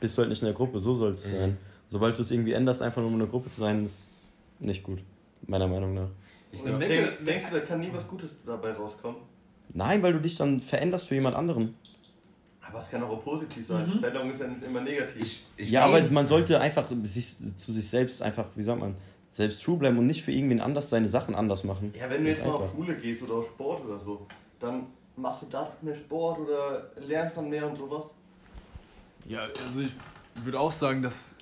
bist 0.00 0.16
du 0.16 0.20
halt 0.22 0.28
nicht 0.28 0.42
in 0.42 0.46
der 0.46 0.54
Gruppe. 0.54 0.78
So 0.78 0.94
soll 0.94 1.12
es 1.12 1.32
Mhm. 1.32 1.36
sein. 1.36 1.58
Sobald 1.88 2.16
du 2.18 2.22
es 2.22 2.30
irgendwie 2.30 2.52
änderst, 2.52 2.82
einfach 2.82 2.98
nur 3.00 3.06
um 3.08 3.14
in 3.14 3.20
der 3.20 3.28
Gruppe 3.28 3.50
zu 3.50 3.60
sein, 3.60 3.84
ist 3.86 4.26
nicht 4.58 4.82
gut. 4.82 4.98
Meiner 5.46 5.68
Meinung 5.68 5.94
nach. 5.94 6.08
Ich 6.52 6.62
Denk, 6.62 6.80
denke, 6.80 7.12
denkst 7.24 7.44
du, 7.50 7.54
da 7.58 7.60
kann 7.60 7.80
nie 7.80 7.90
was 7.92 8.06
Gutes 8.08 8.30
dabei 8.44 8.72
rauskommen? 8.72 9.16
Nein, 9.72 10.02
weil 10.02 10.12
du 10.12 10.20
dich 10.20 10.34
dann 10.34 10.60
veränderst 10.60 11.08
für 11.08 11.14
jemand 11.14 11.36
anderen. 11.36 11.74
Aber 12.60 12.78
es 12.80 12.90
kann 12.90 13.02
auch 13.02 13.22
positiv 13.22 13.66
sein. 13.66 13.86
Veränderung 14.00 14.32
ist 14.32 14.40
ja 14.40 14.48
nicht 14.48 14.62
immer 14.62 14.80
negativ. 14.80 15.22
ich, 15.22 15.46
ich 15.56 15.70
ja, 15.70 15.84
aber 15.84 16.02
man 16.10 16.26
sollte 16.26 16.60
einfach 16.60 16.86
sich, 17.04 17.36
zu 17.56 17.72
sich 17.72 17.88
selbst 17.88 18.22
einfach, 18.22 18.46
wie 18.54 18.62
sagt 18.62 18.80
man, 18.80 18.96
selbst 19.30 19.62
true 19.62 19.76
bleiben 19.76 19.98
und 19.98 20.06
nicht 20.06 20.22
für 20.22 20.32
irgendwen 20.32 20.60
anders 20.60 20.88
seine 20.88 21.08
Sachen 21.08 21.34
anders 21.34 21.64
machen. 21.64 21.92
ja, 21.98 22.08
wenn 22.10 22.24
du 22.24 22.30
jetzt 22.30 22.44
mal 22.44 22.52
auf. 22.52 22.70
Schule 22.72 22.96
gehst 22.96 23.22
oder 23.22 23.34
auf 23.34 23.46
Sport 23.48 23.84
oder 23.84 23.98
so, 23.98 24.26
dann 24.58 24.86
machst 25.16 25.42
du 25.42 25.46
da 25.50 25.70
mehr 25.82 25.96
Sport 25.96 26.40
oder 26.40 26.90
lernst 27.06 27.36
dann 27.36 27.48
mehr 27.48 27.66
und 27.68 27.76
sowas. 27.76 28.04
Ja, 29.26 29.46
also 29.66 29.80
ich 29.80 29.92
würde 30.36 30.60
auch 30.60 30.72
sagen, 30.72 31.02
dass 31.02 31.34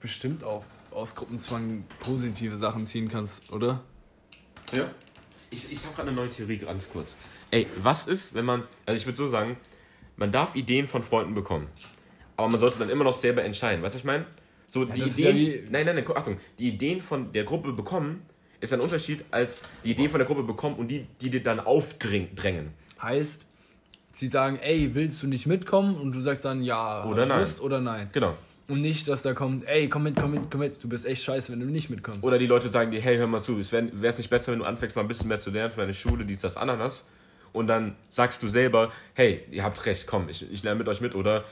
bestimmt 0.00 0.44
auch 0.44 0.64
aus 0.90 1.14
Gruppenzwang 1.14 1.84
positive 2.00 2.56
Sachen 2.56 2.86
ziehen 2.86 3.08
kannst, 3.08 3.52
oder? 3.52 3.80
Ja. 4.72 4.88
Ich, 5.50 5.72
ich 5.72 5.82
habe 5.84 5.94
gerade 5.94 6.08
eine 6.08 6.16
neue 6.16 6.30
Theorie, 6.30 6.58
ganz 6.58 6.88
kurz. 6.90 7.16
Ey, 7.50 7.66
was 7.82 8.06
ist, 8.08 8.34
wenn 8.34 8.44
man, 8.44 8.64
also 8.84 8.96
ich 8.96 9.06
würde 9.06 9.16
so 9.16 9.28
sagen, 9.28 9.56
man 10.16 10.32
darf 10.32 10.54
Ideen 10.56 10.86
von 10.86 11.02
Freunden 11.02 11.34
bekommen, 11.34 11.68
aber 12.36 12.48
man 12.48 12.58
sollte 12.60 12.78
dann 12.78 12.90
immer 12.90 13.04
noch 13.04 13.14
selber 13.14 13.44
entscheiden. 13.44 13.82
Weißt 13.82 13.94
du, 13.94 13.98
was 13.98 14.00
ich 14.00 14.04
meine? 14.04 14.26
So, 14.68 14.84
die 14.84 15.00
ja 15.00 15.06
Ideen, 15.06 15.36
wie- 15.36 15.62
nein, 15.70 15.86
nein, 15.86 15.94
nein, 15.96 16.04
Achtung, 16.16 16.38
die 16.58 16.68
Ideen 16.68 17.00
von 17.00 17.32
der 17.32 17.44
Gruppe 17.44 17.72
bekommen, 17.72 18.22
ist 18.60 18.72
ein 18.72 18.80
Unterschied 18.80 19.24
als 19.30 19.62
die 19.84 19.92
Ideen 19.92 20.08
von 20.08 20.18
der 20.18 20.26
Gruppe 20.26 20.42
bekommen 20.42 20.76
und 20.76 20.88
die, 20.90 21.06
die 21.20 21.30
dir 21.30 21.42
dann 21.42 21.60
aufdrängen. 21.60 22.72
Heißt, 23.00 23.44
sie 24.10 24.26
sagen, 24.28 24.58
ey, 24.60 24.94
willst 24.94 25.22
du 25.22 25.26
nicht 25.28 25.46
mitkommen? 25.46 25.94
Und 25.96 26.12
du 26.14 26.20
sagst 26.20 26.44
dann, 26.44 26.62
ja, 26.64 27.04
Oder 27.04 27.26
nein. 27.26 27.46
Oder 27.60 27.80
nein. 27.80 28.10
Genau. 28.12 28.36
Und 28.68 28.80
nicht, 28.80 29.06
dass 29.06 29.22
da 29.22 29.32
kommt, 29.32 29.64
ey, 29.68 29.88
komm 29.88 30.02
mit, 30.02 30.16
komm 30.16 30.32
mit, 30.32 30.50
komm 30.50 30.60
mit, 30.60 30.82
du 30.82 30.88
bist 30.88 31.06
echt 31.06 31.22
scheiße, 31.22 31.52
wenn 31.52 31.60
du 31.60 31.66
nicht 31.66 31.88
mitkommst. 31.88 32.22
Oder 32.24 32.36
die 32.38 32.46
Leute 32.46 32.68
sagen 32.68 32.90
dir, 32.90 33.00
hey, 33.00 33.16
hör 33.16 33.28
mal 33.28 33.42
zu, 33.42 33.58
es 33.58 33.70
wäre 33.70 33.88
es 34.02 34.18
nicht 34.18 34.28
besser, 34.28 34.50
wenn 34.52 34.58
du 34.58 34.64
anfängst, 34.64 34.96
mal 34.96 35.02
ein 35.02 35.08
bisschen 35.08 35.28
mehr 35.28 35.38
zu 35.38 35.50
lernen 35.50 35.70
für 35.72 35.80
deine 35.80 35.94
Schule, 35.94 36.24
dies, 36.24 36.40
das, 36.40 36.56
Ananas. 36.56 37.04
Und 37.52 37.68
dann 37.68 37.94
sagst 38.08 38.42
du 38.42 38.48
selber, 38.48 38.90
hey, 39.14 39.44
ihr 39.50 39.62
habt 39.62 39.86
recht, 39.86 40.06
komm, 40.06 40.28
ich, 40.28 40.50
ich 40.52 40.62
lerne 40.64 40.78
mit 40.78 40.88
euch 40.88 41.00
mit. 41.00 41.14
Oder, 41.14 41.44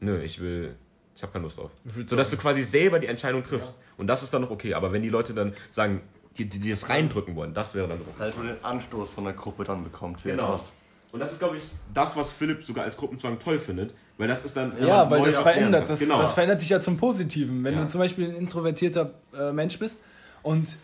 nö, 0.00 0.22
ich 0.22 0.40
will, 0.40 0.76
ich 1.16 1.22
habe 1.22 1.32
keine 1.32 1.42
Lust 1.44 1.58
drauf. 1.58 1.70
Ich 1.84 1.96
will 1.96 2.08
So 2.08 2.14
dass 2.16 2.30
du 2.30 2.36
quasi 2.36 2.62
selber 2.62 3.00
die 3.00 3.08
Entscheidung 3.08 3.42
triffst. 3.42 3.76
Und 3.96 4.06
das 4.06 4.22
ist 4.22 4.32
dann 4.32 4.42
noch 4.42 4.50
okay. 4.50 4.74
Aber 4.74 4.92
wenn 4.92 5.02
die 5.02 5.08
Leute 5.10 5.34
dann 5.34 5.54
sagen, 5.68 6.00
die, 6.38 6.46
die, 6.48 6.58
die 6.60 6.70
das 6.70 6.88
reindrücken 6.88 7.34
wollen, 7.36 7.52
das 7.52 7.74
wäre 7.74 7.88
dann 7.88 7.98
Druck. 7.98 8.14
Halt 8.18 8.34
so 8.34 8.42
den 8.42 8.64
Anstoß 8.64 9.10
von 9.10 9.24
der 9.24 9.34
Gruppe 9.34 9.64
dann 9.64 9.84
bekommt 9.84 10.20
für 10.20 10.30
Genau. 10.30 10.54
etwas. 10.54 10.72
Und 11.12 11.20
das 11.20 11.30
ist, 11.32 11.38
glaube 11.38 11.58
ich, 11.58 11.64
das, 11.92 12.16
was 12.16 12.30
Philipp 12.30 12.64
sogar 12.64 12.84
als 12.84 12.96
Gruppenzwang 12.96 13.38
toll 13.38 13.58
findet. 13.58 13.94
Weil 14.18 14.28
das 14.28 14.44
ist 14.44 14.56
dann. 14.56 14.72
Ja, 14.84 15.08
weil 15.10 15.22
das 15.22 15.38
verändert. 15.38 15.88
Das, 15.88 15.98
genau. 16.00 16.18
das 16.18 16.32
verändert 16.34 16.60
dich 16.62 16.70
ja 16.70 16.80
zum 16.80 16.96
Positiven. 16.96 17.62
Wenn 17.64 17.74
Ja. 17.74 17.82
du 17.82 17.88
zum 17.88 18.00
Beispiel 18.00 18.28
ein 18.30 18.34
introvertierter 18.36 19.10
äh, 19.38 19.52
Mensch 19.52 19.78
bist 19.78 20.00
und 20.42 20.78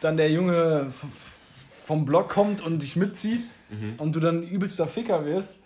dann 0.00 0.16
der 0.18 0.30
Junge 0.30 0.92
vom 1.84 2.04
Block 2.04 2.28
kommt 2.28 2.60
und 2.60 2.82
dich 2.82 2.96
mitzieht 2.96 3.42
Mhm. 3.70 3.94
und 3.98 4.16
du 4.16 4.20
dann 4.20 4.42
übelster 4.42 4.86
Ficker 4.88 5.24
wirst 5.24 5.56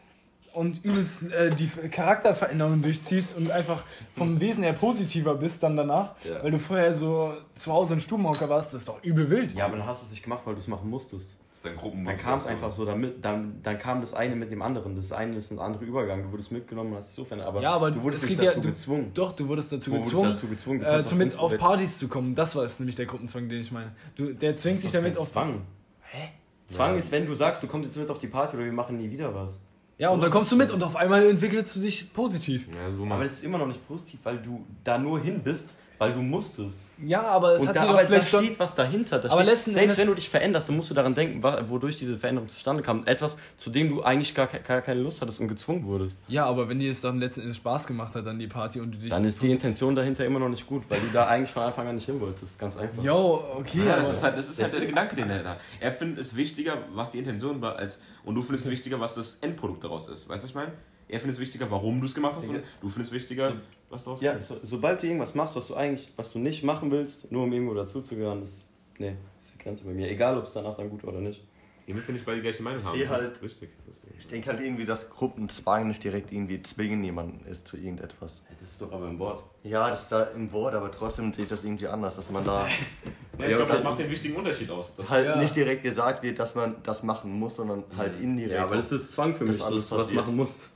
und 0.52 0.84
übelst 0.84 1.22
äh, 1.32 1.50
die 1.54 1.66
Charakterveränderung 1.88 2.82
durchziehst 2.82 3.34
und 3.36 3.50
einfach 3.50 3.82
vom 4.14 4.38
Wesen 4.40 4.62
her 4.62 4.74
positiver 4.74 5.34
bist 5.36 5.62
dann 5.62 5.74
danach, 5.76 6.10
Ja. 6.22 6.42
weil 6.44 6.50
du 6.50 6.58
vorher 6.58 6.92
so 6.92 7.32
zu 7.54 7.72
Hause 7.72 7.94
ein 7.94 8.00
Stubenhocker 8.00 8.48
warst, 8.50 8.68
das 8.74 8.80
ist 8.82 8.88
doch 8.90 9.02
übel 9.02 9.30
wild. 9.30 9.54
Ja, 9.54 9.64
aber 9.64 9.78
dann 9.78 9.86
hast 9.86 10.02
du 10.02 10.04
es 10.04 10.10
nicht 10.10 10.22
gemacht, 10.22 10.42
weil 10.44 10.52
du 10.54 10.60
es 10.60 10.68
machen 10.68 10.90
musstest. 10.90 11.34
Dein 11.64 11.76
Gruppen. 11.76 12.04
Dann 12.04 12.18
kam 12.18 12.38
es 12.38 12.46
einfach 12.46 12.70
so, 12.70 12.84
damit, 12.84 13.24
dann, 13.24 13.60
dann 13.62 13.78
kam 13.78 14.00
das 14.02 14.12
eine 14.12 14.36
mit 14.36 14.50
dem 14.50 14.60
anderen. 14.60 14.94
Das 14.94 15.10
eine 15.12 15.34
ist 15.36 15.50
ein 15.50 15.58
anderer 15.58 15.82
Übergang. 15.82 16.22
Du 16.22 16.30
wurdest 16.30 16.52
mitgenommen 16.52 16.90
und 16.92 16.98
hast 16.98 17.08
dich 17.08 17.14
so 17.16 17.24
verändert. 17.24 17.48
Aber, 17.48 17.62
Ja, 17.62 17.72
aber 17.72 17.90
du 17.90 18.02
wurdest 18.02 18.22
es 18.24 18.28
nicht 18.30 18.42
dazu 18.42 18.56
ja- 18.58 18.62
du- 18.62 18.68
gezwungen. 18.68 19.10
Doch, 19.14 19.32
du 19.32 19.48
wurdest 19.48 19.72
dazu 19.72 19.90
wurdest 19.90 20.12
du 20.12 20.16
gezwungen, 20.16 20.32
dazu 20.34 20.46
gezwungen? 20.48 20.80
Du 20.80 20.86
äh, 20.86 21.02
zumindest 21.02 21.38
auf 21.40 21.56
Partys 21.56 21.98
zu 21.98 22.06
kommen. 22.08 22.34
Das 22.34 22.54
war 22.54 22.64
es 22.64 22.78
nämlich 22.78 22.96
der 22.96 23.06
Gruppenzwang, 23.06 23.48
den 23.48 23.62
ich 23.62 23.72
meine. 23.72 23.92
Du, 24.14 24.34
der 24.34 24.56
zwingt 24.58 24.82
dich 24.82 24.92
damit 24.92 25.16
auf 25.16 25.32
Zwang. 25.32 25.62
Hä? 26.02 26.28
Zwang 26.68 26.92
Ja. 26.92 26.98
ist, 26.98 27.10
wenn 27.12 27.24
du 27.26 27.32
sagst, 27.34 27.62
du 27.62 27.66
kommst 27.66 27.88
jetzt 27.88 27.96
mit 27.98 28.10
auf 28.10 28.18
die 28.18 28.26
Party 28.26 28.56
oder 28.56 28.66
wir 28.66 28.72
machen 28.72 28.98
nie 28.98 29.10
wieder 29.10 29.34
was. 29.34 29.60
Ja, 29.96 30.10
und 30.10 30.22
dann 30.22 30.30
kommst 30.30 30.52
du 30.52 30.56
mit 30.56 30.70
und 30.70 30.82
auf 30.82 30.96
einmal 30.96 31.24
entwickelst 31.26 31.76
du 31.76 31.80
dich 31.80 32.12
positiv. 32.12 32.66
Ja, 32.68 32.92
so 32.94 33.04
Aber 33.04 33.22
das 33.22 33.34
ist 33.34 33.44
immer 33.44 33.58
noch 33.58 33.68
nicht 33.68 33.86
positiv, 33.88 34.20
weil 34.24 34.38
du 34.38 34.64
da 34.82 34.98
nur 34.98 35.20
hin 35.20 35.40
bist, 35.42 35.74
weil 35.98 36.12
du 36.12 36.20
musstest. 36.20 36.84
Ja, 37.04 37.22
aber 37.22 37.54
es 37.54 37.62
und 37.62 37.68
hat 37.68 37.76
da, 37.76 37.82
aber 37.84 37.98
da 38.00 38.06
vielleicht 38.06 38.28
schon... 38.28 38.44
steht 38.44 38.58
was 38.58 38.74
dahinter. 38.74 39.18
Da 39.18 39.30
Aber 39.30 39.42
steht, 39.42 39.54
letzten 39.54 39.70
selbst 39.70 39.84
Endes- 39.84 39.98
wenn 39.98 40.06
du 40.08 40.14
dich 40.14 40.28
veränderst, 40.28 40.68
dann 40.68 40.76
musst 40.76 40.90
du 40.90 40.94
daran 40.94 41.14
denken, 41.14 41.42
wodurch 41.42 41.96
diese 41.96 42.18
Veränderung 42.18 42.48
zustande 42.48 42.82
kam. 42.82 43.04
Etwas, 43.06 43.36
zu 43.56 43.70
dem 43.70 43.88
du 43.88 44.02
eigentlich 44.02 44.34
gar, 44.34 44.46
gar 44.46 44.80
keine 44.82 45.00
Lust 45.00 45.20
hattest 45.22 45.40
und 45.40 45.48
gezwungen 45.48 45.84
wurdest. 45.84 46.16
Ja, 46.28 46.46
aber 46.46 46.68
wenn 46.68 46.78
dir 46.78 46.92
es 46.92 47.00
dann 47.00 47.18
letzten 47.18 47.40
Endes 47.42 47.56
Spaß 47.56 47.86
gemacht 47.86 48.14
hat, 48.14 48.26
dann 48.26 48.38
die 48.38 48.46
Party 48.46 48.80
und 48.80 48.92
du 48.92 48.98
dich... 48.98 49.10
Dann 49.10 49.24
ist 49.24 49.42
die 49.42 49.50
Intention 49.50 49.94
dahinter 49.94 50.24
immer 50.24 50.38
noch 50.38 50.48
nicht 50.48 50.66
gut, 50.66 50.84
weil 50.88 51.00
du 51.00 51.06
da 51.12 51.26
eigentlich 51.26 51.50
von 51.50 51.62
Anfang 51.64 51.88
an 51.88 51.94
nicht 51.96 52.06
hin 52.06 52.20
wolltest. 52.20 52.58
Ganz 52.58 52.76
einfach. 52.76 53.02
Jo, 53.02 53.42
okay, 53.56 53.78
Ja, 53.86 53.94
aber... 53.94 54.02
das 54.02 54.10
ist 54.12 54.22
halt, 54.22 54.38
das 54.38 54.48
ist 54.48 54.62
halt 54.62 54.72
der 54.72 54.86
Gedanke, 54.86 55.16
den 55.16 55.30
er 55.30 55.44
hat. 55.44 55.60
Er 55.80 55.92
findet 55.92 56.18
es 56.18 56.36
wichtiger, 56.36 56.78
was 56.92 57.10
die 57.10 57.18
Intention 57.18 57.60
war, 57.60 57.76
als 57.76 57.98
und 58.24 58.34
du 58.34 58.42
findest 58.42 58.66
es 58.66 58.72
wichtiger, 58.72 58.98
was 59.00 59.14
das 59.16 59.36
Endprodukt 59.40 59.84
daraus 59.84 60.08
ist. 60.08 60.28
Weißt 60.28 60.42
du, 60.42 60.44
was 60.44 60.50
ich 60.50 60.54
meine? 60.54 60.72
Er 61.14 61.20
findet 61.20 61.36
es 61.36 61.40
wichtiger, 61.40 61.70
warum 61.70 62.00
du 62.00 62.06
es 62.06 62.14
gemacht 62.14 62.34
hast, 62.36 62.48
und 62.48 62.56
du 62.80 62.88
findest 62.88 63.12
es 63.12 63.12
wichtiger, 63.12 63.50
So- 63.50 63.56
was 63.90 64.04
daraus 64.04 64.20
Ja, 64.20 64.40
so, 64.40 64.56
sobald 64.62 65.00
du 65.02 65.06
irgendwas 65.06 65.34
machst, 65.34 65.54
was 65.54 65.68
du 65.68 65.74
eigentlich, 65.76 66.12
was 66.16 66.32
du 66.32 66.40
nicht 66.40 66.64
machen 66.64 66.90
willst, 66.90 67.30
nur 67.30 67.44
um 67.44 67.52
irgendwo 67.52 67.74
dazuzugehören, 67.74 68.40
das, 68.40 68.66
nee, 68.98 69.14
das 69.38 69.46
ist 69.48 69.54
die 69.54 69.62
Grenze 69.62 69.84
bei 69.84 69.92
mir. 69.92 70.10
Egal, 70.10 70.36
ob 70.36 70.44
es 70.44 70.52
danach 70.54 70.74
dann 70.76 70.90
gut 70.90 71.04
war 71.04 71.12
oder 71.12 71.20
nicht. 71.22 71.42
Ihr 71.86 71.94
müsst 71.94 72.08
ja 72.08 72.14
nicht 72.14 72.24
beide 72.26 72.38
die 72.38 72.42
gleiche 72.42 72.62
Meinung 72.62 72.82
haben. 72.82 72.94
sehe 72.96 73.02
Das 73.06 73.10
halt- 73.12 73.32
ist 73.34 73.42
richtig. 73.42 73.70
Ist- 73.88 73.98
Ich 74.18 74.26
denke 74.28 74.48
halt 74.50 74.60
irgendwie, 74.60 74.86
dass 74.86 75.10
Gruppenzwang 75.10 75.86
nicht 75.88 76.02
direkt 76.02 76.32
irgendwie 76.32 76.62
zwingen 76.62 77.04
jemanden 77.04 77.44
ist 77.46 77.68
zu 77.68 77.76
irgendetwas. 77.76 78.42
Das 78.60 78.70
ist 78.70 78.80
doch 78.80 78.90
aber 78.90 79.08
im 79.08 79.18
Wort. 79.18 79.44
Ja, 79.64 79.90
das 79.90 80.02
ist 80.02 80.12
da 80.12 80.24
im 80.24 80.50
Wort, 80.52 80.72
aber 80.74 80.90
trotzdem 80.90 81.32
sehe 81.34 81.44
ich 81.44 81.50
das 81.50 81.62
irgendwie 81.62 81.86
anders, 81.88 82.16
dass 82.16 82.30
man 82.30 82.42
da 82.42 82.66
Ja, 83.38 83.46
ich 83.48 83.56
glaube, 83.56 83.70
das 83.72 83.82
macht 83.84 83.98
den 83.98 84.10
wichtigen 84.10 84.36
Unterschied 84.36 84.70
aus. 84.70 84.94
Das 84.96 85.10
halt 85.10 85.26
Ja. 85.26 85.36
nicht 85.36 85.54
direkt 85.54 85.82
gesagt 85.82 86.22
wird, 86.22 86.38
dass 86.38 86.54
man 86.54 86.76
das 86.84 87.02
machen 87.02 87.38
muss, 87.38 87.56
sondern 87.56 87.84
halt 87.96 88.18
indirekt. 88.20 88.54
Ja, 88.54 88.64
aber 88.64 88.76
das 88.76 88.90
ist 88.92 89.10
Zwang 89.12 89.34
für 89.34 89.44
mich, 89.44 89.60
alles 89.62 89.88
dass 89.88 89.88
du 89.90 89.96
was 89.96 90.12
machen 90.12 90.36
musst. 90.36 90.70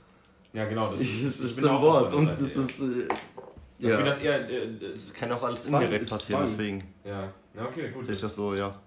Ja, 0.53 0.65
genau. 0.65 0.91
Das, 0.91 1.01
Ich, 1.01 1.23
es 1.23 1.39
ich 1.43 1.45
ist 1.51 1.61
im 1.61 1.69
auch 1.69 1.81
Wort 1.81 2.13
und 2.13 2.27
das 2.27 2.55
ist. 2.55 2.79
Äh, 2.79 3.07
ja. 3.79 3.89
Ich 3.89 3.95
finde 3.95 3.99
ja. 3.99 4.03
das 4.05 4.19
eher. 4.19 4.49
Äh, 4.49 4.67
Das 4.79 5.05
das, 5.05 5.13
kann 5.13 5.31
auch 5.31 5.43
alles 5.43 5.63
Zwang 5.63 5.81
indirekt 5.81 6.03
ist 6.03 6.09
passieren, 6.09 6.45
Zwang. 6.45 6.57
deswegen 6.57 6.83
ja. 7.05 7.33
ja, 7.55 7.65
okay, 7.65 7.89
gut. 7.91 8.05
sehe 8.05 8.15
ich 8.15 8.21
das 8.21 8.35
so, 8.35 8.55
ja. 8.55 8.79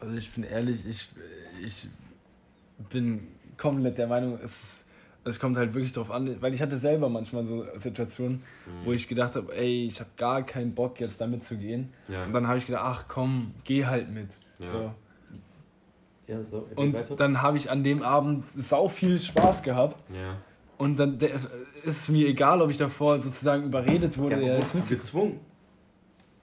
Also 0.00 0.14
ich 0.14 0.30
bin 0.32 0.44
ehrlich, 0.44 0.86
ich, 0.86 1.08
ich 1.64 1.88
bin 2.88 3.26
komplett 3.56 3.98
der 3.98 4.06
Meinung, 4.06 4.38
es, 4.42 4.62
ist, 4.62 4.84
es 5.24 5.40
kommt 5.40 5.56
halt 5.56 5.74
wirklich 5.74 5.92
drauf 5.92 6.10
an, 6.10 6.40
weil 6.40 6.54
ich 6.54 6.62
hatte 6.62 6.78
selber 6.78 7.08
manchmal 7.08 7.44
so 7.44 7.66
Situationen, 7.76 8.42
wo 8.84 8.92
ich 8.92 9.08
gedacht 9.08 9.34
habe, 9.34 9.52
ey, 9.56 9.86
ich 9.86 9.98
habe 9.98 10.10
gar 10.16 10.42
keinen 10.46 10.74
Bock 10.74 11.00
jetzt 11.00 11.20
damit 11.20 11.42
zu 11.42 11.56
gehen. 11.56 11.92
Ja. 12.08 12.24
Und 12.24 12.32
dann 12.32 12.46
habe 12.46 12.58
ich 12.58 12.66
gedacht, 12.66 12.84
ach 12.84 13.04
komm, 13.08 13.54
geh 13.64 13.84
halt 13.86 14.08
mit. 14.10 14.28
Ja. 14.60 14.68
So. 14.68 14.94
Ja, 16.28 16.40
so. 16.42 16.66
Und 16.76 16.94
dann 17.16 17.42
habe 17.42 17.56
ich 17.56 17.70
an 17.70 17.82
dem 17.82 18.02
Abend 18.02 18.44
sau 18.56 18.88
viel 18.88 19.18
Spaß 19.18 19.62
gehabt. 19.62 19.96
Ja. 20.14 20.36
Und 20.76 20.98
dann 20.98 21.18
der, 21.18 21.30
ist 21.84 22.02
es 22.02 22.08
mir 22.08 22.28
egal, 22.28 22.62
ob 22.62 22.70
ich 22.70 22.76
davor 22.76 23.20
sozusagen 23.20 23.64
überredet 23.64 24.16
wurde. 24.18 24.40
ja, 24.40 24.56
wurdest 24.56 24.74
du 24.74 24.96
gezwungen? 24.96 25.40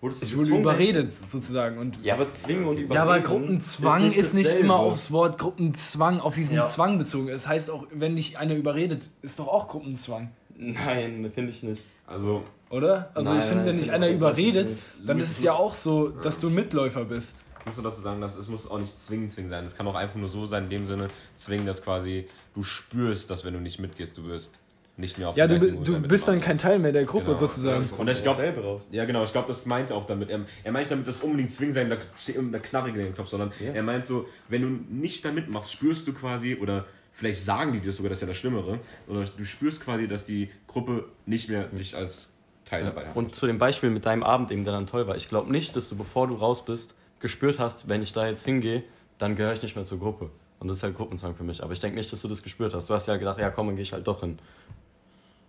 Wurdest 0.01 0.21
du 0.21 0.25
ich 0.25 0.33
wurde 0.35 0.45
gezwungen, 0.47 0.61
überredet 0.63 1.11
sozusagen. 1.13 1.77
Und 1.77 2.03
Ja, 2.03 2.15
aber 2.15 2.31
zwingen 2.31 2.65
und 2.65 2.73
überreden. 2.79 2.93
Ja, 2.93 3.03
aber 3.03 3.19
Gruppenzwang 3.21 4.07
ist 4.07 4.17
ist 4.17 4.23
nicht 4.33 4.33
nicht, 4.33 4.45
dasselbe. 4.47 4.65
immer 4.65 4.75
aufs 4.79 5.11
Wort 5.11 5.37
Gruppenzwang, 5.37 6.19
auf 6.19 6.33
diesen 6.35 6.55
Ja. 6.57 6.67
Zwang 6.67 6.97
bezogen. 6.97 7.29
Es 7.29 7.47
heißt 7.47 7.69
auch, 7.69 7.85
wenn 7.91 8.15
dich 8.17 8.37
einer 8.37 8.55
überredet, 8.55 9.09
ist 9.21 9.39
doch 9.39 9.47
auch 9.47 9.67
Gruppenzwang, 9.67 10.31
Nein, 10.57 11.31
finde 11.33 11.49
ich 11.51 11.63
nicht. 11.63 11.83
Also, 12.07 12.43
oder? 12.69 13.11
Also 13.13 13.29
Nein, 13.31 13.39
ich 13.39 13.45
finde, 13.45 13.65
wenn 13.65 13.77
dich 13.77 13.91
einer 13.91 14.09
überredet, 14.09 14.69
nicht. 14.69 14.81
dann 15.05 15.19
ist 15.19 15.31
es 15.31 15.43
ja 15.43 15.53
auch 15.53 15.73
so, 15.75 16.09
dass 16.09 16.39
du 16.39 16.47
ein 16.47 16.55
Mitläufer 16.55 17.05
bist. 17.05 17.37
Ich 17.65 17.69
muss 17.69 17.77
nur 17.77 17.89
dazu 17.89 18.01
sagen, 18.01 18.21
dass 18.21 18.35
es 18.37 18.47
muss 18.47 18.69
auch 18.69 18.77
nicht 18.77 18.99
zwingend 18.99 19.31
zwingend 19.31 19.49
sein. 19.49 19.65
Es 19.65 19.75
kann 19.75 19.87
auch 19.87 19.95
einfach 19.95 20.17
nur 20.17 20.29
so 20.29 20.45
sein, 20.45 20.65
in 20.65 20.69
dem 20.69 20.85
Sinne 20.85 21.09
zwingen, 21.35 21.65
dass 21.65 21.81
quasi 21.83 22.27
du 22.53 22.61
spürst, 22.61 23.31
dass 23.31 23.43
wenn 23.43 23.55
du 23.55 23.59
nicht 23.59 23.79
mitgehst, 23.79 24.15
du 24.17 24.25
wirst 24.25 24.59
nicht 24.97 25.17
mehr 25.17 25.29
auf 25.29 25.35
Ja, 25.35 25.47
du, 25.47 25.57
du 25.59 25.99
bist 26.01 26.27
dann 26.27 26.39
kein 26.41 26.59
Teil 26.59 26.77
mehr 26.77 26.91
der 26.91 27.05
Gruppe 27.05 27.25
Genau. 27.25 27.37
sozusagen. 27.39 27.89
Und 27.97 28.07
ich 28.07 28.21
glaube. 28.21 28.81
Ja, 28.91 29.05
genau, 29.05 29.23
ich 29.23 29.31
glaube, 29.31 29.47
das 29.47 29.65
meint 29.65 29.89
er 29.89 29.95
auch 29.95 30.05
damit. 30.05 30.29
Er, 30.29 30.41
er 30.63 30.71
meint 30.71 30.83
nicht 30.83 30.91
damit, 30.91 31.07
dass 31.07 31.21
unbedingt 31.21 31.49
zwingen 31.51 31.73
sein, 31.73 31.89
da 31.89 31.97
steht 32.15 32.35
irgendeine 32.35 32.61
Knarre 32.63 32.89
in 32.89 32.95
den 32.95 33.15
Kopf, 33.15 33.29
sondern 33.29 33.51
Ja. 33.59 33.71
er 33.73 33.81
meint 33.83 34.05
so, 34.05 34.27
wenn 34.47 34.61
du 34.61 34.67
nicht 34.93 35.25
da 35.25 35.31
mitmachst, 35.31 35.71
spürst 35.73 36.07
du 36.07 36.13
quasi, 36.13 36.55
oder 36.61 36.85
vielleicht 37.13 37.43
sagen 37.43 37.73
die 37.73 37.79
dir 37.79 37.91
sogar, 37.91 38.09
das 38.09 38.19
ist 38.19 38.21
ja 38.21 38.27
das 38.27 38.37
Schlimmere, 38.37 38.79
oder 39.07 39.25
du 39.25 39.43
spürst 39.43 39.81
quasi, 39.83 40.07
dass 40.07 40.23
die 40.23 40.51
Gruppe 40.67 41.05
nicht 41.25 41.49
mehr 41.49 41.63
dich 41.63 41.97
als 41.97 42.27
Teil 42.63 42.83
dabei 42.83 43.07
hat. 43.07 43.15
Und 43.15 43.33
zu 43.33 43.47
dem 43.47 43.57
Beispiel 43.57 43.89
mit 43.89 44.05
deinem 44.05 44.21
Abend 44.23 44.51
eben, 44.51 44.63
der 44.65 44.73
dann 44.73 44.85
toll 44.85 45.07
war. 45.07 45.15
Ich 45.17 45.29
glaube 45.29 45.51
nicht, 45.51 45.75
dass 45.75 45.89
du, 45.89 45.95
bevor 45.97 46.27
du 46.27 46.35
raus 46.35 46.63
bist, 46.63 46.93
gespürt 47.19 47.59
hast, 47.59 47.87
wenn 47.89 48.01
ich 48.01 48.11
da 48.13 48.27
jetzt 48.27 48.45
hingehe, 48.45 48.83
dann 49.17 49.35
gehöre 49.35 49.53
ich 49.53 49.61
nicht 49.61 49.75
mehr 49.75 49.85
zur 49.85 49.99
Gruppe. 49.99 50.29
Und 50.59 50.67
das 50.67 50.77
ist 50.77 50.83
halt 50.83 50.95
Gruppenzwang 50.95 51.35
für 51.35 51.43
mich. 51.43 51.63
Aber 51.63 51.73
ich 51.73 51.79
denke 51.79 51.97
nicht, 51.97 52.11
dass 52.11 52.21
du 52.21 52.27
das 52.27 52.41
gespürt 52.41 52.73
hast. 52.73 52.89
Du 52.89 52.93
hast 52.93 53.07
ja 53.07 53.17
gedacht, 53.17 53.39
ja 53.39 53.49
komm, 53.49 53.67
dann 53.67 53.75
gehe 53.75 53.83
ich 53.83 53.93
halt 53.93 54.07
doch 54.07 54.21
hin. 54.21 54.39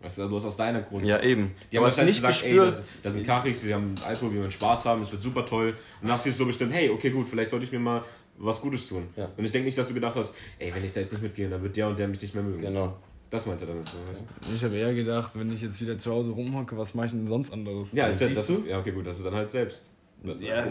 Weißt 0.02 0.18
du, 0.18 0.28
du 0.28 0.36
hast 0.36 0.44
aus 0.44 0.56
deiner 0.56 0.82
Grund. 0.82 1.04
Ja, 1.04 1.20
eben. 1.22 1.52
Die 1.70 1.76
Du 1.76 1.78
haben 1.78 1.84
wahrscheinlich 1.84 2.16
gesagt, 2.16 2.42
ey, 2.44 2.52
gespürt. 2.52 2.78
das, 2.78 2.98
das 3.02 3.14
sind 3.14 3.26
Kachis, 3.26 3.60
die 3.62 3.72
haben 3.74 3.94
Alkohol, 4.06 4.32
wir 4.34 4.40
wollen 4.40 4.50
Spaß 4.50 4.84
haben, 4.84 5.02
es 5.02 5.10
wird 5.10 5.22
super 5.22 5.44
toll. 5.46 5.70
Und 5.70 6.08
dann 6.08 6.12
hast 6.12 6.26
du 6.26 6.32
so 6.32 6.44
bestimmt, 6.44 6.72
hey, 6.72 6.90
okay, 6.90 7.10
gut, 7.10 7.28
vielleicht 7.28 7.50
sollte 7.50 7.64
ich 7.64 7.72
mir 7.72 7.78
mal 7.78 8.02
was 8.38 8.60
Gutes 8.60 8.86
tun. 8.88 9.08
Ja. 9.16 9.30
Und 9.36 9.44
ich 9.44 9.50
denke 9.52 9.64
nicht, 9.66 9.78
dass 9.78 9.88
du 9.88 9.94
gedacht 9.94 10.14
hast, 10.16 10.34
ey, 10.58 10.72
wenn 10.74 10.84
ich 10.84 10.92
da 10.92 11.00
jetzt 11.00 11.12
nicht 11.12 11.22
mitgehe, 11.22 11.48
dann 11.48 11.62
wird 11.62 11.76
der 11.76 11.88
und 11.88 11.98
der 11.98 12.08
mich 12.08 12.20
nicht 12.20 12.34
mehr 12.34 12.44
mögen. 12.44 12.60
Genau. 12.60 12.96
Das 13.30 13.46
meint 13.46 13.60
er 13.62 13.66
damit. 13.68 13.88
So, 13.88 13.96
weißt 14.10 14.20
du? 14.20 14.54
Ich 14.54 14.64
habe 14.64 14.76
eher 14.76 14.94
gedacht, 14.94 15.36
wenn 15.38 15.50
ich 15.52 15.62
jetzt 15.62 15.80
wieder 15.80 15.98
zu 15.98 16.12
Hause 16.12 16.30
rumhocke, 16.30 16.76
was 16.76 16.94
mache 16.94 17.06
ich 17.06 17.12
denn 17.12 17.26
sonst 17.26 17.52
anderes? 17.52 17.88
Ja, 17.92 18.06
ist 18.06 18.20
ja, 18.20 18.28
das 18.28 18.46
du? 18.46 18.52
ist, 18.58 18.66
ja, 18.66 18.78
okay, 18.78 18.92
gut, 18.92 19.06
das 19.06 19.16
ist 19.18 19.24
dann 19.24 19.34
halt 19.34 19.50
selbst. 19.50 19.90
Das 20.22 20.36
ist 20.36 20.42
Ja. 20.46 20.66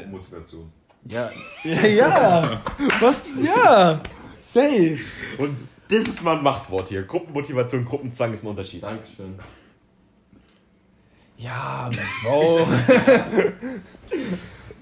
Ja. 1.05 1.31
Ja, 1.63 1.85
ja. 1.87 2.61
Was? 2.99 3.37
Ja. 3.43 4.01
Safe. 4.43 4.97
Und 5.37 5.55
das 5.89 6.05
ist 6.07 6.23
mal 6.23 6.37
ein 6.37 6.43
Machtwort 6.43 6.89
hier. 6.89 7.03
Gruppenmotivation, 7.03 7.85
Gruppenzwang 7.85 8.33
ist 8.33 8.43
ein 8.43 8.47
Unterschied. 8.47 8.83
Dankeschön. 8.83 9.35
Ja, 11.37 11.89
Bro. 12.23 12.67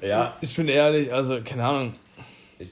Ja, 0.02 0.38
Ich 0.42 0.54
bin 0.56 0.68
ehrlich, 0.68 1.14
also 1.14 1.40
keine 1.44 1.64
Ahnung. 1.64 1.94
ich, 2.60 2.72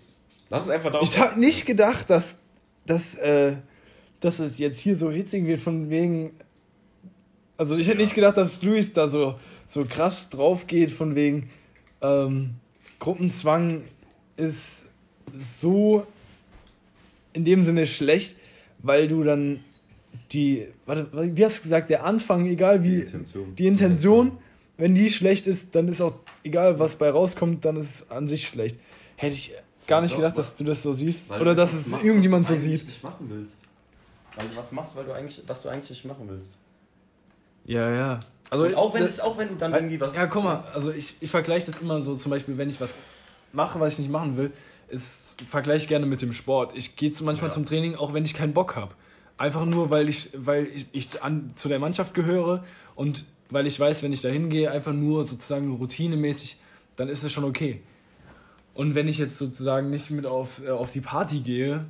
lass 0.50 0.64
es 0.64 0.70
einfach 0.70 0.92
da. 0.92 1.00
Ich 1.02 1.18
habe 1.18 1.40
nicht 1.40 1.66
gedacht, 1.66 2.10
dass, 2.10 2.40
dass, 2.86 3.16
äh, 3.16 3.56
dass 4.20 4.40
es 4.40 4.58
jetzt 4.58 4.80
hier 4.80 4.98
so 4.98 5.10
hitzig 5.10 5.46
wird 5.46 5.62
von 5.62 5.90
wegen. 5.90 6.32
Also 7.56 7.78
ich 7.78 7.88
hätte 7.88 8.00
nicht 8.00 8.16
gedacht, 8.16 8.36
dass 8.36 8.62
Luis 8.62 8.92
da 8.92 9.08
so, 9.08 9.40
so 9.66 9.86
krass 9.86 10.28
drauf 10.28 10.68
geht 10.68 10.92
von 10.92 11.16
wegen 11.16 11.50
ähm, 12.02 12.56
Gruppenzwang 13.02 13.84
ist 14.38 14.86
so 15.38 16.06
in 17.34 17.44
dem 17.46 17.64
Sinne 17.64 17.88
schlecht, 17.88 18.36
weil 18.84 19.08
du 19.08 19.24
dann 19.24 19.64
die, 20.32 20.68
warte, 20.86 21.10
wie 21.36 21.44
hast 21.44 21.58
du 21.58 21.64
gesagt, 21.64 21.90
der 21.90 22.04
Anfang, 22.06 22.46
egal 22.46 22.84
wie, 22.84 22.90
Die 22.98 23.02
Intention. 23.02 23.56
die 23.56 23.68
Intention, 23.68 24.38
wenn 24.78 24.94
die 24.94 25.10
schlecht 25.10 25.48
ist, 25.48 25.74
dann 25.74 25.88
ist 25.88 26.00
auch 26.00 26.14
egal, 26.44 26.78
was 26.78 26.96
bei 26.96 27.10
rauskommt, 27.10 27.66
dann 27.66 27.76
ist 27.78 27.90
es 27.90 28.12
an 28.12 28.28
sich 28.28 28.48
schlecht. 28.48 28.78
Hätte 29.16 29.34
ich 29.34 29.54
gar 29.88 30.02
nicht 30.02 30.12
Doch, 30.14 30.18
gedacht, 30.18 30.38
dass 30.38 30.54
du 30.56 30.64
das 30.64 30.84
so 30.84 30.94
siehst. 30.94 31.32
Oder 31.32 31.56
dass 31.56 31.74
es 31.74 31.88
machst, 31.88 32.06
irgendjemand 32.06 32.46
so 32.46 32.56
sieht. 32.56 32.86
nicht 32.86 33.04
machen 33.04 33.26
willst. 33.30 33.58
Weil 34.36 34.48
du 34.48 34.56
was 34.56 34.72
machst, 34.72 34.96
weil 34.96 35.06
du 35.06 35.12
eigentlich, 35.14 35.42
was 35.48 35.62
du 35.64 35.70
eigentlich 35.70 35.90
nicht 35.90 36.06
machen 36.06 36.30
willst. 36.30 36.52
Ja, 37.66 37.90
ja. 37.92 38.20
Also, 38.52 38.66
Und 38.66 38.76
auch 38.76 38.94
wenn, 38.94 39.02
das- 39.04 39.14
es, 39.16 39.20
auch 39.22 39.38
wenn 39.38 39.48
du 39.48 39.56
dann 39.56 39.74
irgendwie 39.74 40.00
was. 40.00 40.14
Ja, 40.14 40.28
guck 40.28 40.44
mal, 40.44 40.64
also 40.74 40.92
ich, 40.92 41.16
ich 41.22 41.32
vergleiche 41.32 41.72
das 41.72 41.80
immer 41.82 42.02
so, 42.02 42.16
zum 42.18 42.30
Beispiel, 42.30 42.58
wenn 42.58 42.70
ich 42.70 42.80
was 42.80 42.94
mache, 43.54 43.80
was 43.80 43.94
ich 43.94 44.00
nicht 44.00 44.12
machen 44.12 44.38
will, 44.38 44.52
ist 44.90 45.42
vergleiche 45.50 45.88
gerne 45.88 46.06
mit 46.06 46.22
dem 46.22 46.34
Sport. 46.34 46.74
Ich 46.76 46.96
gehe 46.98 47.12
zu- 47.12 47.24
manchmal 47.24 47.52
zum 47.52 47.66
Training, 47.66 47.96
auch 47.96 48.14
wenn 48.14 48.26
ich 48.26 48.34
keinen 48.34 48.54
Bock 48.54 48.76
habe. 48.76 48.94
Einfach 49.38 49.66
nur, 49.66 49.90
weil 49.90 50.08
ich, 50.10 50.30
weil 50.36 50.66
ich, 50.68 50.88
ich 50.92 51.24
an, 51.24 51.52
zu 51.56 51.68
der 51.70 51.80
Mannschaft 51.80 52.14
gehöre 52.14 52.64
und 52.96 53.26
weil 53.50 53.66
ich 53.68 53.80
weiß, 53.80 54.04
wenn 54.04 54.14
ich 54.14 54.22
da 54.22 54.30
hingehe, 54.30 54.70
einfach 54.70 54.94
nur 54.94 55.26
sozusagen 55.26 55.74
routinemäßig, 55.78 56.58
dann 56.98 57.08
ist 57.10 57.24
es 57.24 57.32
schon 57.32 57.46
okay. 57.46 57.82
Und 58.74 58.96
wenn 58.96 59.08
ich 59.08 59.18
jetzt 59.18 59.38
sozusagen 59.38 59.90
nicht 59.90 60.12
mit 60.12 60.26
auf, 60.26 60.62
äh, 60.64 60.70
auf 60.70 60.92
die 60.92 61.02
Party 61.02 61.40
gehe, 61.40 61.86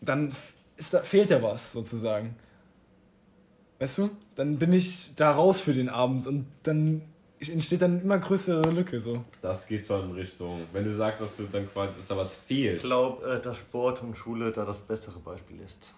dann 0.00 0.32
ist 0.76 0.92
da, 0.92 1.02
fehlt 1.02 1.30
ja 1.30 1.40
was 1.42 1.72
sozusagen. 1.72 2.34
Weißt 3.78 3.98
du? 3.98 4.10
Dann 4.38 4.56
bin 4.56 4.72
ich 4.72 5.16
da 5.16 5.32
raus 5.32 5.60
für 5.60 5.74
den 5.74 5.88
Abend 5.88 6.28
und 6.28 6.46
dann 6.62 7.02
entsteht 7.40 7.82
dann 7.82 8.00
immer 8.00 8.18
größere 8.20 8.70
Lücke 8.70 9.00
so. 9.00 9.24
Das 9.42 9.66
geht 9.66 9.84
schon 9.84 10.10
in 10.10 10.14
Richtung. 10.14 10.62
Wenn 10.72 10.84
du 10.84 10.94
sagst, 10.94 11.20
dass 11.20 11.36
du 11.38 11.48
dann 11.50 11.68
quasi, 11.68 11.94
dass 11.96 12.06
da 12.06 12.16
was 12.16 12.34
Ich 12.34 12.38
fehlt. 12.38 12.80
glaube, 12.82 13.26
äh, 13.28 13.42
dass 13.42 13.56
Sport 13.56 14.00
und 14.04 14.16
Schule 14.16 14.52
da 14.52 14.64
das 14.64 14.78
bessere 14.78 15.18
Beispiel 15.18 15.58
ist. 15.60 15.92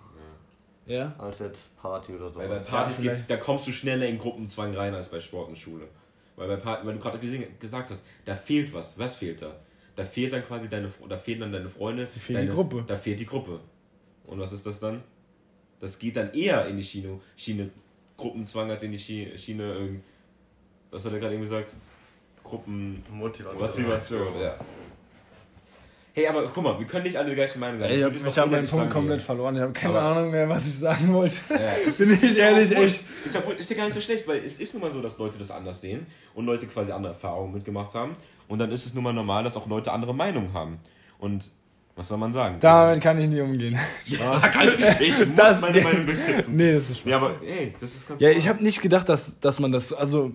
Ja? 0.86 1.14
Als 1.18 1.40
jetzt 1.40 1.76
Party 1.76 2.14
oder 2.14 2.34
Weil 2.34 2.48
bei. 2.48 2.56
Partys 2.56 2.96
Ja, 3.02 3.12
geht's, 3.12 3.26
da 3.26 3.36
kommst 3.36 3.66
du 3.66 3.72
schneller 3.72 4.06
in 4.06 4.16
Gruppenzwang 4.16 4.74
rein 4.74 4.94
als 4.94 5.08
bei 5.08 5.20
Sport 5.20 5.50
und 5.50 5.58
Schule. 5.58 5.86
Weil 6.36 6.48
bei 6.48 6.56
Party, 6.56 6.86
weil 6.86 6.94
du 6.94 6.98
gerade 7.00 7.18
gesagt 7.58 7.90
hast, 7.90 8.02
da 8.24 8.36
fehlt 8.36 8.72
was. 8.72 8.98
Was 8.98 9.16
fehlt 9.16 9.42
da? 9.42 9.54
Da 9.96 10.04
fehlt 10.06 10.32
dann 10.32 10.46
quasi 10.46 10.66
deine, 10.66 10.90
da 11.10 11.18
fehlen 11.18 11.40
dann 11.40 11.52
deine 11.52 11.68
Freunde. 11.68 12.06
Da 12.06 12.18
fehlt 12.18 12.38
deine, 12.38 12.48
die 12.48 12.54
Gruppe. 12.54 12.84
Da 12.86 12.96
fehlt 12.96 13.20
die 13.20 13.26
Gruppe. 13.26 13.60
Und 14.24 14.40
was 14.40 14.52
ist 14.52 14.64
das 14.64 14.80
dann? 14.80 15.02
Das 15.78 15.98
geht 15.98 16.16
dann 16.16 16.32
eher 16.32 16.64
in 16.68 16.78
die 16.78 16.84
Schiene, 16.84 17.20
Schiene 17.36 17.68
Gruppenzwang 18.20 18.70
als 18.70 18.82
in 18.82 18.92
die 18.92 18.98
Schiene, 18.98 19.36
Schiene 19.38 20.00
was 20.90 21.04
hat 21.04 21.12
er 21.12 21.18
gerade 21.20 21.34
eben 21.34 21.42
gesagt? 21.42 21.74
Gruppen 22.44 23.02
Motivation. 23.10 24.40
Ja. 24.40 24.56
Hey, 26.12 26.26
aber 26.26 26.48
guck 26.52 26.64
mal, 26.64 26.76
wir 26.78 26.86
können 26.86 27.04
nicht 27.04 27.16
alle 27.16 27.28
die 27.30 27.36
gleiche 27.36 27.56
Meinung 27.60 27.78
sein. 27.78 27.88
Ey, 27.90 27.98
ich 27.98 28.02
habe 28.04 28.16
hab 28.18 28.24
noch 28.24 28.46
meinen 28.50 28.66
Punkt 28.66 28.72
lang 28.84 28.90
komplett 28.92 29.18
gehen. 29.20 29.24
verloren. 29.26 29.54
Ich 29.56 29.62
habe 29.62 29.72
keine 29.72 29.98
Aber- 30.00 30.16
Ahnung 30.16 30.30
mehr, 30.32 30.48
was 30.48 30.66
ich 30.66 30.74
sagen 30.80 31.12
wollte. 31.12 31.36
Ja, 31.50 31.56
es 31.86 31.98
Bin 31.98 32.10
ist- 32.10 32.24
ich 32.24 32.30
ist 32.30 32.36
ja 32.38 32.50
ehrlich, 32.50 32.72
echt. 32.72 33.04
Ist 33.24 33.34
ja, 33.34 33.40
ist 33.52 33.70
ja 33.70 33.76
gar 33.76 33.84
nicht 33.84 33.94
so 33.94 34.00
schlecht, 34.00 34.26
weil 34.26 34.44
es 34.44 34.58
ist 34.58 34.74
nun 34.74 34.82
mal 34.82 34.90
so, 34.92 35.00
dass 35.00 35.16
Leute 35.18 35.38
das 35.38 35.52
anders 35.52 35.80
sehen 35.80 36.06
und 36.34 36.46
Leute 36.46 36.66
quasi 36.66 36.90
andere 36.90 37.12
Erfahrungen 37.12 37.52
mitgemacht 37.54 37.94
haben. 37.94 38.16
Und 38.48 38.58
dann 38.58 38.72
ist 38.72 38.86
es 38.86 38.92
nun 38.94 39.04
mal 39.04 39.12
normal, 39.12 39.44
dass 39.44 39.56
auch 39.56 39.68
Leute 39.68 39.92
andere 39.92 40.12
Meinungen 40.12 40.52
haben. 40.52 40.80
Und 41.18 41.48
was 41.96 42.08
soll 42.08 42.18
man 42.18 42.32
sagen? 42.32 42.56
Damit 42.60 43.02
kann 43.02 43.20
ich 43.20 43.28
nie 43.28 43.40
umgehen. 43.40 43.78
Ja, 44.06 44.38
kann 44.52 44.68
ich, 44.68 45.00
ich 45.08 45.18
muss 45.26 45.36
Das- 45.36 45.60
meine 45.60 45.80
Meinung 45.82 46.06
durchsetzen. 46.06 46.56
Nee, 46.56 46.74
das 46.74 46.88
ist 46.90 47.04
Ja, 47.04 47.16
aber 47.16 47.42
ey, 47.42 47.74
das 47.78 47.94
ist 47.94 48.08
ganz 48.08 48.20
Ja, 48.20 48.28
normal. 48.28 48.38
ich 48.40 48.48
habe 48.48 48.62
nicht 48.62 48.80
gedacht, 48.82 49.08
dass, 49.08 49.38
dass 49.40 49.60
man 49.60 49.72
das, 49.72 49.92
also, 49.92 50.32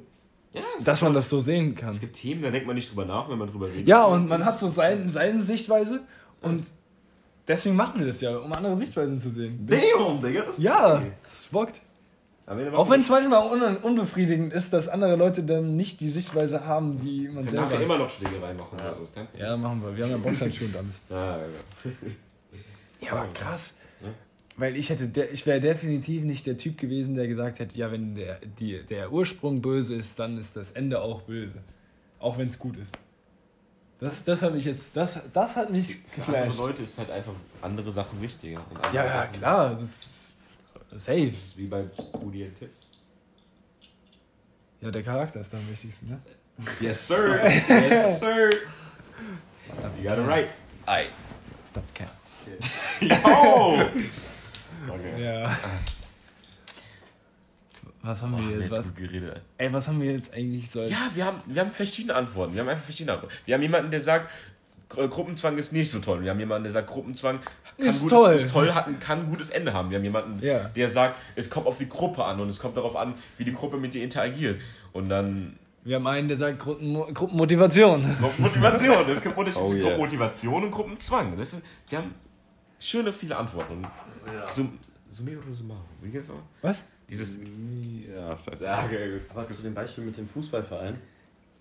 ja, 0.53 0.61
dass 0.83 1.01
man 1.01 1.13
das 1.13 1.29
so 1.29 1.39
sehen 1.41 1.75
kann. 1.75 1.89
Es 1.89 1.99
gibt 1.99 2.15
Themen, 2.15 2.41
da 2.41 2.51
denkt 2.51 2.67
man 2.67 2.75
nicht 2.75 2.89
drüber 2.91 3.05
nach, 3.05 3.29
wenn 3.29 3.37
man 3.37 3.49
drüber 3.49 3.67
redet. 3.67 3.87
Ja, 3.87 4.03
und 4.05 4.27
man 4.27 4.45
hat 4.45 4.59
so 4.59 4.67
sein, 4.67 5.09
seine 5.09 5.41
Sichtweise 5.41 6.01
und 6.41 6.65
deswegen 7.47 7.75
machen 7.75 7.99
wir 7.99 8.07
das 8.07 8.21
ja, 8.21 8.37
um 8.37 8.53
andere 8.53 8.77
Sichtweisen 8.77 9.19
zu 9.19 9.29
sehen. 9.31 9.67
Damn, 9.67 10.21
Digga. 10.21 10.43
Das 10.43 10.57
Ja, 10.59 11.01
das 11.23 11.43
bockt. 11.51 11.81
Auch 12.47 12.89
wenn 12.91 13.01
es 13.01 13.09
manchmal 13.09 13.51
un 13.51 13.77
unbefriedigend 13.77 14.53
ist, 14.53 14.71
dass 14.71 14.87
andere 14.87 15.15
Leute 15.15 15.43
dann 15.43 15.75
nicht 15.75 15.99
die 15.99 16.09
Sichtweise 16.09 16.65
haben, 16.65 16.97
die 16.99 17.27
man 17.27 17.45
wir 17.45 17.51
selber 17.51 17.65
nachher 17.65 17.77
hat. 17.77 17.83
immer 17.83 17.97
noch 17.97 18.09
Schlägerei 18.09 18.53
machen. 18.53 18.77
Ja. 18.77 18.89
Also. 18.89 19.11
Ja, 19.37 19.57
machen 19.57 19.81
wir. 19.81 19.97
Wir 19.97 20.03
haben 20.03 20.11
ja 20.11 20.17
Boxhandschuhe 20.17 20.67
alles. 20.77 20.99
Ja, 21.09 21.37
ja, 21.37 21.43
ja. 21.43 21.91
Ja, 23.01 23.11
aber 23.11 23.27
krass. 23.33 23.73
Ja. 24.01 24.07
Weil 24.57 24.77
ich 24.77 24.89
hätte, 24.89 25.07
der, 25.07 25.31
ich 25.33 25.45
wäre 25.45 25.59
definitiv 25.59 26.23
nicht 26.23 26.47
der 26.47 26.57
Typ 26.57 26.77
gewesen, 26.77 27.15
der 27.15 27.27
gesagt 27.27 27.59
hätte, 27.59 27.77
ja, 27.77 27.91
wenn 27.91 28.15
der, 28.15 28.39
die, 28.59 28.81
der 28.83 29.11
Ursprung 29.11 29.61
böse 29.61 29.95
ist, 29.95 30.17
dann 30.19 30.37
ist 30.37 30.55
das 30.55 30.71
Ende 30.71 31.01
auch 31.01 31.23
böse. 31.23 31.59
Auch 32.19 32.37
wenn 32.37 32.47
es 32.47 32.57
gut 32.57 32.77
ist. 32.77 32.97
Das, 33.99 34.23
das 34.23 34.41
habe 34.41 34.57
ich 34.57 34.65
jetzt, 34.65 34.95
das, 34.97 35.19
das 35.33 35.55
hat 35.55 35.71
mich 35.71 35.97
Für 36.07 36.21
andere 36.27 36.45
geflasht. 36.45 36.59
Leute 36.59 36.83
ist 36.83 36.97
halt 36.97 37.11
einfach 37.11 37.33
andere 37.61 37.91
Sachen 37.91 38.21
wichtiger. 38.21 38.59
Andere 38.73 38.95
Ja, 38.95 39.05
ja, 39.05 39.25
klar, 39.27 39.75
das 39.75 39.89
ist 39.89 40.24
safe. 40.99 41.27
Das 41.31 41.39
ist 41.39 41.57
wie 41.57 41.67
bei 41.67 41.83
Booty 41.83 42.43
and 42.45 42.57
Tits. 42.57 42.87
Ja, 44.81 44.91
der 44.91 45.03
Charakter 45.03 45.39
ist 45.41 45.51
da 45.53 45.57
am 45.57 45.69
wichtigsten, 45.69 46.09
ne? 46.09 46.21
Yes, 46.79 47.07
sir. 47.07 47.41
Yes, 47.69 48.19
sir. 48.19 48.49
You 49.97 50.03
got 50.09 50.19
it 50.19 50.27
right. 50.27 50.49
Aye. 50.85 51.07
Stop 51.67 51.83
cap. 51.93 52.15
Yo! 53.01 53.81
Okay. 54.87 55.23
Ja. 55.23 55.57
Was 58.03 58.21
haben 58.21 58.37
wir 58.37 58.49
wir 58.57 58.59
jetzt? 58.61 58.71
Was, 58.71 58.83
gut 58.85 58.95
geredet, 58.97 59.41
ey. 59.57 59.65
ey, 59.65 59.73
was 59.73 59.87
haben 59.87 59.99
wir 59.99 60.11
jetzt 60.11 60.31
eigentlich 60.31 60.69
so? 60.69 60.81
als- 60.81 60.91
Ja, 60.91 61.09
wir 61.15 61.25
haben, 61.25 61.41
wir 61.47 61.59
haben 61.61 61.71
verschiedene 61.71 62.13
Antworten. 62.13 62.53
Wir 62.53 62.61
haben 62.61 62.69
einfach 62.69 62.83
verschiedene 62.83 63.13
Antworten. 63.13 63.35
Wir 63.45 63.55
haben 63.55 63.61
jemanden, 63.63 63.89
der 63.89 64.01
sagt, 64.01 64.29
Gruppenzwang 64.89 65.57
ist 65.57 65.73
nicht 65.73 65.89
so 65.91 65.99
toll. 65.99 66.21
Wir 66.23 66.29
haben 66.31 66.39
jemanden, 66.39 66.63
der 66.63 66.71
sagt, 66.73 66.89
Gruppenzwang 66.89 67.39
kann 67.77 67.87
Ist 67.87 68.01
gutes, 68.01 68.17
toll. 68.17 68.33
ist 68.35 68.51
toll 68.51 68.73
hat, 68.73 68.87
ein- 68.87 68.99
kann 68.99 69.21
ein 69.21 69.29
gutes 69.29 69.49
Ende 69.49 69.73
haben. 69.73 69.89
Wir 69.89 69.97
haben 69.97 70.03
jemanden, 70.03 70.39
Ja. 70.45 70.65
der 70.69 70.89
sagt, 70.89 71.17
es 71.35 71.49
kommt 71.49 71.65
auf 71.67 71.77
die 71.77 71.89
Gruppe 71.89 72.23
an 72.23 72.39
und 72.39 72.49
es 72.49 72.59
kommt 72.59 72.77
darauf 72.77 72.95
an, 72.95 73.15
wie 73.37 73.43
die 73.45 73.53
Gruppe 73.53 73.77
mit 73.77 73.93
dir 73.93 74.03
interagiert. 74.03 74.59
Und 74.93 75.09
dann 75.09 75.57
Wir 75.83 75.95
haben 75.97 76.07
einen, 76.07 76.27
der 76.27 76.37
sagt 76.37 76.59
Gruppen, 76.59 76.93
Gruppenmotivation. 77.13 78.15
Motivation. 78.37 79.09
Es 79.09 79.21
gibt 79.21 79.37
Unterschiede 79.37 79.65
Oh 79.65 79.73
yeah. 79.73 79.97
Motivation 79.97 80.63
und 80.63 80.71
Gruppenzwang. 80.71 81.35
Das 81.37 81.53
ist, 81.53 81.61
wir 81.89 81.97
haben 81.99 82.13
schöne, 82.79 83.11
viele 83.13 83.35
Antworten. 83.37 83.81
Sum, 84.53 84.77
Summe 85.09 85.31
oder 85.37 85.53
Summa? 85.55 85.75
Wie 86.01 86.09
geht's 86.09 86.27
noch? 86.27 86.35
Was? 86.61 86.85
Dieses. 87.09 87.37
Ja, 88.15 88.37
scheiße. 88.37 88.65
Ja, 88.65 88.83
okay, 88.85 89.11
gut. 89.19 89.21
Aber 89.31 89.47
zu 89.47 89.61
dem 89.63 89.73
Beispiel 89.73 90.03
mit 90.05 90.17
dem 90.17 90.27
Fußballverein 90.27 90.97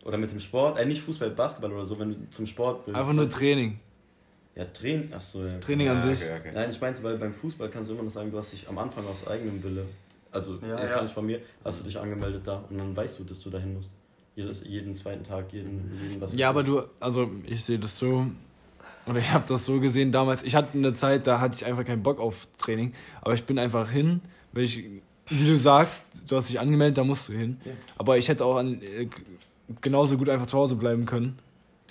oder 0.05 0.19
mit 0.19 0.31
dem 0.31 0.41
Sport, 0.41 0.79
äh, 0.79 0.85
nicht 0.87 1.01
Fußball, 1.03 1.31
Basketball 1.31 1.73
oder 1.73 1.85
so, 1.85 1.99
wenn 1.99 2.11
du 2.11 2.31
zum 2.31 2.47
Sport 2.47 2.87
willst. 2.87 2.99
Einfach 2.99 3.13
nur 3.13 3.29
Training. 3.29 3.79
Ja, 4.55 4.65
Training, 4.67 5.13
achso, 5.13 5.45
ja. 5.45 5.59
Training 5.59 5.89
an 5.89 5.97
Ja, 5.97 6.03
sich. 6.15 6.23
okay, 6.29 6.39
okay. 6.39 6.51
Nein, 6.55 6.71
ich 6.71 6.81
meinte, 6.81 7.03
weil 7.03 7.19
beim 7.19 7.33
Fußball 7.33 7.69
kannst 7.71 7.91
du 7.91 7.95
immer 7.95 8.05
noch 8.05 8.11
sagen, 8.13 8.31
du 8.31 8.39
hast 8.39 8.53
dich 8.53 8.69
am 8.69 8.79
Anfang 8.79 9.05
aus 9.07 9.27
eigenem 9.27 9.61
Wille, 9.65 9.85
also 10.31 10.59
Ja, 10.63 10.69
ja, 10.69 10.81
ja. 10.85 10.87
kann 10.89 11.07
ich 11.07 11.11
von 11.13 11.27
mir, 11.27 11.41
hast 11.65 11.81
du 11.81 11.85
dich 11.85 11.99
angemeldet 11.99 12.43
da 12.47 12.63
und 12.71 12.79
dann 12.79 12.95
weißt 12.97 13.19
du, 13.19 13.25
dass 13.25 13.41
du 13.41 13.51
dahin 13.51 13.75
musst. 13.75 13.91
Jedes, 14.37 14.63
jeden 14.65 14.95
zweiten 14.95 15.25
Tag, 15.25 15.53
jeden, 15.53 15.91
jeden 16.01 16.21
was 16.21 16.35
Ja, 16.35 16.51
aber 16.51 16.63
du, 16.63 16.83
also 17.01 17.31
ich 17.47 17.65
sehe 17.65 17.79
das 17.79 17.99
so, 17.99 18.27
oder 19.07 19.19
ich 19.19 19.33
habe 19.33 19.45
das 19.49 19.65
so 19.65 19.81
gesehen 19.81 20.13
damals. 20.13 20.43
Ich 20.43 20.55
hatte 20.55 20.77
eine 20.79 20.93
Zeit, 20.93 21.27
da 21.27 21.41
hatte 21.41 21.57
ich 21.57 21.65
einfach 21.67 21.85
keinen 21.85 22.03
Bock 22.03 22.21
auf 22.21 22.47
Training, 22.59 22.93
aber 23.23 23.35
ich 23.35 23.45
bin 23.45 23.59
einfach 23.59 23.91
hin, 23.91 24.21
weil 24.53 24.65
ich, 24.65 24.85
wie 25.29 25.47
du 25.47 25.57
sagst, 25.57 26.07
du 26.29 26.37
hast 26.37 26.49
dich 26.49 26.61
angemeldet, 26.61 26.99
da 26.99 27.05
musst 27.05 27.29
du 27.29 27.33
hin. 27.33 27.61
Ja. 27.65 27.73
Aber 27.97 28.19
ich 28.19 28.29
hätte 28.29 28.45
auch 28.45 28.57
an, 28.57 28.81
äh, 28.83 29.09
genauso 29.81 30.17
gut 30.17 30.29
einfach 30.29 30.47
zu 30.47 30.57
Hause 30.59 30.77
bleiben 30.77 31.07
können, 31.07 31.39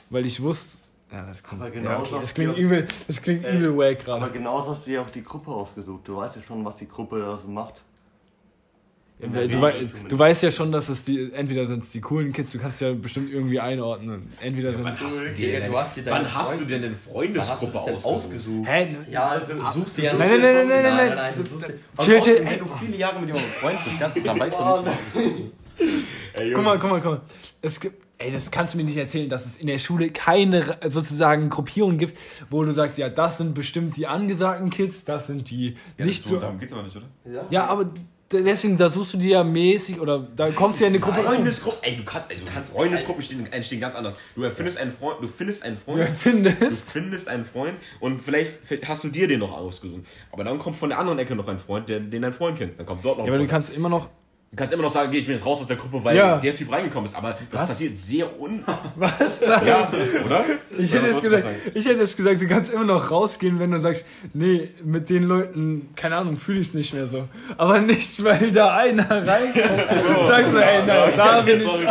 weil 0.10 0.26
ich 0.26 0.42
wusste, 0.42 0.78
ja, 1.12 1.26
das 1.28 1.44
klingt, 1.44 1.62
Aber 1.64 1.74
ja, 1.74 1.80
genau 1.82 2.00
okay, 2.02 2.16
das 2.22 2.34
klingt 2.34 2.58
übel, 2.58 2.88
das 3.08 3.22
klingt 3.22 3.46
Ey, 3.46 3.58
übel 3.58 3.78
wack 3.78 4.08
Aber 4.08 4.20
gerade. 4.20 4.32
genauso 4.32 4.72
hast 4.72 4.86
du 4.86 4.92
dir 4.92 5.02
auch 5.02 5.10
die 5.10 5.24
Gruppe 5.24 5.52
ausgesucht. 5.52 6.08
Du 6.08 6.16
weißt 6.18 6.36
ja 6.38 6.42
schon, 6.42 6.66
was 6.66 6.76
die 6.78 6.88
Gruppe 6.88 7.20
da 7.20 7.38
so 7.38 7.48
macht. 7.48 7.82
Du, 9.20 9.28
du, 9.48 9.62
wei- 9.62 9.88
du 10.10 10.20
weißt 10.20 10.44
ja 10.44 10.52
schon, 10.52 10.72
dass 10.72 10.90
es 10.90 11.04
die, 11.04 11.32
entweder 11.34 11.66
sind 11.68 11.84
es 11.84 11.92
die 11.92 12.02
coolen 12.02 12.34
Kids, 12.34 12.52
du 12.52 12.58
kannst 12.60 12.82
ja 12.82 12.92
bestimmt 12.94 13.32
irgendwie 13.32 13.60
einordnen. 13.60 14.34
Entweder 14.42 14.74
sind 14.74 14.84
Wann 14.84 15.00
hast 15.00 15.20
du 15.22 15.30
dir 15.30 15.50
Ja, 15.54 15.60
denn, 15.62 15.72
du 15.72 15.78
hast 15.78 15.96
dir 15.96 16.06
wann 16.08 16.34
hast 16.36 16.60
du 16.60 16.66
denn 16.66 16.84
eine 16.84 16.92
Wann 16.92 16.96
hast 16.96 17.06
du 17.06 17.12
Freundesgruppe 17.68 17.78
ausgesucht? 17.80 18.06
ausgesucht? 18.06 18.68
Hä? 18.68 18.98
Ja, 19.10 19.28
also 19.30 19.54
Du 19.54 19.80
suchst 19.80 19.98
dir 20.00 20.04
ja 20.06 20.14
Nein, 20.16 20.30
nicht- 20.32 20.42
nein, 20.42 20.68
nein, 20.68 20.68
nein, 20.68 20.96
nein, 20.98 21.16
nein. 21.16 21.36
du 21.36 21.44
Du- 21.44 21.48
suchst 21.48 21.70
dir- 21.70 21.74
chill, 21.74 21.80
Und 21.96 22.06
chill, 22.06 22.18
außerdem, 22.20 22.48
ey. 22.48 22.52
Wenn 22.54 22.60
du 22.68 22.74
viele 22.76 22.98
Jahre 22.98 23.20
mit 23.20 23.28
jemandem 23.30 23.52
befreundet 23.54 23.84
bist, 23.86 24.00
ganz, 24.00 24.16
dann 24.16 24.40
weißt 24.40 24.60
du 24.60 24.64
nicht, 24.64 24.86
was 24.86 25.24
Ey, 26.36 26.52
Guck 26.54 26.64
mal, 26.64 26.80
guck 26.80 26.90
mal, 26.90 27.02
guck 27.02 27.12
mal. 27.12 27.22
Es 27.62 27.80
gibt, 27.80 28.02
ey, 28.18 28.32
das 28.32 28.50
kannst 28.52 28.74
du 28.74 28.78
mir 28.78 28.84
nicht 28.84 28.98
erzählen, 28.98 29.30
dass 29.30 29.46
es 29.46 29.58
in 29.58 29.68
der 29.68 29.78
Schule 29.80 30.10
keine 30.10 30.78
sozusagen 30.90 31.50
Gruppierung 31.50 31.98
gibt, 31.98 32.18
wo 32.50 32.64
du 32.64 32.74
sagst, 32.74 32.98
ja, 32.98 33.10
das 33.10 33.38
sind 33.38 33.54
bestimmt 33.54 33.98
die 33.98 34.08
angesagten 34.08 34.70
Kids, 34.70 35.06
das 35.06 35.28
sind 35.28 35.50
die 35.50 35.76
Ja, 35.98 36.06
nicht 36.06 36.26
so. 36.26 36.38
Darum 36.38 36.60
geht's 36.60 36.74
aber 36.74 36.84
nicht, 36.84 36.96
oder? 36.96 37.06
Ja, 37.50 37.66
aber 37.68 37.86
d- 37.86 38.42
deswegen, 38.44 38.78
da 38.78 38.90
suchst 38.90 39.14
du 39.14 39.18
dir 39.18 39.30
ja 39.32 39.44
mäßig 39.44 40.00
oder 40.00 40.20
da 40.36 40.50
kommst 40.52 40.80
du 40.80 40.84
ja 40.84 40.88
in 40.88 40.94
eine 40.96 41.02
Gruppe 41.02 41.18
rein. 41.20 41.36
Freundesgruppe, 41.36 41.78
ey, 41.82 41.98
du 41.98 42.04
kannst, 42.04 42.32
ey, 42.32 42.38
du 42.38 42.46
kannst 42.52 42.72
Freundesgruppen 42.72 43.22
stehen, 43.22 43.52
entstehen 43.54 43.80
ganz 43.80 43.94
anders. 43.96 44.16
Du 44.36 44.42
erfindest 44.44 44.78
einen 44.80 44.92
Freund, 44.92 45.22
du 45.22 45.28
findest 45.28 45.64
einen 45.64 45.78
Freund, 45.78 46.00
Du 46.02 46.06
du 46.06 46.14
findest. 46.16 46.90
findest 46.90 47.28
einen 47.28 47.46
Freund 47.46 47.78
und 48.00 48.22
vielleicht 48.22 48.54
hast 48.88 49.04
du 49.04 49.10
dir 49.10 49.28
den 49.28 49.40
noch 49.40 49.52
ausgesucht. 49.56 50.02
Aber 50.32 50.44
dann 50.44 50.58
kommt 50.58 50.76
von 50.78 50.90
der 50.90 50.98
anderen 50.98 51.20
Ecke 51.20 51.36
noch 51.36 51.48
ein 51.48 51.60
Freund, 51.60 51.88
der, 51.90 52.00
den 52.00 52.22
dein 52.24 52.34
Freund 52.34 52.58
kennt. 52.58 52.80
Dann 52.80 52.86
kommt 52.88 53.06
dort 53.06 53.20
noch 53.20 53.26
Ja, 53.28 53.32
ein 53.32 53.36
aber 53.36 53.38
du 53.38 53.44
Freund. 53.44 53.52
kannst 53.52 53.70
immer 53.74 53.90
noch. 53.90 54.10
Du 54.54 54.58
kannst 54.58 54.72
immer 54.72 54.84
noch 54.84 54.92
sagen, 54.92 55.12
geh 55.12 55.18
ich 55.18 55.26
bin 55.26 55.34
jetzt 55.36 55.48
raus 55.48 55.62
aus 55.62 55.68
der 55.68 55.78
Gruppe, 55.78 56.04
weil 56.04 56.16
Ja. 56.16 56.38
der 56.38 56.54
Typ 56.54 56.72
reingekommen 56.72 57.08
ist. 57.10 57.16
Aber 57.16 57.36
das 57.52 57.62
Was? 57.62 57.70
passiert 57.70 57.98
sehr 57.98 58.40
un... 58.40 58.64
Was? 58.96 59.40
Ja, 59.42 59.92
oder? 60.24 60.46
Ich 60.78 60.92
Oder 60.92 61.02
hätte, 61.02 61.12
jetzt 61.12 61.24
gesagt, 61.24 61.48
ich 61.74 61.86
hätte 61.88 62.02
jetzt 62.02 62.16
gesagt, 62.16 62.40
du 62.40 62.48
kannst 62.48 62.72
immer 62.72 62.84
noch 62.84 63.10
rausgehen, 63.10 63.58
wenn 63.58 63.72
du 63.72 63.80
sagst, 63.80 64.06
nee, 64.32 64.70
mit 64.84 65.10
den 65.10 65.24
Leuten, 65.24 65.90
keine 65.96 66.18
Ahnung, 66.18 66.38
fühle 66.38 66.60
ich 66.60 66.68
es 66.68 66.74
nicht 66.76 66.94
mehr 66.94 67.08
so. 67.08 67.28
Aber 67.58 67.82
nicht, 67.82 68.24
weil 68.24 68.52
da 68.52 68.78
einer 68.78 69.10
reinkommt. 69.10 69.90
Du 69.90 70.28
sagst 70.28 70.54
du, 70.54 70.58
ey, 70.58 70.86
nein, 70.86 71.14
da 71.18 71.42
bin 71.42 71.60
ich. 71.60 71.66
sorry. 71.68 71.86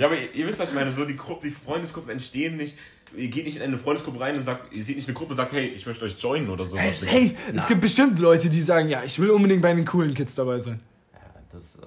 Ja, 0.00 0.06
aber 0.06 0.16
ihr, 0.16 0.34
ihr 0.34 0.46
wisst, 0.48 0.58
was 0.58 0.70
ich 0.70 0.74
meine. 0.74 0.90
So, 0.90 1.04
die, 1.04 1.16
Gruppe, 1.16 1.46
die 1.46 1.54
Freundesgruppen 1.54 2.10
entstehen 2.10 2.56
nicht. 2.56 2.76
Ihr 3.16 3.28
geht 3.28 3.44
nicht 3.44 3.58
in 3.58 3.62
eine 3.62 3.78
Freundesgruppe 3.78 4.18
rein 4.18 4.36
und 4.36 4.44
sagt, 4.44 4.74
ihr 4.74 4.82
seht 4.82 4.96
nicht 4.96 5.06
eine 5.06 5.14
Gruppe 5.14 5.30
und 5.30 5.36
sagt, 5.36 5.52
hey, 5.52 5.68
ich 5.68 5.86
möchte 5.86 6.04
euch 6.04 6.18
joinen 6.18 6.50
oder 6.50 6.66
so. 6.66 6.76
Ey, 6.76 6.90
safe. 6.92 7.30
Es 7.54 7.68
gibt 7.68 7.80
bestimmt 7.80 8.18
Leute, 8.18 8.50
die 8.50 8.60
sagen, 8.60 8.88
ja, 8.88 9.04
ich 9.04 9.20
will 9.20 9.30
unbedingt 9.30 9.62
bei 9.62 9.72
den 9.72 9.84
coolen 9.84 10.14
Kids 10.14 10.34
dabei 10.34 10.58
sein. 10.58 10.80
Das, 11.56 11.78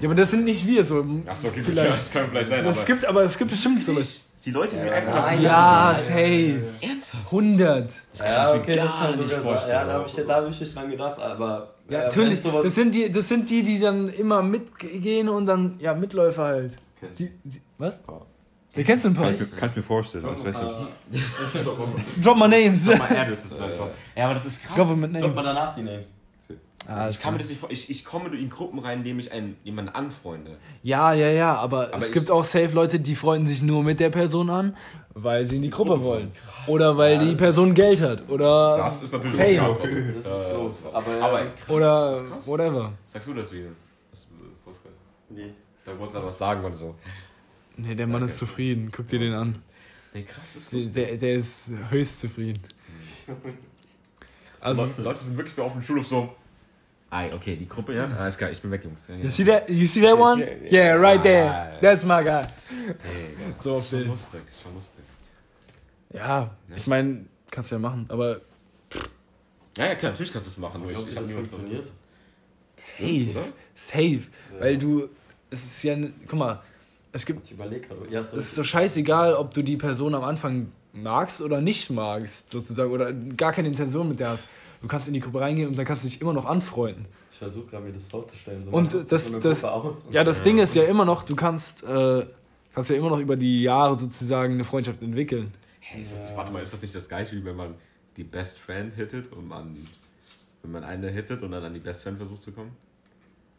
Ja, 0.00 0.08
aber 0.08 0.14
das 0.14 0.30
sind 0.30 0.44
nicht 0.44 0.66
wir 0.66 0.84
so. 0.86 1.04
Achso, 1.26 1.48
okay, 1.48 1.62
Vielleicht. 1.62 1.98
das 1.98 2.10
kann 2.10 2.28
vielleicht 2.30 2.48
sein. 2.50 2.64
Das 2.64 2.78
aber 2.78 2.86
gibt, 2.86 3.04
aber 3.04 3.22
es 3.24 3.36
gibt 3.38 3.50
bestimmt 3.50 3.84
so 3.84 3.92
Leute. 3.92 4.24
die 4.44 4.50
Leute 4.50 4.78
sind 4.78 4.88
einfach 4.90 5.26
Nein. 5.26 5.42
Ja, 5.42 5.96
safe. 6.00 6.62
ernsthaft. 6.80 7.24
100. 7.26 7.90
ja, 8.18 8.54
ich 8.54 8.54
mir 8.54 8.60
okay, 8.60 8.76
das 8.76 8.86
gar 8.86 9.10
kann 9.10 9.20
nicht 9.20 9.32
vorstellen, 9.34 9.72
Ja, 9.72 9.84
da 9.84 9.92
habe 9.94 10.04
ich, 10.08 10.14
da 10.14 10.36
hab 10.36 10.48
ich 10.48 10.60
nicht 10.60 10.74
dran 10.74 10.90
gedacht, 10.90 11.18
aber. 11.20 11.74
Ja, 11.90 12.00
äh, 12.00 12.04
natürlich. 12.04 12.34
wenn 12.34 12.40
Sowas, 12.40 12.64
Das 12.64 12.74
sind, 12.74 12.94
die, 12.94 13.10
das 13.10 13.28
sind 13.28 13.50
die, 13.50 13.62
die 13.62 13.78
dann 13.78 14.08
immer 14.08 14.42
mitgehen 14.42 15.28
und 15.28 15.46
dann, 15.46 15.76
ja, 15.80 15.94
Mitläufer 15.94 16.44
halt. 16.44 16.72
Die, 17.18 17.30
die, 17.44 17.60
was? 17.78 18.00
Wer 18.74 18.84
kennst 18.84 19.04
du 19.04 19.08
ein 19.08 19.14
paar? 19.14 19.24
Kann 19.24 19.34
ich, 19.34 19.40
mir, 19.40 19.46
kann 19.56 19.70
ich 19.70 19.76
mir 19.76 19.82
vorstellen. 19.82 20.24
aber 20.24 20.34
Ich 20.36 20.44
weiß 20.44 20.62
nicht. 20.62 20.76
Drop 22.22 22.36
my 22.36 22.46
names. 22.48 22.86
Mal 22.86 23.10
Erde 23.12 23.32
ist 23.32 23.46
es 23.46 23.52
einfach. 23.52 23.88
Ja, 24.14 24.24
aber 24.26 24.34
das 24.34 24.44
ist 24.46 24.62
krass. 24.62 24.76
Government 24.76 25.14
Droppt 25.14 25.22
name. 25.22 25.34
man 25.34 25.44
danach 25.44 25.74
die 25.74 25.82
Names. 25.82 26.06
Ah, 26.88 27.08
Ich 27.10 27.20
kann 27.20 27.34
mir 27.34 27.38
das 27.38 27.48
nicht 27.50 27.60
vor. 27.60 27.70
Ich, 27.70 27.90
ich 27.90 28.04
komme 28.04 28.34
in 28.34 28.48
Gruppen 28.48 28.78
rein, 28.78 28.98
indem 28.98 29.18
ich 29.18 29.30
einen, 29.30 29.56
jemanden 29.62 29.94
anfreunde. 29.94 30.56
Ja, 30.82 31.12
ja, 31.12 31.28
ja, 31.28 31.54
aber, 31.54 31.88
Aber 31.92 31.98
es 31.98 32.10
gibt 32.12 32.30
auch 32.30 32.44
safe 32.44 32.70
Leute, 32.74 32.98
die 32.98 33.14
freunden 33.14 33.46
sich 33.46 33.62
nur 33.62 33.82
mit 33.84 34.00
der 34.00 34.08
Person 34.08 34.48
an, 34.48 34.74
weil 35.12 35.44
sie 35.46 35.56
in 35.56 35.62
die 35.62 35.70
Gruppe 35.70 36.00
wollen. 36.02 36.32
Oder 36.66 36.96
weil 36.96 37.18
die 37.18 37.34
Person 37.34 37.74
Geld 37.74 38.00
hat. 38.00 38.26
Oder, 38.30 38.78
Das 38.78 39.02
ist 39.02 39.12
natürlich 39.12 39.36
Fame. 39.36 39.58
anderes. 39.60 39.78
Das 40.24 40.38
ist 40.40 40.52
doof. 40.52 40.76
Aber, 40.92 41.22
Aber 41.22 41.42
äh, 41.42 41.44
krass, 41.50 41.68
oder 41.68 42.12
krass. 42.30 42.46
whatever. 42.48 42.92
Sagst 43.06 43.28
du 43.28 43.34
das 43.34 43.52
wieder? 43.52 43.68
Was, 44.10 44.26
was, 44.64 44.76
nee. 45.28 45.52
da 45.84 45.92
wolltest 45.98 46.16
du 46.16 46.24
was 46.24 46.38
sagen 46.38 46.64
oder 46.64 46.74
so. 46.74 46.94
Nee, 47.76 47.94
der 47.94 48.06
Mann 48.06 48.22
ist 48.22 48.38
zufrieden. 48.38 48.90
Guck 48.90 49.06
dir 49.06 49.18
den 49.18 49.34
an. 49.34 49.62
Nee, 50.14 50.22
krass 50.22 50.56
ist 50.56 50.72
Der, 50.72 50.80
das. 50.80 50.92
der, 50.94 51.16
der 51.18 51.34
ist 51.34 51.70
höchst 51.90 52.20
zufrieden. 52.20 52.62
Also, 54.60 54.82
Leute, 54.86 55.02
Leute 55.02 55.20
sind 55.20 55.36
wirklich 55.36 55.54
so 55.54 55.62
auf 55.62 55.72
dem 55.72 55.82
Schulhof 55.84 56.06
so. 56.06 56.34
Ei, 57.10 57.32
okay, 57.32 57.56
die 57.56 57.66
Gruppe, 57.66 57.94
ja? 57.94 58.06
Alles 58.18 58.36
klar, 58.36 58.50
ich 58.50 58.60
bin 58.60 58.70
weg, 58.70 58.84
Jungs. 58.84 59.08
Ja, 59.08 59.14
ja. 59.14 59.22
you 59.24 59.30
see 59.30 59.44
that? 59.44 59.70
You 59.70 59.86
see 59.86 60.02
that 60.02 60.18
one? 60.18 60.44
Yeah, 60.70 60.96
right 60.96 61.22
there. 61.22 61.78
That's 61.80 62.04
my 62.04 62.22
guy. 62.22 62.42
Ey, 62.42 63.34
So 63.56 63.74
das 63.76 63.84
ist 63.84 63.90
schon 63.90 63.98
viel. 64.00 64.08
lustig, 64.08 64.40
schon 64.62 64.74
lustig. 64.74 65.04
Ja, 66.12 66.50
ich 66.76 66.86
meine, 66.86 67.24
kannst 67.50 67.70
du 67.70 67.76
ja 67.76 67.78
machen, 67.78 68.06
aber 68.08 68.40
Ja, 69.76 69.86
ja, 69.86 69.94
klar, 69.94 70.12
natürlich 70.12 70.32
kannst 70.32 70.46
du 70.48 70.50
das 70.50 70.58
machen. 70.58 70.82
Nur 70.82 70.90
Ich 70.90 70.96
glaube, 70.96 71.10
das 71.12 71.28
hab 71.28 71.34
funktioniert. 71.34 71.90
safe. 72.82 73.30
oder? 73.30 73.44
Safe. 73.74 74.22
Weil 74.58 74.76
du, 74.78 75.08
es 75.50 75.64
ist 75.64 75.82
ja, 75.84 75.96
guck 76.26 76.38
mal, 76.38 76.60
es 77.12 77.24
gibt 77.24 77.44
Ich 77.46 77.52
überlege 77.52 77.88
gerade. 77.88 78.00
Ja, 78.10 78.22
so 78.22 78.36
Es 78.36 78.46
ist 78.48 78.58
doch 78.58 78.64
scheißegal, 78.64 79.32
ob 79.34 79.54
du 79.54 79.62
die 79.62 79.76
Person 79.78 80.14
am 80.14 80.24
Anfang 80.24 80.72
magst 80.92 81.40
oder 81.40 81.60
nicht 81.62 81.88
magst, 81.90 82.50
sozusagen, 82.50 82.90
oder 82.90 83.12
gar 83.12 83.52
keine 83.52 83.68
Intention 83.68 84.08
mit 84.08 84.20
der 84.20 84.30
hast. 84.30 84.46
Du 84.80 84.86
kannst 84.88 85.08
in 85.08 85.14
die 85.14 85.20
Gruppe 85.20 85.40
reingehen 85.40 85.68
und 85.68 85.76
dann 85.78 85.84
kannst 85.84 86.04
du 86.04 86.08
dich 86.08 86.20
immer 86.20 86.32
noch 86.32 86.44
anfreunden. 86.46 87.06
Ich 87.32 87.38
versuche 87.38 87.66
gerade 87.66 87.84
mir 87.84 87.92
das 87.92 88.06
vorzustellen. 88.06 88.64
So 88.64 88.70
Und 88.70 88.94
das- 89.12 89.26
so 89.26 89.32
eine 89.34 89.40
das- 89.40 89.64
und- 89.64 90.12
Ja, 90.12 90.24
das 90.24 90.42
Ding 90.42 90.58
ist 90.58 90.74
ja 90.74 90.84
immer 90.84 91.04
noch, 91.04 91.22
du 91.24 91.36
kannst, 91.36 91.82
äh, 91.84 92.26
kannst 92.74 92.90
ja 92.90 92.96
immer 92.96 93.10
noch 93.10 93.18
über 93.20 93.36
die 93.36 93.62
Jahre 93.62 93.98
sozusagen 93.98 94.54
eine 94.54 94.64
Freundschaft 94.64 95.02
entwickeln. 95.02 95.52
Hey, 95.80 96.02
ist 96.02 96.12
das, 96.18 96.36
warte 96.36 96.52
mal, 96.52 96.62
ist 96.62 96.72
das 96.72 96.82
nicht 96.82 96.94
das 96.94 97.08
gleiche, 97.08 97.34
wie 97.36 97.44
wenn 97.44 97.56
man 97.56 97.74
die 98.16 98.24
Best 98.24 98.58
Friend 98.58 98.94
hittet 98.94 99.32
und 99.32 99.48
man, 99.48 99.76
wenn 100.62 100.72
man 100.72 100.84
eine 100.84 101.08
hittet 101.10 101.42
und 101.42 101.52
dann 101.52 101.62
an 101.64 101.72
die 101.74 101.80
Best 101.80 102.02
Friend 102.02 102.18
versucht 102.18 102.42
zu 102.42 102.52
kommen? 102.52 102.72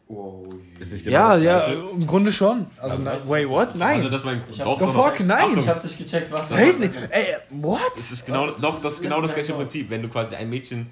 Wow. 0.08 0.46
Ist 0.80 0.92
nicht 0.92 1.04
genau 1.04 1.14
Ja, 1.16 1.34
das 1.36 1.42
ja, 1.68 1.72
im 1.96 2.06
Grunde 2.06 2.32
schon. 2.32 2.66
Also, 2.80 2.96
Also, 2.96 3.02
na, 3.04 3.28
wait, 3.30 3.48
what? 3.48 3.76
Nein. 3.76 3.98
Also, 3.98 4.10
das 4.10 4.24
mein, 4.24 4.42
Ich 4.50 4.58
doch, 4.58 4.76
doch, 4.78 4.92
fuck, 4.92 5.20
nein. 5.20 5.56
Ich 5.56 5.68
hab's 5.68 5.84
nicht 5.84 5.98
gecheckt, 5.98 6.32
was 6.32 6.48
Safe 6.48 6.74
nicht. 6.80 6.92
Ey, 7.10 7.36
what? 7.50 7.80
Es 7.96 8.10
ist 8.10 8.26
genau, 8.26 8.50
doch, 8.52 8.80
das 8.80 8.94
ist 8.94 9.02
genau 9.02 9.20
das 9.22 9.32
gleiche 9.34 9.52
Prinzip, 9.52 9.88
wenn 9.88 10.02
du 10.02 10.08
quasi 10.08 10.34
ein 10.34 10.50
Mädchen 10.50 10.88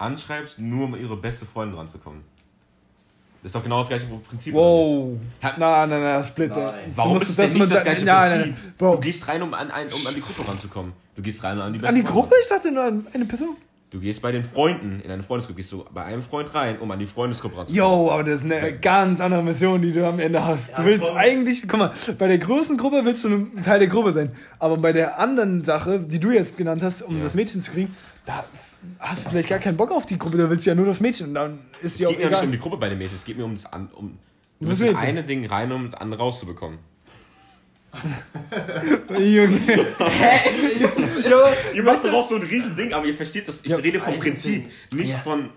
anschreibst, 0.00 0.58
nur 0.58 0.86
um 0.86 0.96
ihre 0.96 1.16
beste 1.16 1.46
Freundin 1.46 1.78
ranzukommen. 1.78 2.22
Das 3.42 3.50
ist 3.50 3.54
doch 3.54 3.62
genau 3.62 3.78
das 3.78 3.88
gleiche 3.88 4.06
Prinzip. 4.06 4.52
Wow. 4.52 5.18
na, 5.56 5.86
na, 5.86 6.22
split. 6.22 6.50
Nein. 6.50 6.92
Warum 6.94 7.20
ist 7.20 7.30
es 7.30 7.36
denn 7.36 7.52
nicht 7.52 7.70
das 7.70 7.82
gleiche 7.82 8.04
nein, 8.04 8.30
Prinzip? 8.30 8.54
Nein, 8.54 8.72
nein. 8.78 8.92
Du 8.92 9.00
gehst 9.00 9.28
rein, 9.28 9.42
um 9.42 9.54
an, 9.54 9.70
ein, 9.70 9.86
um 9.86 10.06
an 10.06 10.14
die 10.14 10.20
Gruppe 10.20 10.46
ranzukommen. 10.46 10.92
Du 11.16 11.22
gehst 11.22 11.42
rein, 11.42 11.56
um 11.56 11.64
an 11.64 11.72
die 11.72 11.78
beste 11.78 11.88
an 11.88 11.94
die 11.94 12.02
Freundin 12.02 12.22
Gruppe? 12.22 12.34
Ich 12.42 12.48
dachte 12.48 12.70
nur 12.70 12.84
an 12.84 13.06
eine 13.12 13.24
Person. 13.24 13.56
Du 13.90 13.98
gehst 13.98 14.22
bei 14.22 14.30
den 14.30 14.44
Freunden 14.44 15.00
in 15.00 15.10
eine 15.10 15.24
Freundesgruppe, 15.24 15.56
gehst 15.56 15.72
du 15.72 15.84
bei 15.92 16.04
einem 16.04 16.22
Freund 16.22 16.54
rein, 16.54 16.78
um 16.78 16.88
an 16.92 17.00
die 17.00 17.06
Freundesgruppe 17.06 17.56
ranzukommen. 17.58 17.90
Yo, 18.06 18.10
aber 18.12 18.22
das 18.22 18.42
ist 18.42 18.50
eine 18.52 18.78
ganz 18.78 19.20
andere 19.20 19.42
Mission, 19.42 19.82
die 19.82 19.90
du 19.90 20.06
am 20.06 20.20
Ende 20.20 20.44
hast. 20.44 20.78
Du 20.78 20.84
willst 20.84 21.08
komm. 21.08 21.16
eigentlich, 21.16 21.66
guck 21.66 21.78
mal, 21.80 21.92
bei 22.16 22.28
der 22.28 22.38
großen 22.38 22.76
Gruppe 22.76 23.04
willst 23.04 23.24
du 23.24 23.28
ein 23.30 23.62
Teil 23.64 23.80
der 23.80 23.88
Gruppe 23.88 24.12
sein. 24.12 24.30
Aber 24.60 24.76
bei 24.76 24.92
der 24.92 25.18
anderen 25.18 25.64
Sache, 25.64 25.98
die 25.98 26.20
du 26.20 26.30
jetzt 26.30 26.56
genannt 26.56 26.84
hast, 26.84 27.02
um 27.02 27.16
Ja. 27.16 27.24
das 27.24 27.34
Mädchen 27.34 27.62
zu 27.62 27.72
kriegen, 27.72 27.96
da 28.26 28.44
hast 29.00 29.26
du 29.26 29.30
vielleicht 29.30 29.48
gar 29.48 29.58
keinen 29.58 29.76
Bock 29.76 29.90
auf 29.90 30.06
die 30.06 30.18
Gruppe, 30.18 30.36
da 30.38 30.48
willst 30.48 30.66
du 30.66 30.70
ja 30.70 30.76
nur 30.76 30.86
das 30.86 31.00
Mädchen 31.00 31.28
und 31.28 31.34
dann 31.34 31.58
ist 31.82 32.00
Es 32.00 32.06
geht 32.08 32.16
mir 32.18 32.24
ja 32.24 32.30
nicht 32.30 32.44
um 32.44 32.52
die 32.52 32.58
Gruppe 32.58 32.76
bei 32.76 32.88
den 32.90 32.98
Mädchen, 32.98 33.16
es 33.16 33.24
geht 33.24 33.36
mir 33.38 33.44
um 33.44 33.54
das, 33.56 33.72
an, 33.72 33.88
um, 33.92 34.06
du 34.60 34.66
Um 34.66 34.68
das 34.68 34.68
musst 34.68 34.80
in 34.82 34.86
Mädchen. 34.86 35.08
eine 35.08 35.22
Ding 35.24 35.46
rein, 35.46 35.72
um 35.72 35.90
das 35.90 36.00
andere 36.00 36.20
rauszubekommen. 36.20 36.78
Junge. 39.18 39.60
Ihr 41.74 41.82
macht 41.82 42.04
daraus 42.04 42.28
so 42.28 42.36
ein 42.36 42.42
riesen 42.42 42.76
Ding, 42.76 42.92
aber 42.92 43.06
ihr 43.06 43.14
versteht 43.14 43.48
das. 43.48 43.60
Ich 43.62 43.70
Ja, 43.70 43.76
rede 43.76 44.00
vom 44.00 44.18
Prinzip, 44.18 44.70
nicht 44.94 45.14
von. 45.14 45.50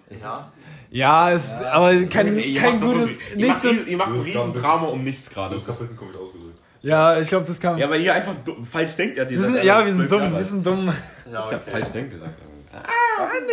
Ja, 0.89 1.31
es, 1.31 1.51
aber 1.61 2.03
kein, 2.05 2.38
ihr, 2.38 2.61
kein 2.61 2.79
das 2.79 2.91
so, 2.91 2.97
gutes, 2.99 3.17
ihr, 3.36 3.47
macht, 3.47 3.63
ihr 3.63 3.97
macht 3.97 4.11
ein 4.11 4.21
riesen 4.21 4.53
Drama 4.53 4.88
um 4.88 5.03
nichts 5.03 5.27
gerade. 5.29 5.55
Das 5.55 5.63
ist 5.63 5.69
ein 5.69 5.77
bisschen 5.79 5.97
komisch 5.97 6.15
ausgedrückt. 6.15 6.59
ja, 6.84 7.19
ich 7.19 7.27
glaube, 7.27 7.47
das 7.47 7.59
kam, 7.59 7.77
Ja, 7.77 7.89
weil 7.89 8.01
ihr 8.01 8.13
einfach 8.13 8.36
falsch 8.71 8.95
denkt. 8.95 9.17
Ihr 9.17 9.27
wir 9.27 9.39
sind, 9.41 9.63
ja, 9.63 9.84
wir 9.84 9.91
sind 9.93 10.11
dumm, 10.11 10.31
wir 10.31 10.43
sind 10.43 10.63
dumm. 10.65 10.93
Ja, 11.31 11.45
Ich 11.45 11.53
hab 11.53 11.67
falsch 11.67 11.89
denkt 11.89 12.11
gesagt. 12.11 12.34
Ah, 12.71 12.79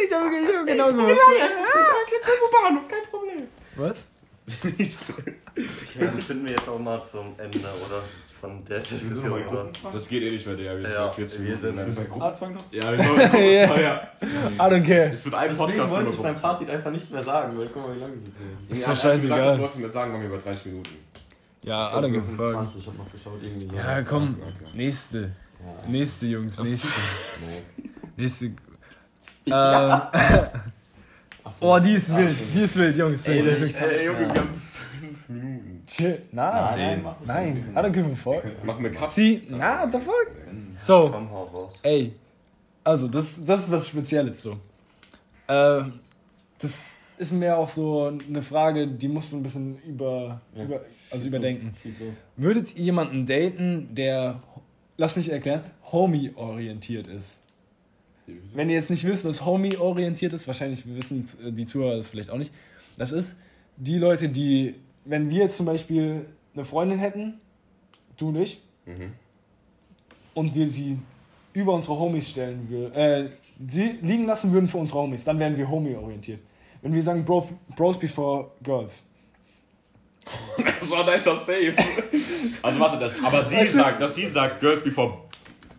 Ich 0.04 0.12
habe 0.14 0.26
ich 0.28 0.54
hab 0.54 0.66
genau 0.66 0.88
gewusst. 0.88 1.18
Jetzt 2.12 2.28
ist 2.28 2.40
der 2.42 2.58
Bahnhof, 2.68 2.88
kein 2.88 3.10
Problem. 3.10 3.42
Was? 3.76 3.96
Nichts. 4.78 5.12
Dann 5.98 6.20
sind 6.22 6.44
wir 6.44 6.50
jetzt 6.50 6.68
auch 6.68 6.78
mal 6.78 7.02
zum 7.10 7.34
Ende, 7.38 7.58
oder? 7.58 8.02
Von 8.40 8.64
der 8.64 8.78
Diskussion, 8.78 9.46
oder? 9.46 9.68
Das 9.92 10.08
geht 10.08 10.22
eh 10.22 10.30
nicht 10.30 10.46
mehr, 10.46 10.56
Digga. 10.56 10.74
Wir 10.76 10.82
sind 10.82 10.92
Ja, 10.94 11.06
bei 11.08 11.12
40 11.14 11.40
wir 11.42 11.56
sind- 11.58 11.76
dann- 11.76 11.94
Gruppenzwang 12.08 12.54
noch? 12.54 12.72
Ja, 12.72 12.92
wir 12.92 12.98
kommen 13.04 13.20
Ja. 13.34 13.40
ja. 13.40 13.80
ja. 13.80 14.02
I 14.22 14.58
don't 14.58 14.82
care. 14.82 15.12
Es 15.12 15.24
wird 15.26 15.34
ein 15.34 15.48
Deswegen 15.50 15.66
Podcast 15.70 15.92
wollte 15.92 16.10
ich 16.12 16.18
beim 16.18 16.36
Fazit 16.36 16.70
einfach 16.70 16.90
nichts 16.90 17.10
mehr 17.10 17.22
sagen, 17.22 17.58
weil 17.58 17.68
guck 17.68 17.82
mal, 17.86 17.94
wie 17.96 18.00
lange 18.00 18.14
sie 18.16 18.24
sind. 18.24 18.34
Ist 18.78 18.82
doch 18.84 18.88
als 18.90 19.02
du 19.02 19.08
gesagt 19.08 19.12
hast, 19.12 19.28
scheißegal. 19.28 19.56
Du 19.56 19.60
wolltest 19.62 19.78
mir 19.80 19.88
sagen, 19.90 20.12
waren 20.12 20.20
wir 20.22 20.28
über 20.28 20.38
30 20.38 20.66
Minuten. 20.66 20.90
Ja, 21.62 21.90
I 21.90 22.02
don't 22.02 22.10
give 22.12 22.22
a 22.22 22.36
fuck. 22.36 22.46
25, 22.46 22.80
ich 22.80 22.86
hab 22.86 22.96
noch 22.98 23.12
geschaut, 23.12 23.42
irgendwie 23.42 23.66
so. 23.68 23.76
Ja, 23.76 24.02
komm, 24.02 24.36
nächste. 24.74 25.18
Ja. 25.20 25.28
Nächste, 25.90 26.26
Jungs, 26.26 26.58
nächste. 26.62 26.88
Nächste. 28.16 28.44
Ähm, 28.46 28.54
oh, 31.60 31.78
die 31.78 31.92
ist 31.92 32.16
wild, 32.16 32.38
die 32.54 32.60
ist 32.62 32.76
wild, 32.76 32.96
Jungs. 32.96 33.26
Ey, 33.28 33.40
Junge, 34.06 34.20
wir 34.20 34.28
haben 34.28 34.34
5 34.34 34.48
Minuten. 35.34 35.82
chill. 35.86 36.22
Na, 36.32 36.74
Nein, 36.76 37.02
nein, 37.02 37.14
nein. 37.26 37.74
I 37.76 37.78
don't 37.80 37.92
give 37.92 38.06
a 38.10 38.14
fuck. 38.16 38.42
Machen 38.64 38.82
wir 38.84 38.92
Cut. 38.92 39.10
Sie, 39.10 39.42
na, 39.48 39.82
what 39.82 39.92
the 39.92 39.98
fuck? 39.98 40.30
So, 40.78 41.70
ey. 41.82 42.12
Also, 42.84 43.08
das, 43.08 43.44
das 43.44 43.60
ist 43.64 43.70
was 43.70 43.88
Spezielles 43.88 44.42
so. 44.42 44.52
Äh, 45.46 45.82
das 46.58 46.96
ist 47.18 47.32
mir 47.32 47.56
auch 47.56 47.68
so 47.68 48.06
eine 48.28 48.42
Frage, 48.42 48.86
die 48.88 49.08
musst 49.08 49.32
du 49.32 49.36
ein 49.36 49.42
bisschen 49.42 49.78
über, 49.82 50.40
Ja. 50.54 50.64
über 50.64 50.80
also 51.10 51.26
überdenken. 51.26 51.74
Los. 51.84 51.94
Würdet 52.36 52.76
ihr 52.76 52.84
jemanden 52.84 53.26
daten, 53.26 53.94
der, 53.94 54.42
lass 54.96 55.16
mich 55.16 55.30
erklären, 55.30 55.62
homie-orientiert 55.92 57.06
ist? 57.08 57.40
Wenn 58.54 58.70
ihr 58.70 58.76
jetzt 58.76 58.90
nicht 58.90 59.04
wisst, 59.04 59.24
was 59.24 59.44
homie-orientiert 59.44 60.32
ist, 60.32 60.46
wahrscheinlich 60.46 60.84
wissen 60.86 61.24
die 61.50 61.64
Zuhörer 61.64 61.96
das 61.96 62.08
vielleicht 62.08 62.30
auch 62.30 62.38
nicht. 62.38 62.52
Das 62.96 63.10
ist 63.12 63.36
die 63.76 63.98
Leute, 63.98 64.28
die, 64.28 64.76
wenn 65.04 65.28
wir 65.30 65.44
jetzt 65.44 65.56
zum 65.56 65.66
Beispiel 65.66 66.26
eine 66.54 66.64
Freundin 66.64 66.98
hätten, 66.98 67.40
du 68.16 68.28
und 68.28 68.36
ich, 68.36 68.60
Mhm. 68.86 69.12
und 70.34 70.54
wir 70.54 70.68
sie 70.72 70.98
über 71.52 71.74
unsere 71.74 71.98
Homies 71.98 72.30
stellen 72.30 72.68
würden, 72.68 72.94
äh, 72.94 73.28
sie 73.68 73.98
liegen 74.02 74.26
lassen 74.26 74.52
würden 74.52 74.68
für 74.68 74.78
unsere 74.78 74.98
Homies, 75.00 75.24
dann 75.24 75.38
wären 75.38 75.56
wir 75.56 75.68
homie-orientiert. 75.68 76.40
Wenn 76.82 76.94
wir 76.94 77.02
sagen 77.02 77.24
Bro, 77.24 77.48
Bros 77.76 77.98
before 77.98 78.50
Girls. 78.62 79.02
Das 80.78 80.90
war 80.90 81.06
ein 81.06 81.12
nicer 81.14 81.34
Save. 81.36 81.74
Also 82.62 82.78
warte, 82.78 82.98
das, 82.98 83.22
aber 83.24 83.42
sie 83.42 83.64
sagt, 83.66 84.00
dass 84.02 84.14
sie 84.14 84.26
sagt, 84.26 84.60
Girls 84.60 84.82
before 84.82 85.14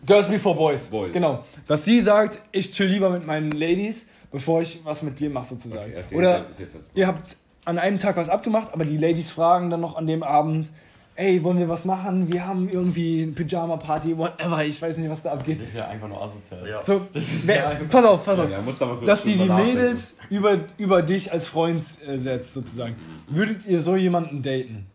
Girls 0.06 0.28
before 0.28 0.56
Boys. 0.56 0.88
Boys. 0.88 1.14
Genau. 1.14 1.44
Dass 1.68 1.86
sie 1.86 2.02
sagt, 2.02 2.40
ich 2.52 2.72
chill 2.72 2.88
lieber 2.88 3.10
mit 3.12 3.26
meinen 3.26 3.52
Ladies, 3.52 4.08
bevor 4.32 4.62
ich 4.62 4.80
was 4.84 5.04
mit 5.04 5.20
dir 5.20 5.30
mache, 5.30 5.50
sozusagen. 5.50 5.82
Okay, 5.84 5.94
erst 5.94 6.12
Oder 6.14 6.40
jetzt- 6.48 6.60
jetzt- 6.60 6.74
jetzt- 6.74 6.90
ihr 6.96 7.06
habt 7.08 7.38
an 7.66 7.78
einem 7.78 8.00
Tag 8.00 8.18
was 8.18 8.30
abgemacht, 8.30 8.74
aber 8.74 8.84
die 8.86 8.98
Ladies 8.98 9.32
fragen 9.32 9.70
dann 9.70 9.82
noch 9.82 9.96
an 9.96 10.08
dem 10.08 10.24
Abend, 10.24 10.72
ey, 11.16 11.44
wollen 11.44 11.60
wir 11.60 11.70
was 11.70 11.86
machen? 11.86 12.32
Wir 12.32 12.46
haben 12.48 12.70
irgendwie 12.70 13.24
eine 13.24 13.32
Pyjama-Party, 13.34 14.18
whatever, 14.18 14.64
ich 14.66 14.82
weiß 14.82 14.98
nicht, 14.98 15.10
was 15.10 15.22
da 15.22 15.34
abgeht. 15.34 15.62
Das 15.62 15.70
ist 15.70 15.76
ja 15.76 15.88
einfach 15.88 16.08
nur 16.08 16.22
asozial. 16.22 16.68
Ja. 16.68 16.82
So, 16.84 17.06
ist 17.14 17.46
wer, 17.48 17.56
ja- 17.74 17.80
pass 17.90 18.06
auf, 18.06 18.26
pass 18.26 18.40
auf. 18.40 18.50
Ja, 18.50 18.62
musst 18.62 18.82
aber 18.82 18.96
kurz 18.96 19.06
dass 19.06 19.24
sie 19.24 19.36
die. 19.36 19.48
Mädels 19.50 20.16
über, 20.30 20.58
über 20.78 21.02
dich 21.04 21.32
als 21.32 21.48
Freund 21.48 21.84
äh, 22.08 22.18
setzt, 22.18 22.54
sozusagen. 22.54 22.96
Würdet 23.28 23.66
ihr 23.66 23.82
so 23.82 23.96
jemanden 23.96 24.42
daten? 24.42 24.88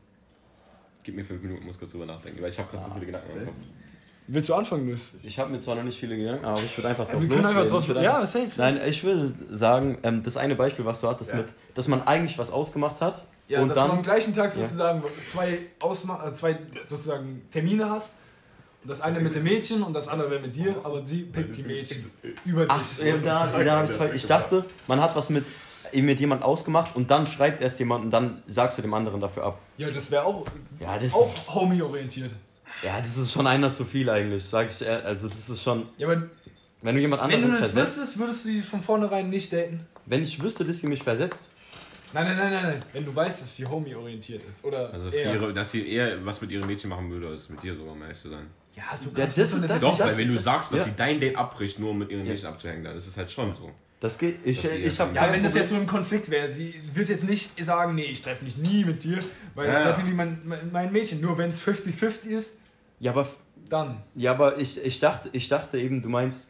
Gib 1.05 1.15
mir 1.15 1.25
fünf 1.25 1.41
Minuten, 1.43 1.65
muss 1.65 1.79
kurz 1.79 1.93
drüber 1.93 2.07
nachdenken, 2.07 2.43
weil 2.43 2.49
ich 2.49 2.59
habe 2.59 2.69
gerade 2.71 2.85
so 2.85 2.91
viele 2.95 3.07
Gedanken 3.07 3.31
im 3.39 3.45
Kopf. 3.47 3.55
Willst 4.29 4.49
du 4.49 4.55
anfangen, 4.55 4.89
Luis? 4.89 5.11
Ich 5.23 5.39
habe 5.39 5.51
mir 5.51 5.61
zwar 5.61 5.77
noch 5.77 5.85
nicht 5.85 5.99
viele 5.99 6.17
Gedanken, 6.17 6.45
aber 6.45 6.61
ich 6.63 6.77
würde 6.77 6.89
einfach 6.89 7.07
drauf 7.09 7.21
Wir 7.21 7.29
können 7.29 7.47
einfach 7.47 7.67
drauf. 7.67 7.89
Ja, 7.89 8.17
einfach- 8.19 8.27
safe. 8.27 8.51
Nein, 8.57 8.81
ich 8.89 9.05
würde 9.05 9.33
sagen, 9.51 9.99
ähm, 10.03 10.23
das 10.25 10.37
eine 10.37 10.57
Beispiel, 10.57 10.85
was 10.85 11.01
du 11.01 11.09
hattest 11.09 11.31
Ja. 11.31 11.37
mit, 11.37 11.47
dass 11.75 11.87
man 11.87 12.03
eigentlich 12.07 12.37
was 12.39 12.51
ausgemacht 12.51 13.01
hat 13.01 13.25
Ja, 13.49 13.63
und 13.63 13.69
dass 13.69 13.77
du 13.79 13.83
am 13.85 13.91
dann 13.91 14.03
gleichen 14.03 14.35
Tag 14.35 14.51
sozusagen 14.51 15.03
zwei, 15.27 15.59
Ausma 15.81 16.27
äh, 16.29 16.35
zwei 16.35 16.59
sozusagen 16.89 17.43
Termine 17.51 17.89
hast. 17.89 18.13
Das 18.85 19.01
eine 19.01 19.19
mit 19.21 19.35
dem 19.35 19.43
Mädchen 19.43 19.83
und 19.83 19.93
das 19.95 20.07
andere 20.07 20.39
mit 20.39 20.55
dir, 20.55 20.77
aber 20.85 21.05
sie 21.05 21.23
pickt 21.25 21.57
die 21.57 21.63
Mädchen 21.65 22.09
über 22.45 22.63
dich. 22.67 22.71
Ach, 22.71 22.99
ja, 23.05 23.17
da, 23.19 23.63
da 23.63 23.85
ich, 23.85 24.15
ich 24.15 24.27
dachte, 24.27 24.65
man 24.87 25.01
hat 25.01 25.15
was 25.17 25.29
mit, 25.29 25.45
mit 25.93 26.21
jemand 26.21 26.43
ausgemacht 26.45 26.95
und 26.95 27.11
dann 27.11 27.27
schreibt 27.27 27.61
erst 27.63 27.79
jemand 27.81 28.05
und 28.05 28.11
dann 28.13 28.43
sagst 28.47 28.79
du 28.79 28.83
dem 28.83 28.95
anderen 28.95 29.21
dafür 29.21 29.45
ab. 29.45 29.59
Ja, 29.77 29.91
das 29.91 30.09
wäre 30.13 30.25
auch, 30.25 30.45
Ja, 30.79 30.97
das 30.99 31.13
auch 31.15 31.55
homie-orientiert. 31.55 32.31
Ja, 32.83 33.01
das 33.01 33.17
ist 33.17 33.33
schon 33.33 33.47
einer 33.47 33.73
zu 33.73 33.85
viel 33.85 34.09
eigentlich, 34.11 34.45
sag 34.45 34.71
ich 34.71 34.83
ehrlich. 34.83 35.05
Also 35.07 35.29
das 35.29 35.49
ist 35.49 35.63
schon, 35.63 35.89
Ja, 35.99 36.09
aber 36.09 36.23
wenn 36.83 36.95
du 36.95 37.01
jemand 37.01 37.23
wenn 37.23 37.31
du 37.31 37.37
anderen 37.47 37.53
das 37.63 37.71
versetzt, 37.73 37.99
wüsstest, 37.99 38.19
würdest 38.19 38.45
du 38.45 38.49
sie 38.49 38.61
von 38.61 38.81
vornherein 38.81 39.29
nicht 39.31 39.53
daten? 39.53 39.87
wenn 40.07 40.23
ich 40.23 40.41
wüsste, 40.43 40.65
dass 40.65 40.79
sie 40.79 40.87
mich 40.87 41.03
versetzt, 41.03 41.51
Nein, 42.13 42.25
nein, 42.25 42.37
nein, 42.37 42.53
nein, 42.53 42.63
nein. 42.63 42.83
Wenn 42.93 43.05
du 43.05 43.15
weißt, 43.15 43.43
dass 43.43 43.57
sie 43.57 43.67
homie-orientiert 43.67 44.41
ist. 44.49 44.65
Oder 44.65 44.91
Also, 44.93 45.09
eher. 45.11 45.35
ihre, 45.35 45.53
dass 45.53 45.73
sie 45.73 45.87
eher 45.87 46.25
was 46.25 46.41
mit 46.41 46.53
ihren 46.53 46.65
Mädchen 46.67 46.89
machen 46.89 47.11
würde, 47.11 47.27
als 47.29 47.51
mit 47.51 47.63
dir 47.63 47.75
sogar, 47.75 47.93
um 47.95 48.01
ehrlich 48.03 48.19
zu 48.19 48.31
sein. 48.31 48.47
Ja, 48.77 48.85
so 48.97 49.11
Ja, 49.11 49.27
das 49.27 49.37
man 49.37 49.63
ist 49.65 49.71
das- 49.71 49.81
Doch, 49.81 49.99
das- 49.99 50.07
weil 50.07 50.19
wenn 50.19 50.33
du 50.33 50.39
sagst, 50.39 50.73
dass 50.73 50.79
ja. 50.81 50.85
sie 50.87 50.93
dein 50.97 51.19
Date 51.21 51.37
abbricht, 51.37 51.81
nur 51.81 51.91
um 51.91 51.99
mit 51.99 52.11
ihren 52.11 52.25
Ja. 52.25 52.31
Mädchen 52.33 52.47
abzuhängen, 52.49 52.85
dann 52.85 52.97
ist 52.97 53.09
es 53.09 53.17
halt 53.17 53.31
schon 53.31 53.55
so. 53.57 53.71
das 53.99 54.17
geht, 54.19 54.39
ich, 54.45 54.63
Das 54.63 54.73
ich 54.73 55.01
habe 55.01 55.15
Ja, 55.17 55.31
wenn 55.33 55.43
das 55.43 55.55
jetzt 55.57 55.71
so 55.71 55.75
ein 55.75 55.87
Konflikt 55.87 56.31
wäre, 56.31 56.51
sie 56.51 56.73
wird 56.95 57.09
jetzt 57.09 57.25
nicht 57.25 57.51
sagen, 57.65 57.97
nee, 57.97 58.05
ich 58.05 58.23
treffe 58.23 58.45
mich 58.45 58.57
nie 58.57 58.85
mit 58.85 59.03
dir, 59.03 59.19
weil 59.57 59.67
ich 59.69 59.75
Ja, 59.75 59.81
ja. 59.81 59.87
treffe 59.93 60.07
nie 60.07 60.15
mein, 60.15 60.41
mein, 60.45 60.71
mein 60.73 60.93
Mädchen. 60.93 61.21
Nur 61.21 61.37
wenn 61.37 61.51
es 61.51 61.61
50-50 61.61 62.27
ist, 62.31 62.53
Ja, 63.01 63.13
aber 63.13 63.27
dann. 63.69 63.99
Ja, 64.15 64.33
aber 64.33 64.59
ich, 64.61 64.83
ich, 64.85 65.01
dachte, 65.01 65.29
ich 65.33 65.49
dachte 65.49 65.79
eben, 65.79 66.03
du 66.03 66.09
meinst. 66.09 66.49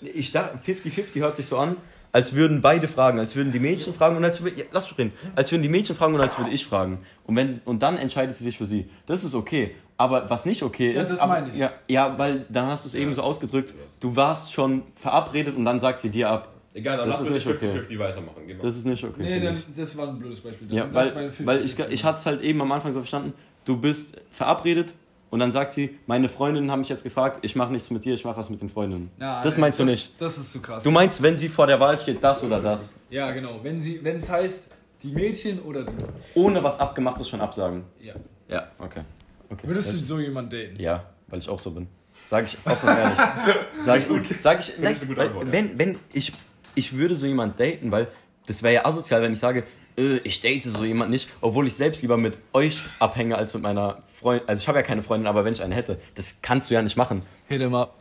Ich 0.00 0.32
dachte, 0.32 0.58
50-50 0.58 1.20
hört 1.20 1.36
sich 1.36 1.46
so 1.46 1.58
an, 1.58 1.76
als 2.10 2.34
würden 2.34 2.60
beide 2.60 2.88
fragen, 2.88 3.18
als 3.20 3.36
würden 3.36 3.52
die 3.52 3.60
Mädchen 3.60 3.94
fragen 3.94 4.16
und 4.16 4.24
als 4.24 4.42
würden. 4.42 4.58
Ja, 4.58 4.64
lass 4.72 4.88
mich 4.90 4.98
reden. 4.98 5.12
Als 5.36 5.52
würden 5.52 5.62
die 5.62 5.68
Mädchen 5.68 5.94
fragen 5.94 6.14
und 6.14 6.20
als 6.20 6.38
würde 6.38 6.50
ich 6.50 6.66
fragen. 6.66 6.98
Und, 7.24 7.36
wenn, 7.36 7.60
und 7.64 7.82
dann 7.82 7.96
entscheidet 7.96 8.34
sie 8.34 8.44
sich 8.44 8.58
für 8.58 8.66
sie. 8.66 8.88
Das 9.06 9.24
ist 9.24 9.34
okay. 9.34 9.74
Aber 9.96 10.28
was 10.28 10.46
nicht 10.46 10.62
okay 10.62 10.92
Ja, 10.94 11.02
ist. 11.02 11.12
das 11.12 11.20
aber, 11.20 11.34
meine 11.34 11.50
ich. 11.50 11.56
Ja, 11.56 11.72
ja, 11.86 12.18
weil 12.18 12.44
dann 12.48 12.66
hast 12.66 12.84
du 12.84 12.88
es 12.88 12.94
eben 12.94 13.14
so 13.14 13.22
ausgedrückt, 13.22 13.74
du 14.00 14.16
warst 14.16 14.52
schon 14.52 14.82
verabredet 14.96 15.56
und 15.56 15.64
dann 15.64 15.78
sagt 15.78 16.00
sie 16.00 16.10
dir 16.10 16.28
ab. 16.28 16.48
Egal, 16.74 16.96
dann 16.96 17.06
Das 17.06 17.20
lass 17.20 17.28
ist 17.28 17.34
uns 17.34 17.44
nicht 17.44 17.56
okay. 17.56 17.78
50-50 17.78 17.98
weitermachen. 17.98 18.46
Genau. 18.46 18.62
Das 18.62 18.76
ist 18.76 18.86
nicht 18.86 19.04
okay. 19.04 19.22
Nee, 19.22 19.40
dann, 19.40 19.54
ich. 19.54 19.64
das 19.76 19.96
war 19.96 20.08
ein 20.08 20.18
blödes 20.18 20.40
Beispiel. 20.40 20.72
Ja, 20.74 20.84
Dann 20.84 20.94
weil, 20.94 21.12
meine 21.14 21.30
50-50 21.30 21.46
weil 21.46 21.64
ich, 21.64 21.78
ich 21.78 22.04
hatte 22.04 22.18
es 22.18 22.26
halt 22.26 22.42
eben 22.42 22.60
am 22.62 22.72
Anfang 22.72 22.92
so 22.92 23.00
verstanden, 23.00 23.34
du 23.64 23.76
bist 23.76 24.16
verabredet 24.30 24.94
und 25.32 25.38
dann 25.38 25.50
sagt 25.50 25.72
sie, 25.72 25.98
meine 26.06 26.28
Freundinnen 26.28 26.70
haben 26.70 26.80
mich 26.80 26.90
jetzt 26.90 27.04
gefragt, 27.04 27.38
ich 27.40 27.56
mache 27.56 27.72
nichts 27.72 27.88
mit 27.88 28.04
dir, 28.04 28.12
ich 28.12 28.22
mache 28.22 28.36
was 28.36 28.50
mit 28.50 28.60
den 28.60 28.68
Freundinnen. 28.68 29.10
Ja, 29.18 29.42
das 29.42 29.54
nee, 29.56 29.62
meinst 29.62 29.78
du 29.78 29.84
das, 29.84 29.90
nicht. 29.90 30.20
Das 30.20 30.36
ist 30.36 30.52
zu 30.52 30.60
krass. 30.60 30.82
Du 30.82 30.90
meinst, 30.90 31.22
wenn 31.22 31.38
sie 31.38 31.48
vor 31.48 31.66
der 31.66 31.80
Wahl 31.80 31.98
steht, 31.98 32.22
das 32.22 32.44
oder 32.44 32.60
das, 32.60 32.92
ja, 33.08 33.32
genau. 33.32 33.58
Wenn, 33.62 33.80
sie, 33.80 34.04
wenn 34.04 34.18
es 34.18 34.28
heißt, 34.28 34.68
die 35.02 35.10
Mädchen 35.10 35.62
oder 35.62 35.84
du. 35.84 35.92
ohne 36.34 36.62
was 36.62 36.78
Abgemachtes 36.78 37.30
schon 37.30 37.40
absagen. 37.40 37.84
Ja. 37.98 38.12
Ja, 38.46 38.68
okay. 38.78 39.00
okay. 39.48 39.66
Würdest 39.66 39.94
du 39.94 39.96
so 39.96 40.18
jemanden 40.18 40.50
daten? 40.50 40.76
Ja, 40.78 41.06
weil 41.28 41.38
ich 41.38 41.48
auch 41.48 41.58
so 41.58 41.70
bin. 41.70 41.88
Sag 42.28 42.44
ich 42.44 42.58
offen 42.66 42.90
und 42.90 42.98
ehrlich. 42.98 43.18
Sag 43.86 43.98
ich, 44.00 44.40
sag 44.42 44.60
ich, 44.60 44.78
nein, 44.80 44.98
ich 45.00 45.16
weil, 45.16 45.28
Antwort, 45.28 45.46
ja. 45.46 45.52
wenn, 45.52 45.78
wenn 45.78 45.98
ich, 46.12 46.34
ich 46.74 46.94
würde 46.94 47.16
so 47.16 47.24
jemanden 47.24 47.56
daten, 47.56 47.90
weil 47.90 48.08
das 48.46 48.62
wäre 48.62 48.74
ja 48.74 48.84
asozial, 48.84 49.22
wenn 49.22 49.32
ich 49.32 49.40
sage, 49.40 49.64
äh, 49.96 50.18
ich 50.18 50.40
date 50.40 50.64
so 50.64 50.84
jemanden 50.84 51.12
nicht, 51.12 51.28
obwohl 51.40 51.66
ich 51.66 51.74
selbst 51.74 52.02
lieber 52.02 52.16
mit 52.16 52.38
euch 52.52 52.84
abhänge 52.98 53.36
als 53.36 53.54
mit 53.54 53.62
meiner 53.62 54.02
Freundin. 54.12 54.48
Also 54.48 54.60
ich 54.60 54.68
habe 54.68 54.78
ja 54.78 54.82
keine 54.82 55.02
Freundin, 55.02 55.26
aber 55.26 55.44
wenn 55.44 55.52
ich 55.52 55.62
eine 55.62 55.74
hätte, 55.74 55.98
das 56.14 56.36
kannst 56.42 56.70
du 56.70 56.74
ja 56.74 56.82
nicht 56.82 56.96
machen. 56.96 57.22
Hit 57.48 57.60
him 57.60 57.74
up. 57.74 57.94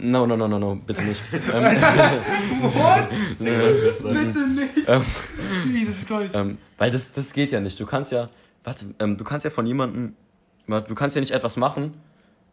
No, 0.00 0.26
no, 0.26 0.36
no, 0.36 0.46
no, 0.46 0.58
no, 0.58 0.76
bitte 0.76 1.02
nicht. 1.02 1.20
ähm, 1.32 1.42
What? 2.62 3.08
Bitte 3.38 4.48
nicht. 4.48 4.88
Ähm. 4.88 5.04
Jesus 5.74 6.06
Christ. 6.06 6.34
ähm, 6.34 6.58
weil 6.76 6.90
das, 6.92 7.12
das 7.12 7.32
geht 7.32 7.50
ja 7.50 7.58
nicht. 7.58 7.80
Du 7.80 7.86
kannst 7.86 8.12
ja, 8.12 8.28
warte, 8.62 8.86
ähm, 9.00 9.16
du 9.16 9.24
kannst 9.24 9.44
ja 9.44 9.50
von 9.50 9.66
jemandem, 9.66 10.14
du 10.68 10.94
kannst 10.94 11.16
ja 11.16 11.20
nicht 11.20 11.32
etwas 11.32 11.56
machen, 11.56 11.94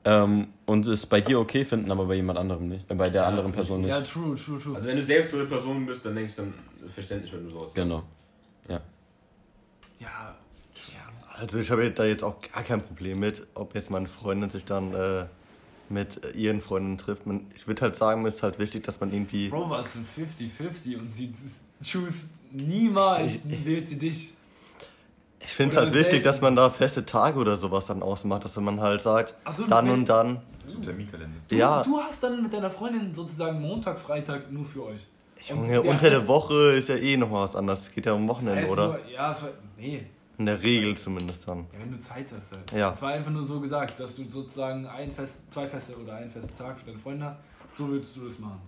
ähm, 0.06 0.48
und 0.68 0.86
es 0.86 1.08
bei 1.08 1.20
dir 1.20 1.40
okay 1.40 1.66
finden, 1.66 1.92
aber 1.92 2.06
bei 2.06 2.14
jemand 2.14 2.38
anderem 2.38 2.68
nicht. 2.68 2.90
Äh, 2.90 2.96
bei 2.96 3.10
der 3.10 3.26
anderen 3.26 3.52
Person 3.52 3.82
nicht. 3.82 3.90
Ja, 3.90 4.02
true, 4.02 4.36
true, 4.36 4.60
true. 4.60 4.76
Also 4.76 4.88
wenn 4.88 4.98
du 4.98 5.02
selbst 5.02 5.32
so 5.32 5.38
eine 5.38 5.48
Person 5.48 5.86
bist, 5.88 6.06
dann 6.06 6.16
denkst 6.16 6.36
du 6.36 6.44
dann 6.44 6.54
verständlich, 6.90 7.34
wenn 7.34 7.44
du 7.44 7.50
so 7.50 7.58
aussiehst. 7.58 7.76
Genau. 7.76 8.04
Ja, 8.70 8.84
Also 11.38 11.60
ich 11.60 11.70
habe 11.72 11.90
da 11.92 12.06
jetzt 12.06 12.24
auch 12.24 12.36
gar 12.42 12.64
kein 12.64 12.82
Problem 12.82 13.20
mit, 13.20 13.46
ob 13.56 13.76
jetzt 13.76 13.90
meine 13.90 14.08
Freundin 14.08 14.50
sich 14.50 14.66
dann 14.66 14.94
äh, 14.94 15.26
mit 15.90 16.22
ihren 16.36 16.62
Freunden 16.62 16.98
trifft. 16.98 17.26
Man, 17.26 17.48
ich 17.56 17.68
würde 17.68 17.82
halt 17.82 17.96
sagen, 17.96 18.24
mir 18.24 18.30
ist 18.30 18.44
halt 18.44 18.60
wichtig, 18.60 18.84
dass 18.84 19.00
man 19.00 19.14
irgendwie... 19.14 19.50
Bro, 19.50 19.70
was 19.70 19.96
ein 19.96 20.06
50-50 20.06 20.98
und 20.98 21.16
sie 21.16 21.34
choose 21.84 22.28
niemals 22.52 23.40
wählt 23.44 23.90
sie 23.90 23.98
dich. 23.98 24.34
Ich 25.40 25.52
finde 25.52 25.76
es 25.76 25.82
halt 25.82 25.94
wichtig, 25.94 26.24
dass 26.24 26.42
man 26.42 26.56
da 26.56 26.70
feste 26.70 27.06
Tage 27.06 27.38
oder 27.40 27.58
sowas 27.58 27.86
dann 27.86 28.02
ausmacht, 28.02 28.46
dass 28.46 28.56
man 28.56 28.82
halt 28.82 29.02
sagt, 29.04 29.36
so, 29.52 29.68
dann 29.68 29.90
und 29.90 30.06
dann. 30.10 30.42
So 30.66 30.80
Terminkalender. 30.80 31.38
Du, 31.48 31.56
Ja, 31.56 31.84
du 31.84 32.00
hast 32.00 32.24
dann 32.24 32.42
mit 32.42 32.52
deiner 32.52 32.72
Freundin 32.72 33.14
sozusagen 33.14 33.62
Montag, 33.62 34.00
Freitag 34.00 34.52
nur 34.52 34.66
für 34.66 34.86
euch. 34.86 35.06
Junge, 35.50 35.68
der 35.68 35.86
unter 35.86 36.10
der 36.10 36.28
Woche 36.28 36.74
ist 36.74 36.90
ja 36.90 36.96
eh 36.96 37.18
noch 37.18 37.32
was 37.32 37.56
anderes. 37.56 37.84
Es 37.84 37.92
geht 37.92 38.06
ja 38.06 38.14
um 38.14 38.28
Wochenende, 38.28 38.62
heißt 38.62 38.72
oder? 38.72 38.88
Nur, 38.88 39.00
ja, 39.12 39.32
es 39.32 39.42
war, 39.44 39.50
nee, 39.78 40.06
In 40.38 40.46
der 40.46 40.62
Regel 40.62 40.98
zumindest 40.98 41.48
dann. 41.48 41.60
ja, 41.74 41.80
wenn 41.80 41.92
du 41.92 42.00
Zeit 42.00 42.32
hast 42.36 42.52
halt. 42.52 42.72
Ja. 42.72 42.92
Es 42.92 43.02
war 43.02 43.12
einfach 43.12 43.32
nur 43.32 43.44
so 43.44 43.60
gesagt, 43.60 44.00
dass 44.00 44.16
du 44.16 44.30
sozusagen 44.30 44.86
ein 44.88 45.12
Fest, 45.12 45.50
zwei 45.52 45.68
Feste 45.68 45.96
oder 45.98 46.16
einen 46.16 46.30
festen 46.30 46.56
Tag 46.58 46.78
für 46.80 46.86
deine 46.86 46.98
Freundin 46.98 47.26
hast. 47.26 47.40
So 47.78 47.88
würdest 47.88 48.16
du 48.16 48.26
das 48.26 48.40
machen. 48.40 48.62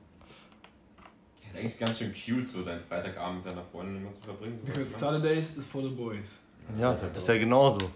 Das 1.43 1.53
ist 1.53 1.59
eigentlich 1.59 1.79
ganz 1.79 1.97
schön 1.99 2.13
cute, 2.13 2.49
so 2.49 2.63
deinen 2.63 2.83
Freitagabend 2.83 3.43
mit 3.43 3.53
deiner 3.53 3.63
Freundin 3.63 3.97
immer 3.97 4.13
zu 4.13 4.21
verbringen. 4.21 4.59
So 4.61 4.67
Because 4.67 4.91
ne? 4.93 4.99
Saturdays 4.99 5.55
is 5.57 5.67
for 5.67 5.81
the 5.81 5.89
boys. 5.89 6.37
Ja, 6.79 6.93
das 6.93 7.21
ist 7.21 7.27
ja 7.27 7.37
genauso. 7.37 7.89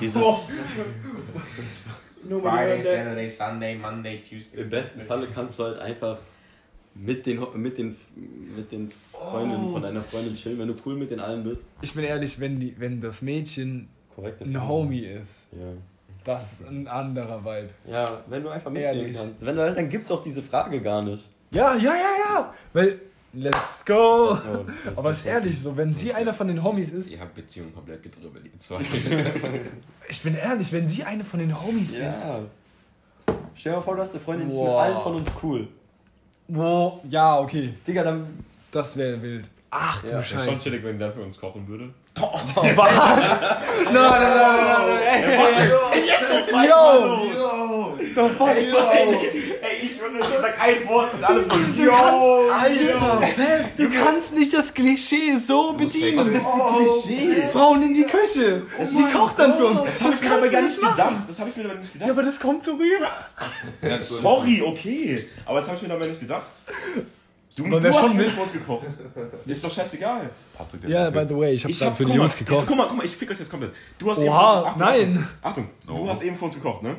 Dieses, 0.00 0.20
Friday, 2.28 2.82
Saturday, 2.82 3.30
Sunday, 3.30 3.76
Monday, 3.76 4.20
Tuesday. 4.28 4.62
Im 4.62 4.70
besten 4.70 5.02
Falle 5.02 5.28
kannst 5.32 5.58
du 5.58 5.64
halt 5.64 5.78
einfach 5.78 6.18
mit 7.00 7.26
den, 7.26 7.40
mit 7.54 7.78
den, 7.78 7.96
mit 8.56 8.72
den 8.72 8.90
Freundinnen 9.12 9.70
von 9.72 9.82
deiner 9.82 10.02
Freundin 10.02 10.34
chillen, 10.34 10.58
wenn 10.58 10.68
du 10.68 10.74
cool 10.84 10.96
mit 10.96 11.10
den 11.10 11.20
allen 11.20 11.44
bist. 11.44 11.72
Ich 11.80 11.94
bin 11.94 12.04
ehrlich, 12.04 12.38
wenn, 12.40 12.58
die, 12.58 12.74
wenn 12.78 13.00
das 13.00 13.22
Mädchen 13.22 13.88
Korrekte 14.14 14.44
ein 14.44 14.52
Freundin. 14.52 14.68
Homie 14.68 15.00
ist, 15.06 15.46
Ja. 15.52 15.58
das 16.24 16.60
ist 16.60 16.68
ein 16.68 16.88
anderer 16.88 17.44
Vibe. 17.44 17.70
Ja, 17.88 18.22
wenn 18.28 18.42
du 18.42 18.48
einfach 18.48 18.70
mitgehen 18.70 18.96
Ehrlich. 18.96 19.16
kannst. 19.16 19.34
Wenn 19.40 19.56
du, 19.56 19.74
dann 19.74 19.88
gibt's 19.88 20.10
auch 20.10 20.20
diese 20.20 20.42
Frage 20.42 20.80
gar 20.80 21.02
nicht. 21.02 21.30
Ja, 21.50 21.74
ja, 21.76 21.94
ja, 21.94 22.10
ja. 22.24 22.54
Weil, 22.72 23.00
let's 23.32 23.84
go. 23.86 24.32
Oh, 24.32 24.64
das 24.84 24.98
Aber 24.98 25.10
ist 25.12 25.18
ist 25.20 25.26
ehrlich 25.26 25.60
so, 25.60 25.76
wenn 25.76 25.94
sie 25.94 26.12
einer 26.12 26.34
von 26.34 26.48
den 26.48 26.62
Homies 26.62 26.90
ist, 26.90 27.10
Ihr 27.12 27.20
habt 27.20 27.34
Beziehungen 27.34 27.72
komplett 27.74 28.02
gedribbelt, 28.02 28.44
ihr 28.44 28.58
zwei. 28.58 28.80
ich 30.08 30.22
bin 30.22 30.34
ehrlich, 30.34 30.72
wenn 30.72 30.88
sie 30.88 31.04
eine 31.04 31.24
von 31.24 31.38
den 31.38 31.60
Homies 31.62 31.90
ist, 31.90 31.94
Ja. 31.96 32.40
Stell 33.54 33.72
dir 33.72 33.78
mal 33.78 33.82
vor, 33.82 33.94
du 33.96 34.02
hast 34.02 34.14
eine 34.14 34.20
Freundin, 34.24 34.48
die 34.48 34.54
ist 34.54 34.60
mit 34.60 34.68
allen 34.68 34.98
von 34.98 35.14
uns 35.16 35.30
cool. 35.42 35.68
Wo, 36.48 37.00
ja, 37.08 37.38
okay, 37.38 37.74
Digga, 37.86 38.02
dann. 38.04 38.44
das 38.70 38.96
wäre 38.96 39.20
wild. 39.22 39.48
Ach 39.70 40.00
du 40.02 40.08
Ja, 40.08 40.12
Wäre 40.14 40.24
schon 40.24 40.38
Scheiße. 40.38 40.58
chillig, 40.58 40.82
wenn 40.82 40.98
dann 40.98 41.12
für 41.12 41.20
uns 41.20 41.38
kochen 41.40 41.66
würde. 41.68 41.90
Was? 42.18 42.92
Nein, 43.84 43.94
nein, 43.94 44.20
nein, 44.20 44.86
nein, 44.88 45.02
ey. 45.06 46.68
Yo! 46.68 47.92
The 48.14 48.28
fuck, 48.36 48.56
yo! 48.56 49.47
Ich 50.10 50.24
schwöre, 50.24 50.34
ich 50.34 50.40
sag 50.40 50.62
ein 50.62 50.88
Wort 50.88 51.14
und 51.14 51.24
alles 51.24 51.46
so, 51.46 51.54
Du 51.54 51.90
kannst, 51.90 52.52
Alter, 52.52 53.68
du 53.76 53.90
kannst 53.90 54.34
nicht 54.34 54.54
das 54.54 54.72
Klischee 54.74 55.36
so 55.38 55.72
bedienen. 55.74 56.18
Was 56.18 56.26
ist 56.28 56.34
das 56.36 56.42
für 56.42 57.02
Klischee? 57.12 57.48
Frauen 57.52 57.82
in 57.82 57.94
die 57.94 58.04
Küche. 58.04 58.62
Sie 58.82 59.04
kocht 59.12 59.38
dann 59.38 59.54
für 59.54 59.66
uns. 59.66 59.80
Das 59.84 60.02
habe 60.02 60.14
ich 60.14 60.22
mir 60.22 60.32
aber 60.36 60.48
gar 60.48 60.62
nicht 60.62 60.76
gedacht. 60.80 61.12
Das 61.26 61.38
habe 61.40 61.50
ich 61.50 61.56
mir 61.56 61.64
aber 61.66 61.74
nicht 61.74 61.88
Ja, 61.94 62.00
gedacht. 62.00 62.10
aber 62.10 62.22
das 62.22 62.40
kommt 62.40 62.64
so 62.64 62.72
rüber. 62.72 63.08
Ja, 63.82 63.98
sorry, 64.00 64.62
okay. 64.66 65.28
Aber 65.44 65.58
das 65.60 65.68
habe 65.68 65.76
ich 65.80 65.86
mir 65.86 65.94
aber 65.94 66.06
nicht 66.06 66.20
gedacht. 66.20 66.50
Du, 67.56 67.66
Aber 67.66 67.80
du 67.80 67.88
hast 67.88 67.98
schon 67.98 68.16
für 68.16 68.40
uns 68.40 68.52
gekocht. 68.52 68.86
Ist 69.44 69.64
doch 69.64 69.70
scheißeguck 69.72 70.06
Patrick, 70.56 70.88
Ja, 70.88 71.10
by 71.10 71.24
the 71.24 71.36
way, 71.36 71.54
ich 71.54 71.64
hab's 71.64 71.74
Ich 71.74 71.82
hab, 71.82 71.96
für 71.96 72.04
die 72.04 72.12
Jungs 72.12 72.34
ich, 72.34 72.38
gekocht. 72.46 72.64
guck 72.68 72.76
mal, 72.76 72.86
guck 72.86 72.98
mal, 72.98 73.04
ich 73.04 73.16
fick 73.16 73.28
euch 73.32 73.38
jetzt 73.40 73.50
komplett. 73.50 73.72
Du 73.98 74.08
hast 74.08 74.18
Oha, 74.18 74.24
eben 74.24 74.28
uns, 74.28 74.66
Achtung, 74.68 74.78
nein. 74.78 75.28
Achtung, 75.42 75.68
Achtung. 75.82 75.96
Oh. 76.00 76.04
du 76.04 76.08
hast 76.10 76.22
eben 76.22 76.36
für 76.36 76.44
uns 76.44 76.54
gekocht, 76.54 76.84
ne? 76.84 76.96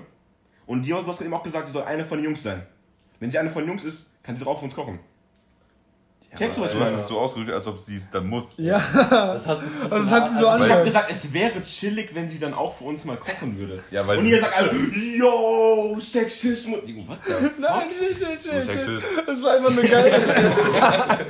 Und 0.67 0.81
die, 0.81 0.89
du 0.89 1.07
hast 1.07 1.21
eben 1.21 1.33
auch 1.33 1.43
gesagt, 1.43 1.67
sie 1.67 1.71
soll 1.73 1.83
eine 1.83 2.03
von 2.03 2.17
den 2.17 2.25
Jungs 2.25 2.43
sein. 2.43 2.61
Wenn 3.19 3.31
sie 3.31 3.37
eine 3.37 3.49
von 3.49 3.63
den 3.63 3.69
Jungs 3.69 3.83
ist, 3.83 4.05
kann 4.23 4.35
sie 4.35 4.43
doch 4.43 4.51
auch 4.51 4.59
für 4.59 4.65
uns 4.65 4.75
kochen. 4.75 4.99
Checkst 6.37 6.57
du, 6.57 6.61
was 6.61 6.71
ich 6.73 6.77
Du 6.77 6.83
hast 6.83 6.91
meine? 6.91 7.01
es 7.01 7.07
so 7.07 7.17
ausgedrückt, 7.19 7.53
als 7.55 7.65
ob 7.65 7.79
sie 7.79 7.95
es 7.95 8.07
dann 8.11 8.27
muss. 8.27 8.53
Ja, 8.57 8.77
Das 8.93 9.47
hat 9.47 9.61
ein 9.61 9.67
Also 9.81 9.97
das 9.97 10.11
hat 10.11 10.29
sie 10.29 10.37
so 10.39 10.47
an- 10.47 10.61
Ich 10.61 10.71
habe 10.71 10.83
gesagt, 10.83 11.09
es 11.09 11.33
wäre 11.33 11.63
chillig, 11.63 12.13
wenn 12.13 12.29
sie 12.29 12.37
dann 12.37 12.53
auch 12.53 12.77
für 12.77 12.83
uns 12.83 13.03
mal 13.05 13.17
kochen 13.17 13.57
würde. 13.57 13.81
Ja, 13.89 14.05
weil 14.05 14.19
Und 14.19 14.25
ihr 14.27 14.39
sagt 14.39 14.55
alle, 14.55 14.71
yo, 15.17 15.97
Sexismus. 15.99 16.79
Ich, 16.85 16.95
What 17.07 17.17
the 17.25 17.31
fuck? 17.33 17.59
nein, 17.59 17.87
chill, 17.97 18.15
chill, 18.15 18.37
chill. 18.37 19.01
Das 19.25 19.41
war 19.41 19.53
einfach 19.55 19.71
nur 19.73 19.83
geil. 19.83 21.19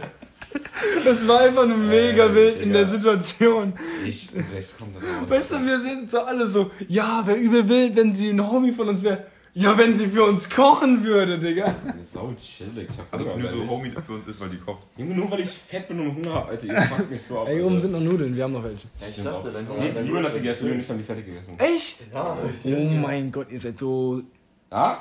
Das 1.03 1.27
war 1.27 1.41
einfach 1.41 1.65
nur 1.65 1.77
mega 1.77 2.33
wild 2.33 2.59
in 2.59 2.71
der 2.71 2.87
Situation. 2.87 3.73
Ich, 4.05 4.29
ich 4.33 4.67
komm 4.77 4.93
da 4.93 4.99
raus. 4.99 5.29
Weißt 5.29 5.51
du, 5.51 5.65
wir 5.65 5.79
sind 5.81 6.09
so 6.09 6.21
alle 6.21 6.47
so, 6.47 6.71
ja, 6.87 7.21
wäre 7.25 7.37
übel 7.37 7.67
wild, 7.67 7.95
wenn 7.97 8.15
sie 8.15 8.29
ein 8.29 8.49
Homie 8.49 8.71
von 8.71 8.87
uns 8.89 9.03
wäre. 9.03 9.25
Ja, 9.53 9.77
wenn 9.77 9.95
sie 9.97 10.07
für 10.07 10.23
uns 10.23 10.49
kochen 10.49 11.03
würde, 11.03 11.39
Digga. 11.39 11.75
Sau 12.03 12.31
chillig. 12.37 12.87
Ich 12.89 12.97
hab 12.97 13.11
Also 13.11 13.25
Hunger, 13.25 13.37
nur 13.39 13.49
so 13.49 13.55
ehrlich. 13.57 13.69
Homie 13.71 13.91
für 14.05 14.13
uns 14.13 14.27
ist, 14.27 14.39
weil 14.39 14.49
die 14.49 14.57
kocht. 14.57 14.85
Junge, 14.95 15.15
nur 15.15 15.29
weil 15.31 15.39
ich 15.41 15.49
fett 15.49 15.87
bin 15.87 15.99
und 15.99 16.15
Hunger 16.15 16.35
hab, 16.35 16.49
Alter. 16.49 16.65
Ihr 16.67 16.81
fuckt 16.83 17.09
mich 17.09 17.21
so 17.23 17.39
ab. 17.41 17.47
Ey, 17.47 17.55
Alter. 17.55 17.65
oben 17.65 17.81
sind 17.81 17.91
noch 17.91 17.99
Nudeln, 17.99 18.35
wir 18.35 18.43
haben 18.43 18.53
noch 18.53 18.63
welche. 18.63 18.87
Ja, 19.01 19.07
Ich 19.07 19.13
stimmt 19.13 19.27
auch. 19.29 19.43
dachte, 19.43 19.51
dein 19.51 19.65
Nee, 19.79 19.91
dein 19.93 20.05
Julian 20.05 20.23
hat 20.25 20.31
Lust 20.31 20.41
gegessen, 20.43 20.67
Julian 20.67 20.85
dann 20.87 20.97
die 20.99 21.03
fertig 21.03 21.25
gegessen. 21.25 21.55
Echt? 21.59 22.07
ja, 22.13 22.37
Oh 22.63 22.79
mein 23.01 23.31
Gott, 23.31 23.47
ihr 23.51 23.59
seid 23.59 23.79
so... 23.79 24.21
Ah? 24.69 24.97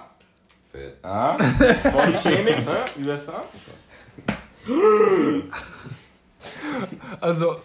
Fett. 0.73 0.97
Ah? 1.03 1.37
Body 1.37 2.17
Shaming, 2.23 2.67
hä? 2.67 2.85
Wie 2.97 3.07
wär's 3.07 3.27
da? 3.27 3.45
Ich 3.55 4.71
weiß. 4.71 4.79
Also, 7.21 7.57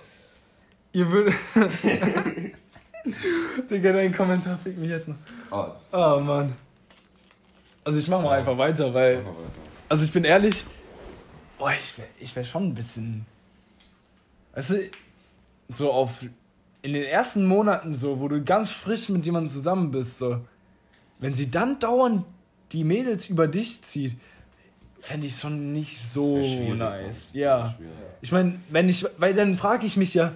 ihr 0.91 1.09
würdet... 1.11 1.33
Digga, 3.69 3.91
dein 3.93 4.13
Kommentar 4.13 4.57
fickt 4.57 4.77
mich 4.79 4.89
jetzt 4.89 5.07
noch. 5.09 5.15
Oh, 5.51 5.67
Oh 5.91 6.19
Mann. 6.19 6.53
Also 7.83 7.99
ich 7.99 8.07
mach 8.07 8.21
mal 8.21 8.37
einfach 8.37 8.57
weiter, 8.57 8.93
weil... 8.93 9.17
weiter. 9.17 9.35
Also 9.89 10.05
ich 10.05 10.11
bin 10.11 10.23
ehrlich, 10.23 10.65
boah, 11.57 11.71
ich 11.71 11.97
wäre 11.97 12.07
ich 12.19 12.35
wär 12.35 12.45
schon 12.45 12.63
ein 12.63 12.73
bisschen. 12.73 13.25
Weißt 14.53 14.71
du, 14.71 14.79
so 15.69 15.91
auf. 15.91 16.25
In 16.81 16.93
den 16.93 17.03
ersten 17.03 17.45
Monaten, 17.45 17.95
so, 17.95 18.19
wo 18.19 18.27
du 18.27 18.43
ganz 18.43 18.71
frisch 18.71 19.07
mit 19.07 19.25
jemandem 19.25 19.51
zusammen 19.51 19.91
bist, 19.91 20.19
so, 20.19 20.41
wenn 21.19 21.33
sie 21.33 21.49
dann 21.49 21.79
dauernd 21.79 22.25
die 22.73 22.83
Mädels 22.83 23.29
über 23.29 23.47
dich 23.47 23.81
zieht, 23.83 24.17
fände 24.99 25.27
ich 25.27 25.37
schon 25.37 25.71
nicht 25.71 26.01
so 26.01 26.37
nice. 26.37 27.29
ne? 27.33 27.39
Ja. 27.39 27.75
Ich 28.21 28.31
meine, 28.31 28.59
wenn 28.69 28.89
ich. 28.89 29.05
Weil 29.17 29.33
dann 29.33 29.57
frage 29.57 29.85
ich 29.85 29.95
mich 29.95 30.13
ja, 30.13 30.33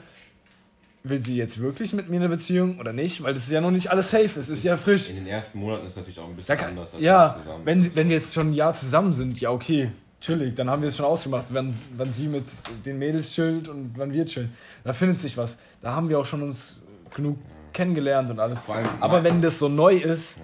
will 1.10 1.20
sie 1.20 1.36
jetzt 1.36 1.60
wirklich 1.60 1.94
mit 1.94 2.10
mir 2.10 2.18
eine 2.18 2.30
Beziehung 2.30 2.80
oder 2.80 2.94
nicht? 2.94 3.24
Weil 3.24 3.34
das 3.34 3.44
ist 3.44 3.52
ja 3.52 3.62
noch 3.62 3.72
nicht 3.72 3.90
alles 3.92 4.12
safe, 4.12 4.40
es 4.40 4.50
ist 4.50 4.64
ja 4.64 4.78
frisch. 4.78 5.10
In 5.10 5.16
den 5.18 5.28
ersten 5.28 5.60
Monaten 5.60 5.86
ist 5.88 5.96
natürlich 5.98 6.20
auch 6.20 6.28
ein 6.28 6.36
bisschen 6.36 6.58
kann, 6.58 6.70
anders. 6.70 6.94
als 6.94 7.02
ja, 7.04 7.38
zusammen. 7.42 7.66
wenn, 7.66 7.82
sie- 7.82 7.96
wenn 7.96 8.10
wir 8.10 8.16
jetzt 8.16 8.34
schon 8.34 8.50
ein 8.50 8.54
Jahr 8.54 8.74
zusammen 8.74 9.14
sind, 9.14 9.40
ja 9.42 9.52
okay, 9.52 9.90
chillig, 10.22 10.56
dann 10.56 10.70
haben 10.70 10.82
wir 10.82 10.90
es 10.90 10.98
schon 10.98 11.06
ausgemacht, 11.06 11.46
wann, 11.50 11.78
wann 11.96 12.12
sie 12.14 12.28
mit 12.28 12.46
den 12.86 12.98
Mädels 13.00 13.32
chillt 13.34 13.68
und 13.68 13.92
wann 13.98 14.12
wir 14.14 14.26
chillen. 14.26 14.52
Da 14.84 14.94
findet 14.94 15.20
sich 15.22 15.38
was. 15.38 15.58
Da 15.82 15.94
haben 15.94 16.10
wir 16.10 16.18
auch 16.20 16.26
schon 16.26 16.42
uns 16.44 16.76
genug 17.16 17.38
kennengelernt 17.74 18.30
und 18.32 18.40
alles. 18.40 18.60
Vor 18.60 18.76
allem, 18.76 18.88
Aber 19.00 19.24
wenn 19.24 19.42
das 19.42 19.60
so 19.60 19.70
neu 19.70 19.96
ist, 19.98 20.40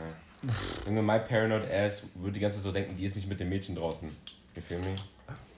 Junge, 0.85 1.01
my 1.01 1.19
paranoid 1.19 1.63
ass 1.71 2.03
würde 2.15 2.33
die 2.33 2.39
ganze 2.41 2.57
Zeit 2.57 2.63
so 2.65 2.71
denken, 2.71 2.95
die 2.97 3.05
ist 3.05 3.15
nicht 3.15 3.27
mit 3.29 3.39
dem 3.39 3.49
Mädchen 3.49 3.75
draußen. 3.75 4.09
You 4.55 4.61
feel 4.61 4.77
me? 4.79 4.85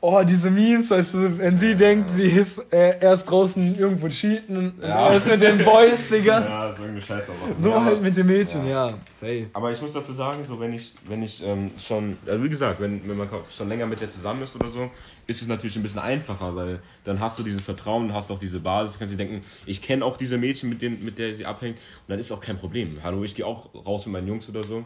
Oh, 0.07 0.23
diese 0.23 0.51
Memes, 0.51 0.89
weißt 0.91 1.13
du, 1.15 1.37
wenn 1.39 1.57
sie 1.57 1.75
denkt, 1.75 2.09
sie 2.09 2.23
ist 2.23 2.59
äh, 2.71 2.99
erst 2.99 3.29
draußen 3.29 3.77
irgendwo 3.77 4.07
cheaten 4.07 4.57
und 4.57 4.73
Ja. 4.81 5.09
er 5.09 5.17
ist 5.17 5.25
mit 5.27 5.41
den 5.41 5.65
Boys, 5.65 6.07
Digga. 6.09 6.39
Ja, 6.41 6.71
so 6.71 6.81
irgendeine 6.83 7.01
Scheiße. 7.05 7.31
aber- 7.31 7.59
So 7.59 7.69
Ja, 7.69 7.83
halt 7.85 8.01
mit 8.01 8.15
den 8.15 8.27
Mädchen, 8.27 8.67
ja, 8.67 8.93
safe. 9.09 9.47
Aber 9.53 9.71
ich 9.71 9.81
muss 9.81 9.93
dazu 9.93 10.13
sagen, 10.13 10.39
so 10.47 10.59
wenn 10.59 10.73
ich, 10.73 10.93
wenn 11.07 11.23
ich 11.23 11.43
ähm, 11.45 11.71
schon, 11.77 12.17
also 12.27 12.43
wie 12.43 12.49
gesagt, 12.49 12.79
wenn, 12.79 13.01
wenn 13.09 13.17
man 13.17 13.27
schon 13.55 13.67
länger 13.69 13.85
mit 13.87 13.99
der 14.01 14.09
zusammen 14.09 14.43
ist 14.43 14.55
oder 14.55 14.69
so, 14.69 14.89
ist 15.27 15.41
es 15.41 15.47
natürlich 15.47 15.75
ein 15.75 15.81
bisschen 15.83 15.99
einfacher, 16.01 16.55
weil 16.55 16.79
dann 17.03 17.19
hast 17.19 17.39
du 17.39 17.43
dieses 17.43 17.61
Vertrauen, 17.61 18.13
hast 18.13 18.29
auch 18.31 18.37
diese 18.39 18.59
Basis, 18.59 18.99
kannst 18.99 19.13
du 19.13 19.17
denken, 19.17 19.41
ich 19.65 19.81
kenne 19.81 20.05
auch 20.05 20.17
diese 20.17 20.37
Mädchen, 20.37 20.69
mit, 20.69 20.81
denen, 20.81 21.03
mit 21.03 21.17
der 21.17 21.33
sie 21.33 21.45
abhängt, 21.45 21.77
und 21.77 22.09
dann 22.09 22.19
ist 22.19 22.31
auch 22.31 22.41
kein 22.41 22.57
Problem. 22.57 22.99
Hallo, 23.03 23.23
ich 23.23 23.33
gehe 23.33 23.45
auch 23.45 23.69
raus 23.85 24.05
mit 24.05 24.13
meinen 24.13 24.27
Jungs 24.27 24.47
oder 24.49 24.63
so. 24.63 24.85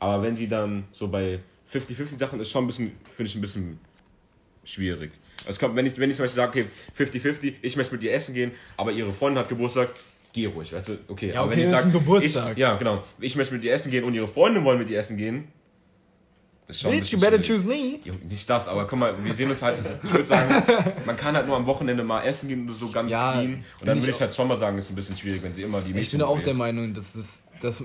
Aber 0.00 0.22
wenn 0.22 0.36
sie 0.36 0.48
dann 0.48 0.84
so 0.92 1.08
bei 1.08 1.40
50-50 1.70 2.18
Sachen 2.18 2.40
ist 2.40 2.50
schon 2.50 2.64
ein 2.64 2.66
bisschen, 2.68 2.92
finde 3.14 3.28
ich 3.28 3.34
ein 3.34 3.40
bisschen 3.42 3.78
schwierig. 4.72 5.12
Es 5.46 5.58
kommt, 5.58 5.76
wenn 5.76 5.86
ich, 5.86 5.96
wenn 5.98 6.10
ich 6.10 6.16
zum 6.16 6.24
Beispiel 6.24 6.36
sage, 6.36 6.66
okay, 6.96 7.04
50-50, 7.20 7.54
ich 7.62 7.76
möchte 7.76 7.94
mit 7.94 8.02
ihr 8.02 8.12
essen 8.12 8.34
gehen, 8.34 8.52
aber 8.76 8.92
ihre 8.92 9.12
Freundin 9.12 9.38
hat 9.40 9.48
Geburtstag, 9.48 9.90
geh 10.32 10.46
ruhig, 10.46 10.72
weißt 10.72 10.88
du, 10.90 10.98
okay. 11.08 11.30
Ja, 11.32 11.40
aber 11.42 11.48
okay, 11.48 11.56
wenn 11.56 11.64
ich 11.64 11.70
das 11.70 11.78
ist 11.78 11.84
sag, 11.84 11.86
ein 11.86 11.92
Geburtstag. 11.92 12.52
Ich, 12.52 12.58
ja, 12.58 12.74
genau. 12.76 13.02
Ich 13.20 13.36
möchte 13.36 13.54
mit 13.54 13.64
ihr 13.64 13.72
essen 13.72 13.90
gehen 13.90 14.04
und 14.04 14.14
ihre 14.14 14.28
Freunde 14.28 14.62
wollen 14.64 14.78
mit 14.78 14.90
ihr 14.90 14.98
essen 14.98 15.16
gehen. 15.16 15.48
Das 16.66 16.76
ist 16.76 16.82
schon 16.82 16.90
Bitch, 16.90 17.12
you 17.12 17.18
better 17.18 17.42
schwierig. 17.42 17.62
choose 17.62 17.66
me. 17.66 18.00
Jo, 18.04 18.12
Nicht 18.28 18.50
das, 18.50 18.68
aber 18.68 18.86
guck 18.86 18.98
mal, 18.98 19.14
wir 19.24 19.32
sehen 19.32 19.50
uns 19.50 19.62
halt, 19.62 19.76
ich 20.02 20.12
würde 20.12 20.26
sagen, 20.26 20.62
man 21.06 21.16
kann 21.16 21.34
halt 21.34 21.46
nur 21.46 21.56
am 21.56 21.64
Wochenende 21.64 22.04
mal 22.04 22.22
essen 22.24 22.46
gehen, 22.48 22.68
so 22.78 22.90
ganz 22.90 23.10
Ja, 23.10 23.32
clean. 23.32 23.64
Und 23.80 23.86
dann 23.88 23.96
ich 23.96 24.02
würde 24.02 24.10
ich 24.10 24.20
halt 24.20 24.34
schon 24.34 24.48
mal 24.48 24.58
sagen, 24.58 24.76
ist 24.76 24.90
ein 24.90 24.94
bisschen 24.96 25.16
schwierig, 25.16 25.42
wenn 25.42 25.54
sie 25.54 25.62
immer 25.62 25.80
die 25.80 25.90
Ich 25.90 25.96
Mädchen 25.96 26.18
bin 26.18 26.26
auch 26.26 26.40
der. 26.42 26.52
Meinung, 26.54 26.92
dass 26.92 27.14
das, 27.14 27.42
das 27.62 27.82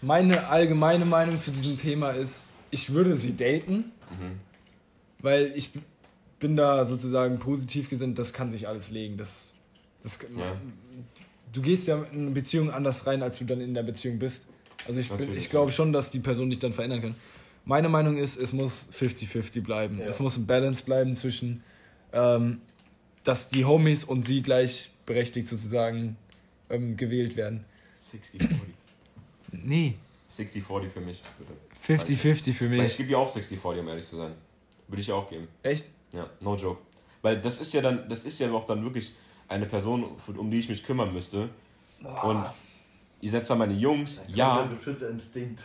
meine 0.00 0.46
allgemeine 0.48 1.04
Meinung 1.06 1.40
zu 1.40 1.50
diesem 1.50 1.76
Thema 1.76 2.10
ist, 2.10 2.46
ich 2.70 2.92
würde 2.92 3.16
sie 3.16 3.36
daten, 3.36 3.90
Mhm. 4.10 4.40
Weil 5.20 5.52
ich 5.54 5.70
bin 6.38 6.56
da 6.56 6.84
sozusagen 6.86 7.38
positiv 7.38 7.88
gesinnt, 7.88 8.18
das 8.18 8.32
kann 8.32 8.50
sich 8.50 8.68
alles 8.68 8.90
legen. 8.90 9.16
Das, 9.16 9.52
das, 10.02 10.18
Ja. 10.36 10.56
Du 11.52 11.62
gehst 11.62 11.86
ja 11.88 12.02
in 12.12 12.20
eine 12.26 12.30
Beziehung 12.30 12.70
anders 12.70 13.06
rein, 13.06 13.22
als 13.22 13.38
du 13.38 13.44
dann 13.46 13.60
in 13.62 13.72
der 13.72 13.82
Beziehung 13.82 14.18
bist. 14.18 14.42
Also 14.86 15.00
ich, 15.00 15.08
bin- 15.10 15.34
ich 15.36 15.48
glaube 15.48 15.72
schon, 15.72 15.92
dass 15.94 16.10
die 16.10 16.18
Person 16.20 16.50
dich 16.50 16.58
dann 16.58 16.72
verändern 16.74 17.00
kann. 17.00 17.14
Meine 17.64 17.88
Meinung 17.88 18.16
ist, 18.18 18.36
es 18.36 18.52
muss 18.52 18.84
50-50 18.92 19.62
bleiben. 19.62 19.98
Ja. 19.98 20.06
Es 20.06 20.20
muss 20.20 20.36
ein 20.36 20.46
Balance 20.46 20.84
bleiben 20.84 21.16
zwischen, 21.16 21.62
ähm, 22.12 22.60
dass 23.24 23.48
die 23.48 23.64
Homies 23.64 24.04
und 24.04 24.26
sie 24.26 24.42
gleichberechtigt 24.42 25.48
sozusagen 25.48 26.16
ähm, 26.70 26.96
gewählt 26.98 27.36
werden. 27.36 27.64
60-40. 28.12 28.46
Nee, 29.52 29.94
60-40 30.32 30.88
für 30.90 31.00
mich, 31.00 31.22
bitte. 31.38 32.02
50-50 32.04 32.52
für 32.52 32.66
Weil 32.70 32.74
ich 32.76 32.82
mich. 32.82 32.96
gebe 32.98 33.10
ja 33.12 33.18
auch 33.18 33.34
60-40, 33.34 33.80
um 33.80 33.88
ehrlich 33.88 34.06
zu 34.06 34.16
sein. 34.18 34.32
Würde 34.88 35.00
ich 35.00 35.06
ja 35.06 35.14
auch 35.14 35.28
geben. 35.28 35.48
Echt? 35.62 35.90
Ja, 36.12 36.26
no 36.40 36.56
joke. 36.56 36.80
Weil 37.22 37.40
das 37.40 37.60
ist 37.60 37.72
ja 37.74 37.80
dann, 37.80 38.08
das 38.08 38.24
ist 38.24 38.40
ja 38.40 38.50
auch 38.50 38.66
dann 38.66 38.82
wirklich 38.82 39.12
eine 39.48 39.66
Person, 39.66 40.04
um 40.36 40.50
die 40.50 40.58
ich 40.58 40.68
mich 40.68 40.84
kümmern 40.84 41.12
müsste. 41.12 41.48
Und 42.22 42.44
ihr 43.20 43.30
seid 43.30 43.46
zwar 43.46 43.56
meine 43.56 43.74
Jungs, 43.74 44.22
ja. 44.28 44.62
Beschützerinstinkt. 44.62 45.60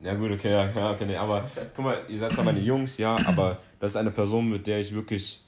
Ja 0.00 0.14
gut, 0.14 0.32
okay, 0.32 0.50
ja, 0.50 0.68
ja, 0.68 0.90
okay, 0.92 1.06
nee, 1.06 1.16
aber 1.16 1.50
guck 1.74 1.84
mal, 1.84 2.02
ihr 2.08 2.18
seid 2.18 2.32
zwar 2.32 2.44
meine 2.44 2.60
Jungs, 2.60 2.98
ja, 2.98 3.16
aber 3.26 3.58
das 3.80 3.92
ist 3.92 3.96
eine 3.96 4.10
Person, 4.10 4.50
mit 4.50 4.66
der 4.66 4.80
ich 4.80 4.94
wirklich, 4.94 5.40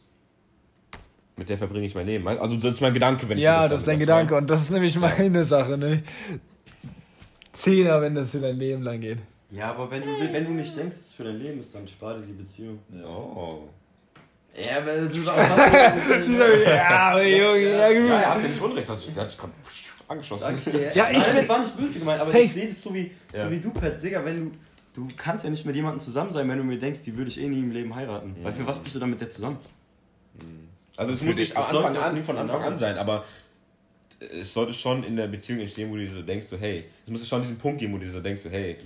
mit 1.36 1.48
der 1.48 1.58
verbringe 1.58 1.84
ich 1.84 1.94
mein 1.94 2.06
Leben. 2.06 2.26
Also 2.28 2.56
das 2.56 2.74
ist 2.74 2.80
mein 2.80 2.94
Gedanke, 2.94 3.28
wenn 3.28 3.36
ich 3.36 3.44
Ja, 3.44 3.68
das 3.68 3.78
ist 3.78 3.88
dein 3.88 3.98
Gedanke 3.98 4.34
und 4.34 4.48
das 4.48 4.62
ist 4.62 4.70
nämlich 4.70 4.98
meine 4.98 5.44
Sache, 5.44 5.76
ne? 5.76 6.02
Zehner, 7.52 8.00
wenn 8.00 8.14
das 8.14 8.30
für 8.30 8.40
dein 8.40 8.56
Leben 8.56 8.82
lang 8.82 9.00
geht. 9.00 9.18
Ja, 9.50 9.70
aber 9.70 9.90
wenn 9.90 10.02
du, 10.02 10.08
wenn 10.32 10.44
du 10.44 10.50
nicht 10.52 10.76
denkst, 10.76 10.96
dass 10.96 11.06
es 11.06 11.12
für 11.12 11.24
dein 11.24 11.38
Leben 11.38 11.60
ist, 11.60 11.74
dann 11.74 11.86
spar 11.86 12.14
dir 12.18 12.26
die 12.26 12.32
Beziehung. 12.32 12.78
Oh. 13.04 13.60
Ja, 14.56 14.84
weil 14.84 15.06
du 15.08 15.22
da 15.22 15.36
Ja, 16.64 16.88
aber 17.10 17.22
Junge, 17.24 17.58
ja 17.60 17.68
Ja, 17.78 17.88
er 17.88 18.00
gut. 18.02 18.10
hat 18.10 18.42
ja 18.42 18.48
nicht 18.48 18.60
Unrecht, 18.60 18.88
hat 18.88 18.98
sich, 18.98 19.14
er 19.14 19.22
hat 19.22 19.30
sich 19.30 19.38
gerade 19.38 19.52
angeschossen. 20.08 20.58
Ja, 20.94 21.08
ich 21.10 21.18
Nein, 21.18 21.22
bin- 21.26 21.36
das 21.36 21.48
war 21.48 21.58
nicht 21.60 21.76
böse 21.76 21.98
gemeint, 21.98 22.20
aber 22.20 22.30
Safe. 22.30 22.42
ich 22.44 22.52
sehe 22.52 22.66
das 22.68 22.80
so 22.82 22.92
wie, 22.94 23.10
Ja. 23.34 23.44
so 23.44 23.50
wie 23.50 23.60
du, 23.60 23.70
Pat. 23.70 24.02
Digga, 24.02 24.24
wenn 24.24 24.46
du. 24.46 24.56
Du 24.94 25.06
kannst 25.14 25.44
ja 25.44 25.50
nicht 25.50 25.66
mit 25.66 25.76
jemandem 25.76 26.00
zusammen 26.00 26.32
sein, 26.32 26.48
wenn 26.48 26.56
du 26.56 26.64
mir 26.64 26.78
denkst, 26.78 27.02
die 27.02 27.14
würde 27.18 27.28
ich 27.30 27.38
eh 27.38 27.46
nie 27.48 27.58
im 27.60 27.70
Leben 27.70 27.94
heiraten. 27.94 28.34
Weil 28.42 28.54
für 28.54 28.66
was 28.66 28.78
bist 28.78 28.94
du 28.94 28.98
dann 28.98 29.10
mit 29.10 29.20
der 29.20 29.28
zusammen? 29.28 29.58
Also 30.96 31.12
es 31.12 31.20
muss 31.22 31.36
nicht 31.36 31.54
Anfang 31.54 31.94
an, 31.98 32.24
von 32.24 32.38
Anfang 32.38 32.62
an 32.62 32.78
sein, 32.78 32.96
aber 32.96 33.24
es 34.18 34.52
sollte 34.52 34.72
schon 34.72 35.04
in 35.04 35.16
der 35.16 35.26
Beziehung 35.26 35.60
entstehen, 35.60 35.90
wo 35.90 35.96
du 35.96 36.06
so 36.08 36.22
denkst, 36.22 36.46
so, 36.46 36.56
hey, 36.56 36.84
es 37.04 37.10
muss 37.10 37.26
schon 37.28 37.42
diesen 37.42 37.58
Punkt 37.58 37.78
geben, 37.78 37.92
wo 37.94 37.98
du 37.98 38.08
so 38.10 38.20
denkst, 38.20 38.42
so, 38.42 38.50
hey, 38.50 38.76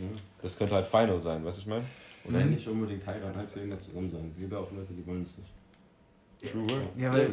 das 0.43 0.57
könnte 0.57 0.75
halt 0.75 0.87
final 0.87 1.21
sein, 1.21 1.45
weißt 1.45 1.59
du, 1.59 1.61
ich 1.63 1.67
meine? 1.67 1.85
Und 2.25 2.35
dann 2.35 2.51
nicht 2.51 2.67
unbedingt 2.67 3.07
heiraten, 3.07 3.37
halt 3.37 3.51
für 3.51 3.61
immer 3.61 3.79
zusammen 3.79 4.11
sein. 4.11 4.33
Wir 4.37 4.59
auch 4.59 4.71
Leute, 4.73 4.93
die 4.93 5.07
wollen 5.07 5.23
es 5.23 5.37
nicht. 5.39 6.53
True 6.53 6.63
word. 6.69 6.83
Ja, 6.99 7.13
weil- 7.13 7.31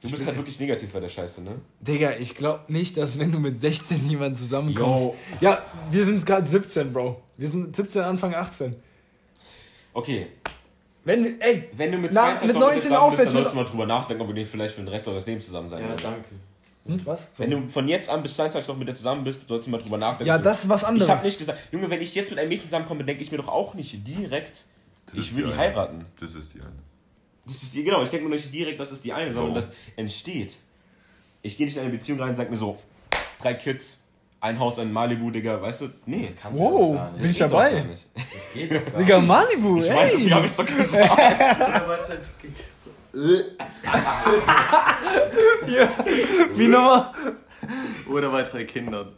Du 0.00 0.10
bist 0.10 0.26
halt 0.26 0.36
wirklich 0.36 0.60
negativ 0.60 0.92
bei 0.92 1.00
der 1.00 1.08
Scheiße, 1.08 1.40
ne? 1.40 1.52
Digga, 1.80 2.12
ich 2.18 2.34
glaube 2.34 2.70
nicht, 2.70 2.94
dass 2.98 3.18
wenn 3.18 3.32
du 3.32 3.38
mit 3.38 3.58
16 3.58 4.06
jemand 4.10 4.38
zusammenkommst. 4.38 5.02
Yo. 5.02 5.16
Ja, 5.40 5.64
wir 5.90 6.04
sind 6.04 6.26
gerade 6.26 6.46
17, 6.46 6.92
Bro. 6.92 7.22
Wir 7.38 7.48
sind 7.48 7.74
17, 7.74 8.02
Anfang 8.02 8.34
18. 8.34 8.76
Okay, 9.94 10.26
Wenn, 11.04 11.40
ey, 11.40 11.68
wenn 11.72 11.92
du 11.92 11.98
mit 11.98 12.12
Na, 12.12 12.22
22 12.36 12.46
mit 12.46 12.54
noch 12.54 12.60
19 12.62 12.80
zusammen 12.80 12.94
bist, 12.94 13.02
aufwärts 13.02 13.24
dann 13.24 13.32
solltest 13.34 13.52
du 13.54 13.56
mal 13.58 13.64
drüber 13.64 13.86
nachdenken, 13.86 14.22
ob 14.22 14.28
du 14.28 14.34
nicht 14.34 14.50
vielleicht 14.50 14.74
für 14.74 14.80
den 14.80 14.88
Rest 14.88 15.06
eures 15.08 15.26
Lebens 15.26 15.46
zusammen 15.46 15.68
sein 15.68 15.82
Ja, 15.82 15.90
willst. 15.90 16.04
danke. 16.04 16.24
hm, 16.86 17.00
was? 17.06 17.30
Wenn 17.36 17.50
du 17.50 17.68
von 17.68 17.86
jetzt 17.88 18.08
an 18.08 18.22
bis 18.22 18.34
22 18.36 18.68
noch 18.68 18.76
mit 18.76 18.88
der 18.88 18.94
zusammen 18.94 19.22
bist, 19.24 19.46
solltest 19.46 19.66
du 19.66 19.70
mal 19.70 19.78
drüber 19.78 19.98
nachdenken. 19.98 20.28
ja, 20.28 20.38
das 20.38 20.64
ist 20.64 20.68
was 20.68 20.82
Ich 20.82 20.88
anderes. 20.88 21.08
habe 21.08 21.22
nicht 21.24 21.38
gesagt, 21.38 21.58
Junge, 21.72 21.90
wenn 21.90 22.00
ich 22.00 22.14
jetzt 22.14 22.30
mit 22.30 22.38
einem 22.38 22.48
Mädchen 22.48 22.66
zusammenkomme, 22.66 23.04
denke 23.04 23.22
ich 23.22 23.30
mir 23.30 23.38
doch 23.38 23.48
auch 23.48 23.74
nicht 23.74 24.06
direkt, 24.06 24.64
Das 25.06 25.16
ich 25.18 25.36
will 25.36 25.44
die 25.44 25.50
die 25.52 25.56
heiraten. 25.58 26.06
Das 26.18 26.30
ist 26.34 26.54
die 26.54 26.60
eine. 26.60 26.72
Das 27.46 27.62
ist 27.62 27.74
die, 27.74 27.84
genau, 27.84 28.02
ich 28.02 28.08
denke 28.08 28.26
mir 28.26 28.34
nicht 28.36 28.52
direkt, 28.54 28.80
das 28.80 28.90
ist 28.92 29.04
die 29.04 29.12
eine, 29.12 29.30
sondern 29.32 29.52
Oh. 29.52 29.54
das 29.56 29.68
entsteht. 29.96 30.56
Ich 31.42 31.58
gehe 31.58 31.66
nicht 31.66 31.76
in 31.76 31.82
eine 31.82 31.90
Beziehung 31.90 32.18
rein 32.20 32.30
und 32.30 32.36
sag 32.36 32.50
mir 32.50 32.56
so, 32.56 32.78
drei 33.42 33.52
Kids, 33.52 34.02
ein 34.44 34.58
Haus 34.58 34.76
in 34.76 34.92
Malibu, 34.92 35.30
Digga, 35.30 35.62
weißt 35.62 35.80
du? 35.80 35.88
Nee. 36.04 36.24
Das 36.24 36.36
kannst 36.36 36.58
Wow, 36.58 36.70
du 36.70 36.94
ja 36.94 37.00
gar 37.00 37.10
bin 37.12 37.30
ich 37.30 37.38
dabei? 37.38 37.84
Das 38.14 38.52
geht 38.52 38.70
doch 38.72 38.84
gar 38.92 39.00
Digga, 39.00 39.18
nicht. 39.18 39.28
Malibu, 39.28 39.78
Ich 39.78 39.88
ey. 39.90 39.96
weiß, 39.96 40.12
deswegen 40.12 40.34
habe 40.34 40.46
ich 40.46 40.52
doch 40.52 40.66
gesagt. 40.66 41.18
Wie 46.54 46.68
nochmal? 46.68 47.12
Oder 48.10 48.30
bei 48.30 48.42
drei 48.42 48.64
Kindern. 48.64 49.12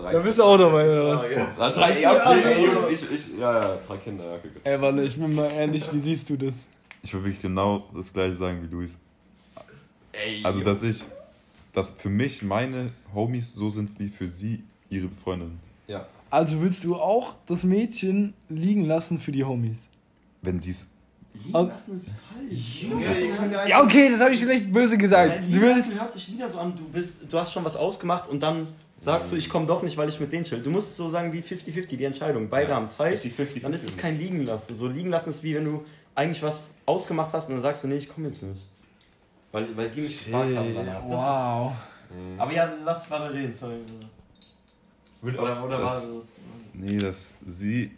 Da 0.00 0.18
bist 0.20 0.38
du 0.38 0.42
auch 0.44 0.56
dabei, 0.56 0.90
oder 0.92 1.16
was? 1.16 1.22
Ja. 1.58 1.70
drei, 1.70 2.00
ja, 2.00 2.16
okay, 2.16 2.42
ey, 2.44 2.66
Jungs, 2.66 2.88
ich, 2.88 3.10
ich, 3.10 3.38
ja, 3.38 3.60
ja, 3.60 3.78
drei 3.86 3.96
Kinder, 3.96 4.24
ja, 4.24 4.34
okay, 4.34 4.48
gut. 4.48 4.60
Ey, 4.64 4.80
warte, 4.80 5.02
ich 5.02 5.16
bin 5.18 5.34
mal 5.34 5.50
ehrlich, 5.52 5.92
wie 5.92 6.00
siehst 6.00 6.28
du 6.30 6.36
das? 6.36 6.54
Ich 7.02 7.12
würde 7.12 7.26
wirklich 7.26 7.42
genau 7.42 7.84
das 7.94 8.12
gleiche 8.12 8.34
sagen 8.36 8.62
wie 8.62 8.74
Luis. 8.74 8.98
Also, 10.44 10.60
dass 10.60 10.82
ich, 10.82 11.04
dass 11.72 11.90
für 11.96 12.08
mich 12.10 12.42
meine 12.42 12.90
Homies 13.14 13.54
so 13.54 13.70
sind 13.70 13.98
wie 13.98 14.08
für 14.08 14.28
sie 14.28 14.62
ihre 14.90 15.08
Freundinnen. 15.08 15.58
Ja. 15.88 16.06
Also 16.30 16.60
willst 16.62 16.84
du 16.84 16.96
auch 16.96 17.34
das 17.46 17.64
Mädchen 17.64 18.34
liegen 18.48 18.84
lassen 18.86 19.18
für 19.18 19.32
die 19.32 19.44
Homies? 19.44 19.88
Wenn 20.42 20.60
sie 20.60 20.70
es. 20.70 20.86
Liegen 21.34 21.52
lassen 21.52 21.96
ist 21.96 22.08
falsch. 22.32 22.86
Ja, 23.68 23.82
okay, 23.82 24.10
das 24.10 24.20
habe 24.20 24.32
ich 24.32 24.40
vielleicht 24.40 24.70
böse 24.72 24.98
gesagt. 24.98 25.40
Nein, 25.40 25.50
Du 25.52 25.60
willst. 25.60 25.94
hört 25.94 26.12
sich 26.12 26.30
wieder 26.32 26.48
so 26.48 26.58
an, 26.58 26.74
du 26.76 26.84
bist, 26.84 27.22
du 27.30 27.38
hast 27.38 27.52
schon 27.52 27.64
was 27.64 27.76
ausgemacht 27.76 28.28
und 28.28 28.42
dann 28.42 28.66
sagst 28.98 29.32
du, 29.32 29.36
ich 29.36 29.48
komme 29.48 29.66
doch 29.66 29.82
nicht, 29.82 29.96
weil 29.96 30.08
ich 30.08 30.20
mit 30.20 30.30
denen 30.32 30.44
chill. 30.44 30.60
Du 30.62 30.70
musst 30.70 30.94
so 30.96 31.08
sagen 31.08 31.32
wie 31.32 31.40
50-50, 31.40 31.96
die 31.96 32.04
Entscheidung. 32.04 32.48
Beide 32.48 32.70
Ja, 32.70 32.76
haben 32.76 32.88
Zeit, 32.90 33.14
ist 33.14 33.24
die 33.24 33.30
50-50. 33.30 33.60
dann 33.60 33.72
ist 33.72 33.88
es 33.88 33.96
kein 33.96 34.18
Liegen 34.18 34.44
lassen. 34.44 34.76
So 34.76 34.86
liegen 34.88 35.08
lassen 35.10 35.30
ist 35.30 35.42
wie 35.42 35.54
wenn 35.54 35.64
du 35.64 35.84
eigentlich 36.14 36.42
was 36.42 36.60
ausgemacht 36.86 37.32
hast 37.32 37.48
und 37.48 37.54
dann 37.54 37.62
sagst 37.62 37.82
du, 37.82 37.88
nee, 37.88 37.96
ich 37.96 38.08
komme 38.08 38.28
jetzt 38.28 38.42
nicht. 38.42 38.60
Weil, 39.52 39.76
weil 39.76 39.90
die 39.90 40.00
mich 40.00 40.24
gefragt 40.24 40.56
haben 40.56 40.74
danach. 40.74 41.02
Das 41.02 41.10
Wow. 41.20 41.72
Ist, 41.72 42.40
aber 42.40 42.52
ja, 42.52 42.72
lass 42.84 43.10
weiter 43.10 43.32
reden, 43.32 43.54
sorry. 43.54 43.80
Oder, 45.22 45.64
oder 45.64 45.78
war 45.82 45.94
Das- 45.94 46.08
das? 46.08 46.40
Nee, 46.74 46.96
dass 46.98 47.34
sie. 47.46 47.92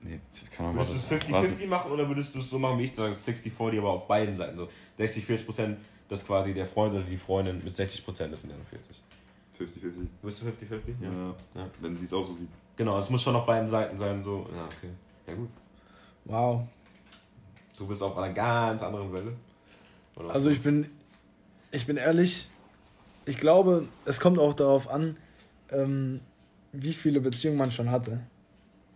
Nee, 0.00 0.18
ich 0.32 0.50
kann 0.50 0.66
auch 0.66 0.74
Würdest 0.74 1.10
du 1.10 1.14
es 1.16 1.22
50-50 1.24 1.66
machen 1.68 1.92
oder 1.92 2.08
würdest 2.08 2.34
du 2.34 2.40
es 2.40 2.50
so 2.50 2.58
machen, 2.58 2.78
wie 2.78 2.84
ich 2.84 2.94
sage, 2.94 3.12
60-40, 3.14 3.78
aber 3.78 3.90
auf 3.90 4.08
beiden 4.08 4.34
Seiten? 4.34 4.56
So 4.56 4.68
60-40%, 4.98 5.76
dass 6.08 6.26
quasi 6.26 6.52
der 6.54 6.66
Freund 6.66 6.94
oder 6.94 7.04
die 7.04 7.16
Freundin 7.16 7.62
mit 7.62 7.76
60% 7.76 8.32
ist 8.32 8.42
in 8.44 8.48
der 8.50 8.58
40. 8.68 9.00
50-50. 9.58 10.06
Würdest 10.22 10.42
du 10.42 10.46
50-50? 10.46 10.94
Ja. 11.02 11.34
Ja. 11.62 11.68
Wenn 11.80 11.96
sie 11.96 12.06
es 12.06 12.12
auch 12.12 12.26
so 12.26 12.34
sieht. 12.34 12.48
Genau, 12.76 12.98
es 12.98 13.10
muss 13.10 13.22
schon 13.22 13.36
auf 13.36 13.46
beiden 13.46 13.68
Seiten 13.68 13.96
sein, 13.98 14.22
so. 14.24 14.46
Ja, 14.56 14.64
okay. 14.64 14.90
Ja, 15.26 15.34
gut. 15.34 15.50
Wow. 16.24 16.62
Du 17.76 17.86
bist 17.86 18.02
auf 18.02 18.16
einer 18.16 18.32
ganz 18.32 18.82
anderen 18.82 19.12
Welle. 19.12 19.36
Also 20.16 20.50
ich 20.50 20.60
bin, 20.60 20.86
ich 21.70 21.86
bin 21.86 21.96
ehrlich, 21.96 22.48
ich 23.24 23.38
glaube, 23.38 23.88
es 24.04 24.20
kommt 24.20 24.38
auch 24.38 24.54
darauf 24.54 24.88
an, 24.88 25.16
ähm, 25.70 26.20
wie 26.72 26.92
viele 26.92 27.20
Beziehungen 27.20 27.58
man 27.58 27.70
schon 27.70 27.90
hatte. 27.90 28.20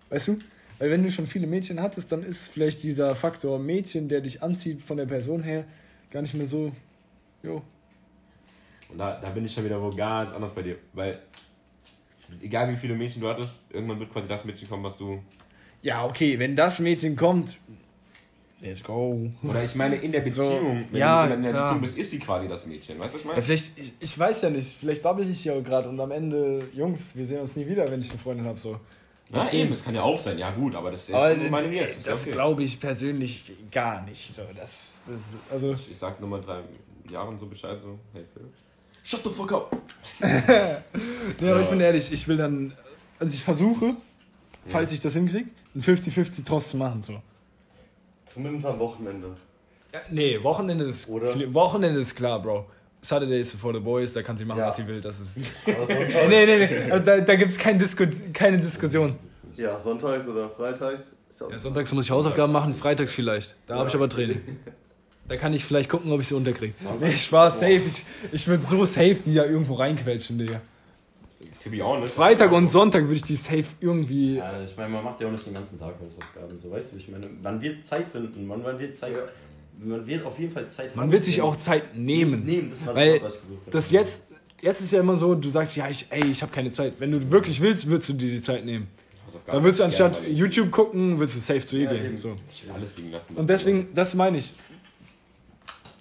Weißt 0.09 0.29
du? 0.29 0.39
Weil 0.79 0.91
wenn 0.91 1.03
du 1.03 1.11
schon 1.11 1.27
viele 1.27 1.47
Mädchen 1.47 1.81
hattest, 1.81 2.13
dann 2.13 2.23
ist 2.23 2.49
vielleicht 2.49 2.83
dieser 2.83 3.15
Faktor 3.15 3.59
Mädchen, 3.59 4.09
der 4.09 4.21
dich 4.21 4.43
anzieht 4.43 4.83
von 4.83 4.99
der 4.99 5.07
Person 5.07 5.43
her, 5.43 5.65
gar 6.11 6.23
nicht 6.23 6.35
mehr 6.35 6.47
so. 6.47 6.73
Jo. 7.43 7.63
Und 8.89 8.99
da, 8.99 9.19
da 9.21 9.31
bin 9.31 9.45
ich 9.45 9.53
schon 9.53 9.65
wieder 9.65 9.81
wo 9.81 9.91
ganz 9.91 10.33
anders 10.33 10.55
bei 10.55 10.63
dir. 10.63 10.77
Weil, 10.93 11.19
egal 12.43 12.71
wie 12.71 12.77
viele 12.77 12.95
Mädchen 12.95 13.23
du 13.23 13.29
hattest, 13.29 13.63
irgendwann 13.71 13.99
wird 13.99 14.13
quasi 14.13 14.29
das 14.29 14.45
Mädchen 14.45 14.69
kommen, 14.69 14.85
was 14.85 14.99
du. 14.99 15.23
Ja, 15.83 16.05
okay, 16.05 16.39
wenn 16.39 16.55
das 16.55 16.79
Mädchen 16.79 17.17
kommt, 17.17 17.59
let's 18.61 18.83
go. 18.83 19.31
Oder 19.43 19.65
ich 19.65 19.75
meine, 19.75 19.97
in 19.97 20.13
der 20.13 20.21
Beziehung, 20.21 20.85
wenn 20.91 20.99
ja, 20.99 21.27
du 21.27 21.35
in 21.35 21.43
der 21.43 21.53
klar. 21.53 21.65
Beziehung 21.65 21.81
bist, 21.83 21.99
ist 21.99 22.11
sie 22.11 22.19
quasi 22.19 22.49
das 22.49 22.67
Mädchen. 22.67 22.99
Weißt 22.99 23.15
du, 23.15 23.19
was 23.19 23.21
ich 23.21 23.25
Ja, 23.25 23.31
meine? 23.31 23.43
vielleicht, 23.43 23.79
ich, 23.79 23.93
ich 24.01 24.19
weiß 24.19 24.43
ja 24.43 24.51
nicht, 24.51 24.77
vielleicht 24.79 25.03
babbel 25.03 25.29
ich 25.29 25.45
ja 25.45 25.59
gerade 25.61 25.89
und 25.89 26.01
am 26.01 26.11
Ende, 26.11 26.61
Jungs, 26.75 27.15
wir 27.15 27.27
sehen 27.27 27.41
uns 27.41 27.57
nie 27.57 27.67
wieder, 27.67 27.91
wenn 27.91 28.01
ich 28.01 28.11
eine 28.11 28.19
Freundin 28.19 28.47
habe. 28.47 28.59
So. 28.59 28.79
Ja, 29.31 29.51
eben, 29.53 29.71
das 29.71 29.83
kann 29.85 29.95
ja 29.95 30.03
auch 30.03 30.19
sein. 30.19 30.39
Ja, 30.39 30.53
gut, 30.53 30.75
aber 30.75 30.91
das 30.93 31.09
ist 31.09 31.15
Aber 31.15 31.33
jetzt 31.33 31.51
meine 31.51 31.75
jetzt. 31.75 31.99
Ist 31.99 32.07
ja 32.07 32.13
das 32.13 32.23
okay. 32.23 32.33
glaube 32.33 32.63
ich 32.63 32.79
persönlich 32.79 33.53
gar 33.73 34.03
nicht. 34.05 34.35
So, 34.35 34.43
das, 34.57 34.99
das, 35.07 35.21
also, 35.51 35.73
Ich, 35.73 35.91
ich 35.91 35.99
sag 35.99 36.21
nur 36.21 36.29
mal 36.31 36.41
drei 36.41 36.61
Jahren 37.11 37.39
so 37.39 37.47
Bescheid, 37.47 37.79
so, 37.83 37.99
hey 38.13 38.25
Phil. 38.33 38.45
Shut 39.03 39.23
the 39.23 39.31
fuck 39.31 39.53
up! 39.53 39.77
nee, 41.41 41.49
aber 41.51 41.61
ich 41.61 41.69
bin 41.69 41.81
ehrlich, 41.81 42.11
ich 42.13 42.27
will 42.27 42.37
dann, 42.37 42.73
also 43.21 43.33
ich 43.33 43.43
versuche, 43.43 43.95
falls 44.67 44.91
ich 44.93 44.99
das 45.01 45.13
hinkriege, 45.13 45.49
ein 45.75 45.83
50-50 45.83 46.45
draus 46.45 46.71
zu 46.71 46.77
machen. 46.77 47.03
So. 47.05 47.21
Zumindest 48.37 48.67
am 48.67 48.79
Wochenende. 48.79 49.29
Ja, 49.95 50.01
nee, 50.11 50.39
Wochenende 50.43 50.85
ist, 50.85 51.09
Oder? 51.09 51.33
Wochenende 51.55 52.01
ist 52.01 52.15
klar, 52.15 52.41
Bro. 52.43 52.67
Saturday 53.01 53.41
is 53.41 53.55
for 53.55 53.73
the 53.73 53.81
boys, 53.81 54.13
da 54.13 54.21
kann 54.23 54.37
sie 54.37 54.45
machen, 54.45 54.59
Ja. 54.59 54.69
was 54.69 54.77
sie 54.77 54.87
will. 54.87 55.01
Das 55.01 55.19
ist. 55.21 55.63
Nee, 55.67 56.45
nee, 56.45 56.67
nee, 56.67 57.01
da, 57.03 57.21
da 57.21 57.37
gibt 57.37 57.51
es 57.51 57.57
kein 57.59 57.79
Disku 57.79 58.05
keine 58.35 58.59
Diskussion. 58.59 59.17
ja, 59.57 59.79
sonntags 59.81 60.27
oder 60.29 60.51
freitags. 60.51 61.07
Ja, 61.51 61.59
sonntags 61.61 61.93
muss 61.93 62.05
ich 62.05 62.11
Hausaufgaben 62.11 62.53
machen, 62.53 62.75
freitags 62.75 63.13
vielleicht. 63.13 63.55
Da 63.67 63.77
habe 63.79 63.89
ich 63.89 63.95
aber 63.95 64.09
Training. 64.11 64.41
Da 65.29 65.37
kann 65.37 65.55
ich 65.55 65.65
vielleicht 65.65 65.89
gucken, 65.89 66.13
ob 66.13 66.21
ich 66.21 66.29
sie 66.29 66.35
unterkriege. 66.35 66.75
Nee, 67.01 67.17
Spaß, 67.17 67.61
safe. 67.61 67.81
Ich, 67.87 68.05
ich 68.33 68.47
würde 68.47 68.65
so 68.67 68.85
safe 68.85 69.17
die 69.25 69.35
da 69.35 69.45
irgendwo 69.45 69.75
reinquetschen, 69.75 70.39
Digga. 70.39 70.61
To 71.63 71.71
be 71.71 71.83
honest. 71.83 72.15
Freitag 72.15 72.51
und 72.53 72.71
Sonntag 72.71 73.03
würde 73.05 73.17
ich 73.17 73.23
die 73.23 73.37
safe 73.37 73.65
irgendwie. 73.81 74.37
Ja, 74.37 74.63
ich 74.65 74.77
meine, 74.77 74.89
man 74.89 75.05
macht 75.05 75.21
ja 75.21 75.27
auch 75.27 75.33
nicht 75.33 75.47
den 75.47 75.55
ganzen 75.55 75.79
Tag 75.79 75.95
Hausaufgaben, 76.01 76.59
so 76.61 76.71
weißt 76.71 76.93
du, 76.93 76.97
ich 76.97 77.09
meine, 77.09 77.27
man 77.43 77.61
wird 77.61 77.85
Zeit 77.85 78.09
finden, 78.09 78.47
man, 78.47 78.63
man 78.63 78.79
wird 78.79 78.97
Zeit, 78.97 79.13
man 79.79 80.07
wird 80.07 80.25
auf 80.25 80.39
jeden 80.39 80.53
Fall 80.53 80.67
Zeit 80.69 80.91
haben. 80.91 80.97
Man 80.97 81.13
wird 81.13 81.25
sich 81.25 81.43
auch 81.43 81.57
Zeit 81.57 81.95
nehmen. 81.97 82.45
nehmen, 82.45 82.71
das 82.71 82.87
war 82.87 82.95
Weil 82.95 83.15
das, 83.21 83.23
was 83.23 83.35
ich 83.37 83.41
gesucht 83.43 83.61
habe. 83.61 83.71
Das 83.71 83.91
jetzt, 83.91 84.23
jetzt 84.63 84.81
ist 84.81 84.93
ja 84.93 85.01
immer 85.01 85.17
so, 85.19 85.35
du 85.35 85.49
sagst, 85.51 85.77
ja, 85.77 85.89
ich, 85.89 86.07
ey, 86.11 86.27
ich 86.31 86.41
habe 86.43 86.53
keine 86.53 86.73
Zeit. 86.73 86.95
Wenn 86.99 87.11
du 87.13 87.31
wirklich 87.31 87.61
willst, 87.61 87.87
würdest 87.89 88.09
du 88.09 88.13
dir 88.15 88.31
die 88.31 88.43
Zeit 88.43 88.65
nehmen. 88.65 88.87
Da 89.47 89.63
würdest 89.63 89.81
du 89.81 89.89
gerne, 89.89 90.05
anstatt 90.07 90.27
ich- 90.27 90.39
YouTube 90.39 90.71
gucken, 90.71 91.19
würdest 91.19 91.37
du 91.37 91.41
safe 91.41 91.65
zu 91.67 91.77
ihr 91.77 91.85
Ja, 91.85 91.93
gehen. 91.93 92.17
So. 92.19 92.35
Ich 92.49 92.65
will 92.65 92.73
alles 92.73 92.97
liegen 92.97 93.11
lassen. 93.13 93.37
Und 93.37 93.49
deswegen, 93.51 93.89
das 93.95 94.15
meine 94.15 94.39
ich. 94.39 94.55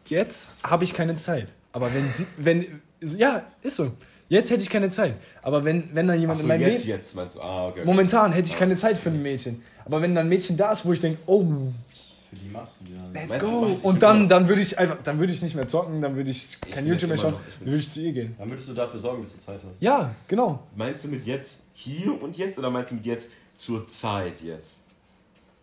Jetzt 0.07 0.53
habe 0.63 0.83
ich 0.83 0.93
keine 0.93 1.15
Zeit. 1.17 1.51
Aber 1.73 1.93
wenn 1.93 2.07
sie, 2.09 2.25
wenn, 2.37 2.81
ja, 3.01 3.45
ist 3.61 3.75
so. 3.75 3.91
Jetzt 4.27 4.49
hätte 4.49 4.63
ich 4.63 4.69
keine 4.69 4.89
Zeit. 4.89 5.15
Aber 5.41 5.63
wenn, 5.65 5.89
wenn 5.93 6.07
dann 6.07 6.19
jemand 6.19 6.39
Achso, 6.39 6.43
in 6.43 6.47
meinem 6.59 6.71
jetzt, 6.71 6.85
Leben, 6.85 6.97
jetzt 6.97 7.15
meinst 7.15 7.35
du. 7.35 7.41
Ah, 7.41 7.67
okay. 7.67 7.79
okay. 7.81 7.85
momentan 7.85 8.31
hätte 8.31 8.47
ich 8.47 8.57
keine 8.57 8.75
Zeit 8.75 8.97
für 8.97 9.09
ein 9.09 9.21
Mädchen. 9.21 9.61
Aber 9.85 10.01
wenn 10.01 10.15
dann 10.15 10.25
ein 10.25 10.29
Mädchen 10.29 10.57
da 10.57 10.71
ist, 10.71 10.85
wo 10.85 10.93
ich 10.93 10.99
denke, 10.99 11.19
oh, 11.27 11.41
Für 11.41 12.35
die 12.35 12.49
machst 12.49 12.77
du 12.81 12.91
ja. 12.93 12.99
let's 13.13 13.29
Meinst 13.29 13.45
du, 13.45 13.47
go. 13.51 13.61
meinst 13.61 13.75
du, 13.75 13.77
ich 13.77 13.83
Und 13.85 14.01
dann, 14.01 14.27
dann 14.27 14.47
würde 14.47 14.61
ich 14.61 14.79
einfach, 14.79 14.97
dann 15.03 15.19
würde 15.19 15.31
ich 15.31 15.41
nicht 15.43 15.55
mehr 15.55 15.67
zocken, 15.67 16.01
dann 16.01 16.15
würde 16.15 16.31
ich 16.31 16.57
Ich 16.65 16.71
kein 16.73 16.85
bin 16.85 16.93
YouTube 16.93 17.09
mehr 17.09 17.17
jetzt 17.17 17.21
schauen, 17.21 17.35
ich 17.47 17.55
dann 17.59 17.65
würde 17.67 17.77
ich 17.77 17.91
zu 17.91 17.99
ihr 18.01 18.13
gehen. 18.13 18.35
Dann 18.39 18.49
würdest 18.49 18.69
du 18.69 18.73
dafür 18.73 18.99
sorgen, 18.99 19.23
dass 19.23 19.33
du 19.33 19.39
Zeit 19.39 19.59
hast. 19.69 19.81
Ja, 19.81 20.15
genau. 20.27 20.63
Meinst 20.75 21.03
du 21.03 21.07
mit 21.09 21.23
jetzt 21.25 21.59
hier 21.73 22.19
und 22.21 22.35
jetzt 22.35 22.57
oder 22.57 22.71
meinst 22.71 22.89
du 22.91 22.95
mit 22.95 23.05
jetzt 23.05 23.29
zur 23.53 23.85
Zeit 23.85 24.41
jetzt? 24.41 24.81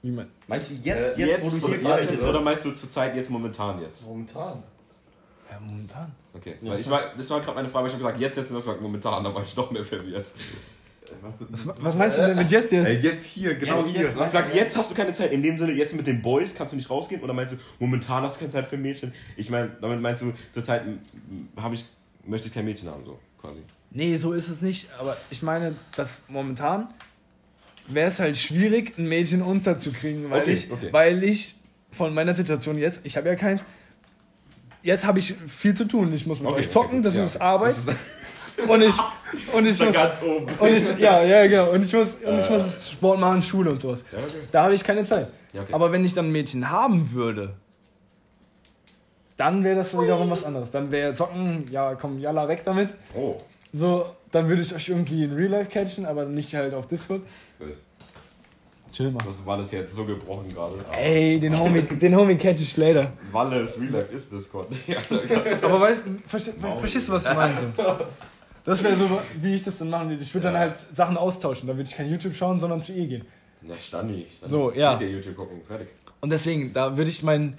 Wie 0.02 0.10
man, 0.12 0.26
Meinst 0.46 0.70
du 0.70 0.74
jetzt, 0.74 1.18
Äh, 1.18 1.26
jetzt, 1.26 1.42
wo 1.44 1.50
du 1.50 1.66
oder, 1.66 1.66
hier 1.66 1.76
jetzt, 1.76 1.84
gerade 1.84 2.12
jetzt 2.12 2.24
oder 2.24 2.40
meinst 2.40 2.64
du 2.64 2.70
zur 2.72 2.90
Zeit 2.90 3.16
jetzt 3.16 3.30
momentan 3.30 3.80
jetzt? 3.80 4.06
Momentan. 4.06 4.62
Ja, 5.53 5.61
momentan. 5.61 6.12
Okay. 6.34 6.55
Ja, 6.62 6.74
ich 6.74 6.88
war, 6.90 7.12
das 7.16 7.28
war 7.30 7.40
gerade 7.40 7.55
meine 7.55 7.68
Frage, 7.68 7.84
weil 7.84 7.88
ich 7.88 7.92
habe 7.94 8.03
gesagt, 8.03 8.20
jetzt, 8.20 8.36
jetzt, 8.36 8.50
und 8.50 8.57
gesagt, 8.57 8.80
momentan, 8.80 9.22
da 9.24 9.34
war 9.34 9.42
ich 9.42 9.57
noch 9.57 9.70
mehr 9.70 9.84
verwirrt. 9.84 10.32
Was, 11.20 11.44
Was, 11.80 11.96
meinst 11.96 12.18
du 12.18 12.22
denn 12.22 12.36
mit 12.36 12.50
jetzt 12.50 12.72
jetzt? 12.72 12.86
Ey, 12.86 13.00
jetzt 13.00 13.26
hier, 13.26 13.55
genau 13.57 13.80
jetzt, 13.80 13.90
hier. 13.90 14.00
Jetzt, 14.03 14.16
hast 14.16 14.34
du 14.34 14.38
gesagt, 14.38 14.55
jetzt 14.55 14.76
hast 14.76 14.90
du 14.90 14.94
keine 14.94 15.12
Zeit. 15.12 15.32
In 15.32 15.42
dem 15.42 15.59
Sinne, 15.59 15.72
jetzt 15.72 15.94
mit 15.94 16.07
den 16.07 16.22
Boys 16.22 16.55
kannst 16.55 16.72
du 16.72 16.76
nicht 16.76 16.88
rausgehen? 16.88 17.20
Oder 17.22 17.34
meinst 17.34 17.53
du, 17.53 17.59
momentan 17.78 18.22
hast 18.22 18.36
du 18.36 18.40
keine 18.40 18.53
Zeit 18.53 18.66
für 18.66 18.78
Mädchen? 18.78 19.12
Ich 19.36 19.50
meine, 19.50 19.76
damit 19.80 20.00
meinst 20.00 20.22
du, 20.22 20.32
zur 20.53 20.64
Zeit 20.64 20.84
ich, 21.72 21.84
möchte 22.24 22.48
ich 22.48 22.55
kein 22.55 22.64
Mädchen 22.64 22.88
haben, 22.88 23.05
so 23.05 23.18
quasi. 23.40 23.61
Nee, 23.90 24.16
so 24.16 24.32
ist 24.32 24.48
es 24.48 24.62
nicht. 24.62 24.88
Aber 24.98 25.16
ich 25.28 25.42
meine, 25.42 25.74
dass 25.96 26.22
momentan 26.28 26.88
wäre 27.88 28.09
es 28.09 28.20
halt 28.20 28.36
schwierig, 28.36 28.96
ein 28.96 29.07
Mädchen 29.07 29.42
unterzukriegen, 29.42 30.30
weil, 30.30 30.42
Okay, 30.42 30.53
ich, 30.53 30.70
okay. 30.70 30.88
weil 30.92 31.22
ich 31.24 31.57
von 31.90 32.14
meiner 32.14 32.34
Situation 32.34 32.78
jetzt, 32.78 33.00
ich 33.05 33.16
habe 33.16 33.28
ja 33.28 33.34
keins, 33.34 33.62
jetzt 34.83 35.07
habe 35.07 35.18
ich 35.18 35.35
viel 35.49 35.74
zu 35.74 35.85
tun. 35.87 36.12
Ich 36.14 36.26
muss 36.26 36.41
mit 36.41 36.51
Okay, 36.51 36.61
euch 36.61 36.70
zocken, 36.70 37.03
das 37.03 37.16
ja. 37.16 37.24
ist 37.24 37.41
Arbeit. 37.41 37.70
Das 37.70 37.78
ist, 37.78 38.68
und 38.68 38.83
ich, 38.83 38.97
und 39.53 39.66
ich 39.66 39.78
muss, 39.78 39.93
ganz 39.93 40.22
oben. 40.22 40.47
und 40.59 40.68
ich, 40.68 40.99
ja, 40.99 41.22
ja, 41.22 41.47
genau. 41.47 41.70
Und 41.70 41.85
ich 41.85 41.93
muss, 41.93 42.09
und 42.24 42.39
ich 42.39 42.51
muss 42.51 42.91
Sport 42.91 43.20
machen, 43.20 43.41
Schule 43.43 43.70
und 43.70 43.80
sowas. 43.80 44.03
Ja, 44.12 44.18
okay. 44.18 44.49
Da 44.51 44.62
habe 44.64 44.74
ich 44.74 44.83
keine 44.83 45.05
Zeit. 45.05 45.28
Ja, 45.53 45.62
okay. 45.62 45.72
Aber 45.72 45.93
wenn 45.93 46.05
ich 46.05 46.12
dann 46.12 46.26
ein 46.26 46.33
Mädchen 46.33 46.68
haben 46.70 47.12
würde, 47.12 47.55
dann 49.37 49.64
wäre 49.64 49.76
das 49.76 49.99
wiederum 49.99 50.30
was 50.30 50.45
anderes. 50.45 50.70
Dann 50.70 50.91
wäre 50.91 51.12
Zocken, 51.14 51.66
ja, 51.70 51.95
komm, 51.95 52.18
jalla, 52.18 52.49
weg 52.49 52.62
damit. 52.64 52.91
Oh, 53.14 53.37
So, 53.72 54.07
dann 54.30 54.49
würde 54.49 54.62
ich 54.62 54.74
euch 54.74 54.89
irgendwie 54.89 55.24
in 55.24 55.33
Real 55.33 55.51
Life 55.51 55.70
catchen, 55.70 56.05
aber 56.07 56.24
nicht 56.24 56.55
halt 56.55 56.74
auf 56.74 56.87
Discord. 56.87 57.22
Chill 58.93 59.11
mal. 59.11 59.22
das 59.26 59.45
war 59.47 59.57
das 59.57 59.72
jetzt 59.72 59.95
so 59.95 60.05
gebrochen 60.05 60.49
gerade. 60.53 60.76
Ey, 60.93 61.40
den 61.40 61.59
Homie, 61.59 61.82
den 61.82 62.14
Homie 62.14 62.36
catch 62.36 62.61
ich 62.61 62.76
later. 62.76 63.12
Walles 63.32 63.80
Real 63.80 63.90
Life 63.93 64.12
ist 64.12 64.30
Discord. 64.30 64.68
Ja, 64.86 64.99
Aber 65.62 65.80
weißt, 65.80 66.03
verstehst, 66.26 66.59
verstehst 66.78 67.09
du, 67.09 67.12
was 67.12 67.26
ich 67.26 67.34
meine? 67.34 67.55
So? 67.74 67.82
Das 68.64 68.82
wäre 68.82 68.95
so, 68.95 69.20
wie 69.40 69.55
ich 69.55 69.62
das 69.62 69.78
dann 69.78 69.90
machen 69.90 70.11
würde. 70.11 70.22
Ich 70.22 70.32
würde 70.34 70.49
dann 70.49 70.59
halt 70.59 70.78
Sachen 70.78 71.16
austauschen. 71.16 71.66
Da 71.66 71.74
würde 71.76 71.88
ich 71.88 71.97
kein 71.97 72.09
YouTube 72.09 72.36
schauen, 72.36 72.61
sondern 72.61 72.80
zu 72.80 72.93
ihr 72.93 73.07
gehen. 73.07 73.24
Na. 73.62 73.74
Stani. 73.78 74.26
So, 74.47 74.72
ja. 74.72 74.93
Mit 74.93 75.01
dir 75.01 75.11
YouTube 75.11 75.36
gucken, 75.36 75.62
fertig. 75.66 75.88
Und 76.20 76.30
deswegen, 76.30 76.72
da 76.72 76.97
würde 76.97 77.11
ich 77.11 77.22
mein, 77.22 77.57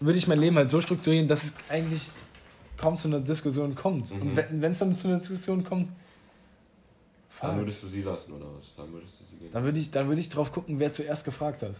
würde 0.00 0.18
ich 0.18 0.26
mein 0.26 0.40
Leben 0.40 0.56
halt 0.56 0.70
so 0.70 0.80
strukturieren, 0.80 1.28
dass 1.28 1.44
es 1.44 1.54
eigentlich 1.68 2.08
kaum 2.76 2.96
zu 2.96 3.08
einer 3.08 3.20
Diskussion 3.20 3.74
kommt. 3.74 4.12
Mhm. 4.12 4.22
Und 4.22 4.36
wenn 4.62 4.72
es 4.72 4.78
dann 4.78 4.96
zu 4.96 5.08
einer 5.08 5.18
Diskussion 5.18 5.62
kommt, 5.62 5.88
Dann 7.40 7.50
fuck. 7.50 7.60
würdest 7.60 7.82
du 7.82 7.88
sie 7.88 8.02
lassen, 8.02 8.32
oder 8.32 8.46
was? 8.58 8.74
Dann 8.76 8.92
würdest 8.92 9.20
du 9.20 9.24
sie 9.24 9.36
gehen. 9.36 9.52
dann 9.52 9.64
würde 9.64 9.78
ich, 9.78 9.90
dann 9.90 10.08
würde 10.08 10.20
ich 10.20 10.28
drauf 10.28 10.52
gucken, 10.52 10.78
wer 10.78 10.92
zuerst 10.92 11.24
gefragt 11.24 11.62
hat. 11.62 11.74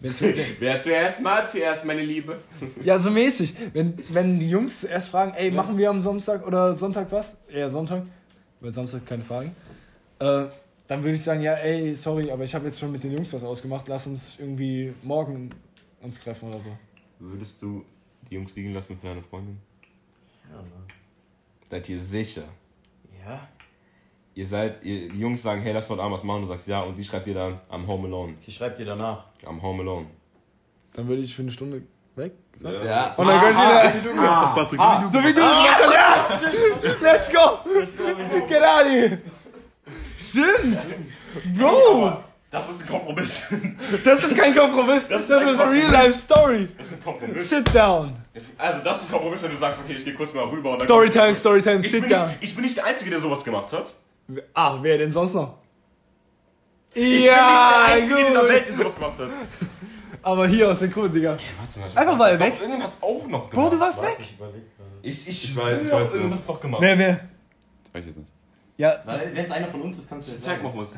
Wenn 0.00 0.14
zu, 0.14 0.32
Wer 0.60 0.78
zuerst 0.78 1.20
mal 1.20 1.46
zuerst, 1.46 1.84
meine 1.84 2.02
Liebe? 2.02 2.38
Ja, 2.84 2.98
so 2.98 3.10
mäßig. 3.10 3.52
Wenn, 3.72 3.98
wenn 4.10 4.38
die 4.38 4.48
Jungs 4.48 4.82
zuerst 4.82 5.08
fragen, 5.08 5.34
ey, 5.34 5.50
machen 5.50 5.76
wir 5.76 5.90
am 5.90 6.00
Samstag 6.02 6.46
oder 6.46 6.76
Sonntag 6.78 7.10
was? 7.10 7.36
Eher 7.48 7.68
Sonntag, 7.68 8.04
weil 8.60 8.72
Samstag 8.72 9.04
keine 9.06 9.24
Fragen. 9.24 9.56
Äh, 10.20 10.44
dann 10.86 11.02
würde 11.02 11.16
ich 11.16 11.22
sagen, 11.22 11.42
ja, 11.42 11.54
ey, 11.54 11.94
sorry, 11.94 12.30
aber 12.30 12.44
ich 12.44 12.54
habe 12.54 12.66
jetzt 12.66 12.78
schon 12.78 12.92
mit 12.92 13.02
den 13.02 13.12
Jungs 13.12 13.32
was 13.32 13.42
ausgemacht, 13.42 13.88
lass 13.88 14.06
uns 14.06 14.34
irgendwie 14.38 14.94
morgen 15.02 15.50
uns 16.00 16.20
treffen 16.20 16.48
oder 16.48 16.60
so. 16.60 16.78
Würdest 17.18 17.60
du 17.60 17.84
die 18.30 18.36
Jungs 18.36 18.54
liegen 18.54 18.72
lassen 18.72 18.96
für 19.00 19.08
deine 19.08 19.22
Freundin? 19.22 19.58
Ja, 20.50 20.62
ne? 20.62 20.86
Seid 21.68 21.88
ihr 21.88 22.00
sicher? 22.00 22.44
Ja? 23.24 23.48
Ihr 24.38 24.46
seid, 24.46 24.84
ihr, 24.84 25.08
die 25.08 25.18
Jungs 25.18 25.42
sagen, 25.42 25.62
hey, 25.62 25.72
lass 25.72 25.90
heute 25.90 26.00
Abend 26.00 26.14
was 26.14 26.22
machen. 26.22 26.42
Du 26.42 26.46
sagst 26.46 26.68
ja 26.68 26.82
und 26.82 26.96
die 26.96 27.02
schreibt 27.02 27.26
dir 27.26 27.34
dann 27.34 27.60
am 27.68 27.88
Home 27.88 28.06
Alone. 28.06 28.34
Sie 28.38 28.52
schreibt 28.52 28.78
dir 28.78 28.86
danach. 28.86 29.24
Am 29.44 29.60
Home 29.60 29.82
Alone. 29.82 30.06
Dann 30.94 31.08
würde 31.08 31.22
ich 31.22 31.34
für 31.34 31.42
eine 31.42 31.50
Stunde 31.50 31.82
weg. 32.14 32.34
Ja. 32.60 32.70
Ja. 32.84 33.14
Und 33.16 33.26
dann 33.26 33.40
kann 33.40 33.50
ich 33.50 33.94
Wie 33.96 34.08
du 34.08 34.14
gemacht 34.14 34.46
hast, 34.46 34.54
Patrick, 34.54 34.80
wie 34.80 35.10
du 35.10 35.10
So 35.10 35.24
wie 35.24 35.34
du. 35.34 35.40
Ja! 35.40 37.00
Let's 37.00 37.28
go! 37.28 37.58
Get 38.46 38.62
out 38.62 38.82
of 38.82 38.88
here! 38.88 39.18
Stimmt! 40.20 40.78
Bro! 41.58 42.18
Das 42.52 42.68
ist 42.68 42.82
ein 42.82 42.88
Kompromiss. 42.88 43.42
Das 44.04 44.22
ist 44.22 44.38
kein 44.38 44.54
Kompromiss. 44.54 45.02
Das 45.08 45.22
ist, 45.22 45.32
ein 45.32 45.48
eine 45.48 45.56
Kompromiss. 45.56 45.82
Real-Life-Story. 45.82 46.68
Das 46.78 46.86
ist 46.86 46.94
ein 46.94 47.02
Kompromiss. 47.02 47.50
Sit 47.50 47.74
down. 47.74 48.14
Also, 48.56 48.78
das 48.84 48.98
ist 48.98 49.08
ein 49.08 49.10
Kompromiss, 49.10 49.42
wenn 49.42 49.50
du 49.50 49.56
sagst, 49.56 49.80
okay, 49.84 49.94
ich 49.94 50.04
gehe 50.04 50.14
kurz 50.14 50.32
mal 50.32 50.44
rüber 50.44 50.70
und 50.70 50.78
dann. 50.78 50.86
Storytime, 50.86 51.34
Storytime, 51.34 51.82
sit 51.82 52.08
down. 52.08 52.28
nicht, 52.28 52.38
ich 52.42 52.54
bin 52.54 52.64
nicht 52.64 52.76
der 52.76 52.84
Einzige, 52.84 53.10
der 53.10 53.18
sowas 53.18 53.42
gemacht 53.42 53.72
hat. 53.72 53.92
Ach, 54.54 54.78
wer 54.82 54.98
denn 54.98 55.10
sonst 55.10 55.34
noch? 55.34 55.58
Ich 56.90 56.94
bin 56.94 57.12
nicht 57.12 57.26
der 57.26 57.32
ja, 57.32 57.84
Einzige 57.86 58.18
in 58.18 58.26
dieser. 58.26 58.48
Welt, 58.48 58.68
der 58.68 58.76
sowas 58.76 58.94
gemacht 58.94 59.18
hat. 59.18 59.28
Aber 60.22 60.46
hier 60.46 60.70
aus 60.70 60.78
der 60.80 60.90
Kurve, 60.90 61.10
Digga. 61.10 61.38
Warte 61.58 61.80
mal, 61.80 61.88
ich 61.88 61.96
Einfach 61.96 62.16
mal 62.16 62.36
Doch, 62.36 62.44
weg. 62.44 62.52
Irgendjemand 62.54 62.84
hat's 62.84 62.98
auch 63.00 63.26
noch 63.26 63.48
gemacht. 63.48 63.50
Bro, 63.50 63.70
du 63.70 63.80
warst 63.80 64.02
weg. 64.02 64.18
Ich. 64.20 64.36
Ich, 65.00 65.28
ich, 65.28 65.50
weiß- 65.56 65.80
ich 65.82 65.92
weiß, 65.92 66.02
irgendjemand 66.08 66.34
hat's 66.34 66.46
doch 66.46 66.60
gemacht. 66.60 66.82
Wer, 66.82 66.98
wer? 66.98 67.14
Weiß 67.92 68.00
ich 68.00 68.06
jetzt 68.06 68.18
nicht. 68.18 68.30
Ja, 68.76 69.00
Weil, 69.04 69.34
wenn 69.34 69.44
es 69.44 69.50
einer 69.50 69.68
von 69.68 69.82
uns 69.82 69.98
ist, 69.98 70.08
kannst 70.08 70.28
du 70.28 70.32
jetzt 70.32 70.44
Zeig 70.44 70.62
mal 70.62 70.72
was. 70.74 70.90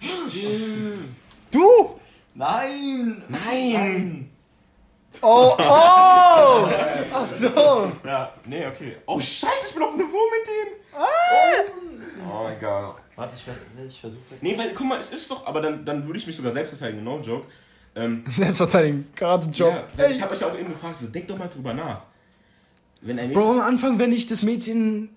Stimmt. 0.00 1.14
du? 1.50 2.00
Nein! 2.34 3.22
Nein! 3.28 4.30
Oh, 5.20 5.56
oh! 5.58 5.58
Ach 5.58 7.26
so. 7.38 7.92
Ja, 8.04 8.32
nee, 8.46 8.66
okay. 8.66 8.96
Oh, 9.06 9.18
scheiße, 9.18 9.68
ich 9.68 9.74
bin 9.74 9.82
auf 9.82 9.90
dem 9.90 10.06
Niveau 10.06 10.18
mit 10.38 10.46
dem. 10.46 10.80
Oh 10.96 11.89
mein 12.26 12.60
Gott. 12.60 12.96
Warte, 13.16 13.34
ich, 13.36 13.86
ich 13.88 14.00
versuche. 14.00 14.20
Nee, 14.40 14.56
weil, 14.56 14.72
guck 14.74 14.86
mal, 14.86 14.98
es 14.98 15.10
ist 15.12 15.30
doch, 15.30 15.46
aber 15.46 15.60
dann, 15.60 15.84
dann 15.84 16.04
würde 16.06 16.18
ich 16.18 16.26
mich 16.26 16.36
sogar 16.36 16.52
selbst 16.52 16.70
verteidigen, 16.70 17.04
no 17.04 17.20
joke. 17.20 17.46
Ähm, 17.94 18.24
Selbstverteidigung, 18.36 19.06
Karate-Job. 19.14 19.72
ja, 19.74 19.84
weil 19.96 20.10
ich 20.12 20.22
habe 20.22 20.32
euch 20.32 20.40
ja 20.40 20.46
auch 20.46 20.56
eben 20.58 20.68
gefragt, 20.68 20.96
so 20.96 21.06
denk 21.08 21.26
doch 21.28 21.36
mal 21.36 21.48
drüber 21.48 21.74
nach. 21.74 22.02
Wenn 23.00 23.18
ein 23.18 23.32
Bro, 23.32 23.40
Mädchen- 23.54 23.60
am 23.60 23.66
Anfang, 23.66 23.98
wenn 23.98 24.12
ich 24.12 24.26
das 24.26 24.42
Mädchen 24.42 25.08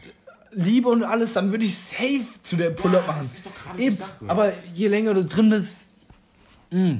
liebe 0.51 0.89
und 0.89 1.03
alles, 1.03 1.33
dann 1.33 1.51
würde 1.51 1.65
ich 1.65 1.77
safe 1.77 2.25
zu 2.41 2.55
der 2.55 2.71
Pull-Up 2.71 3.05
machen. 3.07 3.17
das 3.19 3.33
ist 3.33 3.45
doch 3.45 3.51
gerade 3.53 3.77
die 3.77 3.83
Eben, 3.85 3.95
Sache. 3.97 4.09
aber 4.27 4.53
je 4.73 4.87
länger 4.87 5.13
du 5.13 5.25
drin 5.25 5.49
bist, 5.49 5.87
mm. 6.71 6.95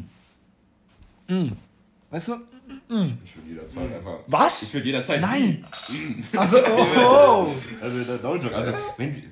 Mm. 1.27 1.51
Weißt 2.09 2.27
du? 2.29 2.33
ich 3.23 3.35
würde 3.35 3.49
jederzeit 3.49 3.93
einfach. 3.93 4.19
Was? 4.27 4.63
Ich 4.63 4.73
würde 4.73 4.85
jederzeit. 4.85 5.21
Nein. 5.21 5.65
Also, 6.35 6.57
oh. 6.97 7.47
Also, 7.81 7.97
no 8.21 8.35
joke. 8.35 8.55
Also, 8.55 8.73
wenn 8.97 9.11
sie 9.13 9.23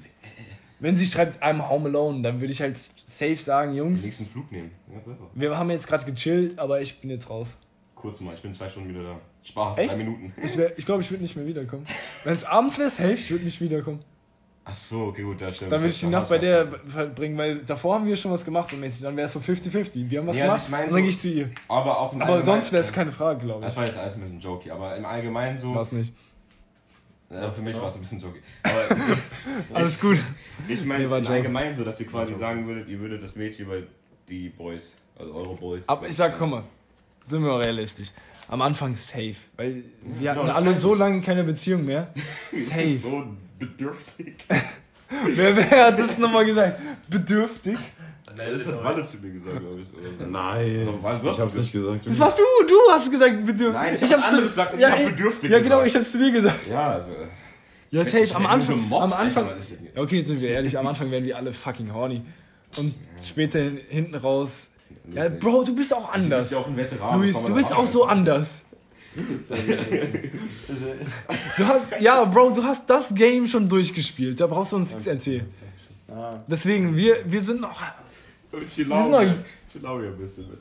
Wenn 0.82 0.98
sie 0.98 1.06
schreibt, 1.06 1.42
I'm 1.44 1.70
home 1.70 1.88
alone, 1.88 2.22
dann 2.22 2.42
würde 2.42 2.52
ich 2.52 2.62
halt 2.62 2.76
safe 3.06 3.38
sagen, 3.38 3.74
den 3.76 3.94
nächsten 3.94 4.24
Jungs, 4.24 4.32
Flug 4.32 4.52
nehmen. 4.52 4.72
Einfach. 4.94 5.16
wir 5.34 5.58
haben 5.58 5.70
jetzt 5.70 5.88
gerade 5.88 6.06
gechillt, 6.12 6.58
aber 6.60 6.82
ich 6.82 7.00
bin 7.00 7.10
jetzt 7.12 7.30
raus. 7.30 7.56
Kurz 7.96 8.20
mal, 8.20 8.34
ich 8.34 8.42
bin 8.42 8.52
zwei 8.54 8.68
Stunden 8.68 8.90
wieder 8.90 9.04
da. 9.04 9.20
Spaß, 9.44 9.78
Echt? 9.78 9.92
drei 9.94 9.98
Minuten. 9.98 10.34
Ich 10.44 10.54
glaube, 10.54 10.74
ich, 10.78 10.86
glaub, 10.86 11.02
ich 11.02 11.12
würde 11.12 11.22
nicht 11.24 11.36
mehr 11.36 11.46
wiederkommen. 11.46 11.84
Wenn 12.24 12.34
es 12.34 12.44
abends 12.44 12.78
wäre, 12.80 12.90
safe, 12.90 13.14
ich 13.14 13.30
würde 13.30 13.46
nicht 13.46 13.62
wiederkommen. 13.62 14.00
Ach 14.64 14.74
so, 14.76 15.06
okay, 15.06 15.24
gut, 15.24 15.42
da 15.42 15.52
stimmt. 15.52 15.72
Dann 15.72 15.82
würde 15.82 15.90
ich 15.90 16.00
die 16.00 16.06
Nacht 16.08 16.30
bei 16.30 16.38
der 16.38 16.68
verbringen, 16.86 17.36
weil 17.38 17.58
davor 17.60 17.96
haben 17.96 18.06
wir 18.06 18.16
schon 18.16 18.32
was 18.32 18.46
gemacht, 18.46 18.70
so 18.70 18.76
mäßig. 18.78 19.02
Dann 19.02 19.16
wäre 19.18 19.26
es 19.26 19.34
so 19.34 19.40
50-50. 19.40 20.10
Wir 20.10 20.20
haben 20.20 20.28
was 20.28 20.38
Ja, 20.38 20.46
gemacht 20.46 20.62
ich 20.66 20.70
mein 20.70 20.90
dann 20.92 21.02
so- 21.04 21.10
ich 21.10 21.20
zu 21.20 21.30
ihr. 21.30 21.50
Aber 21.68 22.00
auch 22.00 22.14
Aber 22.20 22.42
sonst 22.44 22.72
wäre 22.72 22.84
es 22.84 22.92
keine 22.92 23.12
Frage, 23.12 23.40
glaube 23.46 23.62
Das 23.62 23.74
ich. 23.74 23.78
war 23.78 23.86
jetzt 23.86 23.98
alles 23.98 24.16
ein 24.16 24.22
bisschen 24.22 24.40
jokey, 24.40 24.70
aber 24.72 24.96
im 24.96 25.06
Allgemeinen 25.06 25.60
so. 25.60 25.74
War 25.74 25.82
es 25.82 25.92
nicht. 25.92 26.14
Ja, 27.32 27.50
für 27.50 27.62
mich 27.62 27.76
war 27.76 27.88
es 27.88 27.96
ein 27.96 28.02
bisschen. 28.02 28.22
Aber 28.64 28.98
ich, 28.98 29.76
Alles 29.76 30.00
gut. 30.00 30.18
ich 30.68 30.86
meine 30.86 31.08
Nee. 31.08 31.28
Allgemeinen 31.28 31.76
so, 31.76 31.84
dass 31.84 32.00
ihr 32.00 32.08
quasi 32.08 32.34
sagen 32.34 32.68
würdet, 32.68 32.90
ihr 32.90 33.00
würdet 33.00 33.24
das 33.24 33.36
Mädchen 33.36 33.66
über 33.66 33.82
die 34.28 34.50
Boys, 34.50 34.96
also 35.18 35.34
eure 35.34 35.56
Boys. 35.56 35.88
Aber 35.88 36.08
ich 36.08 36.16
sag, 36.16 36.38
komm 36.38 36.52
mal, 36.52 36.64
sind 37.26 37.42
wir 37.42 37.50
mal 37.52 37.62
realistisch. 37.62 38.10
Am 38.50 38.62
Anfang 38.62 38.98
safe, 38.98 39.36
weil 39.56 39.84
wir 40.04 40.34
genau, 40.34 40.44
hatten 40.44 40.50
alle 40.68 40.76
so 40.76 40.94
lange 40.94 41.22
keine 41.22 41.46
Beziehung 41.46 41.86
mehr. 41.86 42.14
Safe. 42.52 42.96
so 42.96 43.24
bedürftig. 43.58 44.36
wer, 45.26 45.56
wer 45.56 45.86
hat 45.86 45.98
das 45.98 46.18
nochmal 46.18 46.44
gesagt? 46.44 46.78
Bedürftig? 47.10 47.78
Das 48.38 48.68
hat 48.68 48.84
Walle 48.84 49.04
zu 49.04 49.18
mir 49.18 49.32
gesagt, 49.32 49.60
glaube 49.60 49.80
ich. 49.82 50.18
Oder? 50.20 50.28
Nein. 50.28 50.88
Walle, 51.02 51.20
du 51.20 51.30
Ich 51.30 51.40
hab's 51.40 51.54
nicht 51.54 51.72
gesagt. 51.72 52.06
Das 52.06 52.20
warst 52.20 52.40
du, 52.40 52.44
du 52.68 52.76
hast 52.92 53.12
gesagt 53.12 53.46
bedürftig. 53.46 53.74
Nein, 53.74 53.96
ich 54.02 54.14
hab's 54.14 54.24
anderes 54.26 54.44
gesagt 54.52 54.74
und 54.74 54.80
ich 54.80 54.86
hab 54.86 54.98
bedürftig 55.06 55.52
Ja, 55.52 55.60
genau, 55.60 55.82
gesagt. 55.84 55.88
ich 55.88 55.96
hab's 55.96 56.12
zu 56.12 56.18
dir 56.18 56.32
gesagt. 56.32 56.68
Ja, 56.70 56.92
also. 56.92 57.12
Ja, 57.92 58.02
Ich 58.04 58.10
safe, 58.10 58.36
am 58.36 58.46
Anfang, 58.46 58.76
gemobbt, 58.76 59.04
am 59.04 59.14
Alter, 59.14 59.42
Anfang, 59.42 59.50
Ja, 59.96 60.02
okay, 60.02 60.18
jetzt 60.18 60.28
sind 60.28 60.40
wir 60.42 60.50
ehrlich, 60.50 60.78
am 60.78 60.88
Anfang 60.88 61.12
werden 61.12 61.26
wir 61.26 61.36
alle 61.36 61.52
fucking 61.52 61.94
horny. 61.94 62.22
Und 62.78 62.96
später 63.22 63.60
hinten 63.90 64.16
raus, 64.16 64.68
ja, 65.14 65.28
Bro, 65.28 65.64
du 65.66 65.76
bist 65.76 65.94
auch 65.94 66.06
Du 66.08 66.12
anders. 66.14 66.44
bist 66.46 66.52
ja 66.54 66.58
auch 66.60 66.68
ein 66.68 66.78
Veteran. 66.78 67.20
Luis, 67.20 67.34
du 67.46 67.54
bist 67.54 67.74
auch 67.74 67.86
so 67.86 68.06
anders. 68.06 68.64
Du 71.58 71.66
hast, 71.68 71.86
ja, 72.00 72.24
Bro, 72.24 72.52
du 72.52 72.64
hast 72.64 72.90
das 72.90 73.14
Game 73.14 73.48
schon 73.48 73.68
durchgespielt. 73.68 74.40
Da 74.40 74.48
brauchst 74.48 74.72
du 74.72 74.78
uns 74.78 74.90
nichts 74.92 75.08
erzählen. 75.08 75.46
Deswegen, 76.48 76.96
wir, 76.96 77.18
wir 77.26 77.42
sind 77.42 77.62
noch. 77.62 77.82
Chill 78.70 78.92
out, 78.92 79.28
chill 79.72 79.86
out 79.86 80.04
ein 80.04 80.18
bisschen 80.18 80.50
mit. 80.50 80.60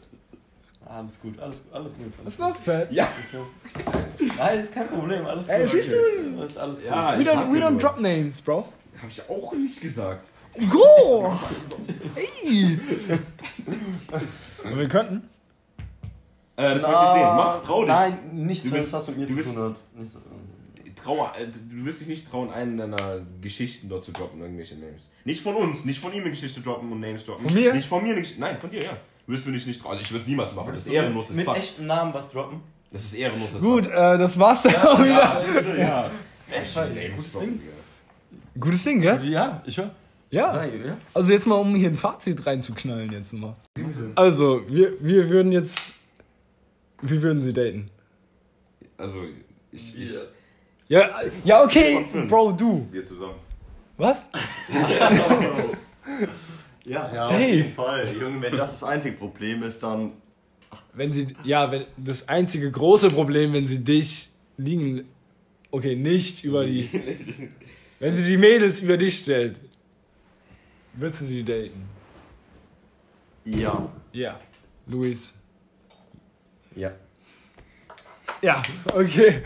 alles 0.86 1.20
gut, 1.20 1.38
alles, 1.40 1.62
alles 1.72 1.94
gut. 1.96 2.12
Was 2.24 2.34
ist 2.34 2.38
los, 2.40 2.56
Pat? 2.64 2.92
Ja. 2.92 3.08
Nein, 4.38 4.58
ist 4.60 4.72
kein 4.74 4.86
Problem, 4.88 5.26
alles 5.26 5.46
gut. 5.46 5.54
Ey, 5.56 5.66
siehst 5.66 5.92
du? 5.92 6.42
Ist 6.44 6.56
alles 6.58 6.78
gut. 6.80 6.88
Ja, 6.88 7.18
We 7.18 7.22
don't, 7.22 7.52
we 7.52 7.58
don't 7.58 7.78
drop 7.78 7.98
names, 8.00 8.40
Bro. 8.40 8.66
Hab 9.02 9.08
ich 9.10 9.22
auch 9.28 9.52
nicht 9.54 9.80
gesagt. 9.80 10.28
Go! 10.70 11.32
Ey! 12.44 12.78
Wir 14.74 14.88
könnten. 14.88 15.28
Äh, 16.56 16.74
das 16.74 16.82
möchte 16.82 16.88
ich 17.04 17.10
sehen. 17.12 17.36
Mach, 17.36 17.62
trau 17.64 17.80
dich. 17.82 17.88
Nein, 17.88 18.18
nichts, 18.32 18.64
Du 18.64 18.70
was 18.72 18.78
bist- 18.78 18.92
das 18.94 19.06
mit 19.08 19.18
mir 19.18 19.26
du 19.26 19.30
zu 19.32 19.36
bist- 19.36 19.54
tun 19.54 19.64
hat. 19.70 19.76
Nichts, 19.96 20.14
Trauer, 21.02 21.32
äh, 21.38 21.46
du 21.46 21.84
wirst 21.84 22.00
dich 22.00 22.08
nicht 22.08 22.30
trauen, 22.30 22.50
einen 22.50 22.76
deiner 22.76 23.20
Geschichten 23.40 23.88
dort 23.88 24.04
zu 24.04 24.12
droppen, 24.12 24.40
irgendwelche 24.40 24.76
Names. 24.76 25.08
Nicht 25.24 25.42
von 25.42 25.54
uns, 25.56 25.84
nicht 25.84 26.00
von 26.00 26.12
ihm 26.12 26.22
eine 26.22 26.30
Geschichte 26.30 26.60
droppen 26.60 26.90
und 26.92 27.00
Names 27.00 27.24
droppen. 27.24 27.46
Von 27.46 27.54
mir? 27.54 27.72
Nicht 27.74 27.88
von 27.88 28.02
mir 28.02 28.12
eine 28.12 28.20
Geschichte. 28.20 28.40
Nein, 28.40 28.56
von 28.58 28.70
dir, 28.70 28.82
ja. 28.82 28.96
Wirst 29.26 29.46
du 29.46 29.50
nicht, 29.50 29.66
nicht 29.66 29.80
trauen. 29.80 29.92
Also 29.92 30.02
ich 30.02 30.10
würde 30.10 30.22
es 30.22 30.28
niemals 30.28 30.54
machen. 30.54 30.70
Das 30.72 30.80
ist 30.86 30.92
ehrenlos. 30.92 31.26
Das 31.26 31.30
ist 31.30 31.36
mit 31.36 31.46
Fuck. 31.46 31.56
echten 31.56 31.86
Namen 31.86 32.12
was 32.12 32.30
droppen? 32.30 32.60
Das 32.90 33.04
ist 33.04 33.14
ehrenlos. 33.14 33.52
Das 33.52 33.60
Gut, 33.62 33.86
äh, 33.86 34.18
das 34.18 34.38
war's 34.38 34.62
dann 34.62 34.74
auch 34.76 34.98
wieder. 34.98 35.76
Ja, 35.76 35.78
ja. 35.78 36.10
Echt? 36.50 36.74
Gutes 37.16 37.32
droppen, 37.32 37.58
Ding. 37.58 37.60
ja. 37.66 38.60
Gutes 38.60 38.84
Ding, 38.84 39.00
gell? 39.00 39.24
Ja, 39.24 39.62
ich 39.66 39.76
höre. 39.78 39.90
Ja. 40.30 40.96
Also 41.12 41.32
jetzt 41.32 41.46
mal, 41.46 41.56
um 41.56 41.74
hier 41.74 41.88
ein 41.88 41.96
Fazit 41.96 42.46
reinzuknallen 42.46 43.10
jetzt 43.12 43.32
mal. 43.32 43.56
Also, 44.14 44.62
wir, 44.68 44.92
wir 45.00 45.28
würden 45.28 45.52
jetzt... 45.52 45.92
Wie 47.02 47.20
würden 47.22 47.42
sie 47.42 47.52
daten? 47.52 47.90
Also, 48.96 49.24
ich. 49.72 49.96
ich 49.98 50.10
Ja, 50.90 51.20
ja 51.44 51.62
okay. 51.62 52.04
Bro, 52.28 52.52
du. 52.52 52.88
Wir 52.90 53.04
zusammen. 53.04 53.36
Was? 53.96 54.26
Ja, 56.84 57.12
Safe. 57.28 57.34
auf 57.34 57.40
jeden 57.40 57.74
Fall. 57.74 58.08
Junge, 58.20 58.42
wenn 58.42 58.56
das 58.56 58.72
das 58.72 58.82
einzige 58.82 59.16
Problem 59.16 59.62
ist, 59.62 59.80
dann 59.80 60.12
Wenn 60.92 61.12
sie, 61.12 61.28
ja, 61.44 61.70
wenn 61.70 61.86
das 61.96 62.28
einzige 62.28 62.68
große 62.72 63.08
Problem, 63.08 63.52
wenn 63.52 63.68
sie 63.68 63.78
dich 63.78 64.30
liegen, 64.56 65.08
okay, 65.70 65.94
nicht 65.94 66.42
über 66.42 66.64
die, 66.64 66.90
wenn 68.00 68.16
sie 68.16 68.24
die 68.24 68.36
Mädels 68.36 68.80
über 68.80 68.96
dich 68.96 69.18
stellt, 69.18 69.60
würdest 70.94 71.22
du 71.22 71.26
sie 71.26 71.44
daten? 71.44 71.88
ja. 73.44 73.88
Ja. 74.12 74.40
Luis. 74.86 75.32
Ja. 76.74 76.90
Ja, 78.42 78.60
okay. 78.92 79.42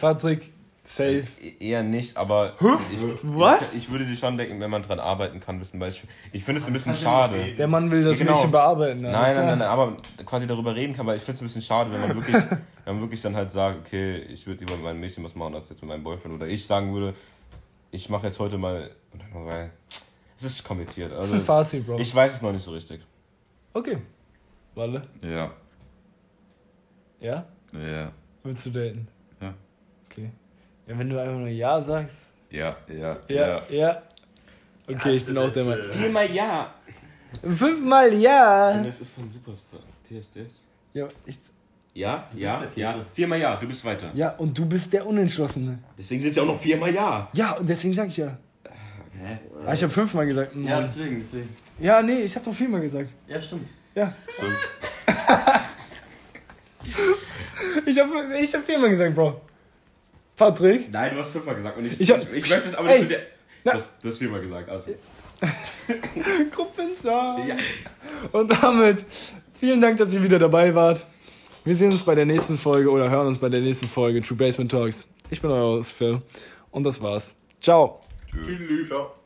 Patrick, 0.00 0.53
safe. 0.84 1.24
E- 1.40 1.54
Eher 1.60 1.82
nicht, 1.82 2.16
aber 2.16 2.54
ich, 2.92 3.00
Was? 3.22 3.72
Ich, 3.74 3.84
ich 3.84 3.90
würde 3.90 4.04
sie 4.04 4.16
schon 4.16 4.36
denken, 4.36 4.60
wenn 4.60 4.70
man 4.70 4.82
dran 4.82 5.00
arbeiten 5.00 5.40
kann, 5.40 5.60
wissen, 5.60 5.80
weil 5.80 5.90
ich, 5.90 6.02
ich 6.32 6.44
finde 6.44 6.60
es 6.60 6.66
ein 6.66 6.72
bisschen 6.72 6.94
schade. 6.94 7.52
Der 7.56 7.66
Mann 7.66 7.90
will 7.90 8.04
das 8.04 8.18
Ja, 8.18 8.24
genau. 8.24 8.36
Mädchen 8.36 8.50
bearbeiten. 8.50 9.00
Nein, 9.02 9.12
nein, 9.12 9.34
nein, 9.34 9.58
nein, 9.58 9.68
aber 9.68 9.96
quasi 10.26 10.46
darüber 10.46 10.74
reden 10.74 10.94
kann, 10.94 11.06
weil 11.06 11.16
ich 11.16 11.22
finde 11.22 11.36
es 11.36 11.40
ein 11.42 11.44
bisschen 11.46 11.62
schade, 11.62 11.90
wenn 11.92 12.00
man 12.00 12.14
wirklich, 12.16 12.34
wenn 12.84 12.94
man 12.94 13.00
wirklich 13.00 13.22
dann 13.22 13.34
halt 13.34 13.50
sagt, 13.50 13.86
okay, 13.86 14.18
ich 14.18 14.46
würde 14.46 14.60
lieber 14.60 14.74
mit 14.76 14.84
meinem 14.84 15.00
Mädchen 15.00 15.24
was 15.24 15.34
machen 15.34 15.54
als 15.54 15.68
jetzt 15.70 15.80
mit 15.82 15.88
meinem 15.88 16.02
Boyfriend. 16.04 16.34
Oder 16.34 16.46
ich 16.48 16.66
sagen 16.66 16.92
würde, 16.94 17.14
ich 17.90 18.08
mache 18.08 18.26
jetzt 18.26 18.38
heute 18.38 18.58
mal. 18.58 18.90
Weil 19.32 19.70
es 20.36 20.42
ist 20.44 20.64
kompliziert. 20.64 21.12
Das 21.12 21.18
ist 21.28 21.32
Also 21.32 21.34
ein 21.36 21.40
Fazit, 21.42 21.86
Bro. 21.86 21.98
ich 21.98 22.14
weiß 22.14 22.34
es 22.34 22.42
noch 22.42 22.52
nicht 22.52 22.64
so 22.64 22.72
richtig. 22.72 23.00
Okay. 23.72 23.98
Walle? 24.74 25.06
Ja. 25.22 25.52
Ja? 27.20 27.46
Ja. 27.72 28.12
Willst 28.42 28.66
du 28.66 28.70
daten? 28.70 29.08
Ja. 30.86 30.92
Ja, 30.92 30.98
wenn 30.98 31.08
du 31.08 31.18
einfach 31.20 31.38
nur 31.38 31.48
Ja 31.48 31.80
sagst. 31.80 32.22
Ja, 32.50 32.76
ja, 32.88 33.16
Ja, 33.28 33.62
ja. 33.68 34.02
Okay, 34.86 35.12
ich 35.16 35.24
bin 35.24 35.36
auch 35.38 35.50
der 35.50 35.64
Meinung. 35.64 35.86
Viermal 35.90 36.30
ja. 36.32 36.74
Fünfmal 37.42 38.12
Ja. 38.14 38.82
Das 38.82 39.00
ist 39.00 39.10
von 39.14 39.30
Superstar. 39.30 39.80
TSDS. 40.06 40.66
Ja, 40.92 41.08
ich, 41.26 41.38
Ja, 41.94 42.28
ja, 42.34 42.60
der 42.60 42.68
Vierte. 42.68 42.80
ja. 42.80 43.06
Viermal 43.12 43.40
ja, 43.40 43.56
du 43.56 43.66
bist 43.66 43.84
weiter. 43.84 44.10
ja, 44.14 44.30
und 44.36 44.56
du 44.56 44.66
bist 44.66 44.92
der 44.92 45.06
Unentschlossene. 45.06 45.78
Deswegen 45.98 46.20
sind 46.20 46.30
es 46.30 46.36
ja 46.36 46.42
auch 46.42 46.46
noch 46.46 46.60
viermal 46.60 46.94
ja. 46.94 47.28
Ja, 47.32 47.52
und 47.52 47.68
deswegen 47.68 47.94
sag 47.94 48.08
ich 48.08 48.18
ja. 48.18 48.36
Hä? 49.18 49.38
Ah, 49.66 49.72
ich 49.72 49.82
habe 49.82 49.92
fünfmal 49.92 50.26
gesagt. 50.26 50.54
Ja, 50.54 50.60
Mann. 50.60 50.82
deswegen, 50.84 51.18
deswegen. 51.18 51.48
Ja, 51.78 52.02
nee, 52.02 52.20
ich 52.22 52.34
habe 52.36 52.44
doch 52.44 52.54
viermal 52.54 52.80
gesagt. 52.82 53.08
Ja, 53.26 53.40
stimmt. 53.40 53.68
Ja. 53.94 54.12
ich 57.86 57.98
habe 57.98 58.10
ich 58.40 58.54
hab 58.54 58.64
viermal 58.64 58.90
gesagt, 58.90 59.14
Bro. 59.14 59.40
Patrick? 60.36 60.90
Nein, 60.92 61.14
du 61.14 61.20
hast 61.20 61.30
fünfmal 61.30 61.54
gesagt. 61.54 61.78
Und 61.78 61.86
ich, 61.86 61.92
Ich 61.94 62.00
ich, 62.00 62.10
hab- 62.10 62.20
ich, 62.20 62.32
ich 62.44 62.50
möchte 62.50 62.68
es 62.68 62.74
aber 62.74 62.88
Ey, 62.88 63.00
nicht 63.00 63.10
zu 63.10 63.16
dir. 63.16 63.26
Du 63.64 63.70
hast, 63.72 63.90
du 64.02 64.08
hast 64.08 64.18
viermal 64.18 64.40
gesagt. 64.40 64.68
Also. 64.68 64.94
Gruppenzahn. 66.50 67.46
Ja. 67.48 67.56
Und 68.32 68.50
damit 68.62 69.04
vielen 69.58 69.80
Dank, 69.80 69.98
dass 69.98 70.12
ihr 70.12 70.22
wieder 70.22 70.38
dabei 70.38 70.74
wart. 70.74 71.04
Wir 71.64 71.76
sehen 71.76 71.92
uns 71.92 72.02
bei 72.02 72.14
der 72.14 72.26
nächsten 72.26 72.58
Folge 72.58 72.90
oder 72.90 73.10
hören 73.10 73.26
uns 73.28 73.38
bei 73.38 73.48
der 73.48 73.60
nächsten 73.60 73.88
Folge 73.88 74.20
True 74.22 74.36
Basement 74.36 74.70
Talks. 74.70 75.06
Ich 75.30 75.40
bin 75.40 75.50
euer 75.50 75.82
Phil 75.82 76.20
und 76.70 76.84
das 76.84 77.00
war's. 77.02 77.34
Ciao. 77.60 78.00
Tschüss. 78.30 78.46
Tschüss. 78.46 79.23